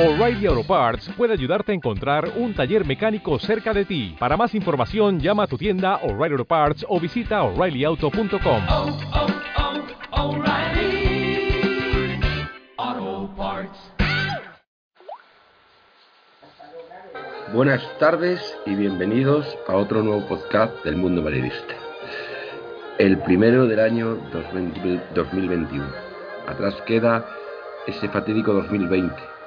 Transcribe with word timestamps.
O'Reilly 0.00 0.46
Auto 0.46 0.62
Parts 0.62 1.10
puede 1.16 1.32
ayudarte 1.32 1.72
a 1.72 1.74
encontrar 1.74 2.30
un 2.36 2.54
taller 2.54 2.86
mecánico 2.86 3.36
cerca 3.40 3.74
de 3.74 3.84
ti. 3.84 4.14
Para 4.16 4.36
más 4.36 4.54
información, 4.54 5.18
llama 5.18 5.42
a 5.42 5.46
tu 5.48 5.58
tienda 5.58 5.96
O'Reilly 6.04 6.34
Auto 6.34 6.44
Parts 6.44 6.86
o 6.88 7.00
visita 7.00 7.42
oreillyauto.com. 7.42 8.62
oh, 8.68 8.96
oh, 12.76 13.34
Parts. 13.36 13.92
Buenas 17.52 17.82
tardes 17.98 18.56
y 18.66 18.76
bienvenidos 18.76 19.58
a 19.66 19.74
otro 19.74 20.04
nuevo 20.04 20.28
podcast 20.28 20.84
del 20.84 20.94
mundo 20.94 21.22
madridista. 21.22 21.74
El 22.98 23.18
primero 23.18 23.66
del 23.66 23.80
año 23.80 24.14
2020 24.32 25.06
2021. 25.16 25.84
Atrás 26.46 26.80
queda 26.86 27.26
ese 27.88 28.08
fatídico 28.08 28.52
2020 28.52 29.37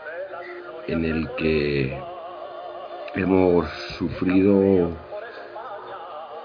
en 0.88 1.06
el 1.06 1.30
que 1.38 1.98
hemos 3.16 3.68
sufrido 3.98 4.90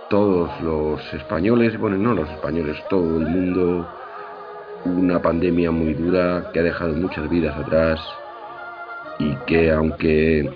todos 0.08 0.50
los 0.60 1.14
españoles, 1.14 1.78
bueno, 1.78 1.96
no 1.96 2.14
los 2.14 2.30
españoles, 2.30 2.76
todo 2.88 3.18
el 3.18 3.26
mundo, 3.26 3.88
una 4.84 5.20
pandemia 5.20 5.70
muy 5.70 5.94
dura 5.94 6.50
que 6.52 6.60
ha 6.60 6.62
dejado 6.62 6.94
muchas 6.94 7.28
vidas 7.28 7.56
atrás 7.56 8.00
y 9.18 9.34
que 9.46 9.72
aunque 9.72 10.48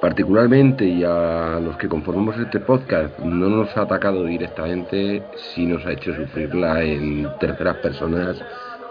particularmente 0.00 0.84
y 0.84 1.02
a 1.02 1.58
los 1.60 1.76
que 1.78 1.88
conformamos 1.88 2.36
este 2.38 2.60
podcast 2.60 3.18
no 3.18 3.48
nos 3.48 3.76
ha 3.76 3.82
atacado 3.82 4.24
directamente, 4.24 5.22
sí 5.34 5.66
nos 5.66 5.84
ha 5.86 5.92
hecho 5.92 6.14
sufrirla 6.14 6.82
en 6.82 7.28
terceras 7.40 7.76
personas, 7.78 8.40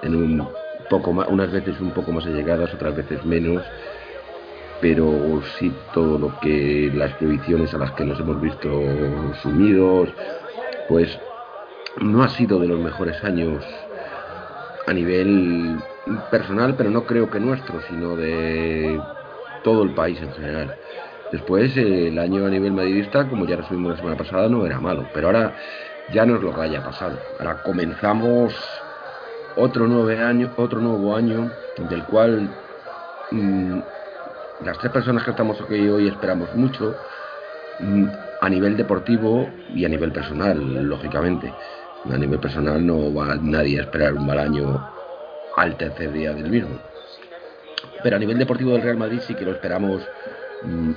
en 0.02 0.16
un 0.16 0.48
poco 0.90 1.14
más, 1.14 1.28
unas 1.30 1.52
veces 1.52 1.80
un 1.80 1.92
poco 1.92 2.12
más 2.12 2.26
allegadas, 2.26 2.74
otras 2.74 2.96
veces 2.96 3.24
menos, 3.26 3.64
pero 4.82 5.42
sí 5.58 5.72
todo 5.94 6.18
lo 6.18 6.40
que 6.40 6.92
las 6.94 7.12
prohibiciones 7.14 7.74
a 7.74 7.78
las 7.78 7.92
que 7.92 8.06
nos 8.06 8.20
hemos 8.20 8.40
visto 8.42 8.70
sumidos, 9.42 10.10
pues 10.88 11.18
no 12.02 12.24
ha 12.24 12.30
sido 12.30 12.60
de 12.60 12.68
los 12.68 12.80
mejores 12.80 13.24
años 13.24 13.64
a 14.86 14.94
nivel 14.94 15.78
personal, 16.30 16.76
pero 16.78 16.90
no 16.90 17.06
creo 17.06 17.30
que 17.30 17.40
nuestro, 17.40 17.82
sino 17.90 18.16
de 18.16 19.00
todo 19.64 19.84
el 19.84 19.92
país 19.92 20.22
en 20.22 20.32
general. 20.34 20.76
Después, 21.32 21.76
el 21.78 22.20
año 22.20 22.46
a 22.46 22.50
nivel 22.50 22.74
madridista, 22.74 23.28
como 23.28 23.46
ya 23.46 23.56
resumimos 23.58 23.92
la 23.92 23.98
semana 23.98 24.16
pasada, 24.16 24.48
no 24.48 24.66
era 24.66 24.80
malo, 24.80 25.06
pero 25.14 25.28
ahora 25.28 25.56
ya 26.14 26.26
no 26.26 26.36
es 26.36 26.42
lo 26.44 26.62
haya 26.62 26.84
pasado. 26.84 27.18
Ahora 27.40 27.64
comenzamos 27.64 28.54
otro, 29.58 29.88
nueve 29.88 30.22
año, 30.22 30.52
otro 30.58 30.80
nuevo 30.80 31.16
año, 31.16 31.52
del 31.90 32.04
cual 32.06 32.50
mm, 33.32 33.80
las 34.64 34.78
tres 34.80 34.92
personas 34.92 35.24
que 35.24 35.32
estamos 35.32 35.60
aquí 35.62 35.88
hoy 35.88 36.08
esperamos 36.08 36.54
mucho, 36.56 36.96
mm, 37.80 38.06
a 38.42 38.50
nivel 38.50 38.78
deportivo 38.78 39.50
y 39.74 39.86
a 39.86 39.90
nivel 39.90 40.12
personal, 40.12 40.58
lógicamente. 40.88 41.54
A 42.12 42.18
nivel 42.18 42.40
personal 42.40 42.86
no 42.86 43.14
va 43.14 43.36
nadie 43.36 43.80
a 43.80 43.84
esperar 43.84 44.14
un 44.14 44.28
mal 44.28 44.38
año 44.38 44.88
al 45.56 45.76
tercer 45.76 46.12
día 46.12 46.34
del 46.34 46.50
mismo. 46.50 46.78
Pero 48.04 48.16
a 48.16 48.20
nivel 48.20 48.38
deportivo 48.38 48.74
del 48.74 48.84
Real 48.84 48.98
Madrid 48.98 49.20
sí 49.26 49.34
que 49.34 49.46
lo 49.46 49.52
esperamos 49.52 50.02
mm, 50.64 50.92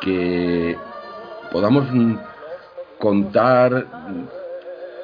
que 0.00 0.78
podamos 1.50 1.86
contar 2.98 3.86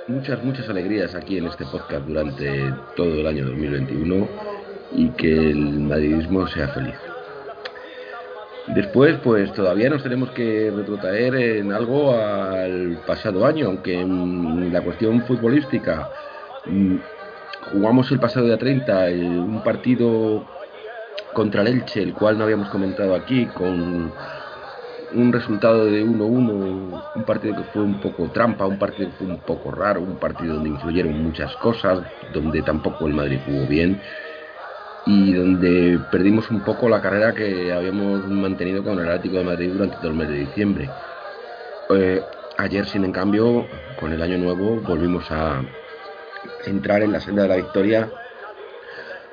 muchas, 0.08 0.42
muchas 0.44 0.68
alegrías 0.68 1.14
aquí 1.14 1.38
en 1.38 1.46
este 1.46 1.64
podcast 1.66 2.06
durante 2.06 2.72
todo 2.96 3.20
el 3.20 3.26
año 3.26 3.44
2021 3.46 4.28
y 4.92 5.08
que 5.10 5.50
el 5.50 5.80
madridismo 5.80 6.46
sea 6.48 6.68
feliz. 6.68 6.94
Después, 8.68 9.16
pues 9.22 9.52
todavía 9.52 9.90
nos 9.90 10.02
tenemos 10.02 10.30
que 10.30 10.70
retrotraer 10.74 11.34
en 11.34 11.72
algo 11.72 12.12
al 12.14 12.98
pasado 13.06 13.44
año, 13.44 13.66
aunque 13.66 14.00
en 14.00 14.72
la 14.72 14.80
cuestión 14.82 15.22
futbolística 15.22 16.10
mm, 16.66 16.96
jugamos 17.72 18.10
el 18.12 18.20
pasado 18.20 18.46
día 18.46 18.58
30 18.58 19.08
el- 19.08 19.24
un 19.24 19.62
partido 19.62 20.46
contra 21.32 21.62
el 21.62 21.68
Elche, 21.68 22.02
el 22.02 22.14
cual 22.14 22.38
no 22.38 22.44
habíamos 22.44 22.68
comentado 22.68 23.14
aquí, 23.14 23.46
con 23.46 24.12
un 25.14 25.32
resultado 25.32 25.86
de 25.86 26.04
1-1, 26.04 27.02
un 27.14 27.24
partido 27.24 27.56
que 27.56 27.64
fue 27.64 27.82
un 27.82 28.00
poco 28.00 28.30
trampa, 28.30 28.66
un 28.66 28.78
partido 28.78 29.10
que 29.10 29.16
fue 29.16 29.26
un 29.26 29.38
poco 29.38 29.70
raro, 29.70 30.00
un 30.00 30.16
partido 30.16 30.54
donde 30.54 30.70
influyeron 30.70 31.22
muchas 31.22 31.54
cosas, 31.56 32.00
donde 32.32 32.62
tampoco 32.62 33.06
el 33.06 33.14
Madrid 33.14 33.38
jugó 33.44 33.66
bien 33.66 34.00
y 35.06 35.32
donde 35.32 35.98
perdimos 36.10 36.50
un 36.50 36.60
poco 36.60 36.88
la 36.88 37.00
carrera 37.00 37.34
que 37.34 37.72
habíamos 37.72 38.26
mantenido 38.28 38.84
con 38.84 38.98
el 38.98 39.08
Atlético 39.08 39.38
de 39.38 39.44
Madrid 39.44 39.72
durante 39.72 39.96
todo 39.96 40.08
el 40.08 40.14
mes 40.14 40.28
de 40.28 40.34
diciembre. 40.34 40.90
Eh, 41.90 42.22
ayer, 42.58 42.86
sin 42.86 43.04
en 43.04 43.12
cambio, 43.12 43.66
con 43.98 44.12
el 44.12 44.22
año 44.22 44.38
nuevo, 44.38 44.80
volvimos 44.80 45.30
a 45.30 45.62
entrar 46.66 47.02
en 47.02 47.12
la 47.12 47.20
senda 47.20 47.42
de 47.42 47.48
la 47.48 47.56
victoria 47.56 48.10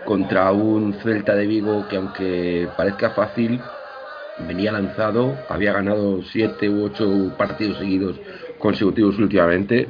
contra 0.05 0.51
un 0.51 0.93
Celta 0.93 1.35
de 1.35 1.45
Vigo 1.45 1.87
que 1.87 1.97
aunque 1.97 2.67
parezca 2.75 3.11
fácil, 3.11 3.61
venía 4.47 4.71
lanzado, 4.71 5.35
había 5.49 5.73
ganado 5.73 6.21
siete 6.23 6.69
u 6.69 6.83
ocho 6.85 7.33
partidos 7.37 7.77
seguidos 7.77 8.19
consecutivos 8.57 9.17
últimamente 9.17 9.89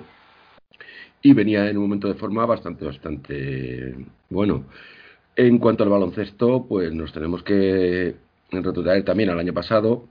y 1.22 1.34
venía 1.34 1.70
en 1.70 1.78
un 1.78 1.84
momento 1.84 2.08
de 2.08 2.16
forma 2.16 2.46
bastante, 2.46 2.86
bastante 2.86 3.96
bueno. 4.30 4.66
En 5.36 5.58
cuanto 5.58 5.84
al 5.84 5.90
baloncesto, 5.90 6.66
pues 6.68 6.94
nos 6.94 7.12
tenemos 7.14 7.44
que 7.44 8.16
retrotraer 8.52 9.04
también 9.04 9.30
al 9.30 9.40
año 9.40 9.54
pasado 9.54 10.06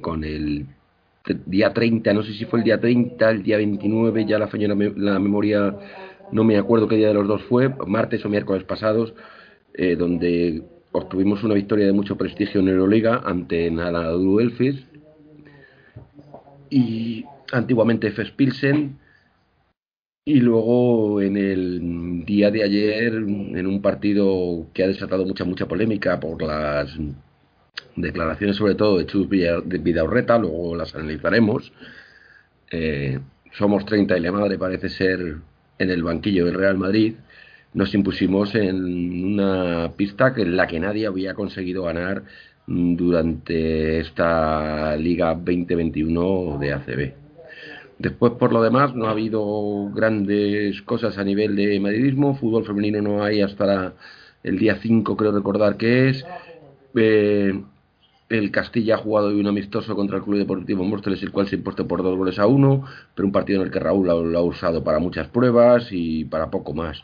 con 0.00 0.24
el 0.24 0.66
día 1.46 1.72
30, 1.72 2.12
no 2.12 2.22
sé 2.22 2.32
si 2.34 2.44
fue 2.44 2.60
el 2.60 2.64
día 2.64 2.80
30, 2.80 3.30
el 3.30 3.42
día 3.42 3.56
29, 3.56 4.24
ya 4.26 4.38
la, 4.38 4.48
feña- 4.48 4.68
la 4.96 5.18
memoria 5.18 5.74
no 6.32 6.44
me 6.44 6.56
acuerdo 6.58 6.86
qué 6.88 6.96
día 6.96 7.08
de 7.08 7.14
los 7.14 7.26
dos 7.26 7.42
fue, 7.44 7.68
martes 7.86 8.24
o 8.24 8.28
miércoles 8.28 8.64
pasados, 8.64 9.14
eh, 9.74 9.96
donde 9.96 10.62
obtuvimos 10.96 11.42
una 11.44 11.54
victoria 11.54 11.86
de 11.86 11.92
mucho 11.92 12.16
prestigio 12.16 12.60
en 12.60 12.68
Euroliga 12.68 13.22
ante 13.24 13.68
Anadolu 13.68 14.40
Elfis 14.40 14.84
y 16.70 17.24
antiguamente 17.52 18.08
FS 18.08 18.32
Pilsen 18.32 18.98
y 20.24 20.40
luego 20.40 21.20
en 21.20 21.36
el 21.36 22.24
día 22.24 22.50
de 22.50 22.64
ayer 22.64 23.14
en 23.14 23.66
un 23.66 23.80
partido 23.80 24.66
que 24.74 24.82
ha 24.82 24.88
desatado 24.88 25.24
mucha 25.24 25.44
mucha 25.44 25.66
polémica 25.66 26.18
por 26.18 26.42
las 26.42 26.98
declaraciones 27.94 28.56
sobre 28.56 28.74
todo 28.74 28.98
de 28.98 29.06
Chus 29.06 29.28
Vidaurreta, 29.28 30.38
luego 30.38 30.76
las 30.76 30.94
analizaremos. 30.94 31.72
Eh, 32.70 33.20
somos 33.52 33.86
30 33.86 34.18
y 34.18 34.20
la 34.20 34.32
madre 34.32 34.58
parece 34.58 34.88
ser 34.88 35.36
en 35.78 35.90
el 35.90 36.02
banquillo 36.02 36.46
del 36.46 36.54
Real 36.54 36.76
Madrid. 36.76 37.14
Nos 37.76 37.92
impusimos 37.92 38.54
en 38.54 39.34
una 39.34 39.92
pista 39.98 40.32
que 40.32 40.40
en 40.40 40.56
la 40.56 40.66
que 40.66 40.80
nadie 40.80 41.06
había 41.06 41.34
conseguido 41.34 41.82
ganar 41.82 42.22
mm, 42.66 42.96
durante 42.96 44.00
esta 44.00 44.96
Liga 44.96 45.34
2021 45.34 46.56
de 46.58 46.72
ACB. 46.72 47.12
Después, 47.98 48.32
por 48.38 48.54
lo 48.54 48.62
demás, 48.62 48.94
no 48.94 49.08
ha 49.08 49.10
habido 49.10 49.90
grandes 49.90 50.80
cosas 50.82 51.18
a 51.18 51.24
nivel 51.24 51.54
de 51.54 51.78
madridismo. 51.78 52.34
Fútbol 52.36 52.64
femenino 52.64 53.02
no 53.02 53.22
hay 53.22 53.42
hasta 53.42 53.92
el 54.42 54.58
día 54.58 54.78
5, 54.80 55.14
creo 55.14 55.32
recordar 55.32 55.76
que 55.76 56.08
es. 56.08 56.24
Eh, 56.94 57.60
el 58.30 58.50
Castilla 58.52 58.94
ha 58.94 58.98
jugado 58.98 59.28
hoy 59.28 59.38
un 59.38 59.48
amistoso 59.48 59.94
contra 59.94 60.16
el 60.16 60.22
Club 60.22 60.38
Deportivo 60.38 60.82
Móstoles, 60.82 61.22
el 61.22 61.30
cual 61.30 61.46
se 61.46 61.56
ha 61.56 61.58
impuesto 61.58 61.86
por 61.86 62.02
dos 62.02 62.16
goles 62.16 62.38
a 62.38 62.46
uno, 62.46 62.84
pero 63.14 63.26
un 63.26 63.32
partido 63.32 63.60
en 63.60 63.66
el 63.66 63.72
que 63.72 63.80
Raúl 63.80 64.06
lo 64.06 64.38
ha 64.38 64.42
usado 64.42 64.82
para 64.82 64.98
muchas 64.98 65.28
pruebas 65.28 65.88
y 65.90 66.24
para 66.24 66.50
poco 66.50 66.72
más. 66.72 67.02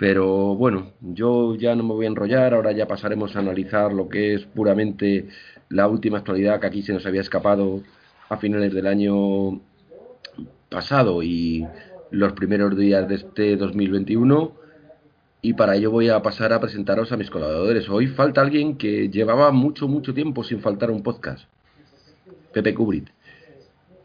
Pero 0.00 0.56
bueno, 0.56 0.92
yo 1.02 1.54
ya 1.56 1.76
no 1.76 1.82
me 1.82 1.92
voy 1.92 2.06
a 2.06 2.08
enrollar, 2.08 2.54
ahora 2.54 2.72
ya 2.72 2.88
pasaremos 2.88 3.36
a 3.36 3.40
analizar 3.40 3.92
lo 3.92 4.08
que 4.08 4.32
es 4.32 4.46
puramente 4.46 5.28
la 5.68 5.88
última 5.88 6.16
actualidad 6.16 6.58
que 6.58 6.68
aquí 6.68 6.80
se 6.80 6.94
nos 6.94 7.04
había 7.04 7.20
escapado 7.20 7.82
a 8.30 8.38
finales 8.38 8.72
del 8.72 8.86
año 8.86 9.60
pasado 10.70 11.22
y 11.22 11.66
los 12.10 12.32
primeros 12.32 12.74
días 12.78 13.06
de 13.08 13.16
este 13.16 13.56
2021 13.58 14.52
y 15.42 15.52
para 15.52 15.76
ello 15.76 15.90
voy 15.90 16.08
a 16.08 16.22
pasar 16.22 16.54
a 16.54 16.60
presentaros 16.60 17.12
a 17.12 17.18
mis 17.18 17.28
colaboradores. 17.28 17.86
Hoy 17.90 18.06
falta 18.06 18.40
alguien 18.40 18.78
que 18.78 19.10
llevaba 19.10 19.50
mucho, 19.52 19.86
mucho 19.86 20.14
tiempo 20.14 20.44
sin 20.44 20.62
faltar 20.62 20.90
un 20.90 21.02
podcast. 21.02 21.44
Pepe 22.54 22.72
Kubrit. 22.72 23.06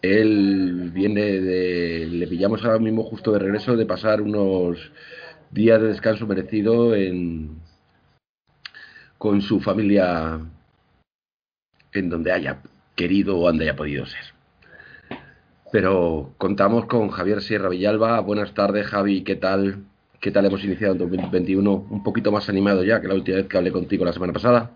Él 0.02 0.92
viene 0.94 1.40
de... 1.40 2.06
Le 2.12 2.28
pillamos 2.28 2.66
ahora 2.66 2.80
mismo 2.80 3.04
justo 3.04 3.32
de 3.32 3.40
regreso 3.40 3.78
de 3.78 3.86
pasar 3.86 4.22
unos 4.22 4.92
días 5.56 5.82
de 5.82 5.88
descanso 5.88 6.28
merecido 6.28 6.94
en, 6.94 7.62
con 9.18 9.42
su 9.42 9.62
familia 9.62 10.42
en 11.94 12.10
donde 12.10 12.34
haya 12.34 12.62
querido 12.94 13.40
o 13.40 13.46
donde 13.48 13.64
haya 13.64 13.76
podido 13.78 14.06
ser. 14.06 14.36
Pero 15.72 16.34
contamos 16.38 16.86
con 16.88 17.10
Javier 17.10 17.42
Sierra 17.42 17.70
Villalba. 17.70 18.20
Buenas 18.20 18.54
tardes, 18.54 18.86
Javi. 18.88 19.24
¿Qué 19.24 19.38
tal? 19.38 19.86
¿Qué 20.20 20.30
tal 20.30 20.46
hemos 20.46 20.64
iniciado 20.64 20.94
el 20.94 21.00
2021? 21.00 21.88
Un 21.90 22.04
poquito 22.04 22.34
más 22.34 22.50
animado 22.50 22.84
ya 22.84 23.00
que 23.00 23.08
la 23.08 23.14
última 23.14 23.38
vez 23.38 23.48
que 23.48 23.58
hablé 23.58 23.72
contigo 23.72 24.04
la 24.04 24.14
semana 24.14 24.34
pasada. 24.34 24.72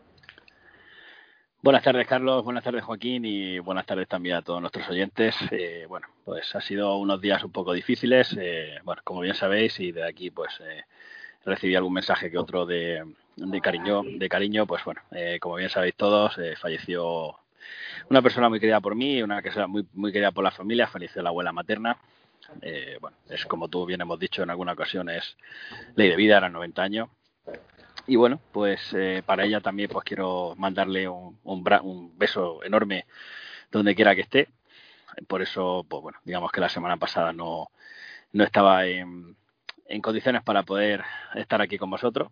Buenas 1.62 1.84
tardes, 1.84 2.08
Carlos. 2.08 2.44
Buenas 2.46 2.64
tardes, 2.64 2.84
Joaquín. 2.84 3.26
Y 3.26 3.60
buenas 3.60 3.86
tardes 3.86 4.08
también 4.08 4.38
a 4.38 4.42
todos 4.42 4.62
nuestros 4.62 4.88
oyentes. 4.90 5.36
Eh, 5.52 5.86
bueno, 5.90 6.08
pues 6.24 6.56
ha 6.56 6.62
sido 6.62 6.96
unos 6.98 7.20
días 7.20 7.44
un 7.44 7.52
poco 7.52 7.74
difíciles. 7.74 8.34
Eh, 8.40 8.80
bueno, 8.86 9.02
como 9.04 9.20
bien 9.22 9.36
sabéis, 9.36 9.78
y 9.80 9.92
de 9.92 10.08
aquí, 10.08 10.32
pues 10.32 10.54
eh, 10.62 10.86
recibí 11.44 11.76
algún 11.76 11.94
mensaje 11.94 12.32
que 12.32 12.38
otro 12.38 12.66
de, 12.66 13.04
cariño, 13.62 14.04
de 14.04 14.30
cariño. 14.30 14.66
Pues 14.66 14.86
bueno, 14.86 15.02
eh, 15.12 15.38
como 15.42 15.56
bien 15.56 15.70
sabéis 15.70 15.96
todos, 15.96 16.38
eh, 16.38 16.56
falleció 16.56 17.36
una 18.10 18.22
persona 18.22 18.48
muy 18.48 18.60
querida 18.60 18.80
por 18.80 18.96
mí, 18.96 19.22
una 19.22 19.42
que 19.42 19.52
muy, 19.68 19.86
muy 19.94 20.14
querida 20.14 20.32
por 20.32 20.46
la 20.46 20.52
familia. 20.52 20.88
Falleció 20.88 21.22
la 21.22 21.30
abuela 21.30 21.52
materna. 21.52 21.98
Eh, 22.62 22.98
bueno, 23.02 23.18
es 23.30 23.46
como 23.46 23.68
tú 23.68 23.86
bien 23.86 24.00
hemos 24.00 24.18
dicho 24.18 24.44
en 24.44 24.50
alguna 24.50 24.72
ocasión, 24.72 25.10
es 25.10 25.36
ley 25.96 26.10
de 26.10 26.16
vida, 26.16 26.38
eran 26.38 26.54
90 26.54 26.82
años. 26.82 27.10
Y 28.10 28.16
bueno, 28.16 28.42
pues 28.52 28.92
eh, 28.96 29.22
para 29.24 29.46
ella 29.46 29.62
también 29.62 29.88
pues 29.88 30.04
quiero 30.04 30.56
mandarle 30.58 31.08
un, 31.08 31.40
un, 31.44 31.64
un, 31.84 32.18
beso 32.18 32.64
enorme 32.64 33.06
donde 33.72 33.94
quiera 33.94 34.16
que 34.16 34.22
esté. 34.22 34.50
Por 35.28 35.44
eso, 35.44 35.86
pues 35.88 36.02
bueno, 36.02 36.20
digamos 36.26 36.52
que 36.52 36.62
la 36.62 36.70
semana 36.70 36.98
pasada 36.98 37.34
no, 37.34 37.70
no 38.34 38.44
estaba 38.44 38.88
en, 38.88 39.38
condiciones 40.02 40.42
para 40.44 40.64
poder 40.64 41.04
estar 41.36 41.62
aquí 41.62 41.78
con 41.78 41.92
vosotros. 41.92 42.32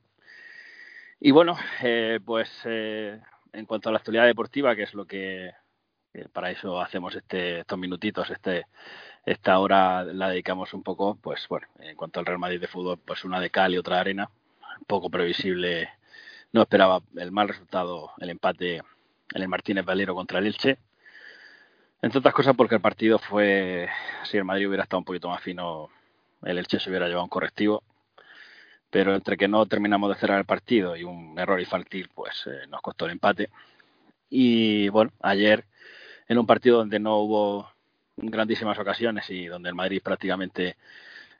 Y 1.19 1.29
bueno, 1.29 1.55
eh, 1.83 2.19
pues 2.25 2.49
eh, 2.65 3.21
en 3.53 3.65
cuanto 3.67 3.89
a 3.89 3.91
la 3.91 3.99
actualidad 3.99 4.25
deportiva, 4.25 4.75
que 4.75 4.83
es 4.83 4.95
lo 4.95 5.05
que, 5.05 5.51
que 6.11 6.27
para 6.29 6.49
eso 6.49 6.81
hacemos 6.81 7.15
este, 7.15 7.59
estos 7.59 7.77
minutitos, 7.77 8.31
este, 8.31 8.65
esta 9.25 9.59
hora 9.59 10.03
la 10.05 10.29
dedicamos 10.29 10.73
un 10.73 10.81
poco, 10.81 11.15
pues 11.21 11.47
bueno, 11.47 11.67
en 11.79 11.95
cuanto 11.95 12.19
al 12.19 12.25
Real 12.25 12.39
Madrid 12.39 12.61
de 12.61 12.67
fútbol, 12.67 12.99
pues 13.05 13.23
una 13.25 13.39
de 13.39 13.51
cal 13.51 13.73
y 13.75 13.77
otra 13.77 13.97
de 13.97 14.01
arena, 14.01 14.31
poco 14.85 15.09
previsible, 15.09 15.89
no 16.51 16.61
esperaba 16.61 17.01
el 17.15 17.31
mal 17.31 17.47
resultado, 17.47 18.11
el 18.19 18.29
empate 18.29 18.77
en 18.77 19.41
el 19.41 19.47
Martínez 19.47 19.85
Valero 19.85 20.15
contra 20.15 20.39
el 20.39 20.47
Elche, 20.47 20.77
entre 22.01 22.19
otras 22.19 22.33
cosas 22.33 22.55
porque 22.55 22.75
el 22.75 22.81
partido 22.81 23.17
fue, 23.17 23.89
si 24.23 24.37
el 24.37 24.45
Madrid 24.45 24.67
hubiera 24.67 24.83
estado 24.83 24.99
un 24.99 25.05
poquito 25.05 25.29
más 25.29 25.41
fino, 25.41 25.89
el 26.43 26.57
Elche 26.57 26.79
se 26.79 26.89
hubiera 26.89 27.07
llevado 27.07 27.23
un 27.23 27.29
correctivo, 27.29 27.83
pero 28.89 29.15
entre 29.15 29.35
que 29.35 29.47
no 29.47 29.65
terminamos 29.65 30.09
de 30.09 30.19
cerrar 30.19 30.39
el 30.39 30.45
partido 30.45 30.95
y 30.95 31.03
un 31.03 31.37
error 31.39 31.59
infantil, 31.59 32.09
pues 32.13 32.45
eh, 32.47 32.67
nos 32.69 32.81
costó 32.81 33.05
el 33.05 33.11
empate. 33.11 33.49
Y 34.29 34.89
bueno, 34.89 35.11
ayer 35.21 35.65
en 36.27 36.37
un 36.37 36.45
partido 36.45 36.77
donde 36.77 36.99
no 36.99 37.17
hubo 37.17 37.71
grandísimas 38.17 38.77
ocasiones 38.79 39.29
y 39.29 39.45
donde 39.47 39.69
el 39.69 39.75
Madrid 39.75 40.01
prácticamente 40.03 40.77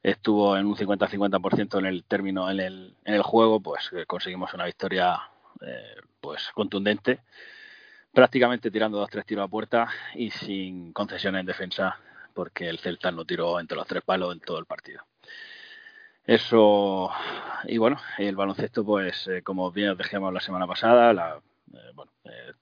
estuvo 0.03 0.57
en 0.57 0.65
un 0.65 0.75
50-50% 0.75 1.79
en 1.79 1.85
el 1.85 2.03
término, 2.03 2.49
en 2.49 2.59
el, 2.59 2.95
en 3.03 3.13
el 3.13 3.23
juego, 3.23 3.59
pues 3.59 3.89
eh, 3.93 4.05
conseguimos 4.05 4.53
una 4.53 4.65
victoria 4.65 5.19
eh, 5.61 5.95
pues 6.19 6.49
contundente, 6.53 7.21
prácticamente 8.13 8.71
tirando 8.71 8.97
dos 8.97 9.09
tres 9.09 9.25
tiros 9.25 9.45
a 9.45 9.47
puerta 9.47 9.89
y 10.15 10.29
sin 10.31 10.93
concesiones 10.93 11.41
en 11.41 11.45
defensa, 11.45 11.99
porque 12.33 12.69
el 12.69 12.79
Celta 12.79 13.11
no 13.11 13.25
tiró 13.25 13.59
entre 13.59 13.77
los 13.77 13.87
tres 13.87 14.03
palos 14.03 14.33
en 14.33 14.39
todo 14.39 14.59
el 14.59 14.65
partido. 14.65 15.03
Eso, 16.25 17.09
y 17.65 17.77
bueno, 17.77 18.01
el 18.17 18.35
baloncesto, 18.35 18.83
pues 18.83 19.27
eh, 19.27 19.41
como 19.43 19.71
bien 19.71 19.91
os 19.91 19.97
dejamos 19.97 20.33
la 20.33 20.41
semana 20.41 20.67
pasada, 20.67 21.13
la, 21.13 21.39
bueno, 21.93 22.11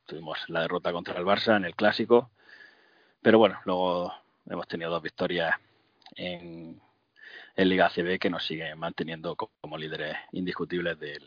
tuvimos 0.05 0.37
la 0.49 0.61
derrota 0.61 0.91
contra 0.91 1.17
el 1.17 1.25
Barça 1.25 1.57
en 1.57 1.65
el 1.65 1.75
clásico, 1.75 2.29
pero 3.21 3.39
bueno, 3.39 3.59
luego 3.65 4.13
hemos 4.47 4.67
tenido 4.67 4.91
dos 4.91 5.01
victorias 5.01 5.55
en, 6.15 6.79
en 7.55 7.69
Liga 7.69 7.87
ACB 7.87 8.19
que 8.19 8.29
nos 8.29 8.45
siguen 8.45 8.77
manteniendo 8.77 9.35
como, 9.35 9.77
líderes 9.77 10.15
indiscutibles 10.31 10.99
del, 10.99 11.23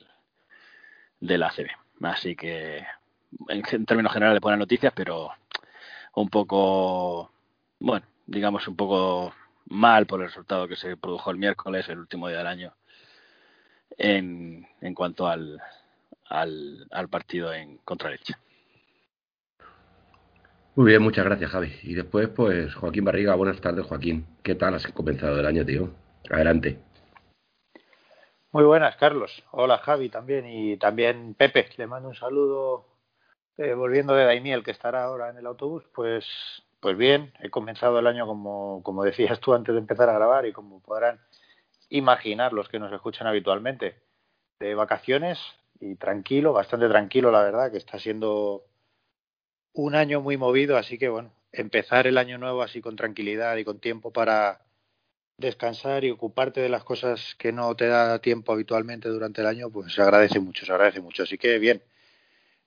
de 1.21 1.39
la 1.39 1.49
ACB. 1.49 1.69
Así 2.03 2.37
que 2.37 2.79
en, 3.49 3.63
en 3.71 3.87
términos 3.87 4.13
generales 4.13 4.41
buenas 4.41 4.59
noticias, 4.59 4.93
pero 4.95 5.31
un 6.15 6.29
poco, 6.29 7.33
bueno, 7.81 8.07
digamos 8.27 8.67
un 8.69 8.77
poco 8.77 9.35
mal 9.67 10.07
por 10.07 10.21
el 10.21 10.29
resultado 10.29 10.69
que 10.69 10.77
se 10.77 10.97
produjo 10.97 11.31
el 11.31 11.37
miércoles, 11.37 11.89
el 11.89 11.99
último 11.99 12.29
día 12.29 12.39
del 12.39 12.47
año, 12.47 12.75
en, 13.97 14.67
en 14.81 14.95
cuanto 14.95 15.27
al, 15.27 15.61
al, 16.29 16.87
al 16.91 17.09
partido 17.09 17.53
en 17.53 17.79
contra 17.79 18.13
Elche. 18.13 18.35
Muy 20.75 20.91
bien, 20.91 21.03
muchas 21.03 21.25
gracias, 21.25 21.51
Javi. 21.51 21.73
Y 21.83 21.95
después, 21.95 22.29
pues, 22.29 22.73
Joaquín 22.75 23.05
Barriga, 23.05 23.35
buenas 23.35 23.61
tardes, 23.61 23.85
Joaquín. 23.85 24.25
¿Qué 24.45 24.55
tal 24.55 24.75
has 24.75 24.87
comenzado 24.87 25.41
el 25.41 25.47
año, 25.47 25.65
tío? 25.65 25.93
Adelante. 26.31 26.79
Muy 28.50 28.65
buenas, 28.65 28.97
Carlos. 28.97 29.44
Hola, 29.50 29.79
Javi, 29.79 30.09
también. 30.09 30.47
Y 30.47 30.76
también 30.76 31.35
Pepe, 31.35 31.69
le 31.76 31.87
mando 31.87 32.09
un 32.09 32.15
saludo. 32.15 32.87
Eh, 33.59 33.75
volviendo 33.75 34.15
de 34.15 34.25
Daimiel, 34.25 34.62
que 34.62 34.70
estará 34.70 35.05
ahora 35.05 35.31
en 35.31 35.37
el 35.37 35.47
autobús, 35.47 35.85
pues, 35.93 36.25
pues 36.81 36.97
bien, 36.97 37.32
he 37.41 37.50
comenzado 37.50 37.99
el 37.99 38.06
año 38.06 38.25
como, 38.25 38.82
como 38.85 39.03
decías 39.03 39.41
tú 39.41 39.53
antes 39.53 39.75
de 39.75 39.81
empezar 39.81 40.09
a 40.09 40.12
grabar 40.12 40.47
y 40.47 40.53
como 40.53 40.81
podrán 40.81 41.20
imaginar 41.88 42.53
los 42.53 42.69
que 42.69 42.79
nos 42.79 42.93
escuchan 42.93 43.26
habitualmente, 43.26 43.97
de 44.61 44.76
vacaciones 44.76 45.41
y 45.81 45.97
tranquilo, 45.97 46.53
bastante 46.53 46.88
tranquilo, 46.88 47.32
la 47.32 47.43
verdad, 47.43 47.73
que 47.73 47.79
está 47.79 47.99
siendo 47.99 48.65
un 49.73 49.97
año 49.97 50.20
muy 50.20 50.37
movido, 50.37 50.76
así 50.76 50.97
que 50.97 51.09
bueno, 51.09 51.32
empezar 51.53 52.06
el 52.06 52.19
año 52.19 52.38
nuevo 52.38 52.62
así 52.62 52.81
con 52.81 52.94
tranquilidad 52.94 53.56
y 53.56 53.65
con 53.65 53.81
tiempo 53.81 54.12
para 54.12 54.61
descansar 55.38 56.05
y 56.05 56.11
ocuparte 56.11 56.61
de 56.61 56.69
las 56.69 56.85
cosas 56.85 57.37
que 57.37 57.52
no 57.52 57.75
te 57.76 57.87
da 57.87 58.19
tiempo 58.19 58.52
habitualmente 58.52 59.08
durante 59.08 59.40
el 59.40 59.46
año, 59.46 59.70
pues 59.70 59.94
se 59.94 60.02
agradece 60.02 60.40
mucho, 60.40 60.67
se 60.67 60.73
agradece 60.73 61.00
mucho. 61.00 61.23
Así 61.23 61.38
que 61.38 61.58
bien, 61.58 61.82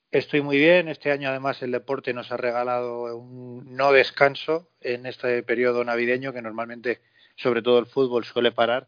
estoy 0.09 0.41
muy 0.41 0.57
bien. 0.57 0.87
Este 0.87 1.11
año 1.11 1.29
además 1.29 1.61
el 1.61 1.71
deporte 1.71 2.13
nos 2.13 2.31
ha 2.31 2.37
regalado 2.37 3.17
un 3.17 3.75
no 3.75 3.91
descanso 3.91 4.69
en 4.79 5.05
este 5.05 5.43
periodo 5.43 5.83
navideño 5.83 6.33
que 6.33 6.41
normalmente, 6.41 7.01
sobre 7.35 7.61
todo 7.61 7.77
el 7.77 7.87
fútbol, 7.87 8.23
suele 8.23 8.53
parar. 8.53 8.87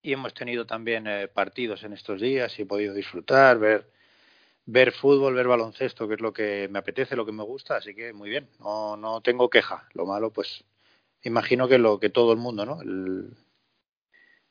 Y 0.00 0.12
hemos 0.12 0.32
tenido 0.32 0.66
también 0.66 1.06
eh, 1.06 1.28
partidos 1.28 1.84
en 1.84 1.92
estos 1.92 2.20
días 2.20 2.58
y 2.58 2.62
he 2.62 2.66
podido 2.66 2.94
disfrutar, 2.94 3.58
ver 3.58 3.90
ver 4.70 4.92
fútbol, 4.92 5.34
ver 5.34 5.48
baloncesto, 5.48 6.06
que 6.06 6.14
es 6.14 6.20
lo 6.20 6.32
que 6.32 6.68
me 6.70 6.78
apetece, 6.78 7.16
lo 7.16 7.24
que 7.24 7.32
me 7.32 7.42
gusta, 7.42 7.76
así 7.76 7.94
que 7.94 8.12
muy 8.12 8.28
bien, 8.28 8.50
no, 8.60 8.98
no 8.98 9.22
tengo 9.22 9.48
queja. 9.48 9.88
Lo 9.94 10.04
malo, 10.04 10.30
pues, 10.30 10.62
imagino 11.22 11.68
que 11.68 11.78
lo 11.78 11.98
que 12.00 12.10
todo 12.10 12.32
el 12.32 12.38
mundo, 12.38 12.64
¿no? 12.66 12.80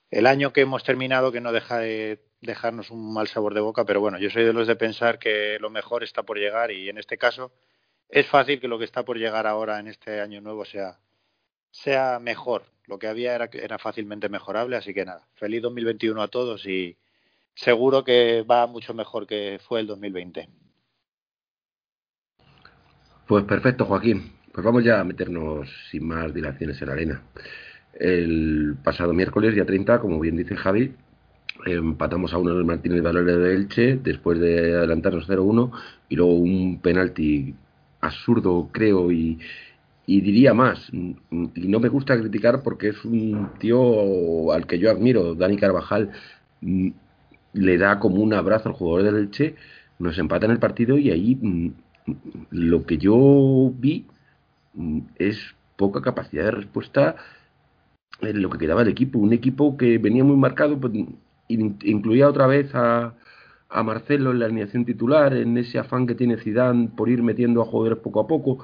El, 0.09 0.25
año 0.25 0.53
que 0.53 0.61
hemos 0.61 0.83
terminado 0.83 1.31
que 1.31 1.41
no 1.41 1.51
deja 1.51 1.79
de 1.79 2.23
dejarnos 2.41 2.91
un 2.91 3.13
mal 3.13 3.27
sabor 3.27 3.53
de 3.53 3.61
boca, 3.61 3.85
pero 3.85 3.99
bueno, 3.99 4.19
yo 4.19 4.29
soy 4.29 4.43
de 4.43 4.53
los 4.53 4.67
de 4.67 4.75
pensar 4.75 5.19
que 5.19 5.57
lo 5.59 5.69
mejor 5.69 6.03
está 6.03 6.23
por 6.23 6.37
llegar 6.37 6.71
y 6.71 6.89
en 6.89 6.97
este 6.97 7.17
caso 7.17 7.51
es 8.09 8.27
fácil 8.27 8.59
que 8.59 8.67
lo 8.67 8.79
que 8.79 8.85
está 8.85 9.03
por 9.03 9.17
llegar 9.17 9.47
ahora 9.47 9.79
en 9.79 9.87
este 9.87 10.21
año 10.21 10.41
nuevo 10.41 10.65
sea 10.65 10.99
sea 11.71 12.19
mejor. 12.19 12.65
Lo 12.85 12.99
que 12.99 13.07
había 13.07 13.35
era, 13.35 13.49
era 13.51 13.77
fácilmente 13.77 14.29
mejorable, 14.29 14.77
así 14.77 14.93
que 14.93 15.05
nada, 15.05 15.27
feliz 15.35 15.61
2021 15.61 16.21
a 16.21 16.27
todos 16.27 16.65
y 16.65 16.97
seguro 17.53 18.03
que 18.03 18.43
va 18.43 18.67
mucho 18.67 18.93
mejor 18.93 19.27
que 19.27 19.59
fue 19.67 19.81
el 19.81 19.87
2020. 19.87 20.49
Pues 23.27 23.43
perfecto, 23.43 23.85
Joaquín. 23.85 24.36
Pues 24.57 24.65
vamos 24.65 24.83
ya 24.83 24.99
a 24.99 25.03
meternos 25.03 25.69
sin 25.91 26.07
más 26.07 26.33
dilaciones 26.33 26.81
en 26.81 26.87
la 26.87 26.93
arena. 26.95 27.21
El 27.93 28.75
pasado 28.83 29.13
miércoles, 29.13 29.53
día 29.53 29.67
30, 29.67 29.99
como 29.99 30.19
bien 30.19 30.35
dice 30.35 30.55
Javi, 30.55 30.95
empatamos 31.63 32.33
a 32.33 32.39
uno 32.39 32.53
en 32.53 32.57
el 32.57 32.65
Martínez 32.65 33.03
Valero 33.03 33.37
de 33.37 33.53
Elche 33.53 33.97
después 33.97 34.39
de 34.39 34.75
adelantarnos 34.75 35.29
0-1 35.29 35.71
y 36.09 36.15
luego 36.15 36.33
un 36.33 36.79
penalti 36.81 37.53
absurdo, 38.01 38.69
creo, 38.71 39.11
y, 39.11 39.37
y 40.07 40.21
diría 40.21 40.55
más, 40.55 40.89
y 40.91 41.15
no 41.29 41.79
me 41.79 41.89
gusta 41.89 42.19
criticar 42.19 42.63
porque 42.63 42.87
es 42.87 43.05
un 43.05 43.51
tío 43.59 44.51
al 44.53 44.65
que 44.65 44.79
yo 44.79 44.89
admiro, 44.89 45.35
Dani 45.35 45.57
Carvajal, 45.57 46.09
le 46.61 47.77
da 47.77 47.99
como 47.99 48.23
un 48.23 48.33
abrazo 48.33 48.69
al 48.69 48.75
jugador 48.75 49.03
del 49.03 49.17
Elche, 49.17 49.53
nos 49.99 50.17
empata 50.17 50.47
en 50.47 50.53
el 50.53 50.59
partido 50.59 50.97
y 50.97 51.11
ahí 51.11 51.73
lo 52.49 52.87
que 52.87 52.97
yo 52.97 53.71
vi 53.77 54.07
es 55.17 55.37
poca 55.75 56.01
capacidad 56.01 56.45
de 56.45 56.51
respuesta 56.51 57.15
en 58.21 58.41
lo 58.41 58.49
que 58.49 58.57
quedaba 58.57 58.83
del 58.83 58.91
equipo. 58.91 59.19
Un 59.19 59.33
equipo 59.33 59.77
que 59.77 59.97
venía 59.97 60.23
muy 60.23 60.37
marcado, 60.37 60.79
pues, 60.79 60.93
incluía 61.47 62.27
otra 62.27 62.47
vez 62.47 62.73
a, 62.73 63.13
a 63.69 63.83
Marcelo 63.83 64.31
en 64.31 64.39
la 64.39 64.45
alineación 64.45 64.85
titular, 64.85 65.33
en 65.33 65.57
ese 65.57 65.79
afán 65.79 66.07
que 66.07 66.15
tiene 66.15 66.37
Zidane 66.37 66.89
por 66.95 67.09
ir 67.09 67.21
metiendo 67.21 67.61
a 67.61 67.65
jugadores 67.65 67.99
poco 67.99 68.19
a 68.21 68.27
poco, 68.27 68.59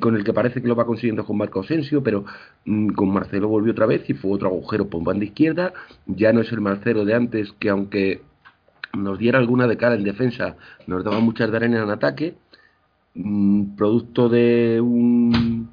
con 0.00 0.14
el 0.14 0.24
que 0.24 0.32
parece 0.32 0.62
que 0.62 0.68
lo 0.68 0.76
va 0.76 0.86
consiguiendo 0.86 1.24
con 1.24 1.36
Marco 1.36 1.60
Asensio, 1.60 2.02
pero 2.02 2.24
mmm, 2.64 2.90
con 2.90 3.12
Marcelo 3.12 3.48
volvió 3.48 3.72
otra 3.72 3.86
vez 3.86 4.08
y 4.08 4.14
fue 4.14 4.32
otro 4.32 4.48
agujero 4.48 4.88
por 4.88 5.02
banda 5.02 5.24
izquierda. 5.24 5.72
Ya 6.06 6.32
no 6.32 6.40
es 6.40 6.52
el 6.52 6.60
Marcelo 6.60 7.04
de 7.04 7.14
antes, 7.14 7.52
que 7.58 7.70
aunque 7.70 8.22
nos 8.92 9.18
diera 9.18 9.38
alguna 9.38 9.66
de 9.66 9.76
cara 9.76 9.96
en 9.96 10.04
defensa, 10.04 10.56
nos 10.86 11.02
daba 11.04 11.18
muchas 11.20 11.50
de 11.50 11.56
arena 11.56 11.82
en 11.82 11.90
ataque. 11.90 12.34
Mmm, 13.14 13.76
producto 13.76 14.28
de 14.28 14.80
un 14.80 15.70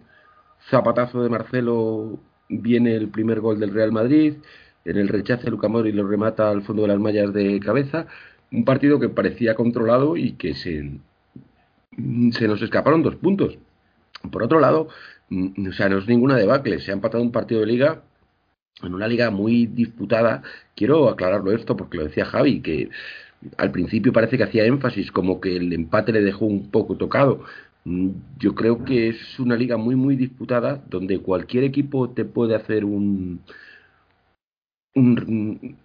zapatazo 0.69 1.23
de 1.23 1.29
Marcelo 1.29 2.19
viene 2.49 2.95
el 2.95 3.09
primer 3.09 3.39
gol 3.41 3.59
del 3.59 3.73
Real 3.73 3.91
Madrid. 3.91 4.35
en 4.85 4.97
el 4.97 5.07
rechace 5.09 5.49
Luca 5.51 5.67
Modric 5.67 5.95
lo 5.95 6.07
remata 6.07 6.49
al 6.49 6.63
fondo 6.63 6.83
de 6.83 6.87
las 6.89 6.99
mallas 6.99 7.33
de 7.33 7.59
cabeza. 7.59 8.07
Un 8.51 8.65
partido 8.65 8.99
que 8.99 9.09
parecía 9.09 9.55
controlado 9.55 10.17
y 10.17 10.33
que 10.33 10.53
se, 10.55 10.99
se 12.31 12.47
nos 12.47 12.61
escaparon 12.61 13.03
dos 13.03 13.15
puntos. 13.15 13.57
Por 14.31 14.43
otro 14.43 14.59
lado, 14.59 14.87
mm, 15.29 15.71
sea, 15.71 15.89
no 15.89 15.99
es 15.99 16.07
ninguna 16.07 16.37
debacle. 16.37 16.79
Se 16.79 16.91
ha 16.91 16.93
empatado 16.95 17.23
un 17.23 17.31
partido 17.31 17.61
de 17.61 17.67
liga 17.67 18.03
en 18.83 18.93
una 18.93 19.07
liga 19.07 19.29
muy 19.31 19.67
disputada. 19.67 20.43
Quiero 20.75 21.09
aclararlo 21.09 21.51
esto 21.53 21.77
porque 21.77 21.97
lo 21.97 22.05
decía 22.05 22.25
Javi, 22.25 22.61
que 22.61 22.89
al 23.57 23.71
principio 23.71 24.13
parece 24.13 24.37
que 24.37 24.43
hacía 24.43 24.65
énfasis 24.65 25.11
como 25.11 25.41
que 25.41 25.57
el 25.57 25.73
empate 25.73 26.11
le 26.11 26.21
dejó 26.21 26.45
un 26.45 26.69
poco 26.71 26.97
tocado. 26.97 27.43
Mm, 27.85 28.09
yo 28.39 28.55
creo 28.55 28.83
que 28.85 29.09
es 29.09 29.39
una 29.39 29.55
liga 29.55 29.77
muy, 29.77 29.95
muy 29.95 30.15
disputada 30.15 30.83
donde 30.89 31.19
cualquier 31.19 31.63
equipo 31.63 32.11
te 32.11 32.25
puede 32.25 32.55
hacer 32.55 32.85
un, 32.85 33.41
un 34.95 35.77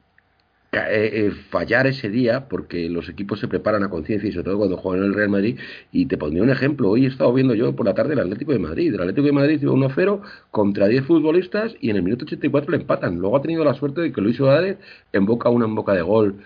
eh, 0.72 1.26
eh, 1.26 1.30
fallar 1.50 1.86
ese 1.86 2.10
día 2.10 2.48
porque 2.48 2.90
los 2.90 3.08
equipos 3.08 3.40
se 3.40 3.48
preparan 3.48 3.82
a 3.82 3.88
conciencia 3.88 4.28
y 4.28 4.32
sobre 4.32 4.44
todo 4.44 4.58
cuando 4.58 4.76
juegan 4.76 5.04
en 5.04 5.10
el 5.10 5.14
Real 5.14 5.30
Madrid. 5.30 5.58
Y 5.92 6.06
te 6.06 6.18
pondría 6.18 6.42
un 6.42 6.50
ejemplo 6.50 6.90
hoy 6.90 7.06
he 7.06 7.08
estado 7.08 7.32
viendo 7.32 7.54
yo 7.54 7.74
por 7.74 7.86
la 7.86 7.94
tarde 7.94 8.12
el 8.12 8.20
Atlético 8.20 8.52
de 8.52 8.58
Madrid. 8.58 8.92
El 8.94 9.00
Atlético 9.00 9.26
de 9.26 9.32
Madrid 9.32 9.62
iba 9.62 9.72
1-0 9.72 10.20
contra 10.50 10.88
10 10.88 11.04
futbolistas 11.06 11.74
y 11.80 11.90
en 11.90 11.96
el 11.96 12.02
minuto 12.02 12.24
84 12.26 12.70
le 12.72 12.76
empatan. 12.78 13.18
Luego 13.18 13.36
ha 13.36 13.42
tenido 13.42 13.64
la 13.64 13.74
suerte 13.74 14.02
de 14.02 14.12
que 14.12 14.20
Luis 14.20 14.36
Suárez 14.36 14.76
emboca 15.12 15.48
una 15.48 15.64
en 15.64 15.74
boca 15.74 15.94
de 15.94 16.02
gol 16.02 16.36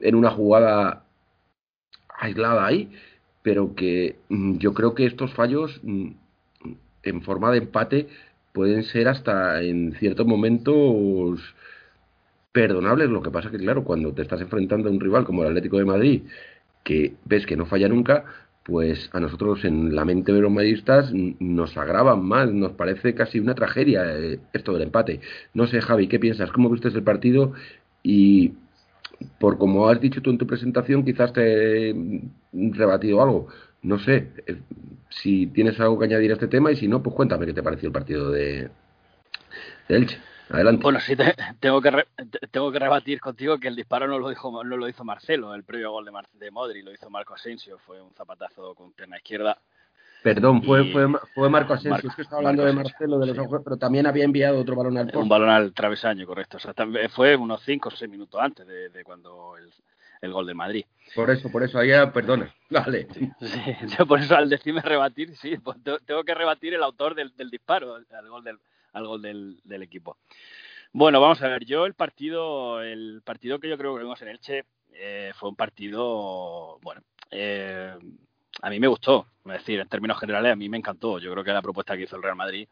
en 0.00 0.14
una 0.14 0.30
jugada 0.30 1.04
aislada 2.20 2.66
ahí 2.66 2.90
pero 3.48 3.74
que 3.74 4.16
mm, 4.28 4.58
yo 4.58 4.74
creo 4.74 4.94
que 4.94 5.06
estos 5.06 5.32
fallos 5.32 5.80
mm, 5.82 6.10
en 7.02 7.22
forma 7.22 7.50
de 7.50 7.58
empate 7.58 8.08
pueden 8.52 8.82
ser 8.82 9.08
hasta 9.08 9.62
en 9.62 9.94
ciertos 9.94 10.26
momentos 10.26 11.54
perdonables. 12.52 13.08
Lo 13.08 13.22
que 13.22 13.30
pasa 13.30 13.50
que, 13.50 13.56
claro, 13.56 13.84
cuando 13.84 14.12
te 14.12 14.20
estás 14.20 14.40
enfrentando 14.42 14.88
a 14.88 14.92
un 14.92 15.00
rival 15.00 15.24
como 15.24 15.42
el 15.42 15.48
Atlético 15.48 15.78
de 15.78 15.84
Madrid, 15.86 16.22
que 16.84 17.14
ves 17.24 17.46
que 17.46 17.56
no 17.56 17.64
falla 17.64 17.88
nunca, 17.88 18.24
pues 18.64 19.08
a 19.14 19.20
nosotros 19.20 19.64
en 19.64 19.94
la 19.94 20.04
mente 20.04 20.32
de 20.32 20.40
los 20.40 20.52
madridistas 20.52 21.10
nos 21.14 21.76
agravan 21.78 22.22
más, 22.22 22.52
nos 22.52 22.72
parece 22.72 23.14
casi 23.14 23.40
una 23.40 23.54
tragedia 23.54 24.02
eh, 24.14 24.40
esto 24.52 24.74
del 24.74 24.82
empate. 24.82 25.20
No 25.54 25.66
sé, 25.66 25.80
Javi, 25.80 26.08
¿qué 26.08 26.18
piensas? 26.18 26.52
¿Cómo 26.52 26.68
viste 26.68 26.88
el 26.88 27.02
partido? 27.02 27.54
Y 28.02 28.52
por 29.38 29.58
como 29.58 29.88
has 29.88 30.00
dicho 30.00 30.22
tú 30.22 30.30
en 30.30 30.38
tu 30.38 30.46
presentación, 30.46 31.04
quizás 31.04 31.32
te 31.32 31.90
he 31.90 31.94
rebatido 32.52 33.22
algo. 33.22 33.48
No 33.82 33.98
sé 33.98 34.32
eh, 34.46 34.60
si 35.10 35.46
tienes 35.48 35.78
algo 35.80 35.98
que 35.98 36.06
añadir 36.06 36.30
a 36.30 36.34
este 36.34 36.48
tema 36.48 36.72
y 36.72 36.76
si 36.76 36.88
no, 36.88 37.02
pues 37.02 37.14
cuéntame 37.14 37.46
qué 37.46 37.54
te 37.54 37.62
pareció 37.62 37.88
el 37.88 37.92
partido 37.92 38.30
de, 38.30 38.70
Elche. 39.88 40.18
Adelante. 40.50 40.82
Bueno, 40.82 40.98
sí, 41.00 41.14
tengo, 41.60 41.82
que 41.82 42.06
tengo 42.50 42.72
que 42.72 42.78
rebatir 42.78 43.20
contigo 43.20 43.58
que 43.58 43.68
el 43.68 43.76
disparo 43.76 44.08
no 44.08 44.18
lo, 44.18 44.30
dijo, 44.30 44.64
no 44.64 44.76
lo 44.78 44.88
hizo 44.88 45.04
Marcelo, 45.04 45.54
el 45.54 45.62
previo 45.62 45.92
gol 45.92 46.06
de, 46.06 46.12
de 46.38 46.50
Modri 46.50 46.82
lo 46.82 46.90
hizo 46.92 47.10
Marco 47.10 47.34
Asensio, 47.34 47.78
fue 47.78 48.00
un 48.00 48.14
zapatazo 48.14 48.74
con 48.74 48.92
pierna 48.92 49.18
izquierda. 49.18 49.58
Perdón, 50.34 50.62
fue, 50.62 50.92
fue, 50.92 51.06
fue, 51.34 51.48
Marco 51.48 51.72
Asensio, 51.72 52.10
es 52.10 52.14
que 52.14 52.20
estaba 52.20 52.40
hablando 52.40 52.62
de 52.62 52.74
Marcelo, 52.74 53.18
de 53.18 53.26
los 53.28 53.38
ojos, 53.38 53.62
pero 53.64 53.78
también 53.78 54.06
había 54.06 54.24
enviado 54.24 54.60
otro 54.60 54.76
balón 54.76 54.98
al 54.98 55.06
poste. 55.06 55.18
Un 55.18 55.28
balón 55.28 55.48
al 55.48 55.72
travesaño, 55.72 56.26
correcto. 56.26 56.58
O 56.58 56.60
sea, 56.60 56.74
fue 57.08 57.34
unos 57.34 57.62
5 57.62 57.88
o 57.88 57.92
6 57.92 58.10
minutos 58.10 58.38
antes 58.38 58.66
de, 58.66 58.90
de 58.90 59.04
cuando 59.04 59.56
el, 59.56 59.72
el, 60.20 60.30
gol 60.30 60.46
de 60.46 60.52
Madrid. 60.52 60.84
Por 61.14 61.30
eso, 61.30 61.50
por 61.50 61.62
eso, 61.62 61.78
ahí 61.78 61.88
perdona, 62.12 62.54
vale. 62.70 63.08
Sí, 63.14 63.30
yo 63.98 64.06
por 64.06 64.20
eso 64.20 64.36
al 64.36 64.50
decirme 64.50 64.82
rebatir, 64.82 65.34
sí, 65.34 65.56
pues 65.56 65.78
tengo 66.04 66.24
que 66.24 66.34
rebatir 66.34 66.74
el 66.74 66.82
autor 66.82 67.14
del, 67.14 67.34
del 67.34 67.48
disparo, 67.48 67.94
al 67.94 68.28
gol 68.28 68.44
del, 68.44 68.58
al 68.92 69.06
gol 69.06 69.22
del, 69.22 69.60
del, 69.64 69.82
equipo. 69.82 70.18
Bueno, 70.92 71.22
vamos 71.22 71.40
a 71.40 71.48
ver, 71.48 71.64
yo 71.64 71.86
el 71.86 71.94
partido, 71.94 72.82
el 72.82 73.22
partido 73.24 73.58
que 73.58 73.70
yo 73.70 73.78
creo 73.78 73.94
que 73.94 74.02
vimos 74.02 74.20
en 74.20 74.28
Elche 74.28 74.66
eh, 74.92 75.32
fue 75.36 75.48
un 75.48 75.56
partido, 75.56 76.78
bueno, 76.82 77.00
eh, 77.30 77.94
a 78.62 78.70
mí 78.70 78.80
me 78.80 78.88
gustó, 78.88 79.26
es 79.46 79.52
decir, 79.52 79.80
en 79.80 79.88
términos 79.88 80.18
generales 80.18 80.52
a 80.52 80.56
mí 80.56 80.68
me 80.68 80.76
encantó. 80.76 81.18
Yo 81.18 81.32
creo 81.32 81.44
que 81.44 81.52
la 81.52 81.62
propuesta 81.62 81.96
que 81.96 82.02
hizo 82.02 82.16
el 82.16 82.22
Real 82.22 82.36
Madrid 82.36 82.68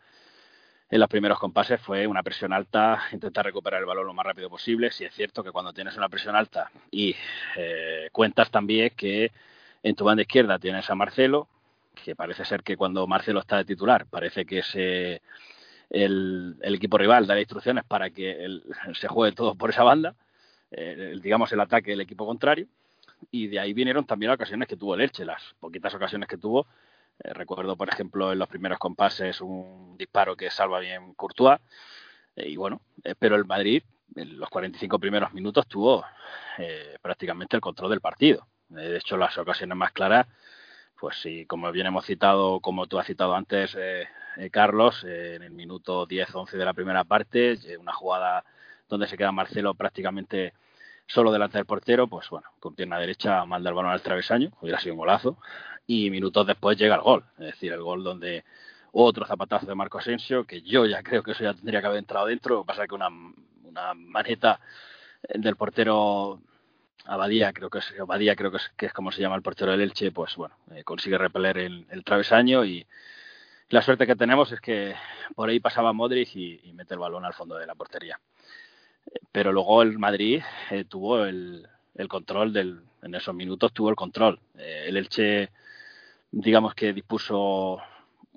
en 0.88 1.00
los 1.00 1.08
primeros 1.08 1.38
compases 1.38 1.80
fue 1.80 2.06
una 2.06 2.22
presión 2.22 2.52
alta, 2.52 3.02
intentar 3.12 3.44
recuperar 3.44 3.80
el 3.80 3.86
balón 3.86 4.06
lo 4.06 4.14
más 4.14 4.26
rápido 4.26 4.48
posible. 4.48 4.90
Si 4.90 5.04
es 5.04 5.14
cierto 5.14 5.42
que 5.42 5.50
cuando 5.50 5.72
tienes 5.72 5.96
una 5.96 6.08
presión 6.08 6.36
alta 6.36 6.70
y 6.90 7.14
eh, 7.56 8.08
cuentas 8.12 8.50
también 8.50 8.90
que 8.96 9.32
en 9.82 9.94
tu 9.94 10.04
banda 10.04 10.22
izquierda 10.22 10.58
tienes 10.58 10.88
a 10.90 10.94
Marcelo, 10.94 11.48
que 12.04 12.14
parece 12.14 12.44
ser 12.44 12.62
que 12.62 12.76
cuando 12.76 13.06
Marcelo 13.06 13.40
está 13.40 13.56
de 13.56 13.64
titular, 13.64 14.06
parece 14.06 14.44
que 14.44 14.62
se 14.62 15.22
el, 15.90 16.56
equipo 16.62 16.98
rival 16.98 17.26
da 17.26 17.38
instrucciones 17.38 17.84
para 17.84 18.10
que 18.10 18.60
se 18.94 19.08
juegue 19.08 19.34
todo 19.34 19.54
por 19.54 19.70
esa 19.70 19.82
banda, 19.82 20.14
eh, 20.70 21.14
digamos 21.22 21.52
el 21.52 21.60
ataque 21.60 21.92
del 21.92 22.00
equipo 22.00 22.26
contrario, 22.26 22.66
y 23.30 23.48
de 23.48 23.60
ahí 23.60 23.72
vinieron 23.72 24.06
también 24.06 24.28
las 24.30 24.36
ocasiones 24.36 24.68
que 24.68 24.76
tuvo 24.76 24.94
el 24.94 25.02
Elche, 25.02 25.24
las 25.24 25.54
poquitas 25.60 25.94
ocasiones 25.94 26.28
que 26.28 26.38
tuvo. 26.38 26.66
Eh, 27.22 27.32
recuerdo, 27.32 27.76
por 27.76 27.88
ejemplo, 27.88 28.32
en 28.32 28.38
los 28.38 28.48
primeros 28.48 28.78
compases 28.78 29.40
un 29.40 29.96
disparo 29.98 30.36
que 30.36 30.50
salva 30.50 30.80
bien 30.80 31.14
Courtois, 31.14 31.60
eh, 32.36 32.48
y 32.48 32.56
bueno, 32.56 32.80
pero 33.18 33.36
el 33.36 33.44
Madrid 33.44 33.82
en 34.14 34.38
los 34.38 34.48
45 34.48 34.98
primeros 34.98 35.32
minutos 35.32 35.66
tuvo 35.66 36.04
prácticamente 37.02 37.56
el 37.56 37.60
control 37.60 37.90
del 37.90 38.00
partido. 38.00 38.46
de 38.68 38.96
hecho, 38.96 39.16
las 39.16 39.36
ocasiones 39.36 39.76
más 39.76 39.92
claras, 39.92 40.26
pues 40.98 41.16
sí, 41.20 41.44
como 41.46 41.70
bien 41.72 41.86
hemos 41.86 42.06
citado, 42.06 42.60
como 42.60 42.86
tú 42.86 42.98
has 42.98 43.06
citado 43.06 43.34
antes, 43.34 43.76
eh, 44.36 44.50
Carlos 44.50 45.02
eh, 45.04 45.36
en 45.36 45.42
el 45.42 45.50
minuto 45.50 46.06
10-11 46.06 46.52
de 46.52 46.64
la 46.64 46.74
primera 46.74 47.04
parte, 47.04 47.52
eh, 47.52 47.76
una 47.78 47.92
jugada 47.92 48.44
donde 48.88 49.08
se 49.08 49.16
queda 49.16 49.32
Marcelo 49.32 49.74
prácticamente 49.74 50.52
solo 51.06 51.32
delante 51.32 51.58
del 51.58 51.66
portero, 51.66 52.08
pues 52.08 52.28
bueno, 52.30 52.48
con 52.60 52.74
pierna 52.74 52.98
derecha 52.98 53.44
manda 53.44 53.70
el 53.70 53.74
balón 53.74 53.92
al 53.92 54.02
travesaño, 54.02 54.52
hubiera 54.60 54.80
sido 54.80 54.94
un 54.94 54.98
golazo, 54.98 55.38
y 55.86 56.10
minutos 56.10 56.46
después 56.46 56.76
llega 56.76 56.96
el 56.96 57.02
gol, 57.02 57.24
es 57.38 57.46
decir, 57.46 57.72
el 57.72 57.82
gol 57.82 58.02
donde 58.02 58.44
otro 58.92 59.26
zapatazo 59.26 59.66
de 59.66 59.74
Marco 59.74 59.98
Asensio, 59.98 60.44
que 60.44 60.62
yo 60.62 60.86
ya 60.86 61.02
creo 61.02 61.22
que 61.22 61.32
eso 61.32 61.44
ya 61.44 61.54
tendría 61.54 61.80
que 61.80 61.86
haber 61.86 61.98
entrado 61.98 62.26
dentro, 62.26 62.64
pasa 62.64 62.86
que 62.86 62.94
una, 62.94 63.08
una 63.64 63.94
maneta 63.94 64.60
del 65.28 65.56
portero 65.56 66.40
Abadía, 67.04 67.52
creo 67.52 67.70
que 67.70 67.78
es 67.78 67.94
Abadía, 68.00 68.34
creo 68.34 68.50
que 68.50 68.56
es, 68.56 68.72
que 68.76 68.86
es 68.86 68.92
como 68.92 69.12
se 69.12 69.20
llama 69.20 69.36
el 69.36 69.42
portero 69.42 69.70
del 69.70 69.82
Elche, 69.82 70.10
pues 70.10 70.34
bueno, 70.36 70.56
consigue 70.84 71.18
repeler 71.18 71.58
el, 71.58 71.86
el 71.90 72.02
travesaño 72.02 72.64
y, 72.64 72.86
la 73.68 73.82
suerte 73.82 74.06
que 74.06 74.14
tenemos 74.14 74.52
es 74.52 74.60
que 74.60 74.94
por 75.34 75.48
ahí 75.48 75.58
pasaba 75.58 75.92
Modric 75.92 76.36
y, 76.36 76.72
mete 76.72 76.94
el 76.94 77.00
balón 77.00 77.24
al 77.24 77.34
fondo 77.34 77.56
de 77.56 77.66
la 77.66 77.74
portería. 77.74 78.20
Pero 79.32 79.52
luego 79.52 79.82
el 79.82 79.98
Madrid 79.98 80.42
eh, 80.70 80.84
tuvo 80.84 81.24
el, 81.24 81.68
control 82.08 82.52
del, 82.52 82.80
en 83.02 83.14
esos 83.14 83.34
minutos 83.34 83.72
tuvo 83.72 83.90
el 83.90 83.96
control. 83.96 84.40
Eh, 84.56 84.86
el 84.88 84.96
Elche, 84.96 85.50
digamos 86.30 86.74
que 86.74 86.92
dispuso 86.92 87.78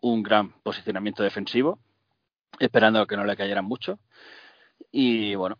un 0.02 0.24
gran 0.24 0.52
posicionamiento 0.62 1.24
defensivo, 1.24 1.80
esperando 2.60 3.06
que 3.08 3.18
no 3.18 3.26
le 3.26 3.38
cayeran 3.38 3.66
mucho. 3.66 4.00
Y 4.92 5.36
bueno, 5.36 5.58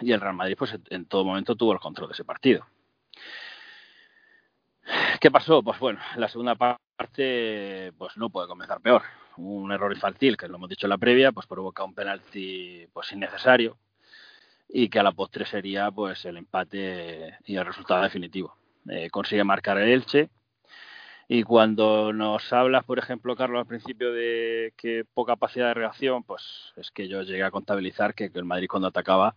y 0.00 0.12
el 0.12 0.20
Real 0.20 0.34
Madrid 0.34 0.56
pues 0.58 0.76
en 0.90 1.06
todo 1.06 1.24
momento 1.24 1.56
tuvo 1.56 1.72
el 1.72 1.80
control 1.80 2.08
de 2.08 2.14
ese 2.14 2.24
partido. 2.24 2.66
¿Qué 5.20 5.30
pasó? 5.30 5.62
Pues 5.62 5.78
bueno, 5.78 6.00
la 6.16 6.28
segunda 6.28 6.56
parte 6.56 7.92
pues 7.96 8.16
no 8.16 8.30
puede 8.30 8.48
comenzar 8.48 8.80
peor. 8.80 9.02
Un 9.36 9.72
error 9.72 9.92
infantil, 9.92 10.36
que 10.36 10.48
lo 10.48 10.56
hemos 10.56 10.68
dicho 10.68 10.86
en 10.86 10.90
la 10.90 10.98
previa, 10.98 11.32
pues 11.32 11.46
provoca 11.46 11.84
un 11.84 11.94
penalti 11.94 12.86
pues 12.92 13.12
innecesario 13.12 13.78
y 14.72 14.88
que 14.88 14.98
a 14.98 15.02
la 15.02 15.12
postre 15.12 15.44
sería 15.44 15.90
pues 15.90 16.24
el 16.24 16.38
empate 16.38 17.38
y 17.44 17.56
el 17.56 17.66
resultado 17.66 18.02
definitivo. 18.02 18.56
Eh, 18.88 19.10
consigue 19.10 19.44
marcar 19.44 19.78
el 19.78 19.90
Elche 19.90 20.30
y 21.28 21.44
cuando 21.44 22.12
nos 22.12 22.52
hablas, 22.52 22.84
por 22.84 22.98
ejemplo, 22.98 23.36
Carlos, 23.36 23.60
al 23.60 23.66
principio 23.66 24.12
de 24.12 24.74
que 24.76 25.04
poca 25.14 25.32
capacidad 25.32 25.68
de 25.68 25.74
reacción, 25.74 26.24
pues 26.24 26.72
es 26.76 26.90
que 26.90 27.08
yo 27.08 27.22
llegué 27.22 27.44
a 27.44 27.50
contabilizar 27.50 28.14
que, 28.14 28.30
el 28.34 28.44
Madrid 28.44 28.68
cuando 28.68 28.88
atacaba 28.88 29.34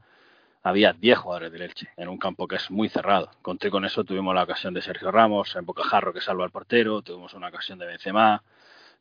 había 0.64 0.94
10 0.94 1.18
jugadores 1.20 1.52
del 1.52 1.62
Elche 1.64 1.90
en 1.96 2.10
un 2.10 2.18
campo 2.18 2.48
que 2.48 2.56
es 2.56 2.72
muy 2.72 2.90
cerrado. 2.90 3.30
Conté 3.42 3.70
con 3.70 3.86
eso, 3.86 4.04
tuvimos 4.04 4.34
la 4.34 4.44
ocasión 4.44 4.74
de 4.74 4.82
Sergio 4.82 5.12
Ramos, 5.12 5.56
en 5.56 5.66
Bocajarro 5.66 6.12
que 6.12 6.22
salva 6.22 6.44
al 6.44 6.52
portero, 6.52 7.02
tuvimos 7.02 7.34
una 7.34 7.50
ocasión 7.50 7.78
de 7.78 7.86
Benzema, 7.86 8.42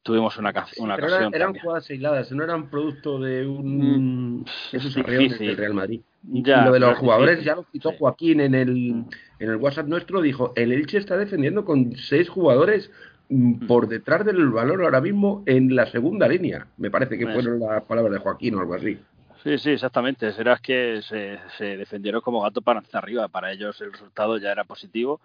tuvimos 0.05 0.37
una, 0.37 0.53
una 0.77 0.95
ocasión 0.95 1.35
eran, 1.35 1.55
jugadas 1.55 1.91
aisladas, 1.91 2.31
no 2.31 2.45
eran 2.45 2.69
producto 2.69 3.19
de 3.19 3.47
un 3.47 4.41
mm, 4.41 4.45
esos 4.73 4.95
del 4.95 5.57
Real 5.57 5.75
Madrid. 5.75 6.03
Y, 6.33 6.43
lo 6.45 6.73
de 6.73 6.79
los 6.79 6.99
jugadores 6.99 7.43
ya 7.43 7.57
lo 7.57 7.65
citó 7.73 7.93
Joaquín 7.93 8.41
en 8.41 8.55
el 8.55 8.95
mm. 8.95 9.09
en 9.41 9.51
el 9.51 9.57
WhatsApp 9.57 9.89
nuestro 9.89 10.21
dijo, 10.21 10.53
el 10.57 10.73
Elche 10.73 10.99
está 10.99 11.17
defendiendo 11.17 11.65
con 11.65 11.97
seis 11.97 12.29
jugadores 12.29 12.91
mm, 13.31 13.67
por 13.67 13.89
detrás 13.89 14.27
del 14.27 14.51
valor 14.51 14.85
ahora 14.85 15.01
mismo 15.01 15.43
en 15.47 15.75
la 15.75 15.87
segunda 15.87 16.29
línea. 16.29 16.67
Me 16.77 16.91
parece 16.91 17.19
que 17.19 17.25
pues 17.25 17.37
fueron 17.37 17.61
las 17.61 17.83
palabras 17.85 18.13
de 18.13 18.19
Joaquín 18.19 18.55
o 18.57 18.61
algo 18.61 18.75
así. 18.75 18.99
Sí, 19.43 19.59
sí, 19.59 19.71
exactamente. 19.71 20.33
Será 20.33 20.59
que 20.59 21.01
se, 21.03 21.39
se, 21.57 21.77
defendieron 21.79 22.21
como 22.21 22.43
gato 22.43 22.61
para 22.61 22.83
arriba. 22.93 23.29
Para 23.29 23.53
ellos 23.53 23.81
el 23.81 23.93
resultado 23.93 24.37
ya 24.37 24.53
era 24.53 24.65
positivo, 24.65 25.21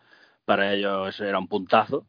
para 0.45 0.73
ellos 0.73 1.19
era 1.19 1.37
un 1.37 1.47
puntazo, 1.47 2.05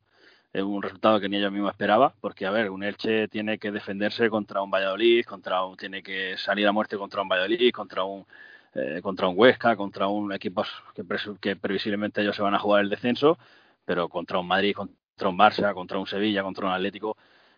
un 0.55 0.83
resultado 0.83 1.21
que 1.21 1.29
ni 1.29 1.37
ellos 1.37 1.53
mismos 1.53 1.71
esperaban, 1.71 2.13
porque 2.21 2.47
a 2.47 2.51
ver, 2.51 2.71
un 2.71 2.83
Elche 2.83 3.29
tiene 3.29 3.59
que 3.59 3.71
defenderse 3.71 4.29
contra 4.29 4.63
un 4.63 4.71
Valladolid, 4.71 5.25
contra 5.25 5.65
un, 5.65 5.77
tiene 5.77 6.03
que 6.03 6.37
salir 6.37 6.67
a 6.67 6.73
muerte 6.73 6.97
contra 6.97 7.23
un 7.23 7.29
Valladolid, 7.29 7.73
contra 7.73 8.05
un 8.05 8.27
eh, 8.75 9.01
contra 9.03 9.27
un 9.27 9.35
Huesca, 9.37 9.75
contra 9.77 10.07
un 10.07 10.33
equipo 10.33 10.65
que, 10.95 11.05
que 11.41 11.57
previsiblemente 11.57 12.23
ellos 12.23 12.37
se 12.37 12.43
van 12.43 12.55
a 12.55 12.59
jugar 12.59 12.83
el 12.83 12.91
descenso, 12.91 13.37
pero 13.85 14.09
contra 14.09 14.39
un 14.39 14.47
Madrid, 14.47 14.75
contra 14.75 15.29
un 15.29 15.37
Barça, 15.37 15.75
contra 15.75 15.99
un 15.99 16.07
Sevilla, 16.07 16.43
contra 16.45 16.67
un 16.67 16.73
Atlético, 16.73 17.17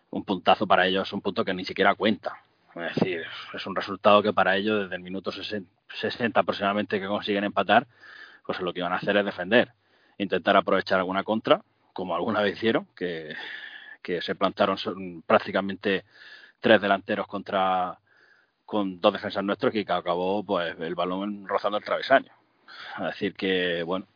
un 0.09 0.23
puntazo 0.25 0.65
para 0.67 0.87
ellos 0.87 1.07
es 1.07 1.13
un 1.13 1.21
punto 1.21 1.45
que 1.45 1.53
ni 1.53 1.65
siquiera 1.65 1.93
cuenta. 1.95 2.37
Es 2.75 2.95
decir, 2.95 3.23
es 3.53 3.65
un 3.67 3.75
resultado 3.75 4.23
que 4.23 4.33
para 4.33 4.55
ellos 4.57 4.83
desde 4.83 4.95
el 4.95 5.01
minuto 5.03 5.31
60 5.31 6.39
aproximadamente 6.39 6.99
que 6.99 7.07
consiguen 7.07 7.43
empatar, 7.43 7.87
pues 8.45 8.59
lo 8.61 8.73
que 8.73 8.79
iban 8.79 8.93
a 8.93 8.97
hacer 8.97 9.15
es 9.17 9.25
defender, 9.25 9.71
intentar 10.17 10.57
aprovechar 10.57 10.97
alguna 10.99 11.23
contra, 11.23 11.61
como 11.93 12.15
alguna 12.15 12.41
vez 12.41 12.57
hicieron, 12.57 12.87
que, 12.95 13.35
que 14.01 14.21
se 14.21 14.35
plantaron 14.35 14.77
prácticamente 15.25 16.05
tres 16.59 16.81
delanteros 16.81 17.27
contra 17.27 17.99
con 18.65 18.99
dos 18.99 19.13
defensas 19.13 19.43
nuestros 19.43 19.75
y 19.75 19.85
que 19.85 19.93
acabó 19.93 20.43
pues 20.43 20.75
el 20.79 20.95
balón 20.95 21.47
rozando 21.47 21.77
el 21.77 21.83
travesaño. 21.83 22.31
Es 22.99 23.05
decir 23.05 23.35
que 23.35 23.83
bueno, 23.83 24.07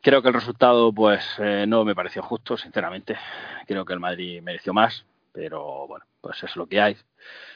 creo 0.00 0.22
que 0.22 0.28
el 0.28 0.34
resultado 0.34 0.92
pues 0.92 1.24
eh, 1.38 1.66
no 1.68 1.84
me 1.84 1.94
pareció 1.94 2.22
justo, 2.22 2.56
sinceramente. 2.56 3.16
Creo 3.66 3.84
que 3.84 3.92
el 3.92 4.00
Madrid 4.00 4.40
mereció 4.42 4.72
más, 4.72 5.04
pero 5.32 5.86
bueno, 5.86 6.06
pues 6.20 6.42
es 6.42 6.56
lo 6.56 6.66
que 6.66 6.80
hay. 6.80 6.96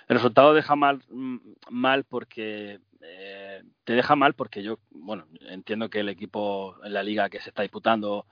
El 0.08 0.16
resultado 0.16 0.52
deja 0.54 0.76
mal, 0.76 1.02
mm, 1.08 1.38
mal 1.70 2.04
porque 2.04 2.80
eh, 3.00 3.62
te 3.84 3.94
deja 3.94 4.16
mal 4.16 4.34
porque 4.34 4.62
yo, 4.62 4.78
bueno, 4.90 5.26
entiendo 5.48 5.88
que 5.88 6.00
el 6.00 6.08
equipo 6.08 6.76
en 6.84 6.92
la 6.92 7.02
liga 7.02 7.30
que 7.30 7.40
se 7.40 7.48
está 7.50 7.62
disputando 7.62 8.26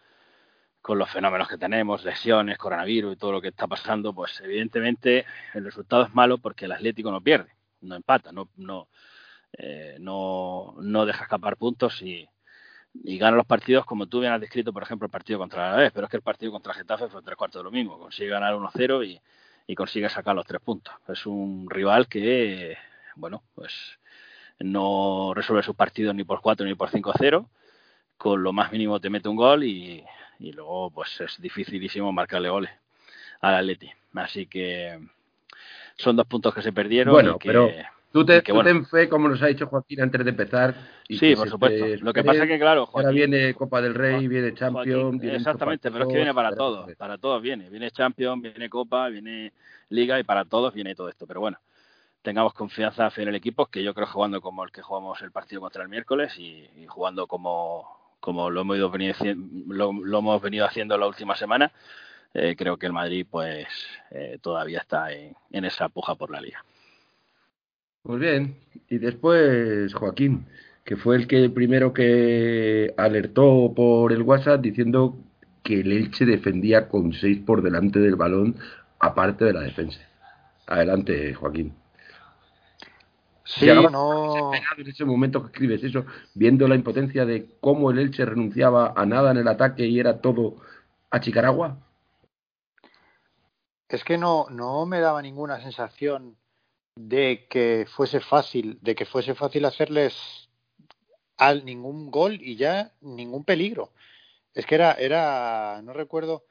con 0.83 0.99
los 0.99 1.11
fenómenos 1.11 1.49
que 1.49 1.59
tenemos, 1.59 2.05
lesiones, 2.05 2.59
coronavirus 2.59 3.15
y 3.15 3.17
todo 3.17 3.33
lo 3.33 3.41
que 3.41 3.49
está 3.49 3.67
pasando, 3.67 4.15
pues 4.15 4.41
evidentemente 4.41 5.27
el 5.55 5.65
resultado 5.65 6.05
es 6.05 6.15
malo 6.15 6.39
porque 6.39 6.65
el 6.65 6.73
Atlético 6.73 7.11
no 7.11 7.21
pierde, 7.21 7.51
no 7.83 7.97
empata, 7.97 8.33
no, 8.33 8.49
no, 8.57 8.89
eh, 9.53 9.97
no, 10.01 10.75
no 10.81 11.07
deja 11.07 11.25
escapar 11.25 11.57
puntos 11.57 12.01
y, 12.03 12.27
y 12.95 13.19
gana 13.19 13.37
los 13.37 13.47
partidos 13.47 13.85
como 13.85 14.07
tú 14.07 14.21
bien 14.21 14.33
has 14.33 14.41
descrito, 14.41 14.73
por 14.73 14.83
ejemplo, 14.83 15.07
el 15.07 15.11
partido 15.11 15.39
contra 15.39 15.63
la 15.63 15.69
Alavés, 15.75 15.93
pero 15.93 16.07
es 16.07 16.11
que 16.11 16.17
el 16.17 16.23
partido 16.23 16.53
contra 16.53 16.73
Getafe 16.73 17.09
fue 17.09 17.23
tres 17.23 17.37
cuartos 17.37 17.61
de 17.61 17.65
lo 17.65 17.71
mismo, 17.71 17.99
consigue 17.99 18.31
ganar 18.31 18.55
1-0 18.55 19.07
y, 19.07 19.21
y 19.67 19.75
consigue 19.75 20.09
sacar 20.09 20.35
los 20.35 20.47
tres 20.47 20.63
puntos. 20.63 20.95
Es 21.09 21.27
un 21.27 21.69
rival 21.69 22.09
que, 22.09 22.77
bueno, 23.17 23.45
pues 23.55 23.99
no 24.59 25.33
resuelve 25.35 25.63
sus 25.63 25.77
partidos 25.77 26.15
ni 26.15 26.25
por 26.25 26.41
4 26.41 26.67
ni 26.67 26.75
por 26.75 26.91
5-0, 26.91 27.47
con 28.17 28.43
lo 28.43 28.53
más 28.53 28.73
mínimo 28.73 29.01
te 29.01 29.11
mete 29.11 29.29
un 29.29 29.37
gol 29.37 29.65
y, 29.65 30.05
y 30.40 30.52
luego 30.52 30.90
pues 30.90 31.20
es 31.20 31.40
dificilísimo 31.40 32.11
marcarle 32.12 32.49
goles 32.49 32.70
al 33.40 33.54
Atleti. 33.54 33.90
Así 34.14 34.47
que 34.47 34.99
son 35.97 36.16
dos 36.16 36.26
puntos 36.26 36.54
que 36.54 36.62
se 36.62 36.73
perdieron. 36.73 37.12
Bueno, 37.12 37.37
y 37.37 37.38
que, 37.38 37.49
pero 37.49 37.70
tú, 38.11 38.25
te, 38.25 38.42
que, 38.42 38.52
bueno, 38.52 38.68
ten 38.68 38.87
fe, 38.87 39.09
como 39.09 39.28
nos 39.28 39.42
ha 39.42 39.47
dicho 39.47 39.66
Joaquín 39.66 40.00
antes 40.00 40.25
de 40.25 40.30
empezar. 40.30 40.75
Y 41.09 41.18
sí, 41.18 41.37
por 41.37 41.49
supuesto. 41.49 41.85
te 41.85 41.99
Lo 41.99 42.12
que 42.12 42.25
pasa 42.25 42.44
es 42.44 42.49
que, 42.49 42.59
claro, 42.59 42.80
Ahora 42.80 43.09
Joaquín, 43.09 43.30
viene 43.30 43.54
Copa 43.54 43.82
del 43.82 43.94
Rey, 43.94 44.26
viene 44.26 44.54
Champions. 44.54 45.20
Viene 45.20 45.37
exactamente, 45.37 45.90
pero 45.90 46.04
es 46.04 46.11
que 46.11 46.16
viene 46.16 46.35
para 46.35 46.54
todos, 46.54 46.90
para 46.97 47.18
todos 47.18 47.42
viene. 47.42 47.68
Viene 47.68 47.90
Champions, 47.90 48.42
viene 48.42 48.70
Copa, 48.70 49.09
viene 49.09 49.52
Liga 49.90 50.18
y 50.18 50.25
para 50.25 50.47
todos 50.47 50.73
viene 50.73 50.94
todo 50.94 51.11
esto. 51.11 51.26
Pero 51.26 51.40
bueno, 51.40 51.59
tengamos 52.23 52.54
confianza 52.54 53.12
en 53.14 53.28
el 53.28 53.35
equipo, 53.35 53.66
que 53.66 53.82
yo 53.82 53.92
creo 53.92 54.06
jugando 54.06 54.40
como 54.40 54.64
el 54.64 54.73
que 54.73 54.80
jugamos 54.80 55.20
el 55.20 55.32
partido 55.32 55.61
contra 55.61 55.82
el 55.82 55.90
miércoles 55.90 56.38
y, 56.38 56.66
y 56.76 56.87
jugando 56.87 57.26
como, 57.26 58.00
como 58.21 58.50
lo 58.50 58.61
hemos, 58.61 58.77
ido 58.77 58.91
venido, 58.91 59.15
lo, 59.69 59.93
lo 59.93 60.19
hemos 60.19 60.43
venido 60.43 60.67
haciendo 60.67 60.97
la 60.97 61.07
última 61.07 61.35
semana, 61.37 61.73
eh, 62.33 62.55
creo 62.57 62.77
que 62.77 62.87
el 62.87 62.93
Madrid 62.93 63.27
pues 63.29 63.67
eh, 64.11 64.39
todavía 64.41 64.79
está 64.79 65.12
en, 65.12 65.35
esa 65.65 65.89
puja 65.89 66.15
por 66.15 66.31
la 66.31 66.41
liga. 66.41 66.65
Pues 68.03 68.21
bien, 68.21 68.57
y 68.89 68.99
después 68.99 69.93
Joaquín, 69.95 70.47
que 70.85 70.97
fue 70.97 71.17
el 71.17 71.27
que 71.27 71.50
primero 71.50 71.93
que 71.93 72.95
alertó 72.97 73.73
por 73.75 74.12
el 74.12 74.23
WhatsApp 74.23 74.61
diciendo 74.61 75.17
que 75.62 75.81
el 75.81 75.93
Elche 75.93 76.25
defendía 76.25 76.89
con 76.89 77.12
seis 77.12 77.39
por 77.41 77.62
delante 77.62 77.99
del 77.99 78.16
balón, 78.16 78.57
aparte 79.01 79.44
de 79.44 79.53
la 79.53 79.61
defensa. 79.61 80.01
Adelante, 80.66 81.35
Joaquín. 81.35 81.75
Sí, 83.59 83.67
no. 83.67 84.53
en 84.55 84.87
ese 84.87 85.05
momento 85.05 85.41
que 85.41 85.47
escribes 85.49 85.83
eso, 85.83 86.07
viendo 86.35 86.69
la 86.69 86.77
impotencia 86.77 87.27
de 87.27 87.57
cómo 87.61 87.91
el 87.91 87.99
Elche 87.99 88.25
renunciaba 88.25 88.95
a 88.97 89.05
nada 89.07 89.33
en 89.33 89.39
el 89.39 89.49
ataque 89.49 89.87
y 89.87 89.99
era 89.99 90.21
todo 90.21 90.57
a 91.11 91.19
Chicaragua. 91.19 91.79
Es 93.89 94.05
que 94.05 94.19
no, 94.19 94.47
no 94.51 94.87
me 94.87 95.01
daba 95.01 95.21
ninguna 95.21 95.61
sensación 95.61 96.37
de 96.95 97.49
que 97.51 97.87
fuese 97.91 98.21
fácil, 98.21 98.79
de 98.83 98.95
que 98.95 99.05
fuese 99.05 99.35
fácil 99.35 99.65
hacerles 99.65 100.49
al 101.37 101.65
ningún 101.65 102.11
gol 102.13 102.39
y 102.41 102.55
ya 102.55 102.93
ningún 103.01 103.45
peligro. 103.45 103.91
Es 104.55 104.65
que 104.65 104.77
era, 104.77 104.93
era, 104.93 105.81
no 105.83 105.93
recuerdo, 105.93 106.45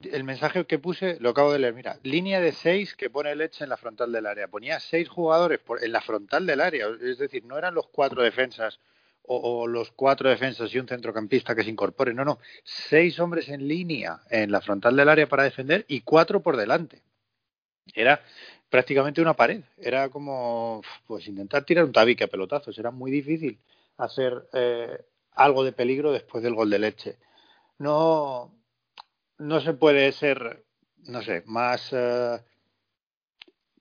el 0.00 0.24
mensaje 0.24 0.64
que 0.66 0.78
puse, 0.78 1.18
lo 1.20 1.30
acabo 1.30 1.52
de 1.52 1.58
leer, 1.58 1.74
mira, 1.74 1.98
línea 2.02 2.40
de 2.40 2.52
seis 2.52 2.94
que 2.94 3.10
pone 3.10 3.34
Leche 3.34 3.64
en 3.64 3.70
la 3.70 3.76
frontal 3.76 4.12
del 4.12 4.26
área. 4.26 4.48
Ponía 4.48 4.80
seis 4.80 5.08
jugadores 5.08 5.58
por, 5.58 5.82
en 5.82 5.92
la 5.92 6.00
frontal 6.00 6.46
del 6.46 6.60
área, 6.60 6.86
es 7.00 7.18
decir, 7.18 7.44
no 7.44 7.56
eran 7.58 7.74
los 7.74 7.88
cuatro 7.88 8.22
defensas 8.22 8.80
o, 9.28 9.66
los 9.66 9.90
cuatro 9.90 10.30
defensas 10.30 10.72
y 10.72 10.78
un 10.78 10.86
centrocampista 10.86 11.54
que 11.54 11.64
se 11.64 11.70
incorpore, 11.70 12.14
no, 12.14 12.24
no, 12.24 12.38
seis 12.62 13.18
hombres 13.18 13.48
en 13.48 13.66
línea 13.66 14.20
en 14.30 14.52
la 14.52 14.60
frontal 14.60 14.94
del 14.94 15.08
área 15.08 15.28
para 15.28 15.42
defender 15.42 15.84
y 15.88 16.02
cuatro 16.02 16.40
por 16.40 16.56
delante. 16.56 17.02
Era 17.92 18.22
prácticamente 18.70 19.20
una 19.20 19.34
pared, 19.34 19.62
era 19.78 20.08
como 20.10 20.82
pues 21.06 21.26
intentar 21.26 21.64
tirar 21.64 21.84
un 21.84 21.92
tabique 21.92 22.24
a 22.24 22.28
pelotazos, 22.28 22.78
era 22.78 22.90
muy 22.90 23.10
difícil 23.10 23.58
hacer 23.96 24.48
eh, 24.52 24.96
algo 25.32 25.64
de 25.64 25.72
peligro 25.72 26.12
después 26.12 26.44
del 26.44 26.54
gol 26.54 26.70
de 26.70 26.78
leche. 26.78 27.16
No, 27.78 28.52
no 29.38 29.60
se 29.60 29.74
puede 29.74 30.12
ser, 30.12 30.64
no 31.04 31.22
sé, 31.22 31.42
más 31.46 31.92
eh, 31.92 32.42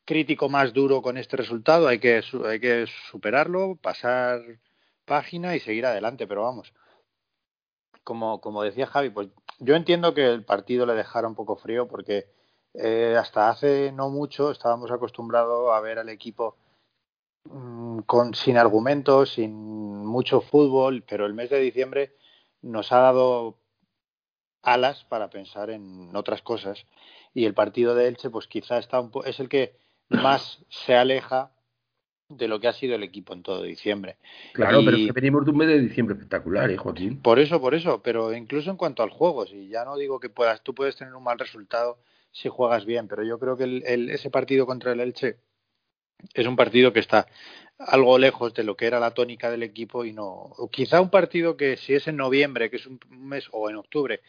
crítico, 0.06 0.50
más 0.50 0.74
duro 0.74 1.02
con 1.02 1.18
este 1.18 1.38
resultado. 1.38 1.88
Hay 1.88 2.00
que, 2.00 2.22
hay 2.46 2.60
que 2.60 2.86
superarlo, 3.12 3.76
pasar 3.76 4.42
página 5.06 5.56
y 5.56 5.60
seguir 5.60 5.86
adelante. 5.86 6.28
Pero 6.28 6.44
vamos, 6.44 6.74
como, 8.04 8.42
como 8.42 8.64
decía 8.64 8.88
Javi, 8.88 9.10
pues 9.10 9.30
yo 9.60 9.76
entiendo 9.76 10.14
que 10.14 10.26
el 10.26 10.44
partido 10.44 10.86
le 10.86 10.94
dejara 10.94 11.28
un 11.28 11.36
poco 11.36 11.56
frío 11.56 11.88
porque 11.88 12.28
eh, 12.74 13.16
hasta 13.18 13.50
hace 13.50 13.92
no 13.94 14.10
mucho 14.10 14.52
estábamos 14.52 14.92
acostumbrados 14.92 15.72
a 15.74 15.80
ver 15.80 16.00
al 16.00 16.10
equipo 16.10 16.58
mmm, 17.46 18.00
con, 18.02 18.34
sin 18.36 18.58
argumentos, 18.58 19.34
sin 19.34 19.54
mucho 20.06 20.42
fútbol, 20.42 21.04
pero 21.08 21.26
el 21.26 21.34
mes 21.34 21.50
de 21.50 21.60
diciembre 21.60 22.16
nos 22.62 22.92
ha 22.92 23.00
dado 23.00 23.58
alas 24.66 25.06
para 25.06 25.30
pensar 25.30 25.70
en 25.70 26.16
otras 26.16 26.42
cosas 26.42 26.86
y 27.34 27.46
el 27.46 27.54
partido 27.54 27.96
de 27.96 28.08
Elche 28.08 28.30
pues 28.30 28.48
quizá 28.48 28.78
está 28.78 29.00
un 29.00 29.12
es 29.26 29.40
el 29.40 29.48
que 29.48 29.76
más 30.10 30.60
se 30.70 30.96
aleja 30.96 31.52
de 32.28 32.48
lo 32.48 32.60
que 32.60 32.68
ha 32.68 32.74
sido 32.74 32.96
el 32.96 33.04
equipo 33.04 33.34
en 33.34 33.44
todo 33.44 33.62
diciembre. 33.62 34.18
Claro, 34.54 34.82
y... 34.82 34.86
pero 34.86 34.98
es 34.98 35.06
que 35.06 35.12
venimos 35.12 35.46
de 35.46 35.52
un 35.52 35.58
mes 35.58 35.68
de 35.68 35.80
diciembre 35.80 36.16
espectacular, 36.16 36.72
¿eh, 36.72 36.78
Joaquín? 36.78 37.22
Por 37.22 37.40
eso, 37.40 37.62
por 37.62 37.76
eso, 37.76 38.02
pero 38.02 38.34
incluso 38.34 38.72
en 38.72 38.78
cuanto 38.78 39.04
al 39.04 39.12
juego, 39.12 39.46
si 39.46 39.68
ya 39.68 39.86
no 39.86 39.96
digo 39.96 40.20
que 40.20 40.30
puedas, 40.30 40.64
tú 40.64 40.74
puedes 40.74 40.96
tener 40.96 41.14
un 41.14 41.24
mal 41.24 41.38
resultado 41.38 42.00
si 42.32 42.50
juegas 42.50 42.86
bien, 42.86 43.08
pero 43.08 43.24
yo 43.24 43.38
creo 43.38 43.56
que 43.56 43.66
el, 43.66 43.84
el, 43.86 44.10
ese 44.10 44.32
partido 44.32 44.66
contra 44.66 44.92
el 44.92 45.00
Elche 45.00 45.38
es 46.34 46.48
un 46.48 46.56
partido 46.56 46.92
que 46.92 47.00
está 47.00 47.28
algo 47.78 48.18
lejos 48.18 48.54
de 48.54 48.64
lo 48.64 48.76
que 48.76 48.88
era 48.88 49.00
la 49.00 49.12
tónica 49.12 49.52
del 49.52 49.64
equipo 49.64 50.06
y 50.06 50.14
no, 50.14 50.28
o 50.28 50.70
quizá 50.70 51.02
un 51.02 51.10
partido 51.10 51.58
que 51.58 51.78
si 51.78 51.94
es 51.94 52.08
en 52.08 52.18
noviembre, 52.18 52.70
que 52.70 52.78
es 52.78 52.88
un 52.88 53.00
mes, 53.10 53.48
o 53.52 53.70
en 53.70 53.76
octubre, 53.76 54.22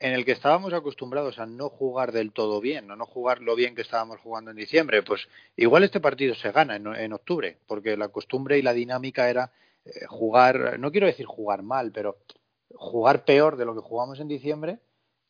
en 0.00 0.14
el 0.14 0.24
que 0.24 0.32
estábamos 0.32 0.72
acostumbrados 0.72 1.38
a 1.38 1.44
no 1.44 1.68
jugar 1.68 2.10
del 2.10 2.32
todo 2.32 2.60
bien, 2.60 2.90
o 2.90 2.96
no 2.96 3.04
jugar 3.04 3.42
lo 3.42 3.54
bien 3.54 3.74
que 3.74 3.82
estábamos 3.82 4.18
jugando 4.20 4.50
en 4.50 4.56
diciembre, 4.56 5.02
pues 5.02 5.28
igual 5.56 5.84
este 5.84 6.00
partido 6.00 6.34
se 6.34 6.50
gana 6.52 6.76
en, 6.76 7.12
octubre, 7.12 7.58
porque 7.66 7.98
la 7.98 8.08
costumbre 8.08 8.58
y 8.58 8.62
la 8.62 8.72
dinámica 8.72 9.28
era 9.28 9.52
eh, 9.84 10.06
jugar, 10.08 10.78
no 10.78 10.90
quiero 10.90 11.06
decir 11.06 11.26
jugar 11.26 11.62
mal, 11.62 11.92
pero 11.92 12.16
jugar 12.74 13.26
peor 13.26 13.56
de 13.56 13.66
lo 13.66 13.74
que 13.74 13.82
jugamos 13.82 14.20
en 14.20 14.28
diciembre 14.28 14.78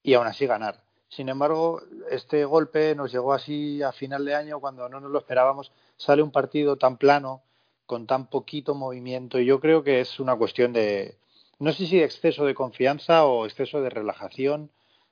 y 0.04 0.14
aún 0.14 0.28
así 0.28 0.46
ganar. 0.46 0.80
Sin 1.08 1.28
embargo, 1.28 1.82
este 2.08 2.44
golpe 2.44 2.94
nos 2.94 3.10
llegó 3.10 3.32
así 3.32 3.82
a 3.82 3.90
final 3.90 4.24
de 4.24 4.36
año 4.36 4.60
cuando 4.60 4.88
no 4.88 5.00
nos 5.00 5.10
lo 5.10 5.18
esperábamos. 5.18 5.72
Sale 5.96 6.22
un 6.22 6.30
partido 6.30 6.76
tan 6.76 6.96
plano, 6.96 7.42
con 7.86 8.06
tan 8.06 8.30
poquito 8.30 8.76
movimiento, 8.76 9.40
y 9.40 9.46
yo 9.46 9.58
creo 9.58 9.82
que 9.82 10.00
es 10.00 10.20
una 10.20 10.36
cuestión 10.36 10.72
de, 10.72 11.16
no 11.60 11.72
sé 11.72 11.86
si 11.86 12.02
exceso 12.02 12.44
de 12.46 12.54
confianza 12.54 13.24
o 13.26 13.46
exceso 13.46 13.80
de 13.82 13.90
relajación, 13.90 14.70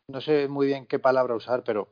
no 0.09 0.21
sé 0.21 0.49
muy 0.49 0.67
bien 0.67 0.87
qué 0.87 0.99
palabra 0.99 1.37
usar, 1.37 1.63
pero 1.63 1.89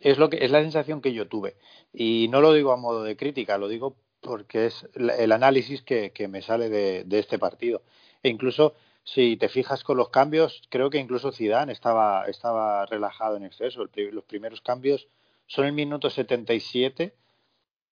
es 0.00 0.18
lo 0.18 0.30
que 0.30 0.44
es 0.44 0.50
la 0.50 0.62
sensación 0.62 1.00
que 1.00 1.12
yo 1.12 1.28
tuve 1.28 1.56
y 1.92 2.28
no 2.30 2.40
lo 2.40 2.52
digo 2.54 2.72
a 2.72 2.76
modo 2.76 3.02
de 3.02 3.16
crítica, 3.16 3.58
lo 3.58 3.68
digo 3.68 3.96
porque 4.20 4.66
es 4.66 4.88
el 4.94 5.32
análisis 5.32 5.82
que, 5.82 6.10
que 6.12 6.28
me 6.28 6.42
sale 6.42 6.68
de, 6.68 7.04
de, 7.04 7.18
este 7.18 7.38
partido. 7.38 7.82
E 8.22 8.28
incluso 8.28 8.74
si 9.04 9.36
te 9.36 9.48
fijas 9.48 9.82
con 9.82 9.96
los 9.96 10.10
cambios, 10.10 10.62
creo 10.68 10.90
que 10.90 10.98
incluso 10.98 11.32
Zidane 11.32 11.72
estaba 11.72 12.26
estaba 12.26 12.84
relajado 12.86 13.36
en 13.36 13.44
exceso. 13.44 13.82
El, 13.82 14.14
los 14.14 14.24
primeros 14.24 14.60
cambios 14.60 15.08
son 15.46 15.66
el 15.66 15.72
minuto 15.72 16.10
77 16.10 17.14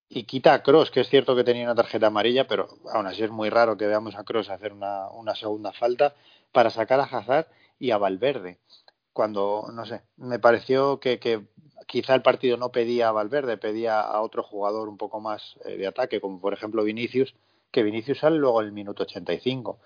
y 0.08 0.24
quita 0.24 0.54
a 0.54 0.62
Cross, 0.62 0.90
que 0.90 1.00
es 1.00 1.08
cierto 1.08 1.36
que 1.36 1.44
tenía 1.44 1.64
una 1.64 1.74
tarjeta 1.74 2.06
amarilla, 2.06 2.46
pero 2.46 2.68
aún 2.92 3.06
así 3.06 3.22
es 3.22 3.30
muy 3.30 3.50
raro 3.50 3.76
que 3.76 3.86
veamos 3.86 4.14
a 4.16 4.24
Cross 4.24 4.50
hacer 4.50 4.72
una, 4.72 5.08
una 5.10 5.34
segunda 5.34 5.72
falta 5.72 6.14
para 6.52 6.70
sacar 6.70 7.00
a 7.00 7.04
Hazard 7.04 7.46
y 7.78 7.90
a 7.90 7.98
Valverde. 7.98 8.58
Cuando, 9.12 9.66
no 9.72 9.84
sé, 9.84 10.02
me 10.16 10.38
pareció 10.38 11.00
que, 11.00 11.18
que 11.18 11.46
quizá 11.86 12.14
el 12.14 12.22
partido 12.22 12.56
no 12.56 12.70
pedía 12.70 13.08
a 13.08 13.12
Valverde, 13.12 13.56
pedía 13.58 14.00
a 14.00 14.20
otro 14.22 14.42
jugador 14.42 14.88
un 14.88 14.96
poco 14.96 15.20
más 15.20 15.56
eh, 15.64 15.76
de 15.76 15.86
ataque, 15.86 16.20
como 16.20 16.40
por 16.40 16.54
ejemplo 16.54 16.84
Vinicius, 16.84 17.34
que 17.70 17.82
Vinicius 17.82 18.18
sale 18.18 18.38
luego 18.38 18.60
en 18.62 18.68
el 18.68 18.72
minuto 18.72 19.02
85. 19.02 19.78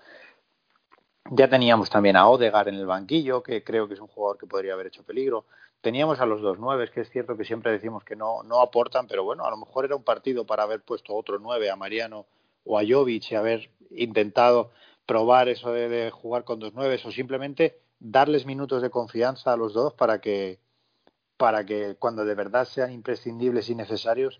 Ya 1.31 1.49
teníamos 1.49 1.89
también 1.89 2.15
a 2.15 2.27
Odegar 2.27 2.67
en 2.67 2.75
el 2.75 2.85
banquillo, 2.85 3.41
que 3.41 3.63
creo 3.63 3.87
que 3.87 3.95
es 3.95 3.99
un 3.99 4.07
jugador 4.07 4.37
que 4.37 4.45
podría 4.45 4.73
haber 4.73 4.87
hecho 4.87 5.03
peligro. 5.03 5.45
Teníamos 5.83 6.21
a 6.21 6.25
los 6.25 6.41
dos 6.41 6.59
nueves, 6.59 6.91
que 6.91 7.01
es 7.01 7.09
cierto 7.09 7.35
que 7.35 7.43
siempre 7.43 7.73
decimos 7.73 8.05
que 8.05 8.15
no, 8.15 8.41
no 8.43 8.61
aportan, 8.61 9.05
pero 9.05 9.25
bueno, 9.25 9.43
a 9.43 9.49
lo 9.49 9.57
mejor 9.57 9.83
era 9.83 9.97
un 9.97 10.03
partido 10.03 10.45
para 10.45 10.63
haber 10.63 10.81
puesto 10.81 11.13
otro 11.13 11.39
nueve, 11.39 11.69
a 11.69 11.75
Mariano 11.75 12.25
o 12.63 12.79
a 12.79 12.83
Jovic, 12.87 13.29
y 13.29 13.35
haber 13.35 13.69
intentado 13.91 14.71
probar 15.05 15.49
eso 15.49 15.73
de, 15.73 15.89
de 15.89 16.09
jugar 16.09 16.45
con 16.45 16.59
dos 16.59 16.73
nueves, 16.73 17.05
o 17.05 17.11
simplemente 17.11 17.81
darles 17.99 18.45
minutos 18.45 18.81
de 18.81 18.89
confianza 18.89 19.51
a 19.51 19.57
los 19.57 19.73
dos 19.73 19.93
para 19.93 20.21
que, 20.21 20.57
para 21.35 21.65
que 21.65 21.97
cuando 21.99 22.23
de 22.23 22.35
verdad 22.35 22.63
sean 22.63 22.93
imprescindibles 22.93 23.69
y 23.69 23.75
necesarios 23.75 24.39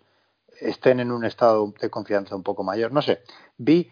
estén 0.62 1.02
en 1.02 1.12
un 1.12 1.26
estado 1.26 1.74
de 1.78 1.90
confianza 1.90 2.38
un 2.38 2.44
poco 2.44 2.64
mayor. 2.64 2.94
No 2.94 3.02
sé, 3.02 3.22
vi 3.58 3.92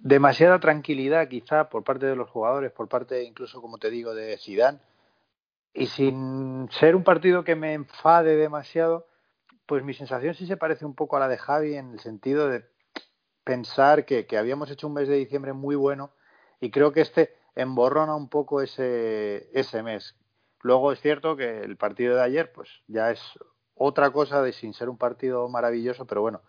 demasiada 0.00 0.60
tranquilidad 0.60 1.28
quizá 1.28 1.70
por 1.70 1.82
parte 1.82 2.04
de 2.04 2.14
los 2.14 2.28
jugadores, 2.28 2.72
por 2.72 2.88
parte 2.88 3.24
incluso, 3.24 3.62
como 3.62 3.78
te 3.78 3.88
digo, 3.88 4.14
de 4.14 4.36
Zidane, 4.36 4.80
y 5.74 5.86
sin 5.86 6.68
ser 6.70 6.96
un 6.96 7.04
partido 7.04 7.44
que 7.44 7.56
me 7.56 7.74
enfade 7.74 8.36
demasiado, 8.36 9.06
pues 9.66 9.82
mi 9.84 9.92
sensación 9.92 10.34
sí 10.34 10.46
se 10.46 10.56
parece 10.56 10.84
un 10.84 10.94
poco 10.94 11.16
a 11.16 11.20
la 11.20 11.28
de 11.28 11.36
Javi 11.36 11.74
en 11.74 11.92
el 11.92 12.00
sentido 12.00 12.48
de 12.48 12.64
pensar 13.42 14.06
que, 14.06 14.26
que 14.26 14.38
habíamos 14.38 14.70
hecho 14.70 14.86
un 14.86 14.94
mes 14.94 15.08
de 15.08 15.16
diciembre 15.16 15.52
muy 15.52 15.76
bueno 15.76 16.12
y 16.60 16.70
creo 16.70 16.92
que 16.92 17.00
este 17.00 17.34
emborrona 17.54 18.14
un 18.14 18.28
poco 18.28 18.62
ese, 18.62 19.50
ese 19.52 19.82
mes. 19.82 20.16
Luego 20.62 20.92
es 20.92 21.00
cierto 21.00 21.36
que 21.36 21.60
el 21.60 21.76
partido 21.76 22.16
de 22.16 22.22
ayer 22.22 22.52
pues 22.52 22.70
ya 22.86 23.10
es 23.10 23.20
otra 23.74 24.10
cosa 24.10 24.40
de 24.42 24.52
sin 24.52 24.72
ser 24.72 24.88
un 24.88 24.96
partido 24.96 25.48
maravilloso, 25.48 26.06
pero 26.06 26.22
bueno, 26.22 26.40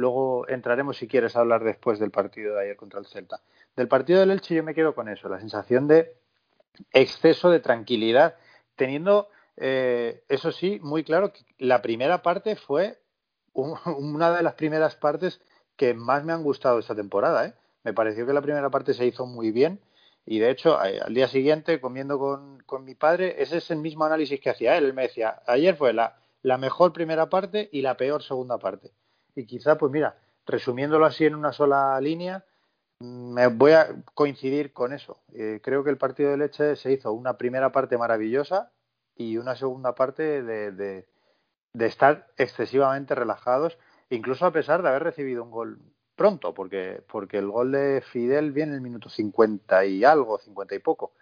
Luego 0.00 0.48
entraremos 0.48 0.96
si 0.96 1.08
quieres 1.08 1.36
hablar 1.36 1.62
después 1.62 1.98
del 1.98 2.10
partido 2.10 2.54
de 2.54 2.62
ayer 2.62 2.76
contra 2.76 3.00
el 3.00 3.06
Celta. 3.06 3.40
Del 3.76 3.86
partido 3.86 4.20
del 4.20 4.30
Elche 4.30 4.54
yo 4.54 4.64
me 4.64 4.74
quedo 4.74 4.94
con 4.94 5.10
eso, 5.10 5.28
la 5.28 5.40
sensación 5.40 5.88
de 5.88 6.16
exceso 6.92 7.50
de 7.50 7.60
tranquilidad, 7.60 8.36
teniendo, 8.76 9.28
eh, 9.56 10.24
eso 10.28 10.52
sí, 10.52 10.78
muy 10.82 11.04
claro 11.04 11.32
que 11.32 11.44
la 11.58 11.82
primera 11.82 12.22
parte 12.22 12.56
fue 12.56 12.98
un, 13.52 13.76
una 13.98 14.36
de 14.36 14.42
las 14.42 14.54
primeras 14.54 14.96
partes 14.96 15.40
que 15.76 15.94
más 15.94 16.24
me 16.24 16.32
han 16.32 16.42
gustado 16.42 16.78
esta 16.78 16.94
temporada. 16.94 17.46
¿eh? 17.46 17.54
Me 17.84 17.92
pareció 17.92 18.26
que 18.26 18.32
la 18.32 18.42
primera 18.42 18.70
parte 18.70 18.94
se 18.94 19.06
hizo 19.06 19.26
muy 19.26 19.50
bien 19.50 19.80
y 20.26 20.38
de 20.38 20.50
hecho 20.50 20.78
al 20.78 21.14
día 21.14 21.28
siguiente 21.28 21.80
comiendo 21.80 22.18
con, 22.18 22.62
con 22.64 22.84
mi 22.84 22.94
padre, 22.94 23.42
ese 23.42 23.56
es 23.56 23.70
el 23.70 23.78
mismo 23.78 24.04
análisis 24.04 24.40
que 24.40 24.50
hacía 24.50 24.76
él. 24.76 24.84
Él 24.84 24.94
me 24.94 25.02
decía, 25.02 25.42
ayer 25.46 25.76
fue 25.76 25.92
la, 25.92 26.18
la 26.42 26.58
mejor 26.58 26.92
primera 26.92 27.28
parte 27.28 27.68
y 27.72 27.82
la 27.82 27.96
peor 27.96 28.22
segunda 28.22 28.58
parte 28.58 28.92
y 29.34 29.46
quizá, 29.46 29.78
pues 29.78 29.92
mira, 29.92 30.18
resumiéndolo 30.46 31.06
así 31.06 31.24
en 31.24 31.34
una 31.34 31.52
sola 31.52 32.00
línea, 32.00 32.44
me 33.00 33.46
voy 33.46 33.72
a 33.72 33.88
coincidir 34.14 34.72
con 34.72 34.92
eso. 34.92 35.20
Eh, 35.34 35.60
creo 35.62 35.82
que 35.82 35.90
el 35.90 35.96
partido 35.98 36.30
de 36.30 36.36
leche 36.36 36.76
se 36.76 36.92
hizo 36.92 37.12
una 37.12 37.38
primera 37.38 37.72
parte 37.72 37.96
maravillosa 37.98 38.70
y 39.16 39.38
una 39.38 39.56
segunda 39.56 39.94
parte 39.94 40.42
de, 40.42 40.72
de, 40.72 41.06
estar 41.86 42.28
excesivamente 42.36 43.14
relajados, 43.14 43.78
incluso 44.10 44.46
a 44.46 44.52
pesar 44.52 44.82
de 44.82 44.90
haber 44.90 45.04
recibido 45.04 45.42
un 45.42 45.50
gol 45.50 45.78
pronto, 46.14 46.52
porque, 46.52 47.02
porque 47.10 47.38
el 47.38 47.48
gol 47.48 47.72
de 47.72 48.02
Fidel 48.02 48.52
viene 48.52 48.72
en 48.72 48.76
el 48.76 48.82
minuto 48.82 49.08
50 49.08 49.84
y 49.86 50.04
algo, 50.04 50.38
50 50.38 50.74
y 50.74 50.78
poco. 50.78 51.12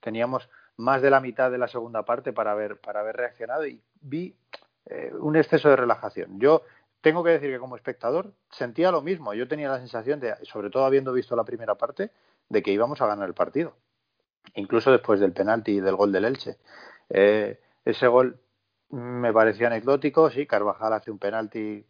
Teníamos 0.00 0.48
más 0.76 1.02
de 1.02 1.10
la 1.10 1.20
mitad 1.20 1.50
de 1.50 1.58
la 1.58 1.68
segunda 1.68 2.04
parte 2.04 2.32
para 2.32 2.52
haber, 2.52 2.80
para 2.80 3.00
haber 3.00 3.16
reaccionado 3.16 3.66
y 3.66 3.82
vi 4.00 4.34
eh, 4.86 5.12
un 5.18 5.36
exceso 5.36 5.68
de 5.68 5.76
relajación. 5.76 6.38
Yo 6.38 6.62
tengo 7.06 7.22
que 7.22 7.30
decir 7.30 7.52
que 7.52 7.60
como 7.60 7.76
espectador 7.76 8.32
sentía 8.50 8.90
lo 8.90 9.00
mismo. 9.00 9.32
Yo 9.32 9.46
tenía 9.46 9.68
la 9.68 9.78
sensación 9.78 10.18
de, 10.18 10.34
sobre 10.42 10.70
todo 10.70 10.84
habiendo 10.84 11.12
visto 11.12 11.36
la 11.36 11.44
primera 11.44 11.76
parte, 11.76 12.10
de 12.48 12.62
que 12.64 12.72
íbamos 12.72 13.00
a 13.00 13.06
ganar 13.06 13.28
el 13.28 13.32
partido. 13.32 13.76
Incluso 14.56 14.90
después 14.90 15.20
del 15.20 15.32
penalti 15.32 15.76
y 15.76 15.80
del 15.80 15.94
gol 15.94 16.10
del 16.10 16.24
Elche. 16.24 16.56
Eh, 17.08 17.60
ese 17.84 18.08
gol 18.08 18.40
me 18.90 19.32
pareció 19.32 19.68
anecdótico. 19.68 20.30
Sí, 20.30 20.48
Carvajal 20.48 20.94
hace 20.94 21.12
un 21.12 21.20
penalti 21.20 21.86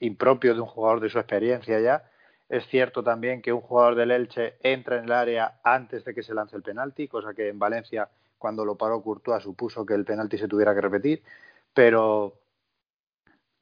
impropio 0.00 0.54
de 0.54 0.62
un 0.62 0.68
jugador 0.68 1.00
de 1.00 1.10
su 1.10 1.18
experiencia 1.18 1.78
ya. 1.78 2.10
Es 2.48 2.66
cierto 2.68 3.02
también 3.02 3.42
que 3.42 3.52
un 3.52 3.60
jugador 3.60 3.94
del 3.94 4.10
Elche 4.10 4.54
entra 4.62 4.96
en 4.96 5.04
el 5.04 5.12
área 5.12 5.60
antes 5.62 6.02
de 6.06 6.14
que 6.14 6.22
se 6.22 6.32
lance 6.32 6.56
el 6.56 6.62
penalti, 6.62 7.08
cosa 7.08 7.34
que 7.34 7.50
en 7.50 7.58
Valencia, 7.58 8.08
cuando 8.38 8.64
lo 8.64 8.74
paró 8.74 9.02
Courtois, 9.02 9.42
supuso 9.42 9.84
que 9.84 9.92
el 9.92 10.06
penalti 10.06 10.38
se 10.38 10.48
tuviera 10.48 10.74
que 10.74 10.80
repetir. 10.80 11.22
Pero 11.74 12.37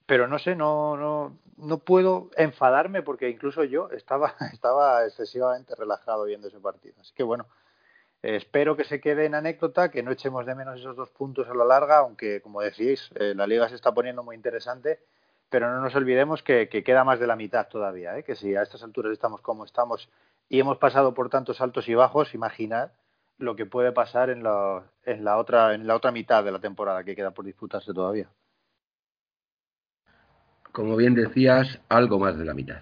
pero 0.06 0.28
no 0.28 0.38
sé, 0.38 0.54
no, 0.54 0.96
no, 0.96 1.36
no 1.56 1.78
puedo 1.78 2.30
enfadarme 2.36 3.02
porque 3.02 3.28
incluso 3.28 3.64
yo 3.64 3.90
estaba, 3.90 4.34
estaba 4.52 5.04
excesivamente 5.04 5.74
relajado 5.74 6.24
viendo 6.24 6.48
ese 6.48 6.60
partido. 6.60 6.94
Así 7.00 7.12
que 7.14 7.24
bueno, 7.24 7.46
espero 8.22 8.76
que 8.76 8.84
se 8.84 9.00
quede 9.00 9.26
en 9.26 9.34
anécdota, 9.34 9.90
que 9.90 10.02
no 10.02 10.12
echemos 10.12 10.46
de 10.46 10.54
menos 10.54 10.80
esos 10.80 10.96
dos 10.96 11.10
puntos 11.10 11.48
a 11.48 11.54
la 11.54 11.64
larga, 11.64 11.98
aunque 11.98 12.40
como 12.40 12.60
decís, 12.60 13.10
eh, 13.16 13.34
la 13.34 13.46
liga 13.46 13.68
se 13.68 13.74
está 13.74 13.92
poniendo 13.92 14.22
muy 14.22 14.36
interesante, 14.36 15.00
pero 15.50 15.70
no 15.70 15.80
nos 15.80 15.94
olvidemos 15.94 16.42
que, 16.42 16.68
que 16.68 16.82
queda 16.84 17.04
más 17.04 17.20
de 17.20 17.26
la 17.26 17.36
mitad 17.36 17.68
todavía, 17.68 18.18
¿eh? 18.18 18.24
que 18.24 18.36
si 18.36 18.54
a 18.56 18.62
estas 18.62 18.82
alturas 18.82 19.12
estamos 19.12 19.40
como 19.40 19.64
estamos 19.64 20.08
y 20.48 20.60
hemos 20.60 20.78
pasado 20.78 21.14
por 21.14 21.30
tantos 21.30 21.60
altos 21.60 21.88
y 21.88 21.94
bajos, 21.94 22.34
imaginad 22.34 22.90
lo 23.38 23.54
que 23.54 23.66
puede 23.66 23.92
pasar 23.92 24.30
en 24.30 24.42
la, 24.42 24.84
en 25.04 25.24
la 25.24 25.36
otra 25.36 25.74
en 25.74 25.86
la 25.86 25.94
otra 25.94 26.10
mitad 26.10 26.42
de 26.42 26.52
la 26.52 26.58
temporada 26.58 27.04
que 27.04 27.14
queda 27.14 27.32
por 27.32 27.44
disputarse 27.44 27.92
todavía 27.92 28.28
como 30.76 30.94
bien 30.94 31.14
decías, 31.14 31.80
algo 31.88 32.18
más 32.18 32.36
de 32.38 32.44
la 32.44 32.52
mitad. 32.52 32.80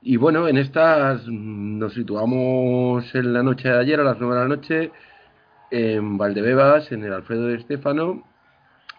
Y 0.00 0.16
bueno, 0.16 0.48
en 0.48 0.56
estas 0.56 1.28
nos 1.28 1.92
situamos 1.92 3.14
en 3.14 3.34
la 3.34 3.42
noche 3.42 3.68
de 3.68 3.78
ayer, 3.78 4.00
a 4.00 4.04
las 4.04 4.18
9 4.18 4.34
de 4.34 4.40
la 4.40 4.48
noche, 4.48 4.90
en 5.70 6.16
Valdebebas, 6.16 6.90
en 6.90 7.04
el 7.04 7.12
Alfredo 7.12 7.48
de 7.48 7.56
Estéfano, 7.56 8.24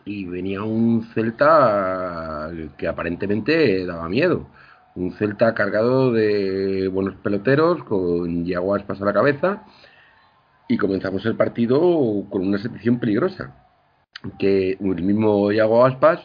y 0.06 0.25
venía 0.25 0.62
un 0.62 1.04
Celta 1.15 2.52
que 2.78 2.88
aparentemente 2.88 3.84
daba 3.88 4.08
miedo. 4.08 4.45
Un 4.93 5.13
Celta 5.13 5.56
cargado 5.56 6.12
de 6.13 6.89
buenos 6.89 7.15
peloteros, 7.15 7.84
con 7.86 8.45
Yago 8.45 8.75
Aspas 8.75 9.02
a 9.02 9.06
la 9.06 9.13
cabeza, 9.13 9.63
y 10.67 10.78
comenzamos 10.78 11.25
el 11.25 11.36
partido 11.36 11.80
con 12.30 12.47
una 12.47 12.60
situación 12.60 12.99
peligrosa. 12.99 13.56
Que 14.38 14.73
el 14.80 15.02
mismo 15.02 15.52
Yago 15.52 15.84
Aspas 15.88 16.21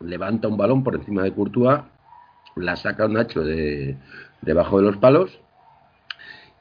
levanta 0.00 0.46
un 0.46 0.56
balón 0.56 0.84
por 0.84 0.94
encima 0.94 1.22
de 1.22 1.32
Courtois, 1.32 1.80
la 2.54 2.76
saca 2.76 3.08
Nacho 3.08 3.42
de 3.42 3.96
debajo 4.42 4.78
de 4.78 4.84
los 4.84 4.96
palos 4.98 5.40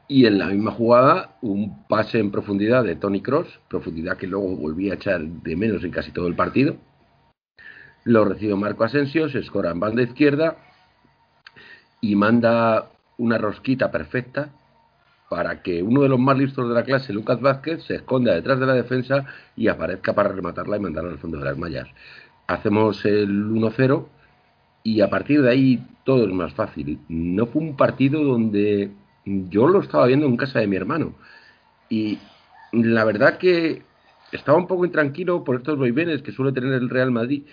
y 0.08 0.26
en 0.26 0.40
la 0.40 0.48
misma 0.48 0.72
jugada 0.72 1.38
un 1.42 1.86
pase 1.88 2.20
en 2.20 2.32
profundidad 2.32 2.84
de 2.84 2.96
Tony 2.96 3.22
Cross, 3.22 3.60
profundidad 3.68 4.18
que 4.18 4.26
luego 4.26 4.56
volvía 4.56 4.94
a 4.94 4.96
echar 4.96 5.22
de 5.22 5.56
menos 5.56 5.84
en 5.84 5.92
casi 5.92 6.12
todo 6.12 6.28
el 6.28 6.36
partido. 6.36 6.78
Lo 8.06 8.26
recibe 8.26 8.56
Marco 8.56 8.84
Asensio, 8.84 9.30
se 9.30 9.40
escora 9.40 9.72
en 9.72 9.80
banda 9.80 10.02
izquierda 10.02 10.58
y 12.02 12.16
manda 12.16 12.90
una 13.18 13.38
rosquita 13.38 13.92
perfecta 13.92 14.50
para 15.30 15.62
que 15.62 15.84
uno 15.84 16.02
de 16.02 16.10
los 16.10 16.20
más 16.20 16.38
listos 16.38 16.70
de 16.70 16.74
la 16.74 16.84
clase, 16.84 17.12
Lucas 17.12 17.42
Vázquez, 17.42 17.84
se 17.84 17.96
esconda 17.96 18.34
detrás 18.34 18.60
de 18.60 18.66
la 18.66 18.74
defensa 18.74 19.26
y 19.58 19.68
aparezca 19.68 20.14
para 20.14 20.30
rematarla 20.30 20.78
y 20.78 20.80
mandarla 20.80 21.12
al 21.12 21.20
fondo 21.20 21.38
de 21.38 21.46
las 21.46 21.58
mallas 21.58 21.88
hacemos 22.48 23.04
el 23.06 23.52
1-0 23.52 24.06
y 24.84 25.02
a 25.02 25.10
partir 25.10 25.42
de 25.42 25.52
ahí 25.52 25.86
todo 26.06 26.26
es 26.26 26.34
más 26.34 26.54
fácil. 26.54 27.00
No 27.10 27.46
fue 27.48 27.62
un 27.62 27.76
partido 27.76 28.24
donde 28.24 28.92
yo 29.26 29.68
lo 29.68 29.82
estaba 29.82 30.08
viendo 30.08 30.26
en 30.26 30.38
casa 30.38 30.60
de 30.60 30.68
mi 30.68 30.78
hermano 30.78 31.14
y 31.90 32.18
la 32.72 33.04
verdad 33.04 33.38
que 33.38 33.82
estaba 34.32 34.58
un 34.58 34.68
poco 34.68 34.86
intranquilo 34.86 35.44
por 35.44 35.58
estos 35.58 35.78
vaivenes 35.78 36.22
que 36.22 36.32
suele 36.32 36.52
tener 36.52 36.74
el 36.74 36.90
Real 36.90 37.12
Madrid, 37.12 37.44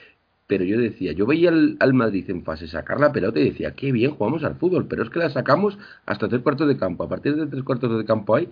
pero 0.46 0.64
yo 0.64 0.78
decía, 0.78 1.12
yo 1.12 1.26
veía 1.26 1.50
al, 1.50 1.94
Madrid 1.94 2.28
en 2.28 2.44
fase 2.44 2.68
sacar 2.68 3.00
la 3.00 3.12
pelota 3.12 3.40
y 3.40 3.50
decía, 3.50 3.74
qué 3.74 3.92
bien 3.92 4.12
jugamos 4.12 4.44
al 4.44 4.56
fútbol, 4.56 4.86
pero 4.86 5.02
es 5.02 5.10
que 5.10 5.18
la 5.18 5.30
sacamos 5.30 5.78
hasta 6.06 6.28
tres 6.28 6.42
cuartos 6.42 6.68
de 6.68 6.76
campo. 6.76 7.04
A 7.04 7.08
partir 7.08 7.34
de 7.36 7.46
tres 7.46 7.62
cuartos 7.62 7.96
de 7.96 8.04
campo 8.04 8.36
ahí 8.36 8.50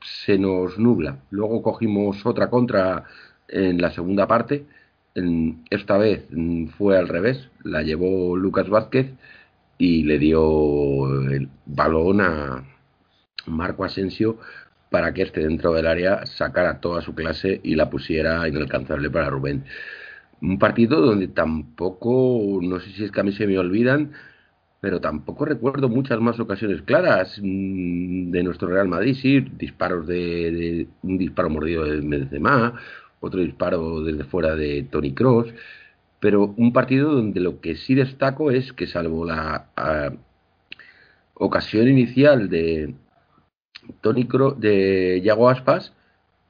se 0.00 0.38
nos 0.38 0.78
nubla. 0.78 1.18
Luego 1.30 1.62
cogimos 1.62 2.24
otra 2.24 2.48
contra 2.48 3.04
en 3.48 3.80
la 3.80 3.90
segunda 3.90 4.26
parte 4.26 4.64
esta 5.70 5.98
vez 5.98 6.26
fue 6.78 6.98
al 6.98 7.08
revés, 7.08 7.48
la 7.64 7.82
llevó 7.82 8.36
Lucas 8.36 8.68
Vázquez 8.68 9.12
y 9.78 10.04
le 10.04 10.18
dio 10.18 11.30
el 11.30 11.48
balón 11.66 12.20
a 12.20 12.64
Marco 13.46 13.84
Asensio 13.84 14.38
para 14.90 15.14
que 15.14 15.22
este 15.22 15.40
dentro 15.40 15.72
del 15.72 15.86
área 15.86 16.26
sacara 16.26 16.80
toda 16.80 17.00
su 17.00 17.14
clase 17.14 17.60
y 17.62 17.76
la 17.76 17.90
pusiera 17.90 18.46
inalcanzable 18.48 19.10
para 19.10 19.30
Rubén. 19.30 19.64
Un 20.42 20.58
partido 20.58 21.00
donde 21.00 21.28
tampoco, 21.28 22.60
no 22.62 22.80
sé 22.80 22.90
si 22.90 23.04
es 23.04 23.12
que 23.12 23.20
a 23.20 23.24
mí 23.24 23.32
se 23.32 23.46
me 23.46 23.58
olvidan, 23.58 24.12
pero 24.80 25.00
tampoco 25.00 25.44
recuerdo 25.44 25.88
muchas 25.88 26.20
más 26.20 26.40
ocasiones 26.40 26.82
claras 26.82 27.38
mm, 27.42 28.30
de 28.30 28.42
nuestro 28.42 28.68
Real 28.68 28.88
Madrid, 28.88 29.14
sí, 29.20 29.40
disparos 29.40 30.06
de, 30.06 30.88
un 31.02 31.18
disparo 31.18 31.50
mordido 31.50 31.84
de 31.84 32.00
Benzema, 32.00 32.74
otro 33.20 33.40
disparo 33.40 34.02
desde 34.02 34.24
fuera 34.24 34.56
de 34.56 34.82
Tony 34.90 35.12
Cross, 35.14 35.52
pero 36.20 36.54
un 36.56 36.72
partido 36.72 37.12
donde 37.12 37.40
lo 37.40 37.60
que 37.60 37.76
sí 37.76 37.94
destaco 37.94 38.50
es 38.50 38.72
que 38.72 38.86
salvo 38.86 39.24
la 39.24 39.66
ocasión 41.34 41.88
inicial 41.88 42.48
de 42.50 42.94
Tony 44.00 44.26
Cross, 44.26 44.60
de 44.60 45.20
Yago 45.24 45.48
Aspas, 45.48 45.92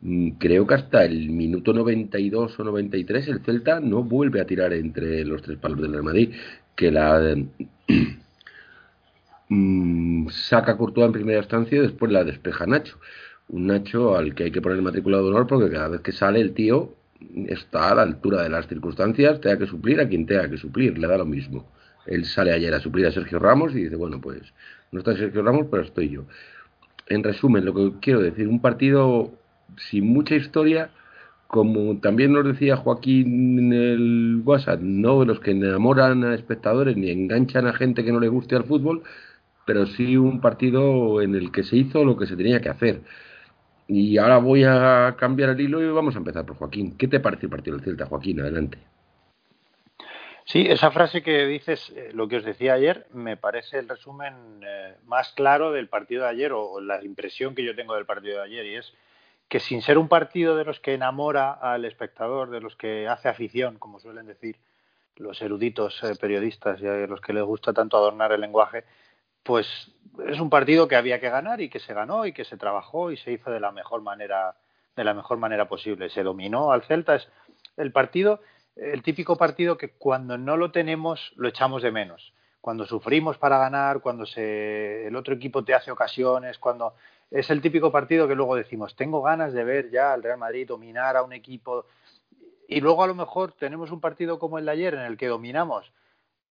mm, 0.01 0.31
creo 0.39 0.67
que 0.67 0.75
hasta 0.75 1.05
el 1.05 1.31
minuto 1.31 1.73
92 1.73 2.59
o 2.59 2.65
93 2.65 3.29
el 3.29 3.41
Celta 3.45 3.81
no 3.81 4.03
vuelve 4.03 4.41
a 4.41 4.47
tirar 4.47 4.73
entre 4.73 5.25
los 5.25 5.43
tres 5.43 5.59
palos 5.59 5.81
del 5.81 5.93
Real 5.93 6.05
Madrid, 6.05 6.35
que 6.77 6.91
la 6.91 7.37
Mm, 9.49 10.29
saca 10.49 10.77
Courtois 10.77 11.07
en 11.07 11.13
primera 11.13 11.39
instancia 11.41 11.79
y 11.79 11.83
después 11.83 12.11
la 12.13 12.25
despeja 12.25 12.67
Nacho. 12.67 12.99
Un 13.53 13.67
Nacho 13.67 14.17
al 14.17 14.35
que 14.35 14.45
hay 14.45 14.51
que 14.51 14.63
poner 14.63 14.79
el 14.79 14.85
matriculado 14.85 15.25
de 15.25 15.31
honor 15.31 15.47
porque 15.47 15.71
cada 15.71 15.89
vez 15.89 16.01
que 16.01 16.13
sale 16.13 16.41
el 16.41 16.55
tío 16.55 16.95
está 17.49 17.91
a 17.91 17.95
la 17.97 18.03
altura 18.03 18.43
de 18.43 18.49
las 18.49 18.67
circunstancias, 18.67 19.41
tenga 19.41 19.59
que 19.59 19.67
suplir 19.67 20.01
a 20.01 20.09
quien 20.09 20.27
tenga 20.27 20.49
que 20.49 20.57
suplir, 20.57 20.99
le 20.99 21.07
da 21.07 21.19
lo 21.19 21.27
mismo. 21.27 21.67
Él 22.07 22.25
sale 22.25 22.53
ayer 22.53 22.73
a 22.75 22.81
suplir 22.81 23.07
a 23.07 23.13
Sergio 23.13 23.39
Ramos 23.39 23.75
y 23.75 23.85
dice, 23.85 23.97
bueno, 23.97 24.21
pues 24.21 24.41
no 24.93 25.01
está 25.01 25.17
Sergio 25.17 25.43
Ramos, 25.43 25.67
pero 25.71 25.83
estoy 25.83 26.11
yo. 26.11 26.25
En 27.09 27.23
resumen, 27.23 27.65
lo 27.65 27.75
que 27.75 27.93
quiero 28.01 28.21
decir, 28.21 28.49
un 28.49 28.61
partido 28.61 29.33
sin 29.77 30.07
mucha 30.07 30.35
historia, 30.37 30.91
como 31.47 31.99
también 31.99 32.33
nos 32.33 32.45
decía 32.45 32.77
Joaquín 32.77 33.59
en 33.59 33.73
el 33.73 34.43
WhatsApp, 34.45 34.81
no 34.81 35.21
de 35.21 35.27
los 35.27 35.41
que 35.41 35.51
enamoran 35.51 36.25
a 36.25 36.35
espectadores 36.35 36.97
ni 36.97 37.11
enganchan 37.11 37.67
a 37.67 37.73
gente 37.73 38.05
que 38.05 38.13
no 38.13 38.21
le 38.21 38.29
guste 38.29 38.57
al 38.57 38.65
fútbol, 38.65 39.03
pero 39.67 39.87
sí 39.87 40.17
un 40.17 40.41
partido 40.41 41.21
en 41.21 41.35
el 41.35 41.53
que 41.53 41.65
se 41.65 41.77
hizo 41.77 42.05
lo 42.05 42.17
que 42.17 42.27
se 42.27 42.37
tenía 42.37 42.61
que 42.61 42.69
hacer. 42.69 43.03
Y 43.93 44.19
ahora 44.19 44.39
voy 44.39 44.63
a 44.63 45.17
cambiar 45.19 45.51
el 45.51 45.61
hilo 45.61 45.83
y 45.83 45.89
vamos 45.89 46.15
a 46.15 46.19
empezar 46.19 46.47
por 46.47 46.55
Joaquín. 46.57 46.97
¿Qué 46.97 47.09
te 47.09 47.19
parece 47.19 47.47
el 47.47 47.51
partido 47.51 47.77
del 47.77 47.85
Celta, 47.85 48.07
Joaquín? 48.07 48.41
Adelante. 48.41 48.79
Sí, 50.45 50.65
esa 50.69 50.93
frase 50.93 51.25
que 51.25 51.45
dices, 51.47 51.93
eh, 51.97 52.11
lo 52.13 52.29
que 52.29 52.37
os 52.37 52.45
decía 52.45 52.75
ayer, 52.75 53.09
me 53.13 53.37
parece 53.37 53.81
el 53.81 53.89
resumen 53.89 54.63
eh, 54.65 54.95
más 55.07 55.33
claro 55.33 55.73
del 55.73 55.89
partido 55.89 56.23
de 56.23 56.29
ayer 56.29 56.53
o, 56.53 56.81
la 56.81 57.05
impresión 57.05 57.57
que 57.57 57.65
yo 57.65 57.75
tengo 57.75 57.97
del 57.97 58.07
partido 58.07 58.37
de 58.37 58.45
ayer 58.45 58.67
y 58.67 58.77
es 58.77 58.95
que 59.49 59.59
sin 59.59 59.83
ser 59.83 59.99
un 59.99 60.07
partido 60.07 60.57
de 60.57 60.65
los 60.65 60.79
que 60.79 60.95
enamora 60.95 61.51
al 61.51 61.85
espectador, 61.85 62.51
de 62.51 62.61
los 62.61 62.77
que 62.77 63.09
hace 63.09 63.29
afición, 63.29 63.77
como 63.81 63.99
suelen 63.99 64.27
decir 64.27 64.57
los 65.17 65.43
eruditos 65.43 66.01
eh, 66.05 66.15
periodistas 66.15 66.81
y 66.81 66.87
a 66.87 67.09
los 67.09 67.21
que 67.21 67.33
les 67.33 67.43
gusta 67.43 67.73
tanto 67.73 67.97
adornar 67.97 68.31
el 68.31 68.41
lenguaje, 68.41 68.85
pues 69.43 69.67
es 70.27 70.41
un 70.41 70.51
partido 70.51 70.89
que 70.89 70.97
había 70.97 71.21
que 71.21 71.31
ganar 71.31 71.61
y 71.61 71.71
que 71.71 71.81
se 71.81 71.95
ganó 71.95 72.27
y 72.27 72.33
que 72.33 72.45
se 72.45 72.57
trabajó 72.57 73.11
y 73.11 73.17
se 73.17 73.33
hizo 73.33 73.51
de 73.51 73.61
la 73.61 73.73
mejor 73.73 74.03
manera 74.03 74.57
de 74.97 75.05
la 75.05 75.15
mejor 75.15 75.39
manera 75.39 75.69
posible. 75.69 76.11
Se 76.11 76.23
dominó 76.23 76.73
al 76.73 76.83
Celta. 76.83 77.15
Es 77.15 77.29
el 77.77 77.93
partido, 77.93 78.41
el 78.77 79.03
típico 79.03 79.37
partido 79.37 79.79
que 79.79 79.91
cuando 79.91 80.37
no 80.37 80.57
lo 80.57 80.73
tenemos 80.73 81.33
lo 81.37 81.49
echamos 81.49 81.83
de 81.83 81.93
menos. 81.93 82.35
Cuando 82.61 82.85
sufrimos 82.85 83.39
para 83.39 83.59
ganar, 83.59 84.01
cuando 84.01 84.27
se, 84.27 85.07
el 85.07 85.17
otro 85.17 85.35
equipo 85.35 85.65
te 85.65 85.75
hace 85.75 85.91
ocasiones, 85.91 86.59
cuando 86.59 86.95
es 87.31 87.49
el 87.49 87.63
típico 87.63 87.91
partido 87.91 88.27
que 88.29 88.35
luego 88.35 88.57
decimos 88.57 88.97
tengo 88.97 89.23
ganas 89.23 89.53
de 89.53 89.65
ver 89.65 89.91
ya 89.91 90.13
al 90.13 90.23
Real 90.23 90.39
Madrid 90.39 90.67
dominar 90.67 91.17
a 91.17 91.23
un 91.23 91.33
equipo 91.33 91.87
y 92.69 92.81
luego 92.81 93.03
a 93.03 93.07
lo 93.07 93.15
mejor 93.15 93.53
tenemos 93.53 93.91
un 93.93 94.01
partido 94.01 94.39
como 94.39 94.59
el 94.59 94.67
de 94.67 94.73
ayer 94.73 94.95
en 94.95 95.01
el 95.01 95.17
que 95.17 95.29
dominamos 95.29 95.93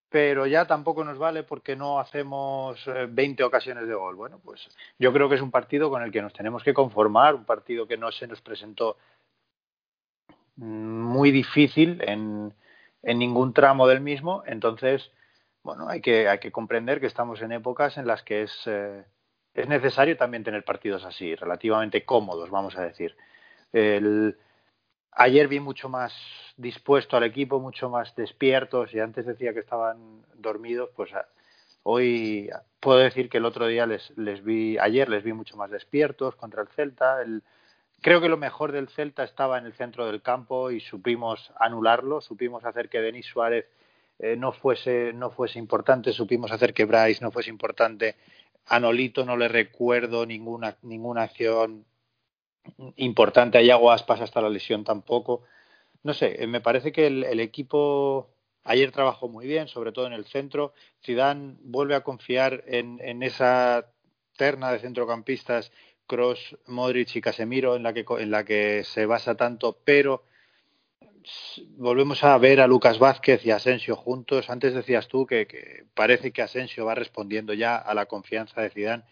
pero 0.09 0.47
ya 0.47 0.65
tampoco 0.65 1.03
nos 1.03 1.17
vale 1.17 1.43
porque 1.43 1.75
no 1.75 1.99
hacemos 1.99 2.83
20 3.09 3.41
eh, 3.41 3.45
ocasiones 3.45 3.87
de 3.87 3.93
gol. 3.93 4.15
Bueno, 4.15 4.39
pues 4.43 4.67
yo 4.97 5.13
creo 5.13 5.29
que 5.29 5.35
es 5.35 5.41
un 5.41 5.51
partido 5.51 5.89
con 5.89 6.01
el 6.01 6.11
que 6.11 6.21
nos 6.21 6.33
tenemos 6.33 6.63
que 6.63 6.73
conformar, 6.73 7.35
un 7.35 7.45
partido 7.45 7.87
que 7.87 7.97
no 7.97 8.11
se 8.11 8.27
nos 8.27 8.41
presentó 8.41 8.97
muy 10.55 11.31
difícil 11.31 12.01
en, 12.05 12.53
en 13.03 13.19
ningún 13.19 13.53
tramo 13.53 13.87
del 13.87 14.01
mismo, 14.01 14.43
entonces, 14.45 15.11
bueno, 15.63 15.87
hay 15.87 16.01
que, 16.01 16.27
hay 16.27 16.39
que 16.39 16.51
comprender 16.51 16.99
que 16.99 17.07
estamos 17.07 17.41
en 17.41 17.51
épocas 17.51 17.97
en 17.97 18.07
las 18.07 18.23
que 18.23 18.43
es, 18.43 18.51
eh, 18.65 19.05
es 19.53 19.67
necesario 19.67 20.17
también 20.17 20.43
tener 20.43 20.65
partidos 20.65 21.05
así, 21.05 21.35
relativamente 21.35 22.03
cómodos, 22.03 22.49
vamos 22.49 22.77
a 22.77 22.83
decir. 22.83 23.15
Ayer 25.11 25.47
vi 25.47 25.59
mucho 25.59 25.89
más 25.89 26.13
dispuesto 26.57 27.17
al 27.17 27.23
equipo, 27.23 27.59
mucho 27.59 27.89
más 27.89 28.15
despiertos 28.15 28.93
y 28.93 28.99
antes 28.99 29.25
decía 29.25 29.53
que 29.53 29.59
estaban 29.59 30.23
dormidos, 30.35 30.89
pues 30.95 31.13
ah, 31.13 31.25
hoy 31.83 32.49
puedo 32.79 32.99
decir 32.99 33.29
que 33.29 33.37
el 33.37 33.45
otro 33.45 33.67
día 33.67 33.85
les, 33.85 34.11
les 34.17 34.43
vi, 34.43 34.77
ayer 34.77 35.09
les 35.09 35.23
vi 35.23 35.33
mucho 35.33 35.57
más 35.57 35.71
despiertos 35.71 36.35
contra 36.35 36.61
el 36.61 36.67
Celta. 36.69 37.21
El, 37.21 37.43
creo 38.01 38.21
que 38.21 38.29
lo 38.29 38.37
mejor 38.37 38.71
del 38.71 38.89
Celta 38.89 39.23
estaba 39.23 39.57
en 39.57 39.65
el 39.65 39.73
centro 39.73 40.05
del 40.05 40.21
campo 40.21 40.71
y 40.71 40.79
supimos 40.79 41.51
anularlo, 41.59 42.21
supimos 42.21 42.65
hacer 42.65 42.89
que 42.89 43.01
Denis 43.01 43.25
Suárez 43.25 43.65
eh, 44.19 44.35
no 44.35 44.51
fuese 44.51 45.13
no 45.13 45.31
fuese 45.31 45.59
importante, 45.59 46.11
supimos 46.11 46.51
hacer 46.51 46.73
que 46.73 46.85
Bryce 46.85 47.23
no 47.23 47.31
fuese 47.31 47.49
importante. 47.49 48.15
A 48.67 48.79
Nolito 48.79 49.25
no 49.25 49.37
le 49.37 49.47
recuerdo 49.47 50.25
ninguna 50.25 50.75
ninguna 50.83 51.23
acción 51.23 51.85
importante 52.97 53.57
a 53.57 53.61
Yago 53.61 53.91
Aspas 53.91 54.21
hasta 54.21 54.41
la 54.41 54.49
lesión 54.49 54.83
tampoco. 54.83 55.43
No 56.03 56.13
sé, 56.13 56.43
eh, 56.43 56.47
me 56.47 56.61
parece 56.61 56.91
que 56.91 57.07
el, 57.07 57.39
equipo 57.39 58.29
ayer 58.63 58.91
trabajó 58.91 59.27
muy 59.27 59.47
bien, 59.47 59.67
sobre 59.67 59.91
todo 59.91 60.07
en 60.07 60.13
el 60.13 60.25
centro. 60.25 60.73
Zidane 61.03 61.55
vuelve 61.61 61.95
a 61.95 62.01
confiar 62.01 62.63
en, 62.67 62.99
en 63.01 63.23
esa 63.23 63.91
terna 64.37 64.71
de 64.71 64.79
centrocampistas 64.79 65.71
Cross, 66.07 66.57
Modric 66.65 67.15
y 67.15 67.21
Casemiro 67.21 67.75
en 67.75 67.83
la 67.83 67.93
que 67.93 68.05
en 68.17 68.31
la 68.31 68.43
que 68.43 68.83
se 68.83 69.05
basa 69.05 69.35
tanto, 69.35 69.77
pero 69.83 70.23
volvemos 71.77 72.23
a 72.23 72.37
ver 72.37 72.61
a 72.61 72.67
Lucas 72.67 72.97
Vázquez 72.97 73.45
y 73.45 73.51
Asensio 73.51 73.95
juntos. 73.95 74.49
Antes 74.49 74.73
decías 74.73 75.07
tú 75.07 75.27
que, 75.27 75.45
que, 75.45 75.85
parece 75.93 76.31
que 76.31 76.41
Asensio 76.41 76.85
va 76.85 76.95
respondiendo 76.95 77.53
ya 77.53 77.77
a 77.77 77.93
la 77.93 78.07
confianza 78.07 78.61
de 78.61 78.69
Zidane 78.71 79.03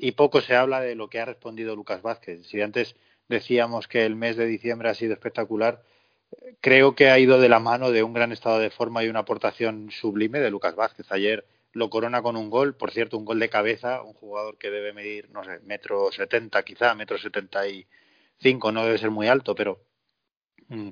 y 0.00 0.12
poco 0.12 0.40
se 0.40 0.56
habla 0.56 0.80
de 0.80 0.94
lo 0.94 1.10
que 1.10 1.20
ha 1.20 1.26
respondido 1.26 1.76
Lucas 1.76 2.00
Vázquez. 2.00 2.46
Si 2.46 2.60
antes 2.62 2.96
decíamos 3.28 3.86
que 3.86 4.06
el 4.06 4.16
mes 4.16 4.36
de 4.36 4.46
diciembre 4.46 4.88
ha 4.88 4.94
sido 4.94 5.12
espectacular, 5.12 5.82
creo 6.62 6.94
que 6.94 7.10
ha 7.10 7.18
ido 7.18 7.38
de 7.38 7.50
la 7.50 7.60
mano 7.60 7.90
de 7.90 8.02
un 8.02 8.14
gran 8.14 8.32
estado 8.32 8.58
de 8.58 8.70
forma 8.70 9.04
y 9.04 9.08
una 9.08 9.20
aportación 9.20 9.90
sublime 9.90 10.40
de 10.40 10.50
Lucas 10.50 10.74
Vázquez. 10.74 11.12
Ayer 11.12 11.46
lo 11.72 11.90
corona 11.90 12.22
con 12.22 12.36
un 12.38 12.48
gol, 12.48 12.74
por 12.74 12.92
cierto, 12.92 13.18
un 13.18 13.26
gol 13.26 13.38
de 13.40 13.50
cabeza, 13.50 14.02
un 14.02 14.14
jugador 14.14 14.56
que 14.56 14.70
debe 14.70 14.94
medir, 14.94 15.28
no 15.30 15.44
sé, 15.44 15.60
metro 15.60 16.10
setenta 16.10 16.62
quizá, 16.62 16.94
metro 16.94 17.18
setenta 17.18 17.68
y 17.68 17.86
cinco, 18.38 18.72
no 18.72 18.84
debe 18.84 18.96
ser 18.96 19.10
muy 19.10 19.28
alto, 19.28 19.54
pero 19.54 19.84
mm, 20.68 20.88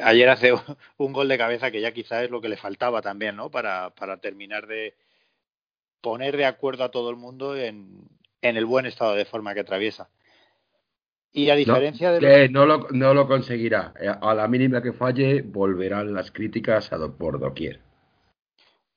ayer 0.00 0.28
hace 0.28 0.52
un 0.98 1.12
gol 1.12 1.28
de 1.28 1.38
cabeza 1.38 1.72
que 1.72 1.80
ya 1.80 1.92
quizá 1.92 2.22
es 2.22 2.30
lo 2.30 2.40
que 2.40 2.48
le 2.48 2.56
faltaba 2.56 3.02
también, 3.02 3.34
¿no? 3.36 3.50
Para, 3.50 3.90
para 3.90 4.18
terminar 4.18 4.68
de, 4.68 4.94
poner 6.04 6.36
de 6.36 6.44
acuerdo 6.44 6.84
a 6.84 6.90
todo 6.90 7.08
el 7.08 7.16
mundo 7.16 7.56
en, 7.56 8.06
en 8.42 8.56
el 8.58 8.66
buen 8.66 8.84
estado 8.84 9.14
de 9.14 9.24
forma 9.24 9.54
que 9.54 9.60
atraviesa. 9.60 10.10
Y 11.32 11.48
a 11.48 11.56
diferencia 11.56 12.12
de. 12.12 12.20
Que 12.20 12.48
no, 12.50 12.66
lo, 12.66 12.86
no 12.90 13.14
lo 13.14 13.26
conseguirá. 13.26 13.94
Eh, 13.98 14.06
a 14.08 14.34
la 14.34 14.46
mínima 14.46 14.82
que 14.82 14.92
falle, 14.92 15.40
volverán 15.42 16.12
las 16.12 16.30
críticas 16.30 16.92
a 16.92 16.98
do, 16.98 17.16
por 17.16 17.40
doquier. 17.40 17.80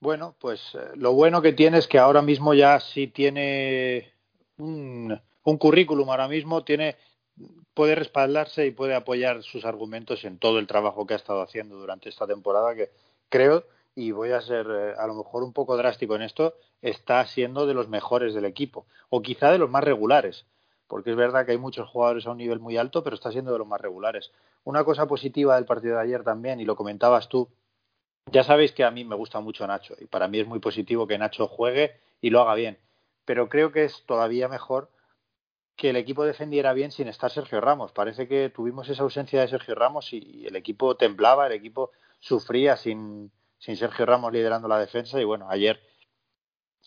Bueno, 0.02 0.36
pues 0.38 0.76
eh, 0.76 0.92
lo 0.96 1.14
bueno 1.14 1.42
que 1.42 1.54
tiene 1.54 1.78
es 1.78 1.88
que 1.88 1.98
ahora 1.98 2.22
mismo 2.22 2.54
ya 2.54 2.80
sí 2.82 3.08
tiene 3.08 4.12
un, 4.58 5.20
un 5.44 5.58
currículum, 5.58 6.10
ahora 6.10 6.28
mismo 6.28 6.64
tiene 6.64 6.98
puede 7.74 7.96
respaldarse 7.96 8.66
y 8.66 8.72
puede 8.72 8.96
apoyar 8.96 9.44
sus 9.44 9.64
argumentos 9.64 10.26
en 10.26 10.40
todo 10.40 10.60
el 10.60 10.68
trabajo 10.68 11.06
que 11.06 11.14
ha 11.14 11.18
estado 11.18 11.42
haciendo 11.42 11.78
durante 11.78 12.10
esta 12.10 12.28
temporada, 12.28 12.76
que 12.76 12.90
creo 13.30 13.64
y 13.98 14.12
voy 14.12 14.32
a 14.32 14.42
ser 14.42 14.68
eh, 14.70 14.94
a 14.96 15.08
lo 15.08 15.16
mejor 15.16 15.42
un 15.42 15.54
poco 15.54 15.76
drástico 15.76 16.16
en 16.16 16.22
esto, 16.22 16.54
está 16.84 17.26
siendo 17.26 17.66
de 17.66 17.74
los 17.74 17.90
mejores 17.90 18.36
del 18.36 18.46
equipo, 18.46 18.86
o 19.10 19.24
quizá 19.24 19.52
de 19.52 19.58
los 19.58 19.72
más 19.72 19.84
regulares, 19.84 20.46
porque 20.88 21.10
es 21.10 21.16
verdad 21.16 21.48
que 21.48 21.54
hay 21.54 21.58
muchos 21.58 21.90
jugadores 21.90 22.28
a 22.28 22.32
un 22.32 22.38
nivel 22.38 22.60
muy 22.60 22.78
alto, 22.78 23.04
pero 23.04 23.16
está 23.16 23.32
siendo 23.32 23.52
de 23.52 23.58
los 23.58 23.68
más 23.68 23.82
regulares. 23.82 24.32
Una 24.64 24.84
cosa 24.84 25.08
positiva 25.08 25.56
del 25.56 25.66
partido 25.66 25.96
de 25.96 26.04
ayer 26.04 26.24
también, 26.24 26.60
y 26.60 26.66
lo 26.66 26.76
comentabas 26.76 27.28
tú, 27.28 27.50
ya 28.32 28.44
sabéis 28.44 28.72
que 28.72 28.84
a 28.84 28.92
mí 28.92 29.04
me 29.04 29.16
gusta 29.16 29.40
mucho 29.40 29.66
Nacho, 29.66 29.96
y 30.00 30.06
para 30.06 30.28
mí 30.28 30.40
es 30.40 30.48
muy 30.48 30.60
positivo 30.60 31.08
que 31.08 31.18
Nacho 31.18 31.48
juegue 31.48 32.00
y 32.22 32.30
lo 32.30 32.42
haga 32.42 32.54
bien, 32.54 32.78
pero 33.26 33.50
creo 33.50 33.72
que 33.72 33.86
es 33.86 34.04
todavía 34.06 34.48
mejor 34.48 34.92
que 35.76 35.90
el 35.90 35.96
equipo 35.96 36.24
defendiera 36.24 36.72
bien 36.74 36.92
sin 36.92 37.08
estar 37.08 37.32
Sergio 37.32 37.62
Ramos. 37.62 37.94
Parece 37.94 38.28
que 38.28 38.50
tuvimos 38.50 38.90
esa 38.90 39.02
ausencia 39.02 39.42
de 39.42 39.48
Sergio 39.48 39.74
Ramos 39.74 40.14
y 40.14 40.46
el 40.46 40.56
equipo 40.56 40.98
temblaba, 40.98 41.48
el 41.48 41.54
equipo 41.54 41.92
sufría 42.20 42.78
sin, 42.78 43.32
sin 43.58 43.78
Sergio 43.78 44.06
Ramos 44.06 44.32
liderando 44.32 44.68
la 44.68 44.80
defensa 44.80 45.20
y 45.20 45.24
bueno, 45.24 45.50
ayer 45.50 45.80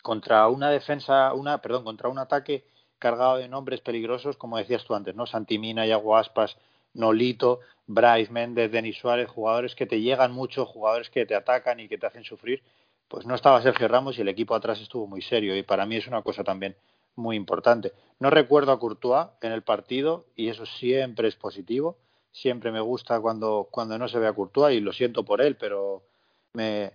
contra 0.03 0.49
una 0.49 0.71
defensa, 0.71 1.35
una, 1.35 1.61
perdón, 1.61 1.85
contra 1.85 2.09
un 2.09 2.19
ataque 2.19 2.65
cargado 2.99 3.37
de 3.37 3.49
nombres 3.49 3.81
peligrosos, 3.81 4.37
como 4.37 4.59
decías 4.59 4.85
tú 4.85 4.95
antes, 4.95 5.15
¿no? 5.15 5.27
Santimina 5.27 5.87
y 5.87 5.93
Aguaspas 5.93 6.57
Nolito, 6.93 7.61
Bryce 7.87 8.33
Méndez, 8.33 8.71
Denis 8.71 8.99
Suárez, 8.99 9.29
jugadores 9.29 9.75
que 9.75 9.87
te 9.87 10.01
llegan 10.01 10.33
mucho, 10.33 10.67
jugadores 10.67 11.11
que 11.11 11.27
te 11.27 11.35
atacan 11.35 11.81
y 11.81 11.89
que 11.89 11.99
te 11.99 12.07
hacen 12.07 12.25
sufrir, 12.25 12.63
pues 13.09 13.27
no 13.27 13.35
estaba 13.35 13.63
Sergio 13.63 13.89
Ramos 13.89 14.19
y 14.19 14.23
el 14.23 14.29
equipo 14.29 14.55
atrás 14.55 14.81
estuvo 14.81 15.07
muy 15.07 15.23
serio 15.23 15.57
y 15.57 15.63
para 15.63 15.87
mí 15.87 15.97
es 15.97 16.07
una 16.07 16.23
cosa 16.23 16.45
también 16.45 16.77
muy 17.17 17.37
importante. 17.37 17.93
No 18.19 18.31
recuerdo 18.31 18.73
a 18.73 18.79
Courtois 18.79 19.29
en 19.41 19.53
el 19.53 19.63
partido 19.63 20.27
y 20.37 20.49
eso 20.49 20.67
siempre 20.67 21.29
es 21.29 21.37
positivo. 21.37 21.99
Siempre 22.33 22.71
me 22.71 22.81
gusta 22.81 23.21
cuando, 23.21 23.69
cuando 23.71 23.99
no 23.99 24.07
se 24.07 24.19
ve 24.19 24.29
a 24.29 24.33
Courtois 24.33 24.77
y 24.77 24.81
lo 24.81 24.93
siento 24.93 25.25
por 25.25 25.41
él, 25.41 25.57
pero 25.57 26.05
me, 26.53 26.93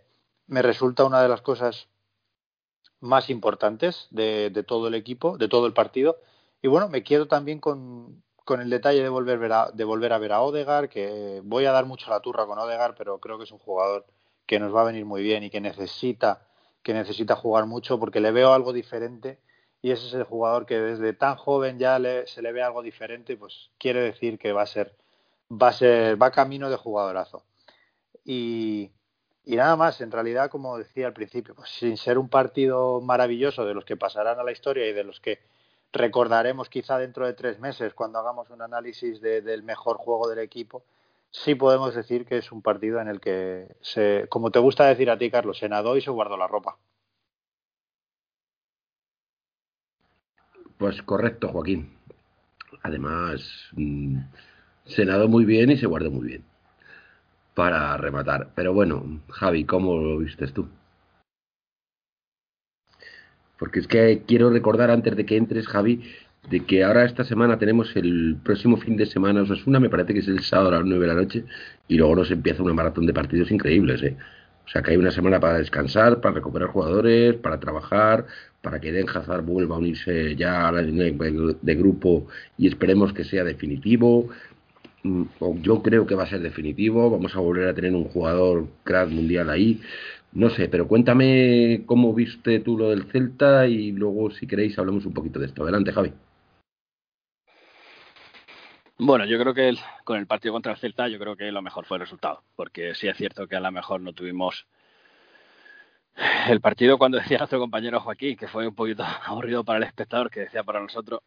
me 0.48 0.62
resulta 0.62 1.06
una 1.06 1.22
de 1.22 1.30
las 1.30 1.41
cosas 1.41 1.88
más 3.00 3.30
importantes 3.30 4.08
de, 4.12 4.50
de, 4.50 4.63
todo 4.63 4.88
el 4.88 4.96
equipo, 4.96 5.38
de 5.38 5.48
todo 5.48 5.68
el 5.68 5.74
partido. 5.74 6.18
Y 6.62 6.68
bueno, 6.68 6.89
me 6.89 7.04
quedo 7.04 7.28
también 7.28 7.60
con, 7.60 8.24
con 8.44 8.62
el 8.62 8.70
detalle 8.70 9.02
de 9.02 9.10
volver, 9.10 9.52
a, 9.52 9.72
de 9.72 9.84
volver 9.84 10.13
a 10.13 10.18
ver 10.18 10.32
a 10.32 10.41
Odegar, 10.41 10.89
que 10.89 11.41
voy 11.44 11.65
a 11.65 11.72
dar 11.72 11.86
mucho 11.86 12.10
la 12.10 12.22
turra 12.22 12.46
con 12.46 12.60
Odegar, 12.60 12.96
pero 12.98 13.20
creo 13.20 13.38
que 13.38 13.44
es 13.44 13.52
un 13.52 13.60
jugador 13.60 14.06
que 14.46 14.60
nos 14.60 14.74
va 14.74 14.82
a 14.82 14.86
venir 14.86 15.06
muy 15.06 15.24
bien 15.24 15.44
y 15.44 15.50
que 15.50 15.62
necesita, 15.62 16.48
que 16.84 16.94
necesita 16.94 17.36
jugar 17.36 17.65
mucho 17.65 18.00
porque 18.00 18.20
le 18.20 18.32
veo 18.32 18.54
algo 18.54 18.74
diferente 18.74 19.39
y 19.82 19.91
ese 19.91 20.08
es 20.08 20.13
el 20.13 20.24
jugador 20.24 20.65
que 20.65 20.80
desde 20.80 21.13
tan 21.13 21.36
joven 21.36 21.78
ya 21.78 22.00
le, 22.00 22.26
se 22.28 22.41
le 22.41 22.52
ve 22.52 22.63
algo 22.63 22.82
diferente, 22.82 23.38
pues 23.38 23.70
quiere 23.78 24.02
decir 24.02 24.39
que 24.39 24.52
va 24.52 24.63
a 24.63 24.65
ser, 24.65 24.96
va 25.52 25.68
a 25.68 25.74
ser, 25.74 26.22
va 26.22 26.32
camino 26.32 26.72
de 26.72 26.76
jugadorazo. 26.76 27.44
Y, 28.24 28.91
y 29.45 29.55
nada 29.55 29.75
más, 29.75 30.01
en 30.01 30.12
realidad, 30.12 30.49
como 30.49 30.77
decía 30.77 31.05
al 31.05 31.13
principio, 31.13 31.53
pues 31.53 31.69
sin 31.69 31.97
ser 31.97 32.17
un 32.17 32.29
partido 32.29 32.99
maravilloso 32.99 33.63
de 33.63 33.75
los 33.75 33.86
que 33.86 33.95
pasarán 33.95 34.39
a 34.39 34.43
la 34.43 34.51
historia 34.51 34.88
y 34.88 34.93
de 34.93 35.03
los 35.03 35.19
que 35.19 35.39
recordaremos 35.93 36.67
quizá 36.67 36.97
dentro 36.97 37.27
de 37.27 37.34
tres 37.34 37.60
meses 37.60 37.93
cuando 37.93 38.17
hagamos 38.17 38.49
un 38.49 38.63
análisis 38.63 39.21
de, 39.21 39.41
del 39.41 39.62
mejor 39.62 39.97
juego 39.97 40.27
del 40.27 40.39
equipo, 40.39 40.84
sí 41.29 41.53
podemos 41.53 41.93
decir 41.93 42.25
que 42.25 42.38
es 42.38 42.51
un 42.51 42.63
partido 42.63 42.99
en 42.99 43.08
el 43.08 43.21
que, 43.21 43.67
se, 43.81 44.25
como 44.29 44.49
te 44.49 44.60
gusta 44.60 44.88
decir 44.88 45.12
a 45.12 45.17
ti, 45.17 45.29
Carlos, 45.29 45.60
se 45.60 45.69
nadó 45.69 45.95
y 45.95 46.01
se 46.01 46.10
guardó 46.10 46.38
la 46.38 46.47
ropa. 46.47 46.77
Pues 50.79 51.01
correcto, 51.03 51.49
Joaquín. 51.49 51.97
Además, 52.81 53.69
mmm, 53.73 54.17
se 54.86 55.05
nadó 55.05 55.27
muy 55.27 55.45
bien 55.45 55.69
y 55.69 55.77
se 55.77 55.86
guardó 55.86 56.10
muy 56.10 56.27
bien 56.27 56.55
para 57.56 57.98
rematar. 57.98 58.50
Pero 58.56 58.74
bueno, 58.74 59.22
Javi, 59.30 59.65
¿cómo 59.65 59.98
lo 59.98 60.20
vistes 60.20 60.54
tú? 60.54 60.68
Porque 63.58 63.80
es 63.80 63.88
que 63.88 64.24
quiero 64.28 64.50
recordar 64.50 64.91
antes 64.91 65.15
de 65.15 65.26
que 65.26 65.38
entres, 65.38 65.68
Javi, 65.68 66.04
de 66.50 66.65
que 66.65 66.84
ahora 66.84 67.06
esta 67.06 67.24
semana 67.24 67.58
tenemos 67.58 67.96
el 67.96 68.38
próximo 68.44 68.78
fin 68.78 68.98
de 68.98 69.06
semana, 69.06 69.41
o 69.41 69.54
es 69.54 69.65
una, 69.65 69.80
me 69.80 69.89
parece 69.89 70.13
que 70.13 70.20
es 70.20 70.28
el 70.28 70.41
sábado 70.41 70.70
a 70.70 70.80
las 70.80 70.86
9 70.86 71.08
de 71.08 71.13
la 71.13 71.20
noche, 71.20 71.46
y 71.88 71.98
luego 71.98 72.18
nos 72.18 72.30
empieza 72.32 72.62
una 72.62 72.74
maratón 72.74 73.06
de 73.06 73.13
partidos 73.13 73.50
increíbles, 73.52 74.04
¿eh? 74.04 74.18
O 74.65 74.68
sea, 74.68 74.82
que 74.82 74.91
hay 74.91 74.98
una 74.98 75.12
semana 75.12 75.39
para 75.39 75.60
descansar, 75.60 76.22
para 76.22 76.36
recuperar 76.36 76.70
jugadores, 76.70 77.36
para 77.36 77.60
trabajar, 77.60 78.26
para 78.62 78.80
que 78.80 78.91
Den 78.91 79.08
Hazard 79.08 79.44
vuelva 79.44 79.76
a 79.76 79.80
unirse 79.80 80.36
ya 80.36 80.68
a 80.68 80.72
la 80.72 80.82
de 80.82 81.76
grupo 81.76 82.28
y 82.58 82.68
esperemos 82.68 83.13
que 83.13 83.24
sea 83.24 83.44
definitivo. 83.44 84.30
Mm, 85.06 85.26
yo 85.62 85.84
creo 85.84 86.08
que 86.08 86.15
va 86.15 86.24
a 86.24 86.28
ser 86.28 86.39
definitivo, 86.39 87.12
vamos 87.12 87.36
a 87.36 87.39
volver 87.39 87.68
a 87.68 87.76
tener 87.76 87.94
un 87.94 88.06
jugador 88.06 88.68
crack 88.84 89.10
mundial 89.10 89.52
ahí. 89.52 89.80
No 90.34 90.50
sé, 90.50 90.68
pero 90.68 90.88
cuéntame 90.88 91.84
cómo 91.86 92.12
viste 92.13 92.60
tú 92.60 92.76
lo 92.76 92.89
del 92.89 93.04
Celta 93.12 93.68
y 93.68 93.91
luego, 93.91 94.32
si 94.32 94.48
queréis, 94.48 94.78
hablamos 94.80 95.06
un 95.06 95.13
poquito 95.13 95.39
de 95.39 95.46
esto. 95.46 95.62
Adelante, 95.62 95.91
Javi. 95.91 96.12
Bueno, 98.98 99.26
yo 99.26 99.38
creo 99.39 99.54
que 99.54 99.76
con 100.04 100.18
el 100.18 100.26
partido 100.26 100.54
contra 100.54 100.72
el 100.72 100.80
Celta, 100.80 101.08
yo 101.08 101.20
creo 101.20 101.36
que 101.36 101.52
lo 101.52 101.62
mejor 101.62 101.86
fue 101.86 101.98
el 101.98 102.02
resultado, 102.02 102.41
porque 102.56 102.96
sí 102.96 103.08
es 103.08 103.15
cierto 103.15 103.48
que 103.48 103.56
a 103.56 103.60
lo 103.60 103.72
mejor 103.72 104.02
no 104.02 104.12
tuvimos 104.13 104.65
el 106.50 106.62
partido 106.62 106.98
cuando 106.98 107.18
decía 107.20 107.38
nuestro 107.38 107.60
compañero 107.60 108.00
Joaquín, 108.00 108.38
que 108.38 108.48
fue 108.48 108.68
un 108.68 108.74
poquito 108.74 109.04
aburrido 109.26 109.63
para 109.63 109.78
el 109.78 109.84
espectador, 109.84 110.32
que 110.32 110.39
decía 110.39 110.63
para 110.63 110.80
nosotros, 110.80 111.22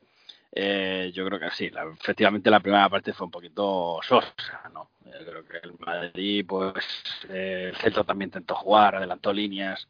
eh, 0.53 1.11
yo 1.15 1.27
creo 1.27 1.39
que 1.39 1.51
sí, 1.51 1.71
la, 1.71 1.85
efectivamente 1.85 2.51
la 2.51 2.61
primera 2.61 2.89
parte 2.89 3.13
fue 3.13 3.27
un 3.27 3.31
poquito 3.31 4.01
sosa, 4.03 4.71
¿no? 4.73 4.91
Yo 5.05 5.25
creo 5.25 5.45
que 5.47 5.59
el 5.63 5.75
Madrid, 5.79 6.45
pues 6.47 6.85
eh, 7.29 7.71
el 7.71 7.77
Celta 7.77 8.05
también 8.05 8.29
intentó 8.29 8.55
jugar, 8.55 8.97
adelantó 8.97 9.33
líneas, 9.33 9.89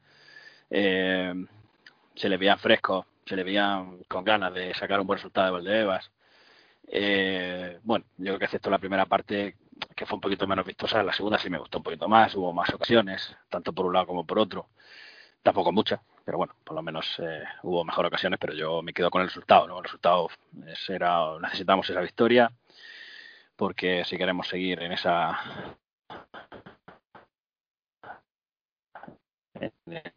eh, 0.70 1.34
se 2.14 2.28
le 2.28 2.36
veían 2.36 2.58
frescos, 2.58 3.06
se 3.24 3.36
le 3.36 3.44
veían 3.44 3.98
con 4.08 4.24
ganas 4.24 4.52
de 4.54 4.74
sacar 4.74 5.00
un 5.00 5.06
buen 5.06 5.18
resultado 5.18 5.46
de 5.46 5.52
Valdebebas. 5.52 6.10
Eh, 6.88 7.78
bueno, 7.82 8.06
yo 8.16 8.24
creo 8.24 8.38
que 8.38 8.44
excepto 8.46 8.70
la 8.70 8.78
primera 8.78 9.06
parte, 9.06 9.56
que 9.94 10.06
fue 10.06 10.16
un 10.16 10.20
poquito 10.20 10.46
menos 10.46 10.66
vistosa, 10.66 11.02
la 11.02 11.12
segunda 11.12 11.38
sí 11.38 11.50
me 11.50 11.58
gustó 11.58 11.78
un 11.78 11.84
poquito 11.84 12.08
más, 12.08 12.34
hubo 12.34 12.52
más 12.52 12.72
ocasiones, 12.72 13.36
tanto 13.48 13.72
por 13.72 13.86
un 13.86 13.92
lado 13.94 14.06
como 14.06 14.26
por 14.26 14.38
otro. 14.38 14.68
Tampoco 15.42 15.72
muchas, 15.72 16.00
pero 16.28 16.36
bueno, 16.36 16.54
por 16.62 16.76
lo 16.76 16.82
menos 16.82 17.06
eh, 17.20 17.42
hubo 17.62 17.82
mejor 17.86 18.04
ocasiones, 18.04 18.38
pero 18.38 18.52
yo 18.52 18.82
me 18.82 18.92
quedo 18.92 19.08
con 19.10 19.22
el 19.22 19.28
resultado, 19.28 19.66
¿no? 19.66 19.78
El 19.78 19.84
resultado 19.84 20.28
era, 20.86 21.38
necesitamos 21.40 21.88
esa 21.88 22.02
victoria, 22.02 22.52
porque 23.56 24.04
si 24.04 24.18
queremos 24.18 24.46
seguir 24.46 24.82
en 24.82 24.92
esa 24.92 25.40
en 29.54 29.72
ese, 29.88 30.12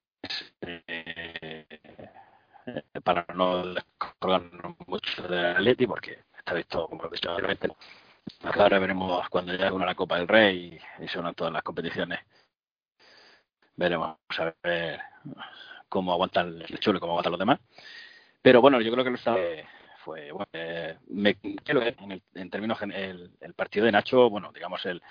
para 3.05 3.25
no 3.33 3.67
descolgarnos 3.73 4.75
mucho 4.87 5.21
del 5.29 5.45
Atleti, 5.45 5.87
porque 5.87 6.25
está 6.37 6.53
visto, 6.55 6.87
como 6.89 7.05
he 7.05 7.09
dicho 7.09 7.29
anteriormente, 7.29 7.69
ahora 8.43 8.79
veremos 8.79 9.29
cuando 9.29 9.53
llegue 9.53 9.71
una 9.71 9.85
la 9.85 9.95
Copa 9.95 10.17
del 10.17 10.27
Rey 10.27 10.77
y, 10.99 11.05
y 11.05 11.07
se 11.07 11.19
unan 11.19 11.35
todas 11.35 11.53
las 11.53 11.63
competiciones. 11.63 12.19
Veremos 13.77 14.17
a 14.37 14.53
ver 14.61 14.99
cómo 15.91 16.13
aguantan 16.13 16.63
el 16.67 16.79
chulo 16.79 16.97
y 16.97 17.01
cómo 17.01 17.11
aguantan 17.13 17.33
los 17.33 17.39
demás. 17.39 17.59
Pero 18.41 18.61
bueno, 18.61 18.81
yo 18.81 18.91
creo 18.91 19.03
que 19.03 19.11
lo 19.11 19.17
fue, 19.17 19.65
fue 20.03 20.31
bueno, 20.31 20.47
eh, 20.53 20.97
me, 21.09 21.37
en, 21.43 22.11
el, 22.11 22.23
en 22.33 22.49
términos 22.49 22.81
el, 22.81 23.31
el, 23.39 23.53
partido 23.53 23.85
de 23.85 23.91
Nacho, 23.91 24.29
bueno, 24.29 24.51
digamos, 24.53 24.85
el 24.85 25.01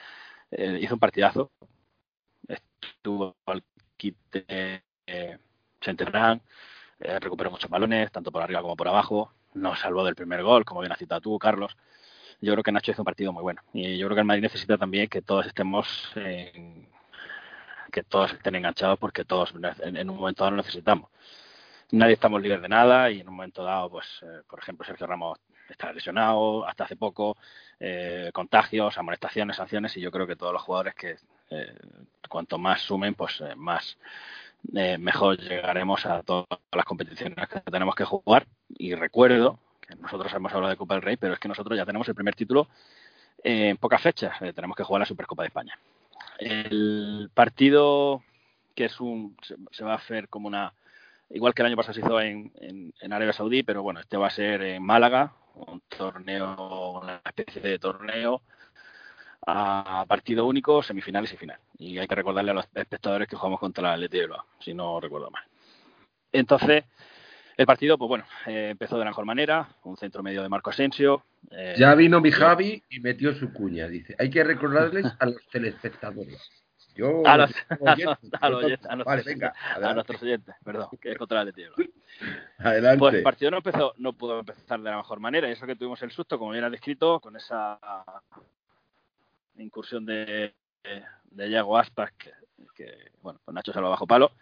hizo 0.80 0.94
un 0.94 1.00
partidazo. 1.00 1.52
Estuvo 2.48 3.36
al 3.46 3.62
quite 3.96 4.82
eh, 5.06 5.38
Centenán, 5.80 6.42
eh, 6.98 7.18
recuperó 7.20 7.50
muchos 7.50 7.70
balones, 7.70 8.10
tanto 8.10 8.32
por 8.32 8.42
arriba 8.42 8.62
como 8.62 8.76
por 8.76 8.88
abajo 8.88 9.32
nos 9.54 9.80
salvó 9.80 10.04
del 10.04 10.14
primer 10.14 10.42
gol, 10.42 10.64
como 10.64 10.80
bien 10.80 10.92
has 10.92 10.98
citado 10.98 11.20
tú, 11.20 11.38
Carlos. 11.38 11.76
Yo 12.40 12.52
creo 12.52 12.62
que 12.62 12.72
Nacho 12.72 12.92
hizo 12.92 13.02
un 13.02 13.06
partido 13.06 13.32
muy 13.32 13.42
bueno. 13.42 13.62
Y 13.72 13.98
yo 13.98 14.06
creo 14.06 14.16
que 14.16 14.20
el 14.20 14.26
Madrid 14.26 14.42
necesita 14.42 14.78
también 14.78 15.08
que 15.08 15.22
todos 15.22 15.46
estemos 15.46 16.10
en, 16.16 16.88
que 17.90 18.02
todos 18.02 18.32
estén 18.32 18.54
enganchados 18.54 18.98
porque 18.98 19.24
todos 19.24 19.52
en, 19.80 20.10
un 20.10 20.16
momento 20.16 20.44
dado 20.44 20.56
lo 20.56 20.62
necesitamos. 20.62 21.10
Nadie 21.92 22.14
estamos 22.14 22.40
libres 22.40 22.62
de 22.62 22.68
nada 22.68 23.10
y 23.10 23.20
en 23.20 23.28
un 23.28 23.34
momento 23.34 23.64
dado, 23.64 23.90
pues, 23.90 24.06
eh, 24.22 24.42
por 24.48 24.60
ejemplo, 24.60 24.86
Sergio 24.86 25.06
Ramos 25.06 25.38
está 25.70 25.92
lesionado 25.92 26.66
hasta 26.66 26.84
hace 26.84 26.96
poco, 26.96 27.36
eh, 27.78 28.30
contagios, 28.32 28.98
amonestaciones, 28.98 29.56
sanciones 29.56 29.96
y 29.96 30.00
yo 30.00 30.10
creo 30.10 30.26
que 30.26 30.36
todos 30.36 30.52
los 30.52 30.62
jugadores 30.62 30.94
que 30.94 31.16
eh, 31.50 31.74
cuanto 32.28 32.58
más 32.58 32.82
sumen, 32.82 33.14
pues 33.14 33.40
eh, 33.40 33.54
más 33.56 33.98
mejor 34.98 35.38
llegaremos 35.38 36.04
a 36.04 36.22
todas 36.22 36.46
las 36.72 36.84
competiciones 36.84 37.48
que 37.48 37.60
tenemos 37.60 37.94
que 37.94 38.04
jugar. 38.04 38.46
Y 38.68 38.94
recuerdo 38.94 39.58
que 39.80 39.94
nosotros 39.96 40.32
hemos 40.34 40.52
hablado 40.52 40.70
de 40.70 40.76
Copa 40.76 40.94
del 40.94 41.02
Rey, 41.02 41.16
pero 41.16 41.34
es 41.34 41.40
que 41.40 41.48
nosotros 41.48 41.76
ya 41.76 41.86
tenemos 41.86 42.06
el 42.08 42.14
primer 42.14 42.34
título 42.34 42.68
en 43.42 43.78
pocas 43.78 44.02
fechas. 44.02 44.38
Tenemos 44.54 44.76
que 44.76 44.84
jugar 44.84 45.00
la 45.00 45.06
Supercopa 45.06 45.42
de 45.42 45.48
España. 45.48 45.78
El 46.38 47.30
partido 47.34 48.22
que 48.74 48.86
es 48.86 49.00
un 49.00 49.36
se, 49.42 49.84
va 49.84 49.92
a 49.92 49.96
hacer 49.96 50.28
como 50.28 50.48
una 50.48 50.72
igual 51.28 51.54
que 51.54 51.62
el 51.62 51.66
año 51.66 51.76
pasado 51.76 51.94
se 51.94 52.00
hizo 52.00 52.20
en, 52.20 52.52
en, 52.60 53.12
Arabia 53.12 53.32
Saudí, 53.32 53.62
pero 53.62 53.82
bueno, 53.82 54.00
este 54.00 54.16
va 54.16 54.28
a 54.28 54.30
ser 54.30 54.62
en 54.62 54.82
Málaga, 54.82 55.34
un 55.54 55.80
torneo, 55.88 57.00
una 57.00 57.20
especie 57.24 57.60
de 57.62 57.78
torneo 57.78 58.42
a 59.46 60.04
partido 60.08 60.46
único, 60.46 60.82
semifinales 60.82 61.32
y 61.32 61.36
final. 61.36 61.58
Y 61.78 61.98
hay 61.98 62.06
que 62.06 62.14
recordarle 62.14 62.50
a 62.50 62.54
los 62.54 62.64
espectadores 62.64 63.28
que 63.28 63.36
jugamos 63.36 63.60
contra 63.60 63.82
la 63.84 63.92
Atleti 63.94 64.20
si 64.60 64.74
no 64.74 65.00
recuerdo 65.00 65.30
mal. 65.30 65.44
Entonces, 66.32 66.84
el 67.60 67.66
partido, 67.66 67.98
pues 67.98 68.08
bueno, 68.08 68.24
eh, 68.46 68.70
empezó 68.70 68.96
de 68.96 69.04
la 69.04 69.10
mejor 69.10 69.26
manera, 69.26 69.68
un 69.84 69.94
centro 69.98 70.22
medio 70.22 70.42
de 70.42 70.48
Marco 70.48 70.70
Asensio. 70.70 71.26
Eh, 71.50 71.74
ya 71.76 71.94
vino 71.94 72.18
mi 72.18 72.30
Javi 72.30 72.82
y 72.88 73.00
metió 73.00 73.34
su 73.34 73.52
cuña, 73.52 73.86
dice. 73.86 74.16
Hay 74.18 74.30
que 74.30 74.42
recordarles 74.42 75.04
a 75.18 75.26
los 75.26 75.46
telespectadores. 75.52 76.40
Yo, 76.94 77.22
a, 77.26 77.36
los, 77.36 77.50
a, 78.40 78.48
nuestros 78.96 80.22
oyentes, 80.22 80.54
perdón, 80.64 80.88
que 80.98 81.12
es 81.12 81.18
contra 81.18 81.44
la 81.44 81.50
Atleti 81.50 81.64
de. 81.64 81.90
Adelante. 82.58 82.98
Pues 82.98 83.14
el 83.16 83.22
partido 83.22 83.50
no 83.50 83.58
empezó, 83.58 83.92
no 83.98 84.14
pudo 84.14 84.40
empezar 84.40 84.80
de 84.80 84.90
la 84.90 84.96
mejor 84.96 85.20
manera, 85.20 85.46
y 85.46 85.52
eso 85.52 85.66
que 85.66 85.76
tuvimos 85.76 86.00
el 86.00 86.12
susto, 86.12 86.38
como 86.38 86.52
bien 86.52 86.64
has 86.64 86.72
descrito, 86.72 87.20
con 87.20 87.36
esa 87.36 87.78
incursión 89.58 90.06
de, 90.06 90.54
de 91.24 91.50
Yago 91.50 91.76
Aspas, 91.76 92.10
que, 92.12 92.32
que, 92.74 93.10
bueno, 93.20 93.38
pues 93.44 93.54
Nacho 93.54 93.74
se 93.74 93.82
lo 93.82 93.90
bajo 93.90 94.06
palo. 94.06 94.32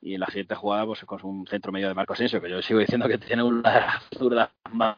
Y 0.00 0.14
en 0.14 0.20
la 0.20 0.26
siguiente 0.26 0.54
jugada, 0.54 0.86
pues 0.86 1.04
con 1.04 1.24
un 1.24 1.46
centro 1.46 1.72
medio 1.72 1.88
de 1.88 1.94
Marco 1.94 2.12
Asensio, 2.12 2.40
que 2.40 2.50
yo 2.50 2.62
sigo 2.62 2.80
diciendo 2.80 3.08
que 3.08 3.18
tiene 3.18 3.42
una 3.42 4.00
zurda 4.16 4.52
más 4.72 4.96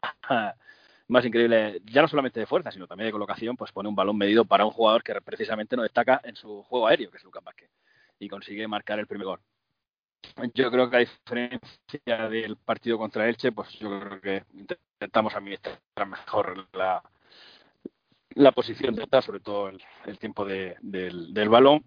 más 1.08 1.24
increíble, 1.24 1.80
ya 1.86 2.02
no 2.02 2.08
solamente 2.08 2.38
de 2.38 2.46
fuerza, 2.46 2.70
sino 2.70 2.86
también 2.86 3.06
de 3.06 3.12
colocación, 3.12 3.56
pues 3.56 3.72
pone 3.72 3.88
un 3.88 3.96
balón 3.96 4.16
medido 4.16 4.44
para 4.44 4.66
un 4.66 4.70
jugador 4.70 5.02
que 5.02 5.14
precisamente 5.22 5.74
no 5.74 5.82
destaca 5.82 6.20
en 6.22 6.36
su 6.36 6.62
juego 6.64 6.86
aéreo, 6.86 7.10
que 7.10 7.16
es 7.16 7.24
Lucas 7.24 7.42
Vázquez, 7.42 7.70
y 8.18 8.28
consigue 8.28 8.68
marcar 8.68 8.98
el 8.98 9.06
primer 9.06 9.26
gol. 9.26 9.40
Yo 10.52 10.70
creo 10.70 10.90
que 10.90 10.96
a 10.96 11.00
diferencia 11.00 12.28
del 12.28 12.56
partido 12.56 12.98
contra 12.98 13.28
Elche, 13.28 13.52
pues 13.52 13.70
yo 13.78 14.00
creo 14.00 14.20
que 14.20 14.44
intentamos 14.52 15.34
administrar 15.34 15.80
mejor 16.06 16.66
la, 16.72 17.02
la 18.34 18.52
posición 18.52 18.94
de 18.94 19.04
esta, 19.04 19.22
sobre 19.22 19.40
todo 19.40 19.68
el, 19.68 20.18
tiempo 20.18 20.44
de, 20.44 20.76
del, 20.80 21.32
del, 21.32 21.48
balón. 21.48 21.84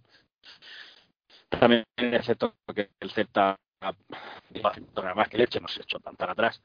También 1.59 1.83
excepto 1.97 2.55
que 2.73 2.89
el 2.99 3.11
Z 3.11 3.55
más 5.15 5.29
que 5.29 5.37
Elche 5.37 5.59
no 5.59 5.67
se 5.67 5.81
echó 5.81 5.99
tan, 5.99 6.15
tan 6.15 6.29
atrás. 6.29 6.61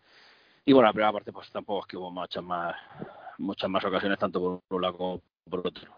Y 0.64 0.72
bueno, 0.72 0.88
la 0.88 0.92
primera 0.92 1.12
parte 1.12 1.32
pues 1.32 1.50
tampoco 1.50 1.80
es 1.80 1.86
que 1.86 1.96
hubo 1.96 2.10
muchas 2.10 2.42
más, 2.42 2.76
muchas 3.38 3.70
más 3.70 3.84
ocasiones, 3.84 4.18
tanto 4.18 4.40
por 4.40 4.76
un 4.76 4.82
lado 4.82 4.96
como 4.96 5.22
por 5.48 5.66
otro. 5.66 5.92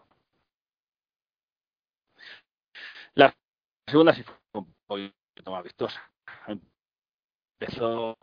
La 3.14 3.34
segunda 3.86 4.14
sí 4.14 4.22
fue 4.22 4.34
un 4.52 4.74
poquito 4.86 5.50
más 5.50 5.64
vistosa. 5.64 6.02
Empezó 7.60 8.16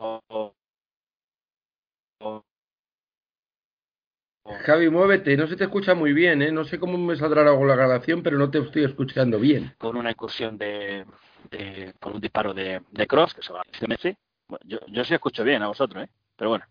Javi, 4.64 4.90
muévete, 4.90 5.36
no 5.36 5.46
se 5.46 5.56
te 5.56 5.64
escucha 5.64 5.94
muy 5.94 6.12
bien, 6.12 6.42
¿eh? 6.42 6.52
No 6.52 6.64
sé 6.64 6.78
cómo 6.78 6.96
me 6.98 7.16
saldrá 7.16 7.42
la 7.42 7.76
grabación, 7.76 8.22
pero 8.22 8.38
no 8.38 8.50
te 8.50 8.58
estoy 8.58 8.84
escuchando 8.84 9.38
bien. 9.38 9.74
Con 9.78 9.96
una 9.96 10.10
incursión 10.10 10.56
de, 10.56 11.04
de 11.50 11.94
con 12.00 12.14
un 12.14 12.20
disparo 12.20 12.54
de, 12.54 12.82
de 12.90 13.06
cross, 13.06 13.34
que 13.34 13.42
se 13.42 13.52
va 13.52 13.60
a 13.60 13.86
Messi. 13.86 14.16
yo, 14.64 14.78
yo 14.86 15.04
sí 15.04 15.14
escucho 15.14 15.44
bien 15.44 15.62
a 15.62 15.68
vosotros, 15.68 16.04
¿eh? 16.04 16.08
Pero 16.36 16.50
bueno. 16.50 16.64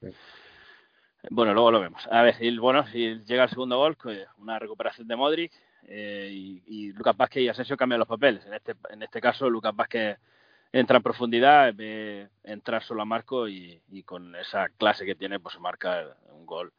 Bueno, 1.29 1.53
luego 1.53 1.71
lo 1.71 1.79
vemos. 1.79 2.07
A 2.11 2.21
ver, 2.21 2.35
y 2.39 2.55
bueno, 2.57 2.85
si 2.87 3.19
llega 3.25 3.43
el 3.43 3.49
segundo 3.49 3.77
gol, 3.77 3.95
pues, 3.95 4.27
una 4.37 4.59
recuperación 4.59 5.07
de 5.07 5.15
Modric 5.15 5.51
eh, 5.87 6.29
y, 6.31 6.91
Lucas 6.93 7.17
Vázquez 7.17 7.43
y 7.43 7.49
Asensio 7.49 7.77
cambian 7.77 7.99
los 7.99 8.07
papeles. 8.07 8.45
En 8.45 8.53
este, 8.53 8.75
en 8.89 9.03
este 9.03 9.19
caso, 9.19 9.49
Lucas 9.49 9.75
Vázquez 9.75 10.17
entra 10.71 10.97
en 10.97 11.03
profundidad, 11.03 11.73
ve 11.73 12.29
entrar 12.43 12.83
solo 12.83 13.01
a 13.01 13.05
Marco 13.05 13.47
y, 13.47 13.81
con 14.05 14.35
esa 14.35 14.69
clase 14.69 15.05
que 15.05 15.15
tiene, 15.15 15.39
pues 15.39 15.53
se 15.53 15.59
marca 15.59 16.15
un 16.31 16.45
gol 16.45 16.71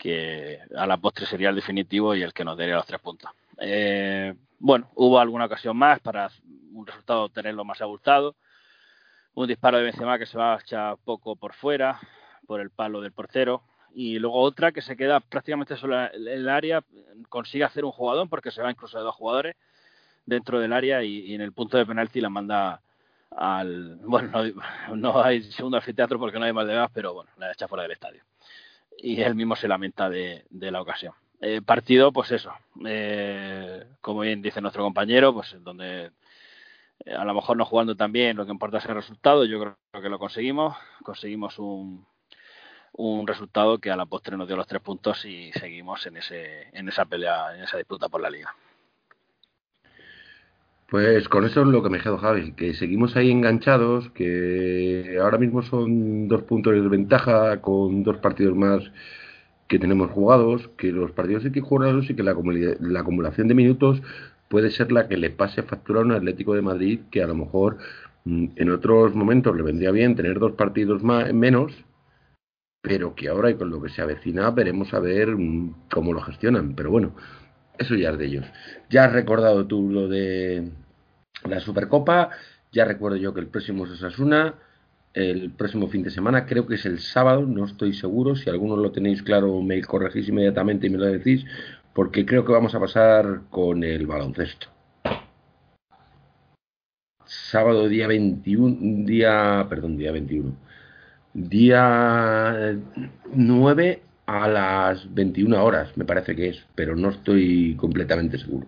que 0.00 0.58
a 0.74 0.86
la 0.86 0.96
postre 0.96 1.26
sería 1.26 1.50
el 1.50 1.56
definitivo 1.56 2.14
y 2.14 2.22
el 2.22 2.32
que 2.32 2.44
nos 2.44 2.56
daría 2.56 2.76
los 2.76 2.86
tres 2.86 3.00
puntos. 3.00 3.30
Eh, 3.58 4.34
bueno, 4.58 4.90
hubo 4.94 5.18
alguna 5.20 5.44
ocasión 5.44 5.76
más 5.76 6.00
para 6.00 6.30
un 6.72 6.86
resultado 6.86 7.28
tenerlo 7.28 7.64
más 7.64 7.82
abultado. 7.82 8.34
Un 9.34 9.46
disparo 9.46 9.76
de 9.76 9.84
Benzema 9.84 10.18
que 10.18 10.26
se 10.26 10.38
va 10.38 10.54
a 10.54 10.60
echar 10.60 10.96
poco 11.04 11.36
por 11.36 11.52
fuera, 11.52 12.00
por 12.46 12.60
el 12.60 12.70
palo 12.70 13.02
del 13.02 13.12
portero, 13.12 13.62
y 13.94 14.18
luego 14.18 14.40
otra 14.40 14.72
que 14.72 14.80
se 14.80 14.96
queda 14.96 15.20
prácticamente 15.20 15.76
sola 15.76 16.10
en 16.14 16.26
el 16.26 16.48
área, 16.48 16.82
consigue 17.28 17.64
hacer 17.64 17.84
un 17.84 17.92
jugador 17.92 18.28
porque 18.28 18.50
se 18.50 18.62
va 18.62 18.70
incluso 18.70 18.96
de 18.96 19.04
dos 19.04 19.14
jugadores 19.14 19.54
dentro 20.24 20.60
del 20.60 20.72
área 20.72 21.02
y, 21.02 21.34
en 21.34 21.42
el 21.42 21.52
punto 21.52 21.76
de 21.76 21.86
penalti 21.86 22.20
la 22.20 22.30
manda 22.30 22.80
al 23.30 23.96
bueno 24.02 24.32
no, 24.94 25.22
hay 25.22 25.42
segundo 25.52 25.76
anfiteatro 25.76 26.18
porque 26.18 26.38
no 26.38 26.44
hay 26.44 26.52
más 26.52 26.66
de 26.66 26.74
gas 26.74 26.90
pero 26.92 27.14
bueno 27.14 27.30
la 27.36 27.52
echa 27.52 27.68
fuera 27.68 27.82
del 27.82 27.92
estadio 27.92 28.22
y 29.02 29.20
él 29.22 29.34
mismo 29.34 29.56
se 29.56 29.68
lamenta 29.68 30.08
de, 30.10 30.44
la 30.50 30.80
ocasión 30.80 31.14
eh, 31.40 31.62
partido 31.62 32.12
pues 32.12 32.30
eso 32.32 32.52
eh, 32.86 33.86
como 34.00 34.20
bien 34.20 34.42
dice 34.42 34.60
nuestro 34.60 34.82
compañero 34.82 35.32
pues 35.32 35.56
donde 35.60 36.10
eh, 37.04 37.14
a 37.14 37.24
lo 37.24 37.34
mejor 37.34 37.56
no 37.56 37.64
jugando 37.64 37.96
tan 37.96 38.12
bien, 38.12 38.36
lo 38.36 38.44
que 38.44 38.52
importa 38.52 38.78
es 38.78 38.84
el 38.86 38.94
resultado. 38.94 39.44
Yo 39.44 39.58
creo 39.60 40.02
que 40.02 40.08
lo 40.08 40.18
conseguimos. 40.18 40.76
Conseguimos 41.02 41.58
un, 41.58 42.06
un 42.92 43.26
resultado 43.26 43.78
que 43.78 43.90
a 43.90 43.96
la 43.96 44.06
postre 44.06 44.36
nos 44.36 44.46
dio 44.46 44.56
los 44.56 44.66
tres 44.66 44.82
puntos 44.82 45.24
y 45.24 45.52
seguimos 45.52 46.06
en, 46.06 46.16
ese, 46.18 46.68
en 46.76 46.88
esa 46.88 47.04
pelea, 47.06 47.54
en 47.56 47.62
esa 47.62 47.76
disputa 47.76 48.08
por 48.08 48.20
la 48.20 48.30
liga. 48.30 48.54
Pues 50.90 51.28
con 51.28 51.44
eso 51.44 51.62
es 51.62 51.68
lo 51.68 51.82
que 51.84 51.88
me 51.90 52.00
quedo, 52.00 52.18
Javi, 52.18 52.52
que 52.52 52.74
seguimos 52.74 53.14
ahí 53.16 53.30
enganchados, 53.30 54.10
que 54.10 55.18
ahora 55.22 55.38
mismo 55.38 55.62
son 55.62 56.26
dos 56.26 56.42
puntos 56.42 56.74
de 56.74 56.80
ventaja 56.80 57.60
con 57.60 58.02
dos 58.02 58.16
partidos 58.18 58.56
más 58.56 58.82
que 59.68 59.78
tenemos 59.78 60.10
jugados, 60.10 60.68
que 60.76 60.90
los 60.90 61.12
partidos 61.12 61.44
hay 61.44 61.52
que 61.52 61.60
jugarlos 61.60 62.10
y 62.10 62.16
que 62.16 62.24
la, 62.24 62.34
la 62.80 63.00
acumulación 63.00 63.46
de 63.46 63.54
minutos 63.54 64.02
puede 64.48 64.70
ser 64.72 64.90
la 64.90 65.06
que 65.08 65.16
le 65.16 65.30
pase 65.30 65.62
factura 65.62 66.00
a 66.00 66.04
un 66.04 66.12
Atlético 66.12 66.54
de 66.54 66.62
Madrid 66.62 67.00
que 67.12 67.22
a 67.22 67.28
lo 67.28 67.36
mejor 67.36 67.78
mm, 68.24 68.46
en 68.56 68.70
otros 68.70 69.14
momentos 69.14 69.56
le 69.56 69.62
vendría 69.62 69.92
bien 69.92 70.16
tener 70.16 70.40
dos 70.40 70.52
partidos 70.52 71.04
más, 71.04 71.32
menos, 71.32 71.72
pero 72.82 73.14
que 73.14 73.28
ahora 73.28 73.50
y 73.50 73.54
con 73.54 73.70
lo 73.70 73.80
que 73.80 73.90
se 73.90 74.02
avecina 74.02 74.50
veremos 74.50 74.92
a 74.94 75.00
ver 75.00 75.36
mm, 75.36 75.86
cómo 75.92 76.12
lo 76.12 76.20
gestionan. 76.22 76.74
Pero 76.74 76.90
bueno, 76.90 77.14
eso 77.80 77.94
ya 77.96 78.10
es 78.10 78.18
de 78.18 78.26
ellos. 78.26 78.46
Ya 78.90 79.04
has 79.04 79.12
recordado 79.12 79.66
tú 79.66 79.90
lo 79.90 80.06
de 80.06 80.70
la 81.48 81.60
Supercopa, 81.60 82.30
ya 82.70 82.84
recuerdo 82.84 83.16
yo 83.16 83.32
que 83.34 83.40
el 83.40 83.48
próximo 83.48 83.86
es 83.86 83.92
Osasuna, 83.92 84.54
el 85.14 85.50
próximo 85.50 85.88
fin 85.88 86.02
de 86.02 86.10
semana, 86.10 86.46
creo 86.46 86.66
que 86.66 86.76
es 86.76 86.86
el 86.86 87.00
sábado, 87.00 87.42
no 87.46 87.64
estoy 87.64 87.94
seguro, 87.94 88.36
si 88.36 88.48
alguno 88.50 88.76
lo 88.76 88.92
tenéis 88.92 89.22
claro 89.22 89.60
me 89.62 89.80
corregís 89.82 90.28
inmediatamente 90.28 90.86
y 90.86 90.90
me 90.90 90.98
lo 90.98 91.06
decís, 91.06 91.44
porque 91.94 92.24
creo 92.24 92.44
que 92.44 92.52
vamos 92.52 92.74
a 92.74 92.80
pasar 92.80 93.40
con 93.50 93.82
el 93.82 94.06
baloncesto. 94.06 94.68
Sábado 97.24 97.88
día 97.88 98.06
21, 98.06 99.06
día, 99.06 99.66
perdón, 99.68 99.96
día 99.96 100.12
21. 100.12 100.54
Día 101.32 102.76
9 103.32 104.02
a 104.30 104.46
las 104.46 105.12
21 105.12 105.64
horas, 105.64 105.96
me 105.96 106.04
parece 106.04 106.36
que 106.36 106.50
es, 106.50 106.64
pero 106.76 106.94
no 106.94 107.10
estoy 107.10 107.74
completamente 107.76 108.38
seguro. 108.38 108.66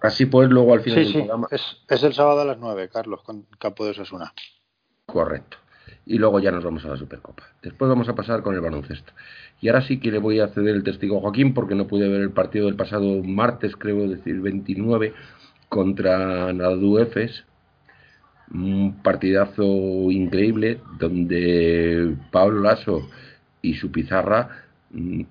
Así 0.00 0.26
pues, 0.26 0.48
luego 0.48 0.74
al 0.74 0.80
final 0.80 1.02
del 1.02 1.12
programa. 1.12 1.48
Es, 1.50 1.78
es 1.88 2.02
el 2.04 2.12
sábado 2.12 2.42
a 2.42 2.44
las 2.44 2.58
9, 2.58 2.88
Carlos, 2.92 3.22
con 3.22 3.46
Campo 3.58 3.84
de 3.84 3.92
Osasuna. 3.92 4.32
Correcto. 5.06 5.56
Y 6.06 6.18
luego 6.18 6.38
ya 6.38 6.52
nos 6.52 6.62
vamos 6.62 6.84
a 6.84 6.88
la 6.88 6.96
Supercopa. 6.96 7.42
Después 7.62 7.88
vamos 7.88 8.08
a 8.08 8.14
pasar 8.14 8.42
con 8.42 8.54
el 8.54 8.60
baloncesto. 8.60 9.12
Y 9.60 9.68
ahora 9.68 9.82
sí 9.82 9.98
que 9.98 10.12
le 10.12 10.18
voy 10.18 10.38
a 10.40 10.48
ceder 10.48 10.76
el 10.76 10.84
testigo 10.84 11.18
a 11.18 11.20
Joaquín 11.22 11.54
porque 11.54 11.74
no 11.74 11.88
pude 11.88 12.08
ver 12.08 12.20
el 12.20 12.32
partido 12.32 12.66
del 12.66 12.76
pasado 12.76 13.22
martes, 13.24 13.76
creo 13.76 14.06
decir 14.06 14.40
29, 14.40 15.14
contra 15.68 16.52
Nadu 16.52 16.98
Efes. 16.98 17.44
Un 18.52 19.00
partidazo 19.02 19.64
increíble 20.10 20.80
donde 20.98 22.14
Pablo 22.30 22.60
Lasso 22.60 23.08
y 23.62 23.74
su 23.74 23.90
pizarra 23.90 24.64
mm, 24.90 25.22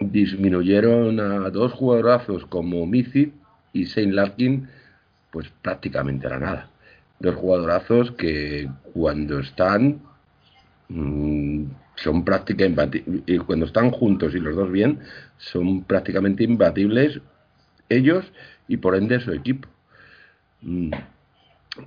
disminuyeron 0.00 1.18
a 1.18 1.50
dos 1.50 1.72
jugadorazos 1.72 2.44
como 2.46 2.86
Mizi 2.86 3.32
y 3.72 3.86
Saint 3.86 4.12
Larkin, 4.12 4.68
pues 5.30 5.48
prácticamente 5.62 6.26
a 6.26 6.30
la 6.30 6.38
nada. 6.38 6.70
Dos 7.18 7.34
jugadorazos 7.34 8.12
que 8.12 8.68
cuando 8.92 9.40
están 9.40 10.00
mm, 10.88 11.64
son 11.96 12.24
prácticamente 12.24 13.02
y 13.26 13.38
cuando 13.38 13.66
están 13.66 13.90
juntos 13.90 14.34
y 14.34 14.40
los 14.40 14.54
dos 14.54 14.70
bien, 14.70 15.00
son 15.38 15.82
prácticamente 15.84 16.44
imbatibles 16.44 17.20
ellos 17.88 18.24
y 18.68 18.76
por 18.76 18.94
ende 18.94 19.20
su 19.20 19.32
equipo. 19.32 19.68
Mm. 20.62 20.92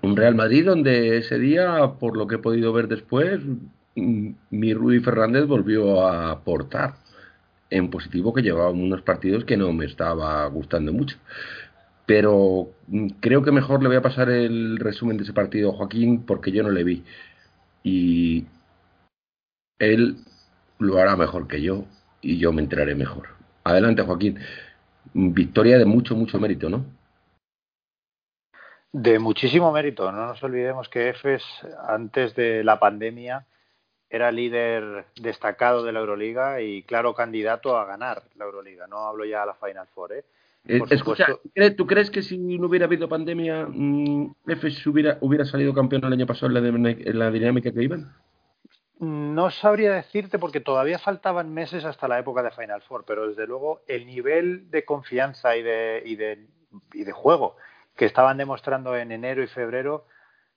Un 0.02 0.16
Real 0.16 0.36
Madrid 0.36 0.66
donde 0.66 1.18
ese 1.18 1.38
día, 1.38 1.94
por 2.00 2.18
lo 2.18 2.28
que 2.28 2.36
he 2.36 2.39
podido 2.39 2.74
ver 2.74 2.88
después, 2.88 3.42
mi 3.96 4.74
Rudy 4.74 5.00
Fernández 5.00 5.46
volvió 5.46 6.08
a 6.08 6.32
aportar 6.32 6.96
en 7.70 7.89
positivo 7.89 8.34
que 8.34 8.42
llevaba 8.42 8.70
unos 8.70 9.02
partidos 9.02 9.46
que 9.46 9.58
no 9.58 9.72
me 9.74 9.86
estaba 9.86 10.46
gustando 10.48 10.94
mucho. 10.94 11.18
Pero 12.06 12.70
creo 13.20 13.44
que 13.44 13.52
mejor 13.52 13.82
le 13.82 13.88
voy 13.88 13.98
a 13.98 14.02
pasar 14.02 14.30
el 14.30 14.78
resumen 14.78 15.18
de 15.18 15.24
ese 15.24 15.34
partido 15.34 15.72
a 15.72 15.78
Joaquín 15.78 16.24
porque 16.26 16.52
yo 16.52 16.64
no 16.64 16.70
le 16.72 16.84
vi. 16.84 17.04
Y, 17.84 18.46
él 19.82 20.18
lo 20.80 21.00
hará 21.00 21.16
mejor 21.18 21.48
que 21.48 21.62
yo 21.62 21.86
y 22.22 22.38
yo 22.38 22.54
me 22.54 22.62
enteraré 22.62 22.96
mejor. 22.96 23.30
Adelante, 23.64 24.04
Joaquín. 24.04 24.39
Victoria 25.14 25.78
de 25.78 25.86
mucho, 25.86 26.16
mucho 26.16 26.39
mérito, 26.39 26.70
¿no? 26.70 26.86
De 28.94 29.20
muchísimo 29.20 29.72
mérito. 29.72 30.12
No 30.12 30.28
nos 30.28 30.44
olvidemos 30.44 30.89
que 30.89 31.10
EFES, 31.10 31.44
antes 31.88 32.36
de 32.36 32.64
la 32.64 32.80
pandemia, 32.80 33.46
era 34.10 34.32
líder 34.32 35.06
destacado 35.22 35.84
de 35.84 35.94
la 35.94 36.02
Euroliga 36.02 36.62
y 36.62 36.84
claro 36.84 37.14
candidato 37.14 37.78
a 37.78 37.86
ganar 37.86 38.24
la 38.36 38.46
Euroliga. 38.46 38.88
No 38.88 39.08
hablo 39.08 39.24
ya 39.24 39.44
a 39.44 39.46
la 39.46 39.54
Final 39.54 39.88
Four. 39.96 40.14
¿eh? 40.14 40.26
eh 40.68 40.82
escucha, 40.89 41.28
¿tú 41.78 41.88
crees 41.88 42.12
que 42.12 42.22
si 42.22 42.38
no 42.38 42.68
hubiera 42.68 42.86
habido 42.86 43.08
pandemia, 43.08 43.66
mm, 43.70 44.36
EFES 44.48 44.86
hubiera, 44.88 45.18
hubiera 45.22 45.46
salido 45.46 45.74
campeón 45.74 46.04
el 46.04 46.14
año 46.14 46.28
pasado 46.28 46.58
en 46.58 47.20
la 47.20 47.32
dinámica 47.32 47.72
que 47.72 47.84
iban? 47.84 48.14
No 49.00 49.50
sabría 49.50 49.94
decirte 49.94 50.38
porque 50.38 50.60
todavía 50.60 51.00
faltaban 51.00 51.52
meses 51.54 51.86
hasta 51.86 52.08
la 52.08 52.20
época 52.20 52.44
de 52.44 52.52
Final 52.52 52.82
Four, 52.82 53.06
pero 53.08 53.30
desde 53.30 53.48
luego 53.48 53.82
el 53.88 54.06
nivel 54.06 54.70
de 54.70 54.84
confianza 54.84 55.56
y 55.56 55.64
de, 55.64 56.04
y 56.06 56.16
de, 56.18 56.46
y 56.94 57.06
de 57.06 57.12
juego 57.12 57.56
que 58.02 58.06
estaban 58.08 58.36
demostrando 58.36 58.97
en 58.97 59.12
enero 59.12 59.43
y 59.43 59.47
febrero 59.47 60.08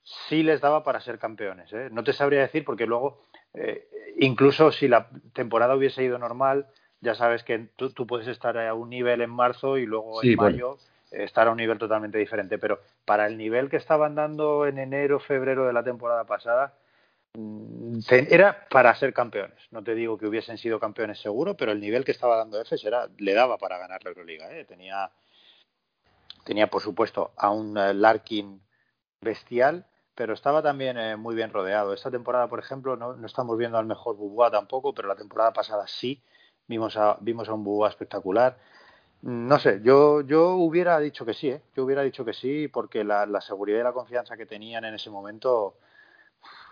sí 0.02 0.42
les 0.42 0.62
daba 0.62 0.82
para 0.82 1.02
ser 1.02 1.18
campeones. 1.18 1.70
¿eh? 1.74 1.90
No 1.92 2.02
te 2.02 2.14
sabría 2.14 2.40
decir 2.40 2.64
porque 2.64 2.86
luego, 2.86 3.20
eh, 3.52 3.86
incluso 4.16 4.72
si 4.72 4.88
la 4.88 5.10
temporada 5.34 5.76
hubiese 5.76 6.02
ido 6.02 6.16
normal, 6.18 6.68
ya 7.02 7.14
sabes 7.14 7.44
que 7.44 7.58
tú, 7.76 7.90
tú 7.90 8.06
puedes 8.06 8.28
estar 8.28 8.56
a 8.56 8.72
un 8.72 8.88
nivel 8.88 9.20
en 9.20 9.28
marzo 9.28 9.76
y 9.76 9.84
luego 9.84 10.22
Sí, 10.22 10.30
en 10.30 10.36
bueno. 10.36 10.56
mayo 10.56 10.78
estar 11.10 11.46
a 11.46 11.50
un 11.50 11.58
nivel 11.58 11.76
totalmente 11.76 12.16
diferente. 12.16 12.56
Pero 12.56 12.80
para 13.04 13.26
el 13.26 13.36
nivel 13.36 13.68
que 13.68 13.76
estaban 13.76 14.14
dando 14.14 14.66
en 14.66 14.78
enero, 14.78 15.20
febrero 15.20 15.66
de 15.66 15.74
la 15.74 15.84
temporada 15.84 16.24
pasada, 16.24 16.72
mm, 17.34 17.98
era 18.30 18.66
para 18.70 18.94
ser 18.94 19.12
campeones. 19.12 19.58
No 19.70 19.84
te 19.84 19.94
digo 19.94 20.16
que 20.16 20.26
hubiesen 20.28 20.56
sido 20.56 20.80
campeones 20.80 21.20
seguro, 21.20 21.58
pero 21.58 21.72
el 21.72 21.80
nivel 21.82 22.06
que 22.06 22.12
estaba 22.12 22.38
dando 22.38 22.58
Efes 22.58 22.82
era, 22.86 23.06
le 23.18 23.34
daba 23.34 23.58
para 23.58 23.76
ganar 23.76 24.02
la 24.02 24.08
Euroliga. 24.12 24.50
¿eh? 24.50 24.64
Tenía, 24.64 25.10
tenía, 26.44 26.68
por 26.68 26.82
supuesto, 26.82 27.32
a 27.36 27.50
un 27.50 27.76
eh, 27.76 27.94
Larkin 27.94 28.60
bestial, 29.20 29.86
pero 30.14 30.34
estaba 30.34 30.62
también 30.62 30.98
eh, 30.98 31.16
muy 31.16 31.34
bien 31.34 31.52
rodeado. 31.52 31.92
Esta 31.92 32.10
temporada, 32.10 32.48
por 32.48 32.60
ejemplo, 32.60 32.96
no, 32.96 33.14
no 33.14 33.26
estamos 33.26 33.58
viendo 33.58 33.78
al 33.78 33.86
mejor 33.86 34.16
Bubá 34.16 34.50
tampoco, 34.50 34.94
pero 34.94 35.08
la 35.08 35.16
temporada 35.16 35.52
pasada 35.52 35.86
sí 35.86 36.22
vimos 36.68 36.96
a, 36.96 37.16
vimos 37.20 37.48
a 37.48 37.54
un 37.54 37.64
Bubá 37.64 37.88
espectacular. 37.88 38.58
No 39.22 39.58
sé, 39.58 39.80
yo, 39.82 40.20
yo 40.20 40.50
hubiera 40.50 40.98
dicho 41.00 41.24
que 41.24 41.32
sí, 41.32 41.48
¿eh? 41.48 41.62
yo 41.74 41.84
hubiera 41.84 42.02
dicho 42.02 42.24
que 42.24 42.34
sí, 42.34 42.68
porque 42.68 43.04
la, 43.04 43.24
la 43.24 43.40
seguridad 43.40 43.80
y 43.80 43.82
la 43.82 43.92
confianza 43.92 44.36
que 44.36 44.44
tenían 44.44 44.84
en 44.84 44.94
ese 44.94 45.08
momento 45.10 45.76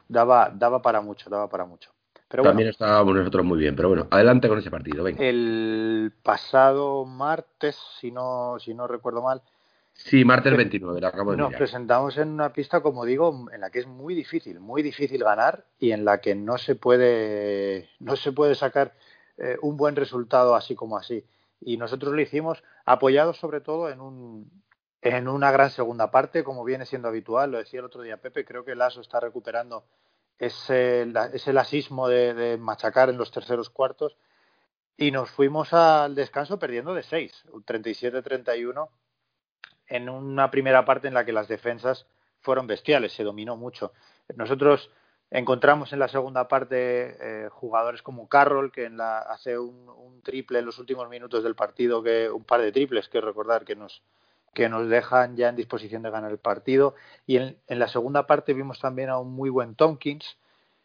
daba, 0.07 0.51
daba 0.55 0.83
para 0.83 1.01
mucho, 1.01 1.31
daba 1.31 1.49
para 1.49 1.65
mucho. 1.65 1.91
Pero 2.29 2.43
También 2.43 2.67
bueno, 2.67 2.71
estábamos 2.71 3.15
nosotros 3.15 3.45
muy 3.45 3.59
bien, 3.59 3.75
pero 3.77 3.89
bueno, 3.89 4.07
adelante 4.11 4.49
con 4.49 4.59
ese 4.59 4.71
partido, 4.71 5.03
venga. 5.05 5.23
el 5.23 6.13
pasado 6.23 7.05
martes, 7.05 7.77
si 8.01 8.11
no, 8.11 8.57
si 8.59 8.75
no 8.75 8.87
recuerdo 8.87 9.23
mal, 9.23 9.43
Sí, 9.95 10.25
martes 10.25 10.51
Pre- 10.53 10.57
29, 10.57 11.01
lo 11.01 11.07
acabo 11.07 11.31
de 11.33 11.37
Nos 11.37 11.49
mirar. 11.49 11.59
presentamos 11.59 12.17
en 12.19 12.29
una 12.31 12.53
pista, 12.53 12.81
como 12.81 13.05
digo, 13.05 13.47
en 13.53 13.61
la 13.61 13.71
que 13.71 13.81
es 13.81 13.87
muy 13.87 14.15
difícil, 14.15 14.59
muy 14.59 14.83
difícil 14.83 15.23
ganar 15.23 15.65
y 15.79 15.93
en 15.93 16.05
la 16.05 16.21
que 16.21 16.35
no 16.35 16.59
se 16.59 16.75
puede, 16.75 17.89
no 18.01 18.17
se 18.17 18.33
puede 18.33 18.55
sacar 18.55 18.95
eh, 19.39 19.57
un 19.63 19.77
buen 19.77 19.95
resultado 19.97 20.55
así 20.57 20.75
como 20.75 20.97
así. 20.97 21.25
Y 21.61 21.77
nosotros 21.77 22.13
lo 22.15 22.21
hicimos 22.21 22.63
apoyados 22.85 23.37
sobre 23.39 23.61
todo 23.61 23.89
en 23.91 24.01
un 24.01 24.63
en 25.05 25.27
una 25.27 25.51
gran 25.51 25.71
segunda 25.71 26.13
parte, 26.13 26.45
como 26.45 26.63
viene 26.63 26.87
siendo 26.87 27.09
habitual. 27.09 27.51
Lo 27.51 27.59
decía 27.59 27.81
el 27.81 27.87
otro 27.87 28.03
día 28.03 28.19
Pepe, 28.19 28.45
creo 28.45 28.65
que 28.65 28.73
el 28.73 28.83
ASO 28.83 29.01
está 29.01 29.19
recuperando 29.19 29.85
ese, 30.39 31.07
la- 31.07 31.27
ese 31.27 31.53
lasismo 31.53 32.07
de, 32.09 32.35
de 32.35 32.57
machacar 32.57 33.09
en 33.11 33.19
los 33.19 33.33
terceros 33.33 33.69
cuartos 33.69 34.17
y 34.97 35.11
nos 35.11 35.29
fuimos 35.31 35.73
al 35.73 36.15
descanso 36.15 36.59
perdiendo 36.59 36.95
de 36.95 37.03
6, 37.03 37.45
un 37.53 37.65
37-31 37.65 38.91
en 39.89 40.09
una 40.09 40.51
primera 40.51 40.85
parte 40.85 41.09
en 41.09 41.15
la 41.15 41.25
que 41.25 41.33
las 41.33 41.49
defensas 41.49 42.07
fueron 42.41 42.67
bestiales, 42.67 43.13
se 43.13 43.25
dominó 43.25 43.57
mucho. 43.57 43.93
Nosotros 44.37 44.91
encontramos 45.31 45.93
en 45.93 45.99
la 45.99 46.09
segunda 46.09 46.47
parte 46.47 47.17
eh, 47.21 47.49
jugadores 47.51 48.03
como 48.03 48.29
Carroll, 48.29 48.71
que 48.71 48.85
en 48.85 48.97
la, 48.97 49.19
hace 49.19 49.59
un, 49.59 50.21
triple 50.23 50.61
en 50.61 50.67
los 50.67 50.79
últimos 50.79 51.09
minutos 51.09 51.43
del 51.43 51.57
partido, 51.57 52.03
que 52.03 52.31
un 52.31 52.45
par 52.45 52.61
de 52.61 52.71
triples, 52.71 53.09
que 53.09 53.21
recordar 53.21 53.65
que 53.65 53.75
nos, 53.75 54.03
que 54.55 54.69
nos 54.69 54.89
dejan 54.89 55.37
ya 55.37 55.49
en 55.49 55.57
disposición 55.57 56.03
de 56.03 56.11
ganar 56.11 56.31
el 56.31 56.39
partido. 56.39 56.95
Y 57.27 57.39
en, 57.39 57.57
la 57.67 57.89
segunda 57.89 58.27
parte 58.27 58.55
vimos 58.55 58.79
también 58.79 59.09
a 59.09 59.19
un 59.19 59.33
muy 59.33 59.51
buen 59.51 59.75
Tompkins, 59.75 60.37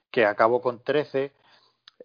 que 0.09 0.25
acabó 0.25 0.61
con 0.61 0.81
13. 0.81 1.31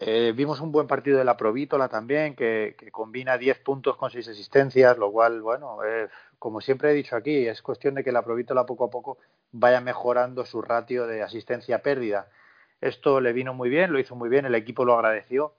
Eh, 0.00 0.32
vimos 0.34 0.60
un 0.60 0.72
buen 0.72 0.86
partido 0.86 1.18
de 1.18 1.24
la 1.24 1.36
Provítola 1.36 1.88
también, 1.88 2.34
que, 2.34 2.76
combina 2.90 3.38
10 3.38 3.60
puntos 3.60 3.96
con 3.96 4.10
6 4.10 4.28
asistencias, 4.28 4.98
lo 4.98 5.10
cual, 5.12 5.40
bueno, 5.40 5.78
eh, 5.84 6.08
como 6.42 6.60
siempre 6.60 6.90
he 6.90 6.94
dicho 6.94 7.14
aquí, 7.14 7.46
es 7.46 7.62
cuestión 7.62 7.94
de 7.94 8.02
que 8.02 8.10
la 8.10 8.24
Provítola 8.24 8.66
poco 8.66 8.86
a 8.86 8.90
poco 8.90 9.18
vaya 9.52 9.80
mejorando 9.80 10.44
su 10.44 10.60
ratio 10.60 11.06
de 11.06 11.22
asistencia-pérdida. 11.22 12.32
Esto 12.80 13.20
le 13.20 13.32
vino 13.32 13.54
muy 13.54 13.68
bien, 13.68 13.92
lo 13.92 14.00
hizo 14.00 14.16
muy 14.16 14.28
bien, 14.28 14.44
el 14.44 14.56
equipo 14.56 14.84
lo 14.84 14.94
agradeció. 14.94 15.54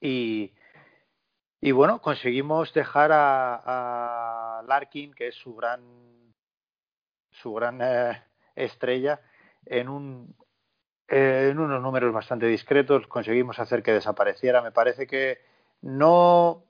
Y, 0.00 0.54
bueno, 1.72 2.00
conseguimos 2.00 2.72
dejar 2.72 3.12
a, 3.12 4.60
a, 4.60 4.62
Larkin, 4.62 5.12
que 5.12 5.28
es 5.28 5.34
su 5.34 5.54
gran, 5.54 5.82
su 7.30 7.52
gran 7.52 7.80
eh, 7.82 8.22
estrella, 8.54 9.20
en 9.66 9.90
un, 9.90 10.34
en 11.06 11.58
unos 11.58 11.82
números 11.82 12.14
bastante 12.14 12.46
discretos, 12.46 13.06
conseguimos 13.08 13.58
hacer 13.58 13.82
que 13.82 13.92
desapareciera. 13.92 14.62
Me 14.62 14.72
parece 14.72 15.06
que 15.06 15.38
no 15.82 16.64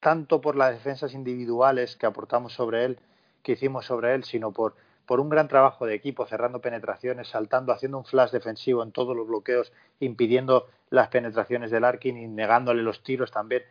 tanto 0.00 0.40
por 0.40 0.56
las 0.56 0.72
defensas 0.72 1.14
individuales 1.14 1.96
que 1.96 2.06
aportamos 2.06 2.52
sobre 2.52 2.84
él, 2.84 2.98
que 3.42 3.52
hicimos 3.52 3.86
sobre 3.86 4.14
él, 4.14 4.24
sino 4.24 4.52
por, 4.52 4.74
por 5.06 5.20
un 5.20 5.28
gran 5.28 5.48
trabajo 5.48 5.86
de 5.86 5.94
equipo, 5.94 6.26
cerrando 6.26 6.60
penetraciones, 6.60 7.28
saltando, 7.28 7.72
haciendo 7.72 7.98
un 7.98 8.04
flash 8.04 8.30
defensivo 8.30 8.82
en 8.82 8.92
todos 8.92 9.16
los 9.16 9.26
bloqueos, 9.26 9.72
impidiendo 10.00 10.68
las 10.90 11.08
penetraciones 11.08 11.70
del 11.70 11.84
Arkin 11.84 12.16
y 12.16 12.26
negándole 12.26 12.82
los 12.82 13.02
tiros 13.02 13.30
también. 13.30 13.62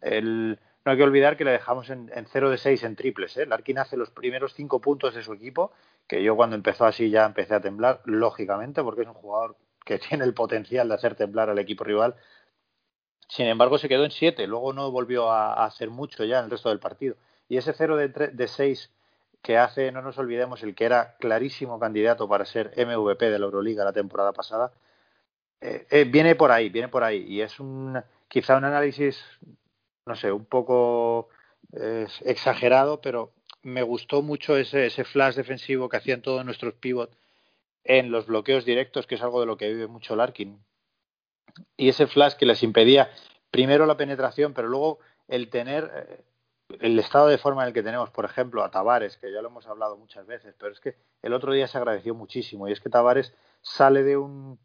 El, 0.00 0.58
no 0.84 0.92
hay 0.92 0.98
que 0.98 1.04
olvidar 1.04 1.36
que 1.36 1.44
le 1.44 1.50
dejamos 1.50 1.90
en, 1.90 2.10
en 2.14 2.26
0 2.26 2.50
de 2.50 2.58
6 2.58 2.84
en 2.84 2.96
triples. 2.96 3.36
¿eh? 3.36 3.42
El 3.42 3.52
Arkin 3.52 3.78
hace 3.78 3.96
los 3.96 4.10
primeros 4.10 4.54
5 4.54 4.80
puntos 4.80 5.14
de 5.14 5.22
su 5.22 5.32
equipo, 5.32 5.72
que 6.06 6.22
yo 6.22 6.36
cuando 6.36 6.54
empezó 6.54 6.86
así 6.86 7.10
ya 7.10 7.26
empecé 7.26 7.54
a 7.54 7.60
temblar, 7.60 8.02
lógicamente, 8.04 8.82
porque 8.84 9.02
es 9.02 9.08
un 9.08 9.14
jugador 9.14 9.56
que 9.84 9.98
tiene 9.98 10.24
el 10.24 10.34
potencial 10.34 10.88
de 10.88 10.94
hacer 10.94 11.16
temblar 11.16 11.50
al 11.50 11.58
equipo 11.58 11.82
rival. 11.84 12.14
Sin 13.28 13.46
embargo, 13.46 13.78
se 13.78 13.88
quedó 13.88 14.04
en 14.04 14.10
7, 14.10 14.46
luego 14.46 14.72
no 14.72 14.90
volvió 14.90 15.30
a, 15.30 15.64
hacer 15.64 15.90
mucho 15.90 16.24
ya 16.24 16.38
en 16.38 16.46
el 16.46 16.50
resto 16.50 16.68
del 16.68 16.78
partido. 16.80 17.16
Y 17.48 17.56
ese 17.56 17.72
0 17.72 17.96
de, 17.96 18.08
de 18.08 18.48
6 18.48 18.90
que 19.42 19.58
hace, 19.58 19.92
no 19.92 20.02
nos 20.02 20.18
olvidemos, 20.18 20.62
el 20.62 20.74
que 20.74 20.84
era 20.84 21.16
clarísimo 21.18 21.78
candidato 21.78 22.28
para 22.28 22.44
ser 22.44 22.72
MVP 22.76 23.30
de 23.30 23.38
la 23.38 23.46
Euroliga 23.46 23.84
la 23.84 23.92
temporada 23.92 24.32
pasada, 24.32 24.72
eh, 25.60 25.86
eh, 25.90 26.04
viene 26.04 26.34
por 26.34 26.50
ahí, 26.50 26.68
viene 26.68 26.88
por 26.88 27.04
ahí. 27.04 27.24
Y 27.28 27.40
es 27.40 27.60
un, 27.60 28.02
quizá 28.28 28.56
un 28.56 28.64
análisis, 28.64 29.22
no 30.06 30.16
sé, 30.16 30.32
un 30.32 30.44
poco 30.46 31.28
eh, 31.72 32.06
exagerado, 32.24 33.00
pero 33.00 33.32
me 33.62 33.82
gustó 33.82 34.22
mucho 34.22 34.56
ese, 34.56 34.86
ese 34.86 35.04
flash 35.04 35.34
defensivo 35.36 35.88
que 35.88 35.96
hacían 35.98 36.22
todos 36.22 36.44
nuestros 36.44 36.74
pivots 36.74 37.16
en 37.84 38.10
los 38.10 38.26
bloqueos 38.26 38.64
directos, 38.64 39.06
que 39.06 39.16
es 39.16 39.22
algo 39.22 39.40
de 39.40 39.46
lo 39.46 39.56
que 39.56 39.68
vive 39.68 39.86
mucho 39.86 40.16
Larkin. 40.16 40.58
Y 41.76 41.88
ese 41.88 42.06
flash 42.06 42.34
que 42.34 42.46
les 42.46 42.62
impedía 42.62 43.10
primero 43.50 43.86
la 43.86 43.96
penetración, 43.96 44.52
pero 44.54 44.68
luego 44.68 44.98
el 45.28 45.48
tener 45.50 45.90
eh, 45.94 46.24
el 46.80 46.98
estado 46.98 47.28
de 47.28 47.38
forma 47.38 47.62
en 47.62 47.68
el 47.68 47.74
que 47.74 47.82
tenemos, 47.82 48.10
por 48.10 48.24
ejemplo, 48.24 48.64
a 48.64 48.70
Tavares, 48.70 49.16
que 49.16 49.32
ya 49.32 49.40
lo 49.42 49.48
hemos 49.48 49.66
hablado 49.66 49.96
muchas 49.96 50.26
veces, 50.26 50.54
pero 50.58 50.72
es 50.72 50.80
que 50.80 50.96
el 51.22 51.32
otro 51.32 51.52
día 51.52 51.66
se 51.66 51.78
agradeció 51.78 52.14
muchísimo 52.14 52.68
y 52.68 52.72
es 52.72 52.80
que 52.80 52.90
Tavares 52.90 53.34
sale 53.62 54.02
de 54.02 54.16
un 54.16 54.58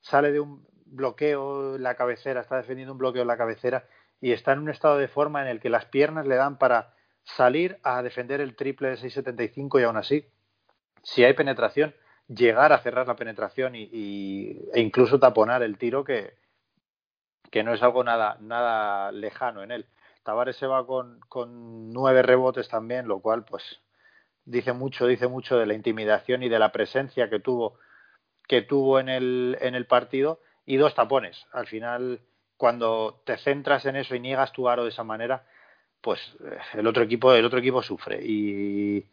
sale 0.00 0.32
de 0.32 0.40
un 0.40 0.66
bloqueo 0.86 1.76
en 1.76 1.82
la 1.82 1.96
cabecera, 1.96 2.40
está 2.40 2.56
defendiendo 2.56 2.92
un 2.92 2.98
bloqueo 2.98 3.22
en 3.22 3.28
la 3.28 3.36
cabecera 3.36 3.86
y 4.20 4.32
está 4.32 4.52
en 4.52 4.60
un 4.60 4.70
estado 4.70 4.96
de 4.96 5.08
forma 5.08 5.42
en 5.42 5.48
el 5.48 5.60
que 5.60 5.70
las 5.70 5.84
piernas 5.86 6.26
le 6.26 6.36
dan 6.36 6.58
para 6.58 6.94
salir 7.24 7.78
a 7.82 8.02
defender 8.02 8.40
el 8.40 8.56
triple 8.56 8.88
de 8.88 8.96
6.75 8.96 9.80
y 9.80 9.84
aún 9.84 9.96
así, 9.96 10.26
si 11.02 11.24
hay 11.24 11.34
penetración, 11.34 11.94
llegar 12.28 12.72
a 12.72 12.78
cerrar 12.78 13.06
la 13.06 13.16
penetración 13.16 13.74
y, 13.74 13.88
y, 13.90 14.68
e 14.72 14.80
incluso 14.80 15.18
taponar 15.18 15.62
el 15.62 15.78
tiro 15.78 16.04
que, 16.04 16.34
que 17.50 17.62
no 17.62 17.74
es 17.74 17.82
algo 17.82 18.04
nada, 18.04 18.36
nada 18.40 19.10
lejano 19.12 19.62
en 19.62 19.72
él. 19.72 19.86
Tavares 20.22 20.56
se 20.56 20.66
va 20.66 20.86
con, 20.86 21.20
con 21.28 21.92
nueve 21.92 22.22
rebotes 22.22 22.68
también, 22.68 23.08
lo 23.08 23.20
cual 23.20 23.44
pues 23.44 23.80
dice 24.44 24.72
mucho, 24.72 25.06
dice 25.06 25.28
mucho 25.28 25.58
de 25.58 25.66
la 25.66 25.74
intimidación 25.74 26.42
y 26.42 26.48
de 26.48 26.58
la 26.58 26.70
presencia 26.70 27.30
que 27.30 27.40
tuvo, 27.40 27.78
que 28.46 28.62
tuvo 28.62 29.00
en 29.00 29.08
el, 29.08 29.56
en 29.60 29.74
el 29.74 29.86
partido 29.86 30.40
y 30.66 30.76
dos 30.76 30.94
tapones. 30.94 31.46
Al 31.52 31.66
final, 31.66 32.20
cuando 32.56 33.22
te 33.24 33.38
centras 33.38 33.86
en 33.86 33.96
eso 33.96 34.14
y 34.14 34.20
niegas 34.20 34.52
tu 34.52 34.68
aro 34.68 34.84
de 34.84 34.90
esa 34.90 35.04
manera, 35.04 35.46
pues 36.00 36.20
el 36.74 36.86
otro 36.86 37.02
equipo, 37.02 37.32
el 37.32 37.44
otro 37.44 37.58
equipo 37.58 37.82
sufre. 37.82 38.20
Y 38.22 39.06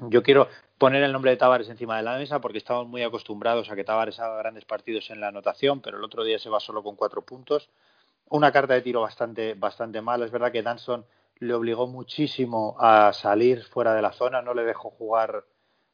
yo 0.00 0.22
quiero 0.22 0.48
poner 0.78 1.02
el 1.02 1.12
nombre 1.12 1.30
de 1.30 1.36
Tavares 1.36 1.68
encima 1.68 1.96
de 1.96 2.02
la 2.02 2.18
mesa 2.18 2.40
porque 2.40 2.58
estamos 2.58 2.86
muy 2.86 3.02
acostumbrados 3.02 3.70
a 3.70 3.76
que 3.76 3.84
Tavares 3.84 4.18
haga 4.20 4.38
grandes 4.38 4.64
partidos 4.64 5.10
en 5.10 5.20
la 5.20 5.28
anotación, 5.28 5.80
pero 5.80 5.98
el 5.98 6.04
otro 6.04 6.24
día 6.24 6.38
se 6.38 6.50
va 6.50 6.60
solo 6.60 6.82
con 6.82 6.96
cuatro 6.96 7.22
puntos 7.22 7.70
una 8.28 8.52
carta 8.52 8.74
de 8.74 8.82
tiro 8.82 9.00
bastante, 9.00 9.54
bastante 9.54 10.00
mala. 10.00 10.24
Es 10.24 10.32
verdad 10.32 10.52
que 10.52 10.62
Danson 10.62 11.04
le 11.38 11.54
obligó 11.54 11.86
muchísimo 11.86 12.76
a 12.78 13.12
salir 13.12 13.64
fuera 13.64 13.94
de 13.94 14.02
la 14.02 14.12
zona, 14.12 14.42
no 14.42 14.54
le 14.54 14.64
dejó 14.64 14.90
jugar, 14.90 15.44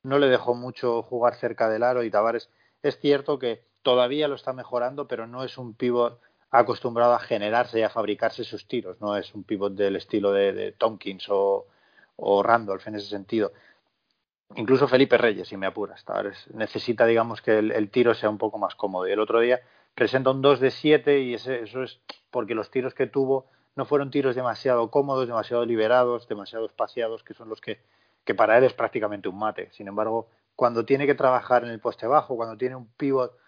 no 0.03 0.19
le 0.19 0.29
dejó 0.29 0.55
mucho 0.55 1.03
jugar 1.03 1.35
cerca 1.37 1.69
del 1.69 1.83
aro 1.83 2.03
y 2.03 2.11
Tavares 2.11 2.51
es 2.83 2.99
cierto 2.99 3.39
que 3.39 3.65
todavía 3.83 4.29
lo 4.29 4.35
está 4.37 4.53
mejorando, 4.53 5.07
pero 5.07 5.27
no 5.27 5.45
es 5.45 5.59
un 5.59 5.75
pivot 5.75 6.21
acostumbrado 6.51 7.15
a 7.15 7.21
generarse 7.21 7.81
y 7.81 7.83
a 7.83 7.91
fabricarse 7.91 8.45
sus 8.45 8.67
tiros, 8.67 9.01
no 9.01 9.17
es 9.17 9.35
un 9.35 9.45
pivot 9.45 9.75
del 9.75 9.97
estilo 9.97 10.33
de, 10.33 10.53
de 10.53 10.73
Tompkins 10.73 11.29
o, 11.29 11.67
o, 12.17 12.43
Randolph 12.43 12.87
en 12.89 12.97
ese 12.97 13.09
sentido. 13.09 13.53
Incluso 14.57 14.89
Felipe 14.89 15.17
Reyes, 15.17 15.49
si 15.49 15.57
me 15.57 15.67
apuras, 15.67 16.05
necesita, 16.53 17.07
digamos, 17.07 17.41
que 17.41 17.59
el, 17.59 17.91
tiro 17.91 18.15
sea 18.15 18.29
un 18.29 18.39
poco 18.39 18.59
más 18.59 18.75
cómodo. 18.75 19.07
Y 19.07 19.13
el 19.13 19.21
otro 19.21 19.41
día 19.41 19.61
presenta 19.95 20.31
un 20.31 20.43
2 20.43 20.59
de 20.59 20.71
7 20.71 21.21
y 21.21 21.35
ese, 21.35 21.63
eso 21.63 21.85
es 21.85 22.01
porque 22.31 22.55
los 22.55 22.71
tiros 22.71 22.95
que 22.95 23.07
tuvo 23.07 23.47
no 23.77 23.85
fueron 23.85 24.11
tiros 24.11 24.35
demasiado 24.35 24.91
cómodos, 24.91 25.29
demasiado 25.29 25.65
liberados, 25.65 26.27
demasiado 26.27 26.67
espaciados, 26.67 27.23
que 27.23 27.35
son 27.35 27.49
los 27.49 27.61
que, 27.61 27.81
que 28.25 28.35
para 28.35 28.59
él 28.59 28.65
es 28.65 28.73
prácticamente 28.73 29.29
un 29.29 29.39
mate. 29.39 29.71
Sin 29.71 29.87
embargo, 29.87 30.29
cuando 30.57 30.85
tiene 30.85 31.07
que 31.07 31.15
trabajar 31.15 31.63
en 31.63 31.71
el 31.71 31.79
poste 31.79 32.09
bajo, 32.09 32.37
cuando 32.37 32.57
tiene 32.57 32.75
un 32.75 32.89
pivot 32.89 33.39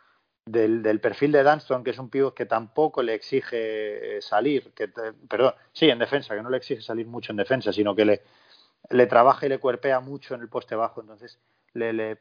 del, 0.47 0.83
del, 0.83 1.01
perfil 1.01 1.33
de 1.33 1.43
Dunston, 1.43 1.83
que 1.83 1.91
es 1.91 1.99
un 1.99 2.11
pívot 2.11 2.33
que 2.33 2.47
tampoco 2.47 3.03
le 3.03 3.15
exige 3.15 4.21
salir, 4.23 4.73
que 4.73 4.87
perdón, 5.29 5.55
sí, 5.73 5.91
en 5.91 5.99
defensa, 5.99 6.37
que 6.37 6.43
no 6.43 6.51
le 6.51 6.59
exige 6.59 6.81
salir 6.81 7.07
mucho 7.07 7.33
en 7.33 7.39
defensa, 7.39 7.73
sino 7.73 7.95
que 7.97 8.05
le, 8.05 8.23
le 8.91 9.07
trabaja 9.07 9.47
y 9.47 9.49
le 9.49 9.59
cuerpea 9.59 10.01
mucho 10.01 10.35
en 10.35 10.43
el 10.43 10.49
poste 10.49 10.75
bajo, 10.75 11.01
entonces 11.01 11.39
le, 11.73 11.93
le 11.93 12.19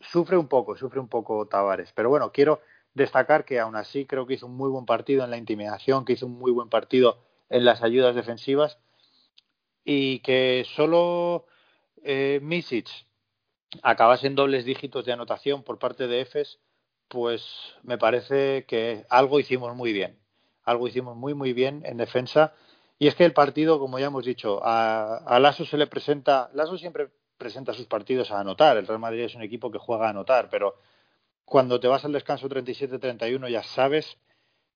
sufre 0.00 0.36
un 0.36 0.48
poco, 0.48 0.76
sufre 0.76 1.00
un 1.00 1.08
poco 1.08 1.46
Tavares. 1.46 1.92
Pero 1.92 2.08
bueno, 2.08 2.32
quiero 2.32 2.60
destacar 2.94 3.44
que 3.44 3.60
aún 3.60 3.76
así 3.76 4.06
creo 4.06 4.26
que 4.26 4.34
hizo 4.34 4.46
un 4.46 4.56
muy 4.56 4.70
buen 4.70 4.86
partido 4.86 5.24
en 5.24 5.30
la 5.30 5.36
intimidación, 5.36 6.04
que 6.04 6.14
hizo 6.14 6.26
un 6.26 6.38
muy 6.38 6.52
buen 6.52 6.68
partido 6.68 7.18
en 7.48 7.64
las 7.64 7.82
ayudas 7.82 8.14
defensivas 8.14 8.78
y 9.84 10.20
que 10.20 10.66
solo 10.74 11.46
eh, 12.02 12.40
acabase 13.82 14.26
en 14.26 14.34
dobles 14.34 14.64
dígitos 14.64 15.04
de 15.04 15.12
anotación 15.12 15.62
por 15.62 15.78
parte 15.78 16.06
de 16.06 16.22
EFES, 16.22 16.58
pues 17.08 17.74
me 17.82 17.98
parece 17.98 18.64
que 18.66 19.06
algo 19.08 19.38
hicimos 19.38 19.76
muy 19.76 19.92
bien. 19.92 20.18
Algo 20.64 20.88
hicimos 20.88 21.16
muy, 21.16 21.34
muy 21.34 21.52
bien 21.52 21.82
en 21.84 21.96
defensa. 21.96 22.54
Y 22.98 23.08
es 23.08 23.14
que 23.14 23.24
el 23.24 23.32
partido, 23.32 23.78
como 23.78 23.98
ya 23.98 24.06
hemos 24.06 24.24
dicho, 24.24 24.60
a, 24.62 25.16
a 25.26 25.52
se 25.52 25.76
le 25.76 25.86
presenta, 25.86 26.50
Lasso 26.54 26.78
siempre 26.78 27.08
presenta 27.36 27.74
sus 27.74 27.86
partidos 27.86 28.30
a 28.30 28.40
anotar. 28.40 28.76
El 28.76 28.86
Real 28.86 29.00
Madrid 29.00 29.24
es 29.24 29.34
un 29.34 29.42
equipo 29.42 29.70
que 29.70 29.78
juega 29.78 30.06
a 30.06 30.10
anotar, 30.10 30.48
pero 30.50 30.76
cuando 31.44 31.78
te 31.78 31.88
vas 31.88 32.04
al 32.04 32.12
descanso 32.12 32.48
37-31 32.48 33.50
ya 33.50 33.62
sabes 33.62 34.18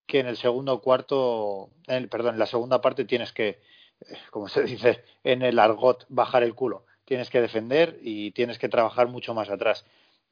que 0.07 0.21
en 0.21 0.27
el 0.27 0.37
segundo 0.37 0.81
cuarto, 0.81 1.71
en, 1.87 2.09
perdón, 2.09 2.35
en 2.35 2.41
la 2.41 2.47
segunda 2.47 2.81
parte 2.81 3.05
tienes 3.05 3.33
que, 3.33 3.49
eh, 3.49 4.17
como 4.31 4.49
se 4.49 4.65
dice 4.65 5.05
en 5.25 5.43
el 5.43 5.59
argot, 5.59 6.05
bajar 6.09 6.43
el 6.43 6.55
culo. 6.55 6.85
Tienes 7.05 7.31
que 7.31 7.41
defender 7.41 7.99
y 8.03 8.33
tienes 8.33 8.59
que 8.59 8.69
trabajar 8.69 9.09
mucho 9.09 9.35
más 9.35 9.49
atrás. 9.51 9.87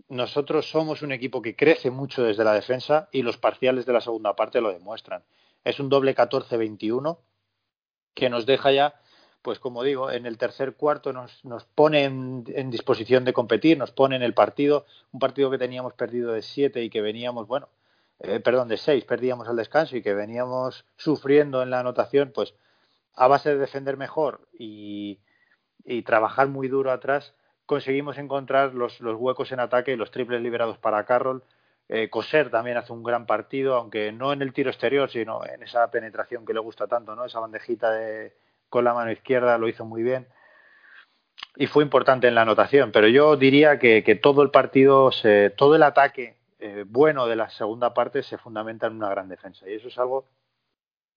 Nosotros 0.09 0.69
somos 0.71 1.03
un 1.03 1.13
equipo 1.13 1.43
que 1.43 1.57
crece 1.57 1.91
mucho 1.91 2.23
desde 2.23 2.45
la 2.45 2.53
defensa 2.53 3.09
y 3.13 3.23
los 3.23 3.37
parciales 3.37 3.87
de 3.87 3.93
la 3.93 4.01
segunda 4.01 4.37
parte 4.37 4.61
lo 4.61 4.73
demuestran. 4.73 5.25
Es 5.65 5.81
un 5.81 5.89
doble 5.89 6.15
14-21 6.15 7.19
que 8.19 8.31
nos 8.31 8.47
deja 8.47 8.73
ya 8.73 8.95
pues 9.43 9.59
como 9.59 9.83
digo, 9.83 10.11
en 10.11 10.27
el 10.27 10.37
tercer 10.37 10.75
cuarto 10.75 11.13
nos, 11.13 11.45
nos 11.45 11.65
pone 11.65 12.05
en, 12.05 12.71
disposición 12.71 13.25
de 13.25 13.33
competir, 13.33 13.79
nos 13.79 13.93
pone 13.93 14.17
en 14.17 14.23
el 14.23 14.35
partido, 14.35 14.85
un 15.13 15.21
partido 15.21 15.51
que 15.51 15.59
teníamos 15.59 15.95
perdido 15.95 16.33
de 16.33 16.43
siete 16.43 16.83
y 16.83 16.91
que 16.91 17.01
veníamos, 17.01 17.47
bueno, 17.47 17.69
eh, 18.21 18.41
perdón, 18.41 18.69
de 18.69 18.77
seis, 18.77 19.05
perdíamos 19.05 19.49
al 19.49 19.57
descanso 19.57 19.97
y 19.97 20.03
que 20.03 20.13
veníamos 20.15 20.85
sufriendo 20.97 21.63
en 21.63 21.71
la 21.71 21.81
anotación, 21.81 22.33
pues 22.35 22.55
a 23.15 23.29
base 23.29 23.51
de 23.51 23.59
defender 23.59 23.97
mejor 23.97 24.49
y, 24.53 25.21
trabajar 26.05 26.49
muy 26.49 26.69
duro 26.69 26.93
atrás, 26.93 27.33
conseguimos 27.65 28.19
encontrar 28.19 28.75
los, 28.75 29.01
los, 29.01 29.17
huecos 29.17 29.53
en 29.53 29.61
ataque 29.61 29.93
y 29.93 29.97
los 29.97 30.11
triples 30.11 30.43
liberados 30.43 30.77
para 30.77 31.07
Carroll. 31.07 31.43
Eh, 31.89 32.11
Coser 32.11 32.51
también 32.51 32.77
hace 32.77 32.93
un 32.93 33.03
gran 33.03 33.27
partido, 33.27 33.77
aunque 33.77 34.13
no 34.13 34.33
en 34.33 34.43
el 34.43 34.53
tiro 34.53 34.71
exterior, 34.71 35.11
sino 35.11 35.45
en 35.47 35.63
esa 35.63 35.91
penetración 35.91 36.45
que 36.45 36.53
le 36.53 36.61
gusta 36.61 36.87
tanto, 36.87 37.15
¿no? 37.15 37.25
Esa 37.25 37.41
bandejita 37.41 37.91
de, 37.93 38.35
con 38.69 38.85
la 38.85 38.95
mano 38.95 39.11
izquierda, 39.11 39.57
lo 39.59 39.69
hizo 39.69 39.85
muy 39.85 40.03
bien 40.03 40.27
y 41.57 41.67
fue 41.67 41.83
importante 41.83 42.29
en 42.29 42.35
la 42.35 42.43
anotación. 42.43 42.93
Pero 42.93 43.09
yo 43.09 43.37
diría 43.37 43.79
que, 43.79 44.21
todo 44.23 44.43
el 44.43 44.51
partido, 44.51 45.11
se, 45.11 45.51
todo 45.51 45.75
el 45.75 45.83
ataque 45.83 46.37
eh, 46.61 46.85
bueno 46.87 47.27
de 47.27 47.37
la 47.37 47.51
segunda 47.51 47.95
parte 47.95 48.23
se 48.23 48.39
fundamenta 48.39 48.87
en 48.87 48.95
una 48.95 49.11
gran 49.11 49.29
defensa. 49.29 49.69
Y 49.69 49.75
eso 49.75 49.89
es 49.89 49.99
algo 49.99 50.27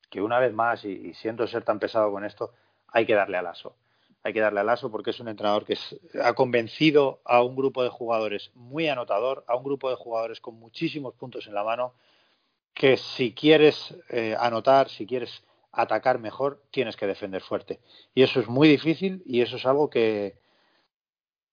que 0.09 0.22
una 0.22 0.39
vez 0.39 0.53
más, 0.53 0.84
y, 0.84 0.89
y 0.89 1.13
siento 1.13 1.47
ser 1.47 1.63
tan 1.63 1.80
pesado 1.80 2.11
con 2.11 2.26
esto, 2.26 2.53
hay 2.88 3.05
que 3.05 3.13
darle 3.13 3.38
al 3.38 3.47
aso. 3.47 3.76
Hay 4.24 4.34
que 4.34 4.39
darle 4.39 4.59
al 4.59 4.69
aso 4.69 4.91
porque 4.91 5.09
es 5.09 5.19
un 5.19 5.28
entrenador 5.28 5.65
que 5.65 5.74
es, 5.74 5.99
ha 6.22 6.34
convencido 6.34 7.22
a 7.26 7.41
un 7.41 7.55
grupo 7.55 7.84
de 7.84 7.89
jugadores 7.89 8.51
muy 8.53 8.88
anotador, 8.88 9.43
a 9.47 9.55
un 9.55 9.63
grupo 9.63 9.89
de 9.89 9.95
jugadores 9.95 10.39
con 10.39 10.55
muchísimos 10.55 11.15
puntos 11.15 11.47
en 11.47 11.55
la 11.55 11.63
mano, 11.63 11.93
que 12.74 12.97
si 12.97 13.34
quieres 13.34 13.95
eh, 14.09 14.36
anotar, 14.39 14.89
si 14.89 15.05
quieres 15.05 15.43
atacar 15.72 16.19
mejor, 16.19 16.61
tienes 16.72 16.95
que 16.95 17.07
defender 17.07 17.41
fuerte. 17.41 17.80
Y 18.13 18.24
eso 18.24 18.39
es 18.39 18.47
muy 18.47 18.67
difícil 18.67 19.24
y 19.26 19.41
eso 19.41 19.55
es 19.55 19.65
algo 19.65 19.89
que, 19.89 20.38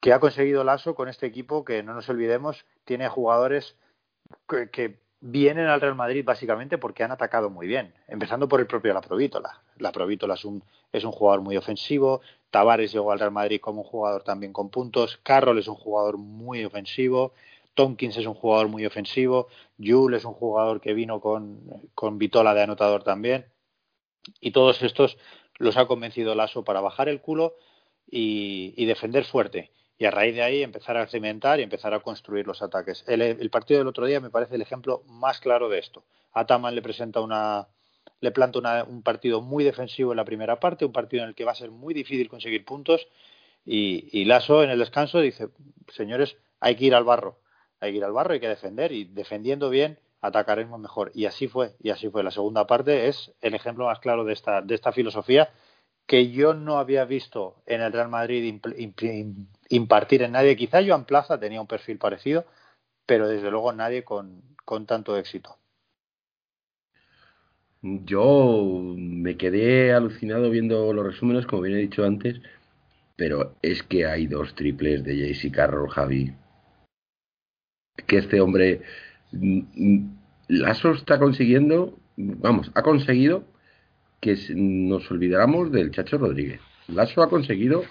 que 0.01 0.13
ha 0.13 0.21
conseguido 0.21 0.65
Lasso 0.65 0.95
con 0.95 1.09
este 1.09 1.27
equipo 1.27 1.65
que, 1.65 1.83
no 1.83 1.95
nos 1.95 2.09
olvidemos, 2.09 2.65
tiene 2.85 3.09
jugadores 3.09 3.77
que, 4.49 4.71
que, 4.71 5.01
vienen 5.21 5.67
al 5.67 5.81
Real 5.81 5.95
Madrid 5.95 6.25
básicamente 6.25 6.79
porque 6.79 7.03
han 7.03 7.11
atacado 7.11 7.51
muy 7.51 7.67
bien, 7.67 7.95
empezando 8.07 8.49
por 8.49 8.61
el 8.61 8.67
propio 8.67 8.95
La 8.95 9.01
Provítola. 9.01 9.63
La 9.79 9.93
Provítola 9.93 10.35
es 10.35 10.45
un, 10.45 10.63
es 10.93 11.05
un 11.05 11.13
jugador 11.13 11.41
muy 11.43 11.57
ofensivo, 11.57 12.21
Tavares 12.51 12.93
llegó 12.93 13.13
al 13.13 13.19
Real 13.19 13.33
Madrid 13.33 13.61
como 13.61 13.83
un 13.83 13.87
jugador 13.87 14.23
también 14.23 14.53
con 14.53 14.71
puntos, 14.71 15.19
Carroll 15.23 15.59
es 15.59 15.69
un 15.69 15.75
jugador 15.75 16.17
muy 16.17 16.65
ofensivo, 16.65 17.33
Tompkins 17.75 18.17
es 18.17 18.27
un 18.27 18.35
jugador 18.35 18.69
muy 18.69 18.87
ofensivo, 18.87 19.49
Jules 19.79 20.21
es 20.21 20.25
un 20.25 20.35
jugador 20.35 20.81
que 20.81 20.95
vino 20.95 21.21
con, 21.21 21.61
con 21.95 22.19
Vitola 22.19 22.55
de 22.55 22.63
anotador 22.63 23.05
también. 23.05 23.47
Y 24.41 24.51
todos 24.51 24.83
estos 24.83 25.17
los 25.59 25.77
ha 25.77 25.87
convencido 25.87 26.35
Lasso 26.35 26.65
para 26.65 26.81
bajar 26.81 27.09
el 27.09 27.21
culo 27.21 27.55
y, 28.11 28.75
y, 28.77 28.87
defender 28.87 29.25
fuerte. 29.25 29.71
Y 29.99 30.05
a 30.05 30.11
raíz 30.11 30.35
de 30.35 30.43
ahí 30.43 30.63
empezar 30.63 30.97
a 30.97 31.07
cimentar 31.09 31.59
y 31.59 31.65
empezar 31.65 31.93
a 31.93 32.01
construir 32.01 32.47
los 32.47 32.63
ataques. 32.63 33.05
El, 33.09 33.51
partido 33.51 33.79
del 33.79 33.89
otro 33.89 34.07
día 34.07 34.21
me 34.21 34.31
parece 34.31 34.55
el 34.55 34.63
ejemplo 34.63 35.03
más 35.09 35.41
claro 35.41 35.69
de 35.69 35.79
esto. 35.79 36.05
Ataman 36.33 36.75
le 36.77 36.83
presenta 36.83 37.21
una, 37.21 37.67
le 38.21 38.31
planta 38.31 38.61
una, 38.61 38.85
un 38.85 39.03
partido 39.03 39.41
muy 39.41 39.65
defensivo 39.65 40.13
en 40.13 40.17
la 40.17 40.25
primera 40.25 40.61
parte, 40.61 40.85
un 40.85 40.93
partido 40.93 41.25
en 41.25 41.31
el 41.31 41.35
que 41.35 41.45
va 41.45 41.53
a 41.53 41.57
ser 41.57 41.73
muy 41.73 41.95
difícil 41.95 42.29
conseguir 42.29 42.65
puntos. 42.65 43.09
Y, 43.65 44.09
y 44.13 44.25
Lasso 44.25 44.63
en 44.63 44.71
el 44.71 44.79
descanso 44.79 45.21
dice, 45.21 45.49
señores, 45.89 46.37
hay 46.61 46.77
que 46.77 46.85
ir 46.85 46.95
al 46.95 47.05
barro, 47.05 47.41
hay 47.81 47.91
que 47.93 47.99
ir 47.99 48.05
al 48.05 48.13
barro, 48.13 48.35
hay 48.35 48.41
que 48.41 48.49
defender 48.49 48.93
y 48.93 49.05
defendiendo 49.05 49.69
bien 49.69 49.99
atacaremos 50.21 50.79
mejor. 50.81 51.11
Y 51.15 51.27
así 51.27 51.49
fue, 51.49 51.75
y 51.81 51.91
así 51.91 52.09
fue. 52.09 52.23
La 52.23 52.31
segunda 52.31 52.67
parte 52.67 53.09
es 53.09 53.33
el 53.41 53.55
ejemplo 53.55 53.87
más 53.87 53.99
claro 54.01 54.25
de 54.25 54.33
esta, 54.33 54.63
de 54.63 54.75
esta 54.75 54.93
filosofía 54.93 55.51
que 56.07 56.31
yo 56.31 56.55
no 56.55 56.79
había 56.79 57.05
visto 57.05 57.57
en 57.67 57.83
el 57.83 57.93
Real 57.93 58.09
Madrid 58.09 58.43
imp, 58.45 58.67
imp, 58.79 59.03
impartir 59.69 60.23
en 60.23 60.33
nadie. 60.33 60.57
Quizá 60.57 60.85
Joan 60.85 61.05
Plaza 61.05 61.39
tenía 61.39 61.61
un 61.61 61.67
perfil 61.67 61.99
parecido, 61.99 62.47
pero 63.07 63.29
desde 63.29 63.51
luego 63.51 63.73
nadie 63.73 64.05
con, 64.05 64.43
con 64.65 64.87
tanto 64.87 65.17
éxito. 65.17 65.57
Yo 67.81 68.95
me 68.97 69.37
quedé 69.37 69.93
alucinado 69.93 70.51
viendo 70.51 70.93
los 70.93 71.07
resúmenes, 71.07 71.47
como 71.47 71.63
bien 71.63 71.77
he 71.77 71.83
dicho 71.83 72.05
antes, 72.05 72.41
pero 73.17 73.57
es 73.63 73.83
que 73.83 74.07
hay 74.07 74.27
dos 74.27 74.55
triples 74.55 75.05
de 75.05 75.17
JC 75.17 75.53
Carroll, 75.53 75.89
Javi. 75.91 76.35
Que 78.07 78.19
este 78.19 78.41
hombre 78.41 78.83
Lasso 80.49 80.93
está 80.93 81.19
consiguiendo, 81.19 81.99
vamos, 82.17 82.71
ha 82.75 82.83
conseguido 82.83 83.45
que 84.21 84.37
nos 84.55 85.11
olvidáramos 85.11 85.71
del 85.71 85.91
Chacho 85.91 86.19
Rodríguez. 86.19 86.61
Lasso 86.89 87.23
ha 87.23 87.29
conseguido 87.29 87.83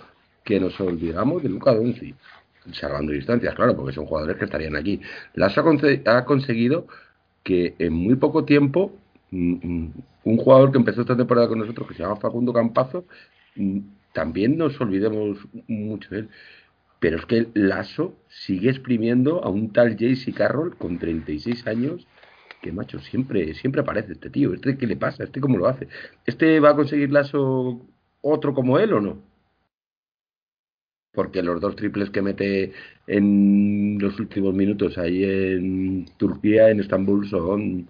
que 0.47 0.61
nos 0.61 0.79
olvidáramos 0.79 1.43
de 1.43 1.49
Luca 1.49 1.73
Donzi, 1.75 2.15
salvando 2.71 3.11
distancias, 3.11 3.53
claro, 3.53 3.75
porque 3.75 3.91
son 3.91 4.05
jugadores 4.05 4.37
que 4.37 4.45
estarían 4.45 4.77
aquí. 4.77 5.01
Lasso 5.33 5.59
ha, 5.59 6.23
conseguido 6.23 6.87
que 7.43 7.75
en 7.79 7.91
muy 7.91 8.15
poco 8.15 8.45
tiempo 8.45 8.93
un 9.29 10.37
jugador 10.37 10.71
que 10.71 10.77
empezó 10.77 11.01
esta 11.01 11.17
temporada 11.17 11.49
con 11.49 11.59
nosotros, 11.59 11.85
que 11.89 11.95
se 11.95 12.03
llama 12.03 12.15
Facundo 12.15 12.53
Campazo, 12.53 13.03
también 14.13 14.57
nos 14.57 14.79
olvidemos 14.79 15.37
mucho 15.67 16.09
de 16.11 16.19
él. 16.19 16.29
Pero 17.01 17.17
es 17.17 17.25
que 17.25 17.47
Lasso 17.53 18.15
sigue 18.29 18.69
exprimiendo 18.69 19.43
a 19.43 19.49
un 19.49 19.73
tal 19.73 19.97
JC 19.97 20.33
Carroll 20.33 20.77
con 20.77 20.97
36 20.97 21.67
años 21.67 22.07
que 22.61 22.71
macho, 22.71 22.99
siempre, 22.99 23.53
siempre 23.53 23.81
aparece 23.81 24.13
este 24.13 24.29
tío. 24.29 24.53
¿Este 24.53 24.77
qué 24.77 24.87
le 24.87 24.95
pasa? 24.95 25.25
¿Este 25.25 25.41
cómo 25.41 25.57
lo 25.57 25.67
hace? 25.67 25.89
¿Este 26.25 26.61
va 26.61 26.69
a 26.69 26.75
conseguir 26.75 27.11
Lasso 27.11 27.81
otro 28.21 28.53
como 28.53 28.79
él 28.79 28.93
o 28.93 29.01
no? 29.01 29.36
Porque 31.17 31.41
los 31.41 31.59
dos 31.59 31.75
triples 31.75 32.11
que 32.11 32.21
mete 32.21 32.73
en 33.07 33.97
los 33.99 34.19
últimos 34.19 34.53
minutos 34.53 34.99
ahí 34.99 35.23
en 35.23 36.05
Turquía, 36.15 36.69
en 36.69 36.79
Estambul, 36.79 37.27
son 37.27 37.87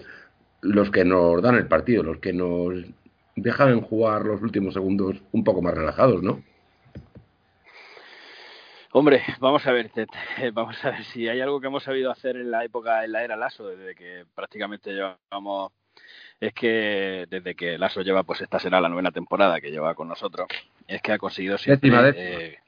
los 0.61 0.89
que 0.91 1.03
nos 1.03 1.41
dan 1.41 1.55
el 1.55 1.67
partido, 1.67 2.03
los 2.03 2.19
que 2.19 2.31
nos 2.31 2.85
dejan 3.35 3.81
jugar 3.81 4.23
los 4.23 4.41
últimos 4.41 4.73
segundos 4.73 5.17
un 5.33 5.43
poco 5.43 5.61
más 5.61 5.73
relajados, 5.73 6.23
¿no? 6.23 6.41
Hombre, 8.93 9.21
vamos 9.41 9.67
a 9.67 9.73
ver, 9.73 9.91
vamos 10.53 10.77
a 10.85 10.91
ver 10.91 11.03
si 11.03 11.27
hay 11.27 11.41
algo 11.41 11.59
que 11.59 11.67
hemos 11.67 11.83
sabido 11.83 12.09
hacer 12.09 12.37
en 12.37 12.49
la 12.49 12.63
época, 12.63 13.03
en 13.03 13.11
la 13.11 13.25
era 13.25 13.35
Lasso, 13.35 13.67
desde 13.67 13.93
que 13.93 14.23
prácticamente 14.35 14.93
llevamos, 14.93 15.73
es 16.39 16.53
que 16.53 17.25
desde 17.29 17.55
que 17.55 17.77
Lasso 17.77 18.03
lleva, 18.03 18.23
pues 18.23 18.39
esta 18.39 18.57
será 18.57 18.79
la 18.79 18.87
novena 18.87 19.11
temporada 19.11 19.59
que 19.59 19.69
lleva 19.69 19.95
con 19.95 20.07
nosotros, 20.07 20.47
es 20.87 21.01
que 21.01 21.11
ha 21.11 21.17
conseguido 21.17 21.57
siempre 21.57 21.89
décima, 21.89 22.03
décima. 22.03 22.41
Eh, 22.41 22.59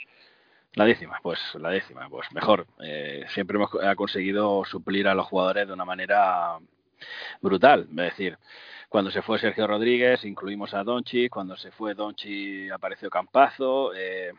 la 0.79 0.85
décima, 0.85 1.19
pues 1.21 1.39
la 1.55 1.71
décima, 1.71 2.07
pues 2.09 2.31
mejor. 2.31 2.65
Eh, 2.81 3.25
siempre 3.33 3.57
hemos 3.57 3.69
ha 3.83 3.95
conseguido 3.95 4.63
suplir 4.63 5.09
a 5.09 5.13
los 5.13 5.27
jugadores 5.27 5.67
de 5.67 5.73
una 5.73 5.83
manera 5.83 6.57
brutal, 7.41 7.87
es 7.89 7.95
decir, 7.95 8.37
cuando 8.87 9.11
se 9.11 9.21
fue 9.21 9.39
Sergio 9.39 9.67
Rodríguez 9.67 10.23
incluimos 10.23 10.73
a 10.73 10.83
Donchi, 10.83 11.27
cuando 11.27 11.57
se 11.57 11.71
fue 11.71 11.95
Donchi 11.95 12.69
apareció 12.69 13.09
Campazo. 13.09 13.93
Eh, 13.93 14.31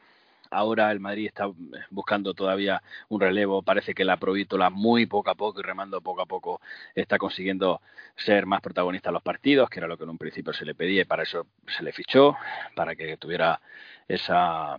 Ahora 0.52 0.90
el 0.90 0.98
Madrid 0.98 1.26
está 1.26 1.48
buscando 1.90 2.34
todavía 2.34 2.82
un 3.08 3.20
relevo. 3.20 3.62
Parece 3.62 3.94
que 3.94 4.04
la 4.04 4.16
Provítola 4.16 4.68
muy 4.68 5.06
poco 5.06 5.30
a 5.30 5.36
poco 5.36 5.60
y 5.60 5.62
remando 5.62 6.00
poco 6.00 6.22
a 6.22 6.26
poco 6.26 6.60
está 6.92 7.18
consiguiendo 7.18 7.80
ser 8.16 8.46
más 8.46 8.60
protagonista 8.60 9.10
en 9.10 9.14
los 9.14 9.22
partidos, 9.22 9.70
que 9.70 9.78
era 9.78 9.86
lo 9.86 9.96
que 9.96 10.02
en 10.02 10.10
un 10.10 10.18
principio 10.18 10.52
se 10.52 10.64
le 10.64 10.74
pedía 10.74 11.02
y 11.02 11.04
para 11.04 11.22
eso 11.22 11.46
se 11.68 11.84
le 11.84 11.92
fichó, 11.92 12.36
para 12.74 12.96
que 12.96 13.16
tuviera 13.16 13.60
esa 14.08 14.76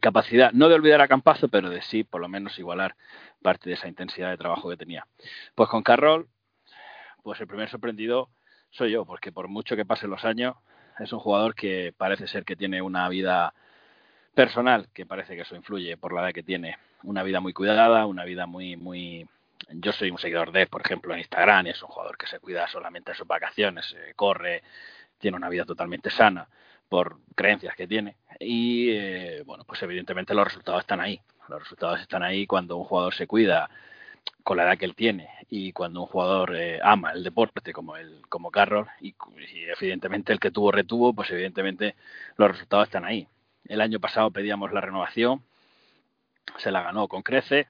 capacidad, 0.00 0.52
no 0.52 0.68
de 0.68 0.74
olvidar 0.74 1.00
a 1.00 1.08
Campazo, 1.08 1.48
pero 1.48 1.70
de 1.70 1.82
sí, 1.82 2.04
por 2.04 2.20
lo 2.20 2.28
menos 2.28 2.58
igualar 2.58 2.96
parte 3.42 3.68
de 3.68 3.74
esa 3.74 3.88
intensidad 3.88 4.30
de 4.30 4.36
trabajo 4.36 4.68
que 4.68 4.76
tenía. 4.76 5.06
Pues 5.54 5.68
con 5.68 5.82
Carroll, 5.82 6.28
pues 7.22 7.40
el 7.40 7.46
primer 7.46 7.68
sorprendido 7.68 8.28
soy 8.70 8.92
yo, 8.92 9.04
porque 9.04 9.32
por 9.32 9.48
mucho 9.48 9.76
que 9.76 9.84
pasen 9.84 10.10
los 10.10 10.24
años, 10.24 10.56
es 10.98 11.12
un 11.12 11.18
jugador 11.18 11.54
que 11.54 11.94
parece 11.96 12.26
ser 12.26 12.44
que 12.44 12.56
tiene 12.56 12.82
una 12.82 13.08
vida 13.08 13.54
personal, 14.34 14.88
que 14.92 15.06
parece 15.06 15.34
que 15.34 15.42
eso 15.42 15.56
influye 15.56 15.96
por 15.96 16.12
la 16.12 16.22
edad 16.22 16.32
que 16.32 16.42
tiene, 16.42 16.78
una 17.02 17.22
vida 17.22 17.40
muy 17.40 17.52
cuidada, 17.52 18.06
una 18.06 18.24
vida 18.24 18.46
muy, 18.46 18.76
muy... 18.76 19.26
Yo 19.70 19.92
soy 19.92 20.10
un 20.10 20.18
seguidor 20.18 20.52
de, 20.52 20.66
por 20.66 20.82
ejemplo, 20.82 21.12
en 21.14 21.20
Instagram, 21.20 21.66
y 21.66 21.70
es 21.70 21.82
un 21.82 21.88
jugador 21.88 22.16
que 22.16 22.26
se 22.26 22.38
cuida 22.38 22.66
solamente 22.68 23.12
en 23.12 23.16
sus 23.16 23.26
vacaciones, 23.26 23.94
eh, 23.98 24.12
corre, 24.14 24.62
tiene 25.18 25.36
una 25.36 25.48
vida 25.48 25.64
totalmente 25.64 26.10
sana 26.10 26.48
por 26.90 27.18
creencias 27.36 27.74
que 27.76 27.86
tiene. 27.86 28.16
Y 28.38 28.90
eh, 28.90 29.42
bueno, 29.46 29.64
pues 29.64 29.82
evidentemente 29.82 30.34
los 30.34 30.44
resultados 30.44 30.80
están 30.80 31.00
ahí. 31.00 31.20
Los 31.48 31.60
resultados 31.60 32.00
están 32.00 32.22
ahí 32.22 32.46
cuando 32.46 32.76
un 32.76 32.84
jugador 32.84 33.14
se 33.14 33.26
cuida 33.26 33.70
con 34.42 34.56
la 34.56 34.64
edad 34.64 34.76
que 34.76 34.84
él 34.84 34.94
tiene 34.94 35.30
y 35.48 35.72
cuando 35.72 36.00
un 36.00 36.06
jugador 36.06 36.56
eh, 36.56 36.80
ama 36.82 37.12
el 37.12 37.22
deporte 37.22 37.72
como 37.72 37.96
el 37.96 38.20
como 38.28 38.50
Carroll 38.50 38.86
y, 39.00 39.14
evidentemente 39.78 40.32
el 40.32 40.40
que 40.40 40.50
tuvo 40.50 40.70
retuvo 40.72 41.14
pues 41.14 41.30
evidentemente 41.30 41.94
los 42.36 42.50
resultados 42.50 42.88
están 42.88 43.04
ahí 43.04 43.26
el 43.66 43.80
año 43.80 43.98
pasado 43.98 44.30
pedíamos 44.30 44.72
la 44.72 44.80
renovación 44.80 45.42
se 46.58 46.70
la 46.70 46.82
ganó 46.82 47.08
con 47.08 47.22
crece 47.22 47.68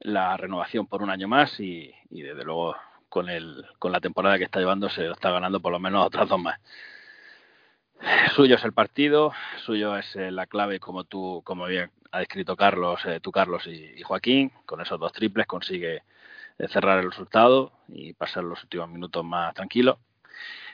la 0.00 0.36
renovación 0.36 0.86
por 0.86 1.02
un 1.02 1.10
año 1.10 1.28
más 1.28 1.58
y, 1.60 1.94
y 2.10 2.22
desde 2.22 2.44
luego 2.44 2.76
con 3.08 3.28
el 3.28 3.64
con 3.78 3.92
la 3.92 4.00
temporada 4.00 4.38
que 4.38 4.44
está 4.44 4.58
llevando 4.58 4.88
se 4.90 5.08
está 5.10 5.30
ganando 5.30 5.60
por 5.60 5.72
lo 5.72 5.78
menos 5.78 6.04
otras 6.06 6.28
dos 6.28 6.40
más 6.40 6.58
Suyo 8.34 8.56
es 8.56 8.64
el 8.64 8.72
partido, 8.72 9.32
suyo 9.64 9.96
es 9.96 10.16
eh, 10.16 10.30
la 10.30 10.46
clave, 10.46 10.80
como 10.80 11.04
tú, 11.04 11.42
como 11.44 11.66
bien 11.66 11.90
ha 12.10 12.18
descrito 12.18 12.56
Carlos, 12.56 13.00
eh, 13.06 13.20
tú 13.20 13.30
Carlos 13.30 13.66
y, 13.66 14.02
Joaquín, 14.02 14.52
con 14.66 14.80
esos 14.80 14.98
dos 14.98 15.12
triples 15.12 15.46
consigue 15.46 16.02
eh, 16.58 16.68
cerrar 16.68 16.98
el 16.98 17.10
resultado 17.10 17.72
y 17.88 18.12
pasar 18.12 18.44
los 18.44 18.62
últimos 18.62 18.88
minutos 18.88 19.24
más 19.24 19.54
tranquilos. 19.54 19.98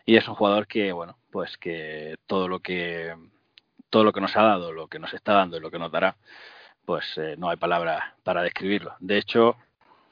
Y 0.07 0.17
es 0.17 0.27
un 0.29 0.35
jugador 0.35 0.67
que, 0.67 0.93
bueno, 0.93 1.19
pues 1.31 1.57
que 1.59 2.17
todo 2.27 2.49
lo 2.49 2.61
que 2.61 3.15
todo 3.91 4.05
lo 4.05 4.13
que 4.13 4.21
nos 4.21 4.37
ha 4.37 4.43
dado, 4.43 4.73
lo 4.73 4.89
que 4.89 4.99
nos 4.99 5.13
está 5.15 5.35
dando 5.35 5.57
y 5.57 5.61
lo 5.61 5.71
que 5.71 5.79
nos 5.79 5.91
dará, 5.93 6.17
pues 6.85 7.21
no 7.39 7.51
hay 7.51 7.57
palabras 7.57 8.03
para 8.23 8.43
describirlo. 8.43 8.95
De 9.01 9.19
hecho, 9.19 9.57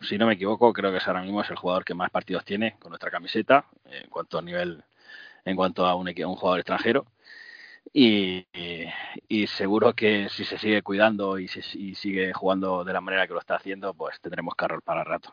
si 0.01 0.19
no 0.19 0.27
me 0.27 0.35
equivoco, 0.35 0.73
creo 0.73 0.93
que 0.93 0.99
ahora 1.07 1.23
mismo 1.23 1.41
es 1.43 1.51
el 1.51 1.57
jugador 1.57 1.85
que 1.85 1.95
más 1.95 2.11
partidos 2.11 2.45
tiene 2.45 2.77
con 2.81 2.91
nuestra 2.91 3.11
camiseta 3.11 3.67
en 3.85 4.09
cuanto 4.11 4.39
a 4.39 4.43
nivel 4.43 4.85
en 5.49 5.57
cuanto 5.57 5.87
a 5.87 5.95
un, 5.95 6.09
un 6.09 6.37
jugador 6.37 6.61
extranjero. 6.61 7.07
Y, 7.93 8.47
seguro 9.47 9.95
que 9.95 10.29
si 10.29 10.45
se 10.45 10.59
sigue 10.59 10.83
cuidando 10.83 11.39
y, 11.39 11.49
si, 11.49 11.95
sigue 11.95 12.33
jugando 12.33 12.85
de 12.85 12.93
la 12.93 13.01
manera 13.01 13.27
que 13.27 13.33
lo 13.33 13.41
está 13.41 13.57
haciendo, 13.57 13.95
pues 13.95 14.21
tendremos 14.21 14.55
Carroll 14.55 14.83
para 14.83 15.05
rato. 15.05 15.33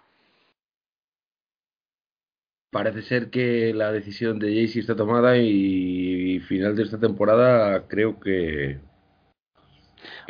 Parece 2.71 3.01
ser 3.03 3.29
que 3.29 3.73
la 3.73 3.91
decisión 3.91 4.39
de 4.39 4.53
Jaycee 4.53 4.81
está 4.81 4.95
tomada 4.95 5.37
y, 5.37 6.39
final 6.47 6.75
de 6.75 6.83
esta 6.83 6.99
temporada 6.99 7.87
creo 7.87 8.19
que. 8.19 8.79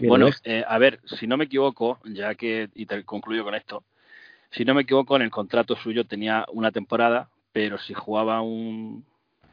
bueno, 0.03 0.29
eh, 0.43 0.63
a 0.67 0.77
ver, 0.77 0.99
si 1.05 1.27
no 1.27 1.37
me 1.37 1.45
equivoco, 1.45 1.99
ya 2.05 2.35
que, 2.35 2.69
y 2.73 2.85
te 2.85 3.03
concluyo 3.03 3.43
con 3.43 3.55
esto, 3.55 3.83
si 4.51 4.63
no 4.63 4.73
me 4.73 4.83
equivoco, 4.83 5.15
en 5.15 5.23
el 5.23 5.31
contrato 5.31 5.75
suyo 5.75 6.05
tenía 6.05 6.45
una 6.51 6.71
temporada, 6.71 7.29
pero 7.51 7.77
si 7.77 7.93
jugaba 7.93 8.41
un, 8.41 9.05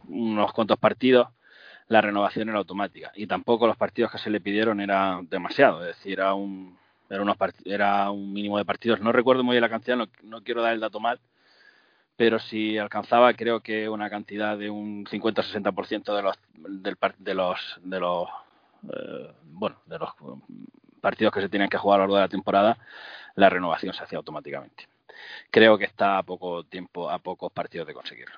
unos 0.09 0.53
cuantos 0.53 0.79
partidos, 0.79 1.29
la 1.89 2.01
renovación 2.01 2.49
era 2.49 2.59
automática. 2.59 3.13
Y 3.15 3.27
tampoco 3.27 3.67
los 3.67 3.77
partidos 3.77 4.11
que 4.11 4.19
se 4.19 4.31
le 4.31 4.41
pidieron 4.41 4.81
eran 4.81 5.29
demasiado, 5.29 5.83
es 5.83 5.97
decir, 5.97 6.15
era 6.15 6.35
un, 6.35 6.79
era, 7.11 7.23
unos 7.23 7.37
era 7.65 8.11
un 8.11 8.33
mínimo 8.33 8.59
de 8.59 8.65
partidos. 8.65 9.01
No 9.01 9.13
recuerdo 9.13 9.45
muy 9.45 9.55
bien 9.55 9.63
la 9.63 9.69
cantidad, 9.69 9.97
no, 9.97 10.43
quiero 10.43 10.63
dar 10.63 10.73
el 10.73 10.81
dato 10.81 11.01
mal, 11.01 11.21
pero 12.17 12.39
si 12.39 12.79
alcanzaba 12.79 13.35
creo 13.35 13.61
que 13.61 13.89
una 13.89 14.09
cantidad 14.11 14.57
de 14.57 14.71
un 14.71 15.05
50-60% 15.07 16.17
de 16.17 16.23
los, 16.23 16.39
del, 16.55 16.97
de 17.19 17.35
los, 17.35 17.81
de 17.83 18.01
los, 18.01 18.29
eh, 18.85 19.33
bueno, 19.45 19.77
de 19.87 19.99
los 19.99 20.11
partidos 21.01 21.33
que 21.35 21.41
se 21.41 21.49
tienen 21.49 21.69
que 21.69 21.79
jugar 21.79 22.01
a 22.01 22.05
lo 22.05 22.05
largo 22.05 22.17
de 22.17 22.23
la 22.23 22.29
temporada, 22.29 22.79
la 23.35 23.51
renovación 23.51 23.93
se 23.93 24.03
hacía 24.03 24.19
automáticamente. 24.19 24.89
Creo 25.51 25.77
que 25.77 25.85
está 25.85 26.19
a 26.19 26.23
poco 26.23 26.65
tiempo, 26.65 27.11
a 27.11 27.19
pocos 27.19 27.53
partidos 27.53 27.87
de 27.87 27.95
conseguirlo. 27.95 28.37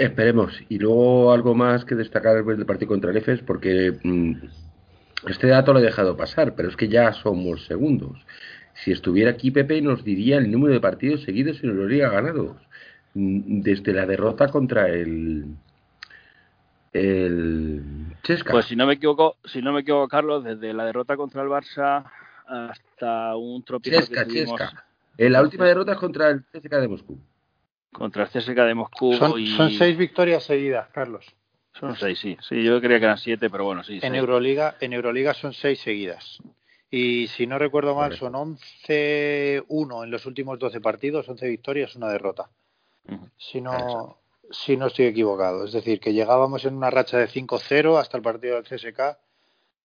Esperemos. 0.00 0.58
Y 0.70 0.78
luego 0.78 1.30
algo 1.30 1.54
más 1.54 1.84
que 1.84 1.94
destacar 1.94 2.42
del 2.42 2.64
partido 2.64 2.88
contra 2.88 3.10
el 3.10 3.18
EFES, 3.18 3.42
porque 3.42 3.98
mm, 4.02 4.32
este 5.28 5.46
dato 5.48 5.74
lo 5.74 5.78
he 5.78 5.82
dejado 5.82 6.16
pasar, 6.16 6.54
pero 6.54 6.70
es 6.70 6.76
que 6.76 6.88
ya 6.88 7.12
somos 7.12 7.66
segundos. 7.66 8.18
Si 8.72 8.92
estuviera 8.92 9.32
aquí 9.32 9.50
Pepe 9.50 9.82
nos 9.82 10.02
diría 10.02 10.38
el 10.38 10.50
número 10.50 10.72
de 10.72 10.80
partidos 10.80 11.22
seguidos 11.24 11.62
en 11.62 11.68
Euroliga 11.68 12.08
ganados. 12.08 12.56
Mm, 13.12 13.60
desde 13.60 13.92
la 13.92 14.06
derrota 14.06 14.48
contra 14.48 14.88
el 14.88 15.44
el 16.94 17.82
Chesca. 18.22 18.52
Pues 18.52 18.64
si 18.64 18.76
no 18.76 18.86
me 18.86 18.94
equivoco, 18.94 19.36
si 19.44 19.60
no 19.60 19.70
me 19.74 19.80
equivoco, 19.80 20.08
Carlos, 20.08 20.44
desde 20.44 20.72
la 20.72 20.86
derrota 20.86 21.18
contra 21.18 21.42
el 21.42 21.48
Barça 21.48 22.10
hasta 22.46 23.36
un 23.36 23.62
tropiezo 23.64 24.06
Chesca, 24.06 24.26
Chesca. 24.26 24.84
En 25.18 25.32
la 25.34 25.42
última 25.42 25.66
derrota 25.66 25.92
es 25.92 25.98
contra 25.98 26.30
el 26.30 26.42
CSKA 26.44 26.80
de 26.80 26.88
Moscú 26.88 27.18
contra 27.92 28.24
el 28.24 28.30
CSKA 28.30 28.64
de 28.64 28.74
Moscú. 28.74 29.14
Son, 29.14 29.46
son 29.46 29.70
seis 29.70 29.96
victorias 29.96 30.44
seguidas, 30.44 30.88
Carlos. 30.90 31.26
Son 31.78 31.96
seis, 31.96 32.18
sí. 32.18 32.36
Sí, 32.40 32.62
yo 32.62 32.80
creía 32.80 32.98
que 32.98 33.04
eran 33.04 33.18
siete, 33.18 33.48
pero 33.48 33.64
bueno, 33.64 33.82
sí. 33.84 34.00
En 34.02 34.14
Euroliga, 34.14 34.76
en 34.80 34.92
Euroliga 34.92 35.34
son 35.34 35.52
seis 35.52 35.80
seguidas. 35.80 36.38
Y 36.90 37.28
si 37.28 37.46
no 37.46 37.58
recuerdo 37.58 37.94
mal, 37.94 38.16
son 38.16 38.32
11-1 38.32 40.04
en 40.04 40.10
los 40.10 40.26
últimos 40.26 40.58
12 40.58 40.80
partidos, 40.80 41.28
11 41.28 41.48
victorias, 41.48 41.94
una 41.94 42.08
derrota. 42.08 42.50
Si 43.36 43.60
no, 43.60 44.18
si 44.50 44.76
no 44.76 44.88
estoy 44.88 45.06
equivocado. 45.06 45.64
Es 45.64 45.72
decir, 45.72 46.00
que 46.00 46.12
llegábamos 46.12 46.64
en 46.64 46.74
una 46.74 46.90
racha 46.90 47.16
de 47.16 47.28
5-0 47.28 48.00
hasta 48.00 48.16
el 48.16 48.24
partido 48.24 48.60
del 48.60 48.64
CSK. 48.64 49.18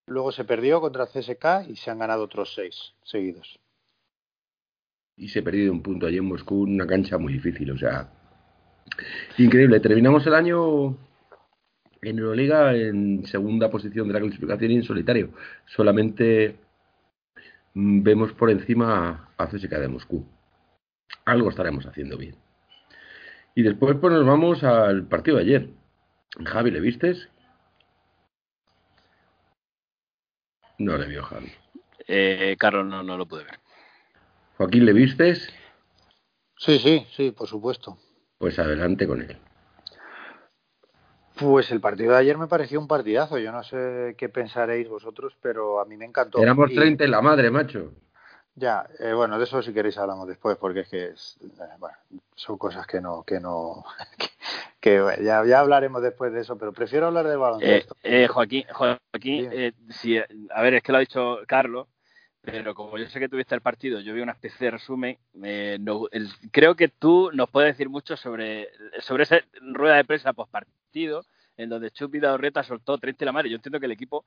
Luego 0.08 0.32
se 0.32 0.45
perdió 0.45 0.82
contra 0.82 1.03
el 1.03 1.10
CSK 1.10 1.70
y 1.70 1.76
se 1.76 1.91
han 1.91 1.99
ganado 1.99 2.24
otros 2.24 2.53
seis 2.56 2.93
seguidos 3.03 3.60
y 5.18 5.30
se 5.30 5.39
ha 5.39 5.43
perdido 5.43 5.72
un 5.72 5.82
punto 5.82 6.07
allí 6.07 6.18
en 6.18 6.26
Moscú, 6.26 6.63
una 6.63 6.86
cancha 6.86 7.18
muy 7.18 7.34
difícil, 7.34 7.72
o 7.72 7.78
sea, 7.78 8.09
increíble. 9.38 9.80
Terminamos 9.80 10.26
el 10.28 10.34
año 10.34 10.97
en 12.01 12.20
Euroliga 12.20 12.76
en 12.76 13.26
segunda 13.26 13.70
posición 13.70 14.07
de 14.07 14.13
la 14.13 14.20
clasificación 14.20 14.72
y 14.72 14.76
en 14.76 14.84
solitario. 14.84 15.30
Solamente 15.66 16.57
mm, 17.74 18.03
vemos 18.03 18.34
por 18.34 18.49
encima 18.49 19.30
a 19.38 19.47
CSKA 19.47 19.80
de 19.80 19.88
Moscú. 19.88 20.26
Algo 21.26 21.49
estaremos 21.49 21.86
haciendo 21.86 22.18
bien. 22.18 22.36
Y 23.55 23.63
después 23.63 23.97
pues 23.99 24.13
nos 24.13 24.26
vamos 24.26 24.63
al 24.63 25.07
partido 25.07 25.38
de 25.38 25.43
ayer. 25.43 25.70
Javi, 26.43 26.72
¿le 26.72 26.82
vistes? 26.82 27.30
No 30.78 30.97
le 30.97 31.07
vio 31.07 31.24
Javi. 31.24 31.51
Eh, 32.07 32.55
Carlos 32.59 32.86
no, 32.86 33.01
no 33.01 33.18
lo 33.18 33.26
pude 33.26 33.45
ver. 33.45 33.64
Joaquín, 34.58 34.86
¿le 34.86 34.93
vistes? 34.93 35.49
Sí, 36.58 36.80
sí, 36.80 37.06
sí, 37.16 37.32
por 37.32 37.47
supuesto. 37.47 37.97
Pues 38.38 38.58
adelante 38.60 39.06
con 39.06 39.22
él. 39.22 39.38
Pues 41.38 41.72
el 41.72 41.82
partido 41.82 42.14
de 42.14 42.20
ayer 42.20 42.38
me 42.38 42.47
pareció 42.47 42.80
un 42.80 42.88
partidazo. 42.88 43.38
Yo 43.38 43.51
no 43.51 43.64
sé 43.64 44.16
qué 44.18 44.30
pensaréis 44.30 44.88
vosotros, 44.88 45.36
pero 45.41 45.82
a 45.82 45.86
mí 45.86 45.97
me 45.97 46.06
encantó. 46.06 46.41
Éramos 46.41 46.72
30 46.74 47.03
en 47.03 47.12
la 47.12 47.22
madre, 47.22 47.51
macho. 47.51 47.91
Ya, 48.58 48.88
eh, 48.99 49.12
bueno, 49.12 49.38
de 49.38 49.43
eso 49.43 49.62
si 49.62 49.74
queréis 49.74 49.97
hablamos 49.97 50.30
después, 50.30 50.56
porque 50.56 50.82
es 50.82 50.88
que 50.88 51.08
es, 51.08 51.38
eh, 51.43 51.76
bueno, 51.78 51.97
son 52.36 52.58
cosas 52.58 52.88
que 52.88 53.01
no, 53.01 53.24
que 53.24 53.41
no, 53.41 53.84
que, 54.80 55.03
ya, 55.22 55.45
ya, 55.45 55.60
hablaremos 55.60 56.01
después 56.01 56.32
de 56.32 56.39
eso, 56.39 56.58
pero 56.58 56.72
prefiero 56.72 57.08
hablar 57.08 57.28
del 57.28 57.38
baloncesto. 57.38 57.97
Eh, 58.01 58.30
Joaquín, 58.30 58.64
Joaquín, 58.72 59.74
si, 59.89 60.18
a 60.18 60.62
ver, 60.62 60.76
es 60.76 60.84
que 60.84 60.93
lo 60.93 60.99
ha 60.99 61.01
dicho 61.01 61.39
Carlos, 61.45 61.89
pero 62.46 62.76
como 62.76 62.98
yo 62.98 63.08
sé 63.08 63.20
que 63.20 63.30
tuviste 63.30 63.56
el 63.56 63.62
partido, 63.62 64.00
yo 64.00 64.14
vi 64.14 64.22
una 64.22 64.34
especie 64.34 64.66
de 64.66 64.72
resumen. 64.72 65.18
Eh, 65.43 65.80
creo 66.52 66.76
que 66.76 66.88
tú 66.88 67.32
nos 67.34 67.50
puedes 67.50 67.74
decir 67.74 67.89
mucho 67.89 68.16
sobre, 68.16 68.70
sobre 69.00 69.24
esa 69.24 69.39
rueda 69.62 69.98
de 69.98 70.06
prensa 70.06 70.34
post 70.34 70.52
partido, 70.52 71.26
en 71.58 71.70
donde 71.70 71.91
Chupi 71.91 72.20
Reta 72.20 72.64
soltó 72.64 72.98
30 72.98 73.26
la 73.26 73.32
madre. 73.32 73.50
Yo 73.50 73.56
entiendo 73.56 73.80
que 73.80 73.86
el 73.86 73.91
equipo. 73.91 74.26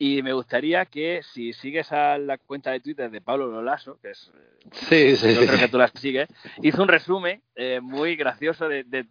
Y 0.00 0.22
me 0.22 0.32
gustaría 0.32 0.86
que 0.86 1.22
si 1.24 1.52
sigues 1.52 1.90
a 1.90 2.18
la 2.18 2.38
cuenta 2.38 2.70
de 2.70 2.78
Twitter 2.78 3.10
de 3.10 3.20
Pablo 3.20 3.48
Lolaso, 3.48 3.98
que 4.00 4.10
es. 4.10 4.30
Sí, 4.72 5.16
sí, 5.16 5.34
yo 5.34 5.44
creo 5.44 5.58
que 5.58 5.68
tú 5.68 5.78
la 5.78 5.88
sigues, 5.88 6.28
hizo 6.62 6.82
un 6.82 6.88
resumen 6.88 7.42
eh, 7.56 7.80
muy 7.80 8.14
gracioso 8.14 8.68
de, 8.68 8.84
de, 8.84 9.06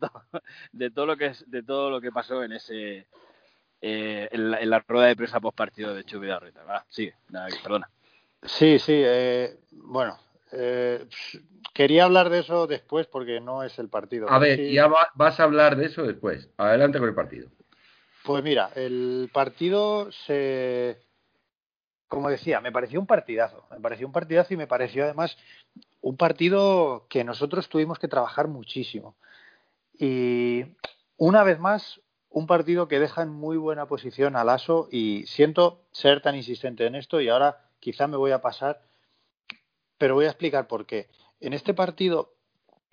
de, 0.72 0.90
todo 0.92 1.06
lo 1.06 1.18
que, 1.18 1.34
de 1.48 1.64
todo 1.64 1.90
lo 1.90 2.00
que 2.00 2.12
pasó 2.12 2.42
en 2.44 2.54
ese 2.54 3.08
eh, 3.82 4.30
en, 4.32 4.52
la, 4.52 4.60
en, 4.62 4.70
la, 4.70 4.80
rueda 4.88 5.08
de 5.08 5.16
prensa 5.16 5.40
post 5.40 5.58
partido 5.58 5.94
de 5.94 6.04
Chubi 6.04 6.32
Rita. 6.32 6.64
Va, 6.64 6.86
sigue, 6.90 7.16
nada, 7.30 7.48
perdona. 7.62 7.90
Sí, 8.44 8.80
sí, 8.80 8.94
eh, 8.96 9.60
bueno, 9.72 10.18
eh, 10.52 11.08
quería 11.74 12.06
hablar 12.06 12.30
de 12.30 12.40
eso 12.40 12.68
después 12.68 13.08
porque 13.08 13.40
no 13.40 13.64
es 13.64 13.78
el 13.80 13.90
partido. 13.90 14.30
A 14.30 14.40
ver, 14.40 14.58
sí. 14.58 14.74
ya 14.74 14.88
va, 14.88 15.10
vas 15.16 15.40
a 15.40 15.44
hablar 15.44 15.76
de 15.76 15.86
eso 15.86 16.04
después. 16.04 16.50
Adelante 16.58 17.00
con 17.00 17.08
el 17.08 17.16
partido. 17.16 17.50
Pues 18.24 18.44
mira, 18.44 18.72
el 18.76 19.30
partido 19.34 20.12
se. 20.12 21.00
Como 22.08 22.30
decía, 22.30 22.62
me 22.62 22.72
pareció 22.72 23.00
un 23.00 23.08
partidazo. 23.08 23.66
Me 23.72 23.80
pareció 23.80 24.08
un 24.08 24.14
partidazo 24.14 24.54
y 24.54 24.58
me 24.58 24.68
pareció 24.68 25.04
además 25.04 25.38
un 26.02 26.16
partido 26.16 27.06
que 27.10 27.24
nosotros 27.24 27.68
tuvimos 27.70 28.00
que 28.00 28.08
trabajar 28.08 28.48
muchísimo. 28.48 29.16
Y 30.00 30.64
una 31.18 31.44
vez 31.44 31.60
más, 31.60 32.02
un 32.30 32.48
partido 32.48 32.88
que 32.88 33.00
deja 33.00 33.24
en 33.24 33.30
muy 33.30 33.58
buena 33.58 33.88
posición 33.88 34.36
al 34.36 34.50
ASO 34.50 34.88
y 34.92 35.26
siento 35.26 35.86
ser 35.92 36.22
tan 36.22 36.36
insistente 36.36 36.86
en 36.86 36.96
esto 36.96 37.20
y 37.20 37.30
ahora 37.30 37.67
quizá 37.80 38.08
me 38.08 38.18
voy 38.18 38.32
a 38.32 38.42
pasar 38.42 38.82
pero 39.98 40.16
voy 40.16 40.26
a 40.26 40.30
explicar 40.30 40.68
por 40.68 40.86
qué. 40.86 41.08
En 41.40 41.54
este 41.54 41.74
partido, 41.74 42.34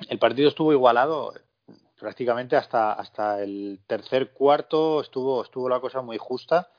el 0.09 0.19
partido 0.19 0.49
estuvo 0.49 0.73
igualado 0.73 1.35
prácticamente 1.99 2.57
hasta, 2.57 2.93
hasta 2.93 3.43
el 3.43 3.81
tercer 3.87 4.33
cuarto, 4.33 5.01
estuvo, 5.01 5.43
estuvo 5.43 5.69
la 5.69 5.81
cosa 5.81 6.03
muy 6.03 6.19
justa. 6.19 6.71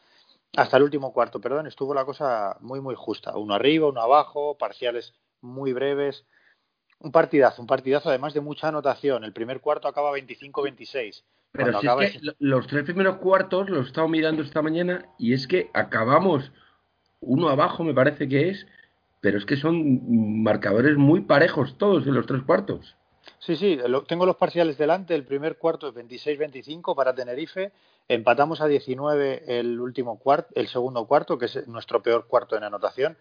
Hasta 0.55 0.77
el 0.77 0.83
último 0.83 1.11
cuarto, 1.11 1.41
perdón, 1.41 1.67
estuvo 1.67 1.93
la 1.93 2.05
cosa 2.05 2.57
muy, 2.61 2.79
muy 2.79 2.95
justa. 2.95 3.37
Uno 3.37 3.53
arriba, 3.53 3.87
uno 3.87 4.01
abajo, 4.01 4.57
parciales 4.57 5.13
muy 5.41 5.73
breves. 5.73 6.25
Un 6.99 7.11
partidazo, 7.11 7.61
un 7.61 7.67
partidazo 7.67 8.09
además 8.09 8.33
de 8.33 8.39
mucha 8.39 8.69
anotación. 8.69 9.23
El 9.25 9.33
primer 9.33 9.59
cuarto 9.59 9.87
acaba 9.87 10.17
25-26. 10.17 11.23
Pero 11.51 11.79
si 11.79 11.87
es 11.87 12.13
que 12.13 12.35
los 12.39 12.67
tres 12.67 12.83
primeros 12.83 13.17
cuartos 13.17 13.69
los 13.69 13.85
he 13.85 13.87
estado 13.87 14.07
mirando 14.07 14.43
esta 14.43 14.61
mañana 14.61 15.05
y 15.17 15.33
es 15.33 15.47
que 15.47 15.69
acabamos 15.73 16.51
uno 17.25 17.49
abajo, 17.49 17.83
me 17.83 17.93
parece 17.93 18.27
que 18.27 18.49
es, 18.49 18.65
pero 19.21 19.37
es 19.37 19.45
que 19.45 19.57
son 19.57 20.43
marcadores 20.43 20.97
muy 20.97 21.21
parejos 21.21 21.77
todos 21.77 22.05
en 22.07 22.13
los 22.13 22.25
tres 22.25 22.43
cuartos. 22.43 22.95
Sí, 23.39 23.55
sí, 23.55 23.79
tengo 24.07 24.25
los 24.25 24.35
parciales 24.35 24.77
delante. 24.77 25.15
El 25.15 25.25
primer 25.25 25.57
cuarto 25.57 25.87
es 25.87 25.95
26-25 25.95 26.95
para 26.95 27.13
Tenerife. 27.13 27.71
Empatamos 28.07 28.61
a 28.61 28.67
19 28.67 29.59
el 29.59 29.79
último 29.79 30.19
cuarto, 30.19 30.49
el 30.55 30.67
segundo 30.67 31.05
cuarto, 31.05 31.37
que 31.37 31.45
es 31.45 31.67
nuestro 31.67 32.03
peor 32.03 32.27
cuarto 32.27 32.55
en 32.55 32.63
anotación. 32.63 33.17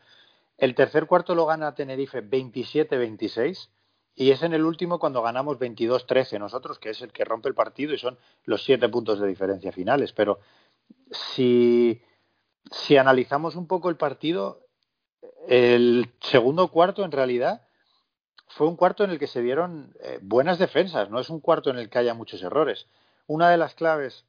El 0.58 0.74
tercer 0.74 1.06
cuarto 1.06 1.34
lo 1.34 1.46
gana 1.46 1.74
Tenerife 1.74 2.22
27-26 2.22 3.68
y 4.14 4.30
es 4.30 4.42
en 4.42 4.54
el 4.54 4.64
último 4.64 4.98
cuando 4.98 5.22
ganamos 5.22 5.58
22-13 5.58 6.38
nosotros, 6.38 6.78
que 6.78 6.90
es 6.90 7.02
el 7.02 7.12
que 7.12 7.24
rompe 7.24 7.48
el 7.48 7.54
partido 7.54 7.94
y 7.94 7.98
son 7.98 8.18
los 8.44 8.62
siete 8.62 8.88
puntos 8.88 9.18
de 9.18 9.26
diferencia 9.26 9.72
finales. 9.72 10.12
Pero 10.12 10.38
si, 11.10 12.00
si 12.70 12.96
analizamos 12.96 13.56
un 13.56 13.66
poco 13.66 13.90
el 13.90 13.96
partido, 13.96 14.60
el 15.48 16.12
segundo 16.20 16.68
cuarto, 16.68 17.04
en 17.04 17.12
realidad, 17.12 17.62
fue 18.48 18.66
un 18.66 18.76
cuarto 18.76 19.04
en 19.04 19.10
el 19.10 19.18
que 19.18 19.26
se 19.26 19.42
dieron 19.42 19.94
eh, 20.00 20.18
buenas 20.22 20.58
defensas, 20.58 21.10
no 21.10 21.20
es 21.20 21.28
un 21.30 21.40
cuarto 21.40 21.70
en 21.70 21.78
el 21.78 21.90
que 21.90 21.98
haya 21.98 22.14
muchos 22.14 22.42
errores. 22.42 22.86
Una 23.26 23.50
de 23.50 23.56
las 23.56 23.74
claves 23.74 24.24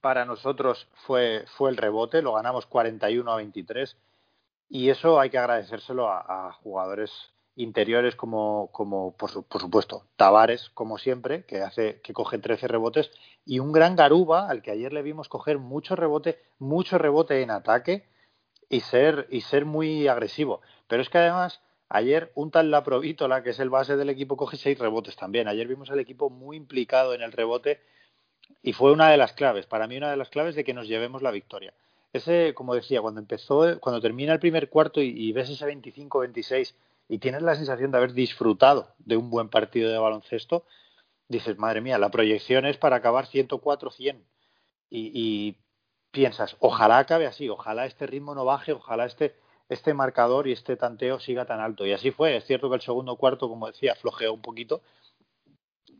para 0.00 0.24
nosotros 0.24 0.88
fue, 1.06 1.44
fue 1.56 1.70
el 1.70 1.76
rebote, 1.76 2.22
lo 2.22 2.34
ganamos 2.34 2.66
41 2.66 3.30
a 3.30 3.36
23 3.36 3.96
y 4.70 4.90
eso 4.90 5.18
hay 5.18 5.30
que 5.30 5.38
agradecérselo 5.38 6.08
a, 6.08 6.48
a 6.48 6.52
jugadores 6.52 7.10
interiores 7.58 8.14
como, 8.14 8.68
como 8.72 9.16
por, 9.16 9.30
su, 9.30 9.44
supuesto, 9.50 10.04
Tavares, 10.16 10.70
como 10.70 10.96
siempre, 10.96 11.44
que 11.44 11.60
hace 11.60 12.00
que 12.02 12.12
coge 12.12 12.38
13 12.38 12.68
rebotes, 12.68 13.10
y 13.44 13.58
un 13.58 13.72
gran 13.72 13.96
Garuba, 13.96 14.48
al 14.48 14.62
que 14.62 14.70
ayer 14.70 14.92
le 14.92 15.02
vimos 15.02 15.28
coger 15.28 15.58
mucho 15.58 15.96
rebote, 15.96 16.38
mucho 16.58 16.98
rebote 16.98 17.42
en 17.42 17.50
ataque, 17.50 18.06
y 18.68 18.80
ser, 18.80 19.26
y 19.30 19.40
ser 19.40 19.64
muy 19.64 20.06
agresivo. 20.06 20.60
Pero 20.86 21.02
es 21.02 21.10
que 21.10 21.18
además, 21.18 21.60
ayer 21.88 22.30
un 22.36 22.50
tal 22.52 22.70
Laprovítola, 22.70 23.42
que 23.42 23.50
es 23.50 23.58
el 23.58 23.70
base 23.70 23.96
del 23.96 24.10
equipo, 24.10 24.36
coge 24.36 24.56
seis 24.56 24.78
rebotes 24.78 25.16
también. 25.16 25.48
Ayer 25.48 25.66
vimos 25.66 25.90
al 25.90 25.98
equipo 25.98 26.30
muy 26.30 26.56
implicado 26.56 27.12
en 27.12 27.22
el 27.22 27.32
rebote 27.32 27.80
y 28.62 28.72
fue 28.72 28.92
una 28.92 29.10
de 29.10 29.16
las 29.16 29.32
claves, 29.32 29.66
para 29.66 29.88
mí 29.88 29.96
una 29.96 30.10
de 30.10 30.16
las 30.16 30.28
claves 30.28 30.54
de 30.54 30.64
que 30.64 30.74
nos 30.74 30.86
llevemos 30.86 31.22
la 31.22 31.32
victoria. 31.32 31.74
Ese, 32.12 32.54
como 32.54 32.74
decía, 32.74 33.00
cuando 33.00 33.20
empezó, 33.20 33.80
cuando 33.80 34.00
termina 34.00 34.32
el 34.32 34.38
primer 34.38 34.68
cuarto 34.70 35.02
y, 35.02 35.08
y 35.08 35.32
ves 35.32 35.50
ese 35.50 35.66
25-26 35.66 36.74
y 37.08 37.18
tienes 37.18 37.42
la 37.42 37.54
sensación 37.54 37.90
de 37.90 37.98
haber 37.98 38.12
disfrutado 38.12 38.94
de 38.98 39.16
un 39.16 39.30
buen 39.30 39.48
partido 39.48 39.90
de 39.90 39.98
baloncesto, 39.98 40.64
dices, 41.28 41.58
madre 41.58 41.80
mía, 41.80 41.98
la 41.98 42.10
proyección 42.10 42.66
es 42.66 42.76
para 42.76 42.96
acabar 42.96 43.26
104-100. 43.26 44.22
Y, 44.90 45.10
y 45.14 45.56
piensas, 46.10 46.56
ojalá 46.60 46.98
acabe 46.98 47.26
así, 47.26 47.48
ojalá 47.48 47.86
este 47.86 48.06
ritmo 48.06 48.34
no 48.34 48.44
baje, 48.44 48.72
ojalá 48.72 49.06
este, 49.06 49.34
este 49.68 49.94
marcador 49.94 50.48
y 50.48 50.52
este 50.52 50.76
tanteo 50.76 51.18
siga 51.18 51.46
tan 51.46 51.60
alto. 51.60 51.86
Y 51.86 51.92
así 51.92 52.10
fue. 52.10 52.36
Es 52.36 52.44
cierto 52.44 52.68
que 52.68 52.76
el 52.76 52.82
segundo 52.82 53.16
cuarto, 53.16 53.48
como 53.48 53.66
decía, 53.66 53.94
flojeó 53.94 54.32
un 54.32 54.42
poquito, 54.42 54.82